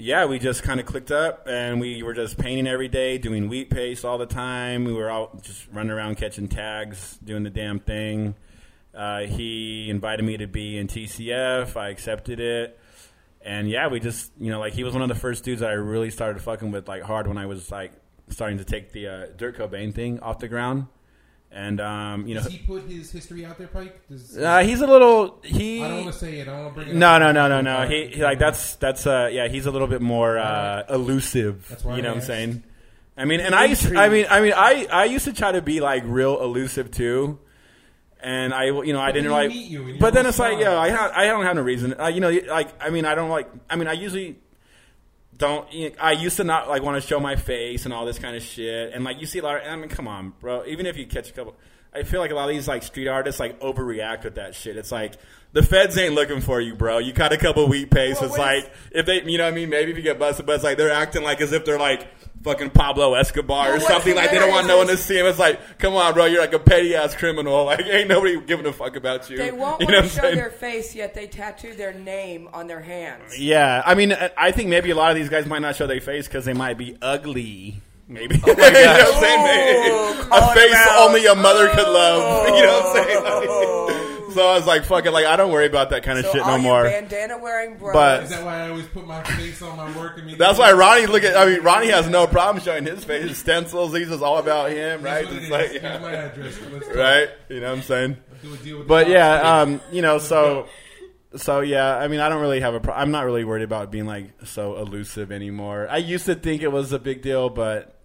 yeah, 0.02 0.26
we 0.26 0.40
just 0.40 0.64
kind 0.64 0.80
of 0.80 0.86
clicked 0.86 1.12
up, 1.12 1.46
and 1.46 1.82
we 1.82 2.04
were 2.04 2.14
just 2.14 2.38
painting 2.38 2.68
every 2.68 2.88
day, 2.88 3.18
doing 3.18 3.50
wheat 3.50 3.70
paste 3.70 4.06
all 4.06 4.18
the 4.18 4.26
time. 4.26 4.86
We 4.86 4.94
were 4.94 5.12
out 5.12 5.44
just 5.44 5.68
running 5.74 5.92
around 5.92 6.16
catching 6.16 6.48
tags, 6.48 7.20
doing 7.22 7.44
the 7.44 7.50
damn 7.50 7.82
thing. 7.82 8.36
Uh, 8.96 9.22
he 9.22 9.90
invited 9.90 10.24
me 10.24 10.38
to 10.38 10.48
be 10.48 10.78
in 10.78 10.88
TCF. 10.88 11.76
I 11.76 11.90
accepted 11.90 12.40
it, 12.40 12.80
and 13.42 13.70
yeah, 13.70 13.88
we 13.90 14.00
just 14.00 14.32
you 14.40 14.50
know 14.50 14.60
like 14.60 14.72
he 14.72 14.86
was 14.86 14.94
one 14.94 15.02
of 15.02 15.10
the 15.10 15.16
first 15.16 15.44
dudes 15.44 15.62
I 15.62 15.74
really 15.74 16.12
started 16.12 16.42
fucking 16.42 16.72
with 16.72 16.88
like 16.88 17.04
hard 17.04 17.28
when 17.28 17.38
I 17.38 17.46
was 17.46 17.70
like 17.70 17.92
starting 18.30 18.58
to 18.60 18.64
take 18.64 18.94
the 18.94 19.08
uh, 19.08 19.26
Dirt 19.36 19.58
Cobain 19.58 19.94
thing 19.94 20.22
off 20.22 20.40
the 20.40 20.48
ground, 20.48 20.88
and 21.52 21.82
um, 21.82 22.28
you 22.28 22.36
know 22.36 22.42
Does 22.44 22.52
he 22.52 22.60
put 22.60 22.84
his 22.84 23.12
history 23.12 23.46
out 23.46 23.58
there, 23.58 23.68
Pike? 23.68 24.08
Does, 24.08 24.38
uh, 24.38 24.60
he's 24.60 24.82
a 24.82 24.88
little 24.88 25.40
he. 25.44 25.84
I 25.84 25.88
don't 25.88 26.02
want 26.06 26.14
to 26.14 26.20
say 26.20 26.40
it. 26.40 26.48
I 26.48 26.52
don't 26.52 26.60
want 26.66 26.76
to 26.76 26.82
bring 26.84 26.90
it 26.90 26.96
No, 26.96 27.08
up. 27.12 27.20
no, 27.22 27.32
no, 27.32 27.48
no, 27.48 27.62
no. 27.62 27.88
He, 27.88 28.08
he 28.08 28.24
like 28.24 28.38
that's 28.40 28.76
that's 28.76 29.08
uh 29.08 29.30
yeah. 29.32 29.48
He's 29.48 29.66
a 29.66 29.72
little 29.72 29.88
bit 29.88 30.02
more 30.02 30.38
uh, 30.38 30.84
elusive. 30.90 31.68
That's 31.70 31.84
why 31.84 31.96
you 31.98 32.02
know 32.02 32.10
I 32.10 32.12
what 32.12 32.16
I'm 32.16 32.18
asked. 32.20 32.28
saying. 32.28 32.64
I 33.18 33.26
mean, 33.26 33.40
and 33.42 33.54
I 33.54 33.66
used 33.66 33.82
to, 33.84 33.98
I 33.98 34.08
mean, 34.10 34.28
I 34.30 34.42
mean, 34.42 34.54
I 34.56 34.88
I 34.92 35.06
used 35.06 35.26
to 35.26 35.34
try 35.34 35.52
to 35.52 35.62
be 35.62 35.82
like 35.82 36.04
real 36.06 36.42
elusive 36.42 36.90
too, 36.92 37.40
and 38.22 38.54
I 38.54 38.66
you 38.66 38.94
know 38.94 39.00
I 39.02 39.08
But 39.08 39.14
didn't 39.16 39.32
then 39.32 39.88
like. 39.90 40.00
but 40.00 40.14
then 40.14 40.26
it's 40.26 40.40
like 40.40 40.60
yo, 40.60 40.78
I 40.78 40.90
ha- 40.92 41.12
I 41.14 41.26
don't 41.26 41.44
have 41.44 41.56
no 41.56 41.62
reason. 41.62 42.00
Uh, 42.00 42.08
you 42.08 42.22
know, 42.22 42.30
like 42.48 42.70
I 42.82 42.90
mean, 42.92 43.06
I 43.06 43.16
don't 43.16 43.30
like. 43.30 43.50
I 43.70 43.76
mean, 43.76 43.88
I 43.90 43.94
usually 43.94 44.38
don't. 45.40 45.72
You 45.74 45.90
know, 45.90 45.96
I 46.00 46.12
used 46.12 46.38
to 46.38 46.44
not 46.44 46.70
like 46.70 46.84
want 46.84 47.02
to 47.02 47.08
show 47.08 47.20
my 47.20 47.36
face 47.36 47.86
and 47.86 47.94
all 47.94 48.06
this 48.06 48.20
kind 48.20 48.36
of 48.36 48.44
shit, 48.44 48.94
and 48.94 49.04
like 49.04 49.20
you 49.20 49.26
see 49.26 49.40
a 49.40 49.44
lot. 49.44 49.58
Of, 49.58 49.64
I 49.68 49.76
mean, 49.76 49.90
come 49.90 50.08
on, 50.08 50.34
bro. 50.40 50.64
Even 50.66 50.86
if 50.86 50.96
you 50.96 51.08
catch 51.08 51.32
a 51.32 51.34
couple. 51.34 51.56
I 51.94 52.04
feel 52.04 52.20
like 52.20 52.32
a 52.32 52.36
lot 52.36 52.50
of 52.50 52.56
these 52.56 52.68
like 52.68 52.84
street 52.84 53.08
artists 53.08 53.40
like 53.40 53.60
overreact 53.62 54.24
with 54.24 54.36
that 54.36 54.54
shit. 54.56 54.78
It's 54.78 54.92
like 54.92 55.16
the 55.54 55.64
feds 55.64 55.98
ain't 55.98 56.14
looking 56.14 56.42
for 56.42 56.62
you, 56.62 56.76
bro. 56.76 57.00
You 57.00 57.14
caught 57.14 57.34
a 57.34 57.38
couple 57.38 57.68
wheat 57.68 57.90
paste. 57.90 58.22
Well, 58.22 58.30
it's 58.30 58.38
what 58.38 58.54
is- 58.56 58.64
like 58.66 58.74
if 58.92 59.06
they, 59.08 59.24
you 59.24 59.38
know 59.40 59.46
what 59.46 59.54
I 59.54 59.56
mean. 59.56 59.70
Maybe 59.70 59.92
if 59.92 59.98
you 59.98 60.04
get 60.04 60.20
busted, 60.20 60.46
but 60.46 60.54
it's 60.56 60.64
like 60.64 60.78
they're 60.78 60.92
acting 60.92 61.24
like 61.24 61.42
as 61.42 61.52
if 61.52 61.66
they're 61.66 61.80
like 61.80 62.08
fucking 62.44 62.70
Pablo 62.70 63.16
Escobar 63.16 63.66
Well, 63.70 63.78
or 63.78 63.80
something. 63.80 64.16
Like 64.16 64.30
they 64.30 64.38
don't 64.38 64.52
want 64.52 64.68
no 64.68 64.78
one 64.78 64.88
to 64.88 64.98
see 64.98 65.18
him. 65.18 65.26
It's 65.26 65.40
like, 65.40 65.80
come 65.80 65.96
on, 65.96 66.14
bro. 66.14 66.26
You're 66.26 66.40
like 66.42 66.54
a 66.54 66.60
petty 66.60 66.96
ass 66.96 67.16
criminal. 67.16 67.66
Like 67.70 67.82
ain't 67.88 68.08
nobody 68.08 68.40
giving 68.40 68.68
a 68.68 68.72
fuck 68.74 68.96
about 68.96 69.28
you. 69.32 69.38
They 69.38 69.52
won't 69.52 69.82
you 69.82 69.88
want 69.88 69.90
know 69.90 70.02
to 70.04 70.08
show 70.10 70.22
saying? 70.22 70.36
their 70.36 70.52
face, 70.52 70.94
yet 70.94 71.16
they 71.16 71.26
tattoo 71.26 71.74
their 71.74 71.94
name 71.94 72.48
on 72.54 72.68
their 72.68 72.82
hands. 72.82 73.38
Yeah, 73.40 73.82
I 73.84 73.96
mean, 73.96 74.14
I- 74.14 74.32
I 74.38 74.52
think 74.52 74.70
maybe 74.70 74.92
a 74.92 74.96
lot 74.96 75.10
of 75.12 75.18
these 75.18 75.30
guys 75.30 75.48
might 75.48 75.64
not 75.64 75.76
show 75.76 75.88
their 75.88 76.00
face 76.00 76.28
because 76.28 76.46
they 76.46 76.54
might 76.54 76.78
be 76.78 76.96
ugly. 77.02 77.82
Maybe 78.10 78.36
you 78.40 78.42
know 78.42 78.54
what 78.54 78.64
I'm 78.64 79.22
saying? 79.22 79.44
Maybe 79.44 79.90
Oh, 80.32 80.52
a 80.52 80.54
face 80.56 80.74
out. 80.76 81.08
only 81.08 81.26
a 81.28 81.36
mother 81.36 81.70
could 81.70 81.88
love. 81.88 82.48
You 82.58 82.64
know 82.66 82.80
what 82.82 82.98
I'm 82.98 83.06
saying? 83.08 83.24
Like, 83.24 84.34
so 84.34 84.48
I 84.48 84.56
was 84.56 84.66
like, 84.68 84.84
"Fuck 84.86 85.06
it!" 85.06 85.12
Like 85.12 85.26
I 85.26 85.36
don't 85.36 85.52
worry 85.52 85.66
about 85.68 85.90
that 85.92 86.04
kind 86.04 86.18
of 86.20 86.26
So 86.26 86.32
shit 86.34 86.46
no 86.46 86.56
you 86.56 86.62
more. 86.64 86.84
bandana 86.84 87.38
wearing 87.38 87.78
bros. 87.78 87.94
But- 87.94 88.24
Is 88.24 88.30
that 88.32 88.44
why 88.44 88.62
I 88.66 88.70
always 88.70 88.86
put 88.88 89.06
my 89.08 89.22
face 89.24 89.62
on 89.62 89.78
my 89.78 89.96
work? 89.98 90.20
I 90.24 90.36
That's 90.36 90.58
why 90.60 90.72
Ronnie 90.74 91.06
look 91.08 91.24
at. 91.24 91.36
I 91.38 91.46
mean, 91.46 91.62
Ronnie 91.64 91.90
has 91.90 92.08
no 92.10 92.26
problem 92.28 92.64
showing 92.64 92.86
his 92.86 93.04
face. 93.04 93.28
His 93.30 93.38
stencils. 93.38 93.96
He's 93.96 94.10
just 94.10 94.24
all 94.24 94.38
about 94.40 94.72
him, 94.72 95.02
right? 95.04 95.26
It's 95.30 95.46
it 95.48 95.52
like, 95.52 95.66
is. 95.72 95.82
Here's 95.82 96.02
my 96.02 96.14
address. 96.14 96.60
Right? 96.96 97.30
You 97.50 97.60
know 97.60 97.70
what 97.70 97.78
I'm 97.78 97.84
saying? 97.84 98.18
Do 98.44 98.54
a 98.54 98.58
deal 98.58 98.78
with 98.80 98.88
But 98.88 99.04
cops. 99.04 99.14
yeah, 99.14 99.62
um, 99.62 99.82
you 99.92 100.02
know, 100.02 100.18
so 100.20 100.68
so 101.36 101.62
yeah. 101.62 101.96
I 101.98 102.08
mean, 102.08 102.20
I 102.20 102.30
don't 102.30 102.42
really 102.42 102.60
have 102.62 102.74
a. 102.74 102.80
Pro- 102.80 102.94
I'm 102.96 103.12
not 103.12 103.26
really 103.26 103.44
worried 103.44 103.64
about 103.64 103.92
being 103.92 104.06
like 104.06 104.32
so 104.46 104.78
elusive 104.78 105.32
anymore. 105.32 105.88
I 105.90 105.98
used 105.98 106.26
to 106.28 106.36
think 106.36 106.62
it 106.64 106.72
was 106.72 106.92
a 106.94 107.00
big 107.00 107.22
deal, 107.22 107.50
but 107.50 107.96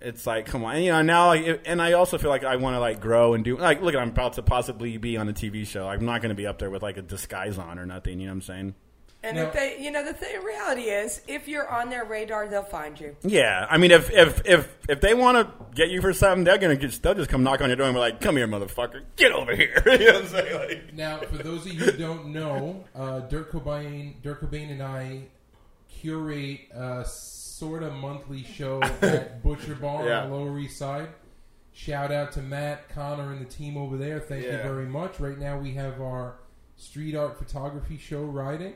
it's 0.00 0.26
like, 0.26 0.46
come 0.46 0.64
on, 0.64 0.76
and, 0.76 0.84
you 0.84 0.92
know. 0.92 1.02
Now, 1.02 1.26
like, 1.28 1.42
it, 1.42 1.62
and 1.66 1.80
I 1.82 1.92
also 1.92 2.18
feel 2.18 2.30
like 2.30 2.44
I 2.44 2.56
want 2.56 2.74
to 2.74 2.80
like 2.80 3.00
grow 3.00 3.34
and 3.34 3.44
do. 3.44 3.56
Like, 3.58 3.82
look, 3.82 3.94
I'm 3.94 4.08
about 4.10 4.34
to 4.34 4.42
possibly 4.42 4.96
be 4.98 5.16
on 5.16 5.28
a 5.28 5.32
TV 5.32 5.66
show. 5.66 5.88
I'm 5.88 6.04
not 6.04 6.20
going 6.22 6.30
to 6.30 6.34
be 6.34 6.46
up 6.46 6.58
there 6.58 6.70
with 6.70 6.82
like 6.82 6.96
a 6.96 7.02
disguise 7.02 7.58
on 7.58 7.78
or 7.78 7.86
nothing. 7.86 8.20
You 8.20 8.26
know 8.26 8.32
what 8.32 8.36
I'm 8.36 8.42
saying? 8.42 8.74
and 9.24 9.36
No. 9.36 9.46
if 9.48 9.52
they, 9.52 9.76
you 9.80 9.90
know, 9.90 10.04
the 10.04 10.12
thing, 10.14 10.40
reality 10.44 10.82
is, 10.82 11.20
if 11.26 11.48
you're 11.48 11.68
on 11.68 11.90
their 11.90 12.04
radar, 12.04 12.46
they'll 12.46 12.62
find 12.62 12.98
you. 13.00 13.16
Yeah, 13.22 13.66
I 13.68 13.76
mean, 13.76 13.90
if 13.90 14.10
if 14.12 14.42
if 14.46 14.76
if 14.88 15.00
they 15.00 15.12
want 15.14 15.38
to 15.38 15.52
get 15.74 15.90
you 15.90 16.00
for 16.00 16.12
something, 16.12 16.44
they're 16.44 16.56
gonna 16.58 16.76
just 16.76 17.02
they'll 17.02 17.14
just 17.14 17.28
come 17.28 17.42
knock 17.42 17.60
on 17.60 17.68
your 17.68 17.76
door 17.76 17.86
and 17.86 17.94
be 17.96 17.98
like, 18.00 18.20
"Come 18.20 18.36
here, 18.36 18.46
motherfucker, 18.46 19.02
get 19.16 19.32
over 19.32 19.56
here." 19.56 19.82
you 19.86 19.98
know 19.98 20.12
what 20.12 20.22
I'm 20.22 20.28
saying? 20.28 20.54
Like, 20.54 20.94
Now, 20.94 21.18
for 21.18 21.38
those 21.38 21.66
of 21.66 21.72
you 21.74 21.80
who 21.80 21.92
don't 21.98 22.26
know, 22.26 22.84
uh, 22.94 23.20
Dirt 23.20 23.50
Cobain, 23.50 24.14
Dirt 24.22 24.40
Cobain 24.40 24.70
and 24.70 24.82
I 24.82 25.22
curate 25.88 26.60
a 26.72 27.04
sort 27.58 27.82
of 27.82 27.92
monthly 27.94 28.42
show 28.44 28.80
at 29.02 29.42
Butcher 29.42 29.74
Bar 29.74 30.06
Yeah. 30.06 30.22
on 30.22 30.30
the 30.30 30.36
Lower 30.36 30.58
East 30.58 30.78
Side. 30.78 31.08
Shout 31.72 32.10
out 32.10 32.32
to 32.32 32.42
Matt, 32.42 32.88
Connor, 32.88 33.32
and 33.32 33.40
the 33.40 33.44
team 33.50 33.76
over 33.76 33.96
there. 33.96 34.18
Thank 34.20 34.44
you 34.44 34.50
very 34.50 34.86
much. 34.86 35.20
Right 35.20 35.38
now, 35.38 35.58
we 35.58 35.74
have 35.74 36.00
our 36.00 36.36
street 36.76 37.14
art 37.14 37.38
photography 37.38 37.98
show 37.98 38.22
riding. 38.22 38.74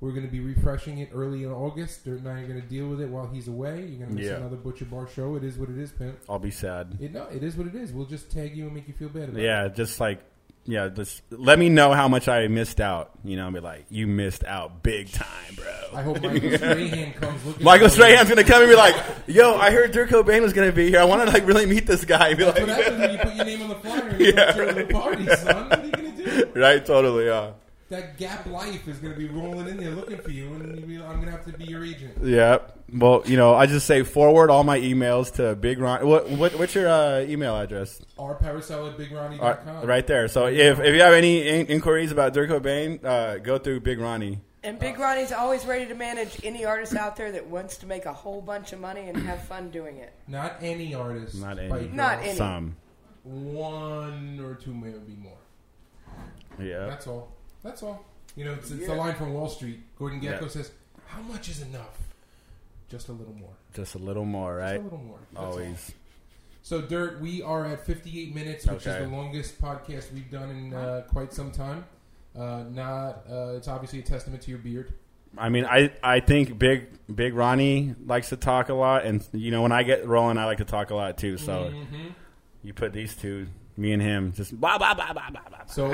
We're 0.00 0.10
going 0.12 0.26
to 0.26 0.30
be 0.30 0.40
refreshing 0.40 0.98
it 0.98 1.08
early 1.14 1.44
in 1.44 1.50
August. 1.50 2.04
Dirt 2.04 2.18
and 2.18 2.28
I 2.28 2.40
are 2.42 2.46
going 2.46 2.60
to 2.60 2.66
deal 2.68 2.88
with 2.88 3.00
it 3.00 3.08
while 3.08 3.26
he's 3.26 3.48
away. 3.48 3.78
You're 3.86 3.98
going 3.98 4.10
to 4.10 4.14
miss 4.14 4.26
Yeah. 4.26 4.36
another 4.36 4.56
Butcher 4.56 4.84
Bar 4.84 5.08
show. 5.08 5.34
It 5.36 5.44
is 5.44 5.56
what 5.56 5.70
it 5.70 5.78
is, 5.78 5.92
Pimp. 5.92 6.18
I'll 6.28 6.38
be 6.38 6.50
sad. 6.50 6.98
It, 7.00 7.12
no, 7.12 7.24
it 7.24 7.42
is 7.42 7.56
what 7.56 7.66
it 7.66 7.74
is. 7.74 7.92
We'll 7.92 8.04
just 8.06 8.30
tag 8.30 8.56
you 8.56 8.64
and 8.66 8.74
make 8.74 8.86
you 8.86 8.94
feel 8.94 9.08
bad 9.08 9.30
about 9.30 9.40
it. 9.40 9.44
Yeah, 9.44 9.68
just 9.68 9.98
like 10.00 10.20
yeah, 10.66 10.88
just 10.88 11.22
let 11.30 11.58
me 11.58 11.68
know 11.68 11.92
how 11.92 12.08
much 12.08 12.26
I 12.28 12.46
missed 12.48 12.80
out. 12.80 13.10
You 13.24 13.36
know, 13.36 13.50
be 13.50 13.60
like, 13.60 13.86
you 13.90 14.06
missed 14.06 14.44
out 14.44 14.82
big 14.82 15.10
time, 15.12 15.54
bro. 15.56 15.98
I 15.98 16.02
hope 16.02 16.22
Michael 16.22 16.50
Strahan 16.56 17.12
comes 17.14 17.44
looking. 17.44 17.64
Michael. 17.64 17.88
Strahan's 17.90 18.28
gonna 18.28 18.44
come 18.44 18.62
and 18.62 18.70
be 18.70 18.76
like, 18.76 18.96
"Yo, 19.26 19.54
I 19.56 19.70
heard 19.70 19.92
Dirt 19.92 20.08
Cobain 20.10 20.40
was 20.42 20.52
gonna 20.52 20.72
be 20.72 20.88
here. 20.90 21.00
I 21.00 21.04
want 21.04 21.22
to 21.26 21.30
like 21.32 21.46
really 21.46 21.66
meet 21.66 21.86
this 21.86 22.04
guy." 22.04 22.28
And 22.28 22.38
be 22.38 22.44
That's 22.44 22.58
what 22.60 22.68
like, 22.68 22.78
happens 22.84 23.00
when 23.00 23.10
you 23.12 23.18
put 23.18 23.34
your 23.34 23.44
name 23.44 23.62
on 23.62 23.68
the 23.68 23.74
flyer 23.76 24.08
and 24.08 24.20
you 24.20 24.26
Yeah, 24.34 24.52
to 24.52 24.72
the 24.74 24.84
party, 24.92 25.26
son. 25.26 25.68
What 25.68 25.78
are 25.78 25.84
you 25.86 25.92
gonna 25.92 26.16
do? 26.16 26.60
right? 26.60 26.84
Totally. 26.84 27.26
Yeah. 27.26 27.50
That 27.94 28.18
Gap 28.18 28.46
Life 28.46 28.88
is 28.88 28.98
gonna 28.98 29.14
be 29.14 29.28
rolling 29.28 29.68
in 29.68 29.76
there 29.76 29.92
looking 29.92 30.18
for 30.18 30.32
you, 30.32 30.52
and 30.52 30.76
you'll 30.80 30.88
be, 30.88 30.96
I'm 30.96 31.20
gonna 31.20 31.30
have 31.30 31.44
to 31.44 31.52
be 31.56 31.66
your 31.66 31.84
agent. 31.84 32.18
Yeah. 32.24 32.58
Well, 32.92 33.22
you 33.24 33.36
know, 33.36 33.54
I 33.54 33.66
just 33.66 33.86
say 33.86 34.02
forward 34.02 34.50
all 34.50 34.64
my 34.64 34.80
emails 34.80 35.32
to 35.34 35.54
Big 35.54 35.78
Ron. 35.78 36.04
What, 36.04 36.28
what 36.30 36.58
what's 36.58 36.74
your 36.74 36.88
uh, 36.88 37.20
email 37.20 37.56
address? 37.56 38.02
R 38.18 38.32
at 38.32 38.40
BigRonnie.com. 38.42 39.86
right 39.86 40.04
there. 40.08 40.26
So 40.26 40.46
if, 40.46 40.80
if 40.80 40.92
you 40.92 41.02
have 41.02 41.14
any 41.14 41.46
in- 41.46 41.68
inquiries 41.68 42.10
about 42.10 42.32
Dirt 42.32 42.50
Cobain, 42.50 43.04
uh, 43.04 43.38
go 43.38 43.58
through 43.58 43.78
Big 43.80 44.00
Ronnie. 44.00 44.40
And 44.64 44.80
Big 44.80 44.98
Ronnie's 44.98 45.30
always 45.30 45.64
ready 45.64 45.86
to 45.86 45.94
manage 45.94 46.40
any 46.42 46.64
artist 46.64 46.96
out 46.96 47.14
there 47.14 47.30
that 47.30 47.46
wants 47.46 47.76
to 47.76 47.86
make 47.86 48.06
a 48.06 48.12
whole 48.12 48.40
bunch 48.40 48.72
of 48.72 48.80
money 48.80 49.02
and 49.02 49.16
have 49.18 49.44
fun 49.44 49.70
doing 49.70 49.98
it. 49.98 50.12
Not 50.26 50.56
any 50.60 50.96
artist. 50.96 51.36
Not 51.36 51.60
any. 51.60 51.68
Spike 51.68 51.92
Not 51.92 52.18
any. 52.24 52.34
Some. 52.34 52.74
One 53.22 54.40
or 54.40 54.54
two, 54.56 54.74
maybe 54.74 55.16
more. 55.16 55.38
Yeah. 56.58 56.86
That's 56.86 57.06
all. 57.06 57.33
That's 57.64 57.82
all. 57.82 58.04
You 58.36 58.44
know, 58.44 58.52
it's, 58.52 58.70
it's 58.70 58.82
Yeah. 58.82 58.88
the 58.88 58.94
line 58.94 59.14
from 59.16 59.32
Wall 59.34 59.48
Street. 59.48 59.80
Gordon 59.98 60.20
Gekko 60.20 60.42
Yeah. 60.42 60.48
says, 60.48 60.70
"How 61.06 61.20
much 61.22 61.48
is 61.48 61.62
enough? 61.62 61.98
Just 62.88 63.08
a 63.08 63.12
little 63.12 63.34
more. 63.34 63.54
Just 63.74 63.94
a 63.96 63.98
little 63.98 64.24
more, 64.24 64.58
Just 64.60 64.70
right? 64.72 64.80
a 64.80 64.84
little 64.84 64.98
more. 64.98 65.18
That's 65.32 65.44
all. 65.44 65.52
Always. 65.52 65.92
So, 66.62 66.80
Dirt, 66.80 67.20
we 67.20 67.42
are 67.42 67.64
at 67.66 67.84
58 67.84 68.34
minutes, 68.34 68.66
which 68.66 68.86
Okay. 68.86 69.02
is 69.02 69.08
the 69.10 69.14
longest 69.16 69.60
podcast 69.60 70.12
we've 70.12 70.30
done 70.30 70.50
in 70.50 70.74
uh, 70.74 71.02
quite 71.10 71.32
some 71.32 71.50
time. 71.50 71.84
Uh, 72.36 72.64
not, 72.70 73.24
uh, 73.30 73.54
it's 73.56 73.68
obviously 73.68 73.98
a 73.98 74.02
testament 74.02 74.42
to 74.42 74.50
your 74.50 74.58
beard. 74.58 74.92
I 75.36 75.48
mean, 75.48 75.64
I, 75.64 75.90
I 76.02 76.20
think 76.20 76.58
Big 76.58 76.86
Big 77.12 77.34
Ronnie 77.34 77.94
likes 78.06 78.28
to 78.28 78.36
talk 78.36 78.68
a 78.68 78.74
lot, 78.74 79.04
and 79.04 79.26
you 79.32 79.50
know 79.50 79.62
when 79.62 79.72
I 79.72 79.82
get 79.82 80.06
rolling, 80.06 80.38
I 80.38 80.44
like 80.44 80.58
to 80.58 80.64
talk 80.64 80.90
a 80.90 80.94
lot 80.94 81.18
too. 81.18 81.36
So 81.38 81.70
Mhm. 81.72 82.14
you 82.62 82.72
put 82.72 82.92
these 82.92 83.16
two, 83.16 83.48
me 83.76 83.92
and 83.92 84.00
him, 84.00 84.32
just 84.32 84.58
blah 84.60 84.78
blah 84.78 84.94
blah 84.94 85.12
blah 85.12 85.30
blah 85.30 85.40
blah. 85.48 85.64
So, 85.66 85.90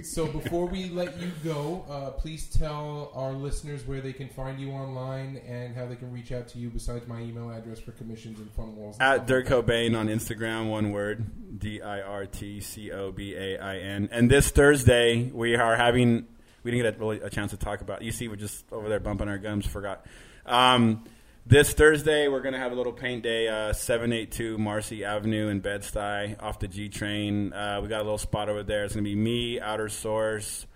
so 0.02 0.26
before 0.26 0.66
we 0.66 0.90
let 0.90 1.20
you 1.20 1.30
go, 1.42 1.84
uh, 1.88 2.10
please 2.12 2.48
tell 2.48 3.10
our 3.14 3.32
listeners 3.32 3.86
where 3.86 4.00
they 4.00 4.12
can 4.12 4.28
find 4.28 4.60
you 4.60 4.70
online 4.70 5.40
and 5.46 5.74
how 5.74 5.86
they 5.86 5.96
can 5.96 6.12
reach 6.12 6.30
out 6.32 6.48
to 6.48 6.58
you. 6.58 6.70
Besides 6.70 7.06
my 7.08 7.20
email 7.20 7.50
address 7.50 7.80
for 7.80 7.92
commissions 7.92 8.38
and 8.38 8.50
fun 8.52 8.76
walls. 8.76 8.96
and 9.00 9.20
At 9.20 9.26
Dirt 9.26 9.50
like. 9.50 9.66
Cobain 9.66 9.98
on 9.98 10.06
Instagram, 10.06 10.70
one 10.70 10.92
word, 10.92 11.58
D 11.58 11.82
I 11.82 12.00
R 12.00 12.26
T 12.26 12.60
C 12.60 12.92
O 12.92 13.10
B 13.10 13.34
A 13.34 13.58
I 13.58 13.78
N. 13.78 14.08
And 14.12 14.30
this 14.30 14.50
Thursday, 14.50 15.30
we 15.32 15.56
are 15.56 15.76
having. 15.76 16.26
We 16.62 16.72
didn't 16.72 16.84
get 16.84 16.96
a, 16.96 16.98
really 16.98 17.20
a 17.20 17.30
chance 17.30 17.52
to 17.52 17.56
talk 17.56 17.80
about. 17.80 18.02
You 18.02 18.10
see, 18.12 18.28
we're 18.28 18.36
just 18.36 18.64
over 18.72 18.88
there 18.88 19.00
bumping 19.00 19.28
our 19.28 19.38
gums. 19.38 19.66
Forgot. 19.66 20.04
Um, 20.44 21.04
this 21.46 21.72
Thursday, 21.72 22.28
we're 22.28 22.40
going 22.40 22.54
to 22.54 22.58
have 22.58 22.72
a 22.72 22.74
little 22.74 22.92
paint 22.92 23.22
day, 23.22 23.48
uh, 23.48 23.72
782 23.72 24.58
Marcy 24.58 25.04
Avenue 25.04 25.48
in 25.48 25.60
Bed-Stuy 25.60 26.42
off 26.42 26.58
the 26.58 26.68
G 26.68 26.88
train. 26.88 27.52
Uh, 27.52 27.80
we 27.82 27.88
got 27.88 28.00
a 28.00 28.04
little 28.04 28.18
spot 28.18 28.48
over 28.48 28.62
there. 28.62 28.84
It's 28.84 28.94
going 28.94 29.04
to 29.04 29.10
be 29.10 29.14
me, 29.16 29.60
Outer 29.60 29.88
Source, 29.88 30.66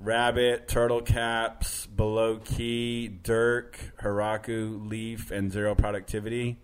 Rabbit, 0.00 0.66
Turtle 0.66 1.02
Caps, 1.02 1.86
Below 1.86 2.38
Key, 2.38 3.08
Dirk, 3.08 3.78
Haraku, 4.02 4.88
Leaf, 4.90 5.30
and 5.30 5.52
Zero 5.52 5.74
Productivity. 5.74 6.58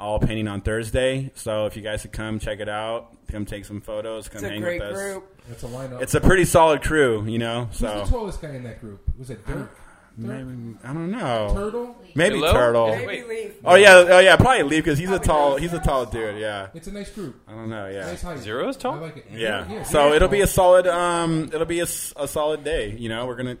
All 0.00 0.20
painting 0.20 0.46
on 0.46 0.60
Thursday. 0.60 1.32
So 1.34 1.66
if 1.66 1.76
you 1.76 1.82
guys 1.82 2.02
could 2.02 2.12
come 2.12 2.38
check 2.38 2.60
it 2.60 2.68
out, 2.68 3.16
come 3.26 3.44
take 3.44 3.64
some 3.64 3.80
photos, 3.80 4.28
come 4.28 4.36
It's 4.38 4.44
a 4.44 4.48
hang 4.50 4.60
great 4.60 4.80
with 4.80 4.92
us. 4.92 4.94
group. 4.96 5.42
That's 5.48 5.62
a 5.64 5.66
lineup. 5.66 6.00
It's 6.02 6.14
a 6.14 6.20
pretty 6.20 6.44
solid 6.44 6.82
crew, 6.82 7.24
you 7.26 7.38
know. 7.38 7.64
Who's 7.64 7.78
So 7.78 8.04
the 8.04 8.10
tallest 8.10 8.40
guy 8.40 8.50
in 8.50 8.62
that 8.62 8.80
group? 8.80 9.00
Was 9.18 9.30
it 9.30 9.44
Dirk? 9.44 9.76
Maybe 10.20 10.76
I 10.82 10.92
don't 10.92 11.10
know. 11.12 11.52
Turtle. 11.54 11.96
Maybe 12.16 12.34
Hello? 12.36 12.52
turtle. 12.52 12.88
Maybe 12.88 13.06
Wait. 13.06 13.28
leave. 13.28 13.54
Oh 13.64 13.76
yeah, 13.76 14.04
oh 14.08 14.18
yeah, 14.18 14.34
probably 14.36 14.64
leave 14.64 14.84
because 14.84 14.98
he's 14.98 15.10
a 15.10 15.18
tall, 15.18 15.56
he's 15.56 15.72
a 15.72 15.78
tall 15.78 16.06
dude. 16.06 16.38
Yeah, 16.40 16.68
It's 16.74 16.88
a 16.88 16.92
nice 16.92 17.10
group. 17.10 17.40
I 17.46 17.52
don't 17.52 17.70
know. 17.70 17.86
Yeah, 17.88 18.06
Nice 18.06 18.22
height. 18.22 18.38
Zero's 18.40 18.76
tall? 18.76 18.94
I 18.94 18.98
like 18.98 19.16
it. 19.18 19.26
yeah. 19.32 19.82
So 19.84 20.00
zero's 20.00 20.16
it'll 20.16 20.28
be 20.28 20.40
a 20.40 20.46
solid, 20.48 20.86
um, 20.88 21.50
it'll 21.52 21.64
be 21.66 21.78
a, 21.80 21.84
s- 21.84 22.12
a 22.16 22.26
solid 22.26 22.64
day. 22.64 22.96
You 22.98 23.08
know, 23.08 23.26
we're 23.26 23.36
gonna 23.36 23.58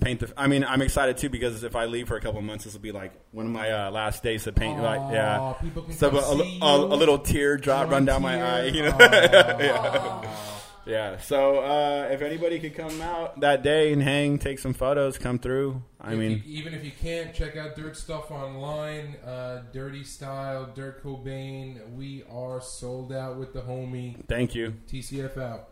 paint 0.00 0.18
the. 0.20 0.32
I 0.36 0.48
mean, 0.48 0.64
I'm 0.64 0.82
excited 0.82 1.18
too 1.18 1.28
because 1.30 1.62
if 1.62 1.76
I 1.76 1.84
leave 1.84 2.08
for 2.08 2.16
a 2.16 2.20
couple 2.20 2.42
months, 2.42 2.64
this 2.64 2.72
will 2.72 2.80
be 2.80 2.90
like 2.92 3.12
one 3.30 3.46
of 3.46 3.52
my 3.52 3.70
uh, 3.70 3.90
last 3.92 4.24
days 4.24 4.42
to 4.44 4.52
paint. 4.52 4.82
like, 4.82 5.00
yeah. 5.12 5.54
people 5.60 5.82
can 5.82 5.92
So 5.92 6.10
a, 6.10 6.16
a, 6.16 6.22
see 6.38 6.58
a, 6.60 6.64
a 6.66 6.78
you. 6.80 6.84
little 6.96 7.18
tear 7.18 7.56
drop 7.58 7.82
run 7.84 7.92
One 7.92 8.04
down 8.06 8.22
my 8.22 8.42
eye. 8.42 8.64
You 8.64 8.82
know. 8.82 8.96
Aw. 9.00 10.58
Yeah. 10.84 11.18
So 11.18 11.58
uh, 11.60 12.08
if 12.10 12.22
anybody 12.22 12.58
could 12.58 12.74
come 12.74 13.00
out 13.00 13.40
that 13.40 13.62
day 13.62 13.92
and 13.92 14.02
hang, 14.02 14.38
take 14.38 14.58
some 14.58 14.74
photos, 14.74 15.16
come 15.18 15.38
through. 15.38 15.82
I 16.00 16.12
If 16.14 16.18
mean, 16.18 16.30
you- 16.44 16.58
even 16.58 16.74
if 16.74 16.84
you 16.84 16.90
can't, 17.00 17.32
check 17.34 17.56
out 17.56 17.76
Dirt 17.76 17.96
Stuff 17.96 18.30
online. 18.30 19.16
Uh, 19.24 19.62
Dirty 19.72 20.02
Style, 20.04 20.70
Dirt 20.74 21.02
Cobain. 21.04 21.94
We 21.94 22.24
are 22.30 22.60
sold 22.60 23.12
out 23.12 23.36
with 23.38 23.52
the 23.52 23.60
homie. 23.62 24.16
thank 24.26 24.54
you. 24.54 24.74
TCF 24.88 25.38
out. 25.38 25.68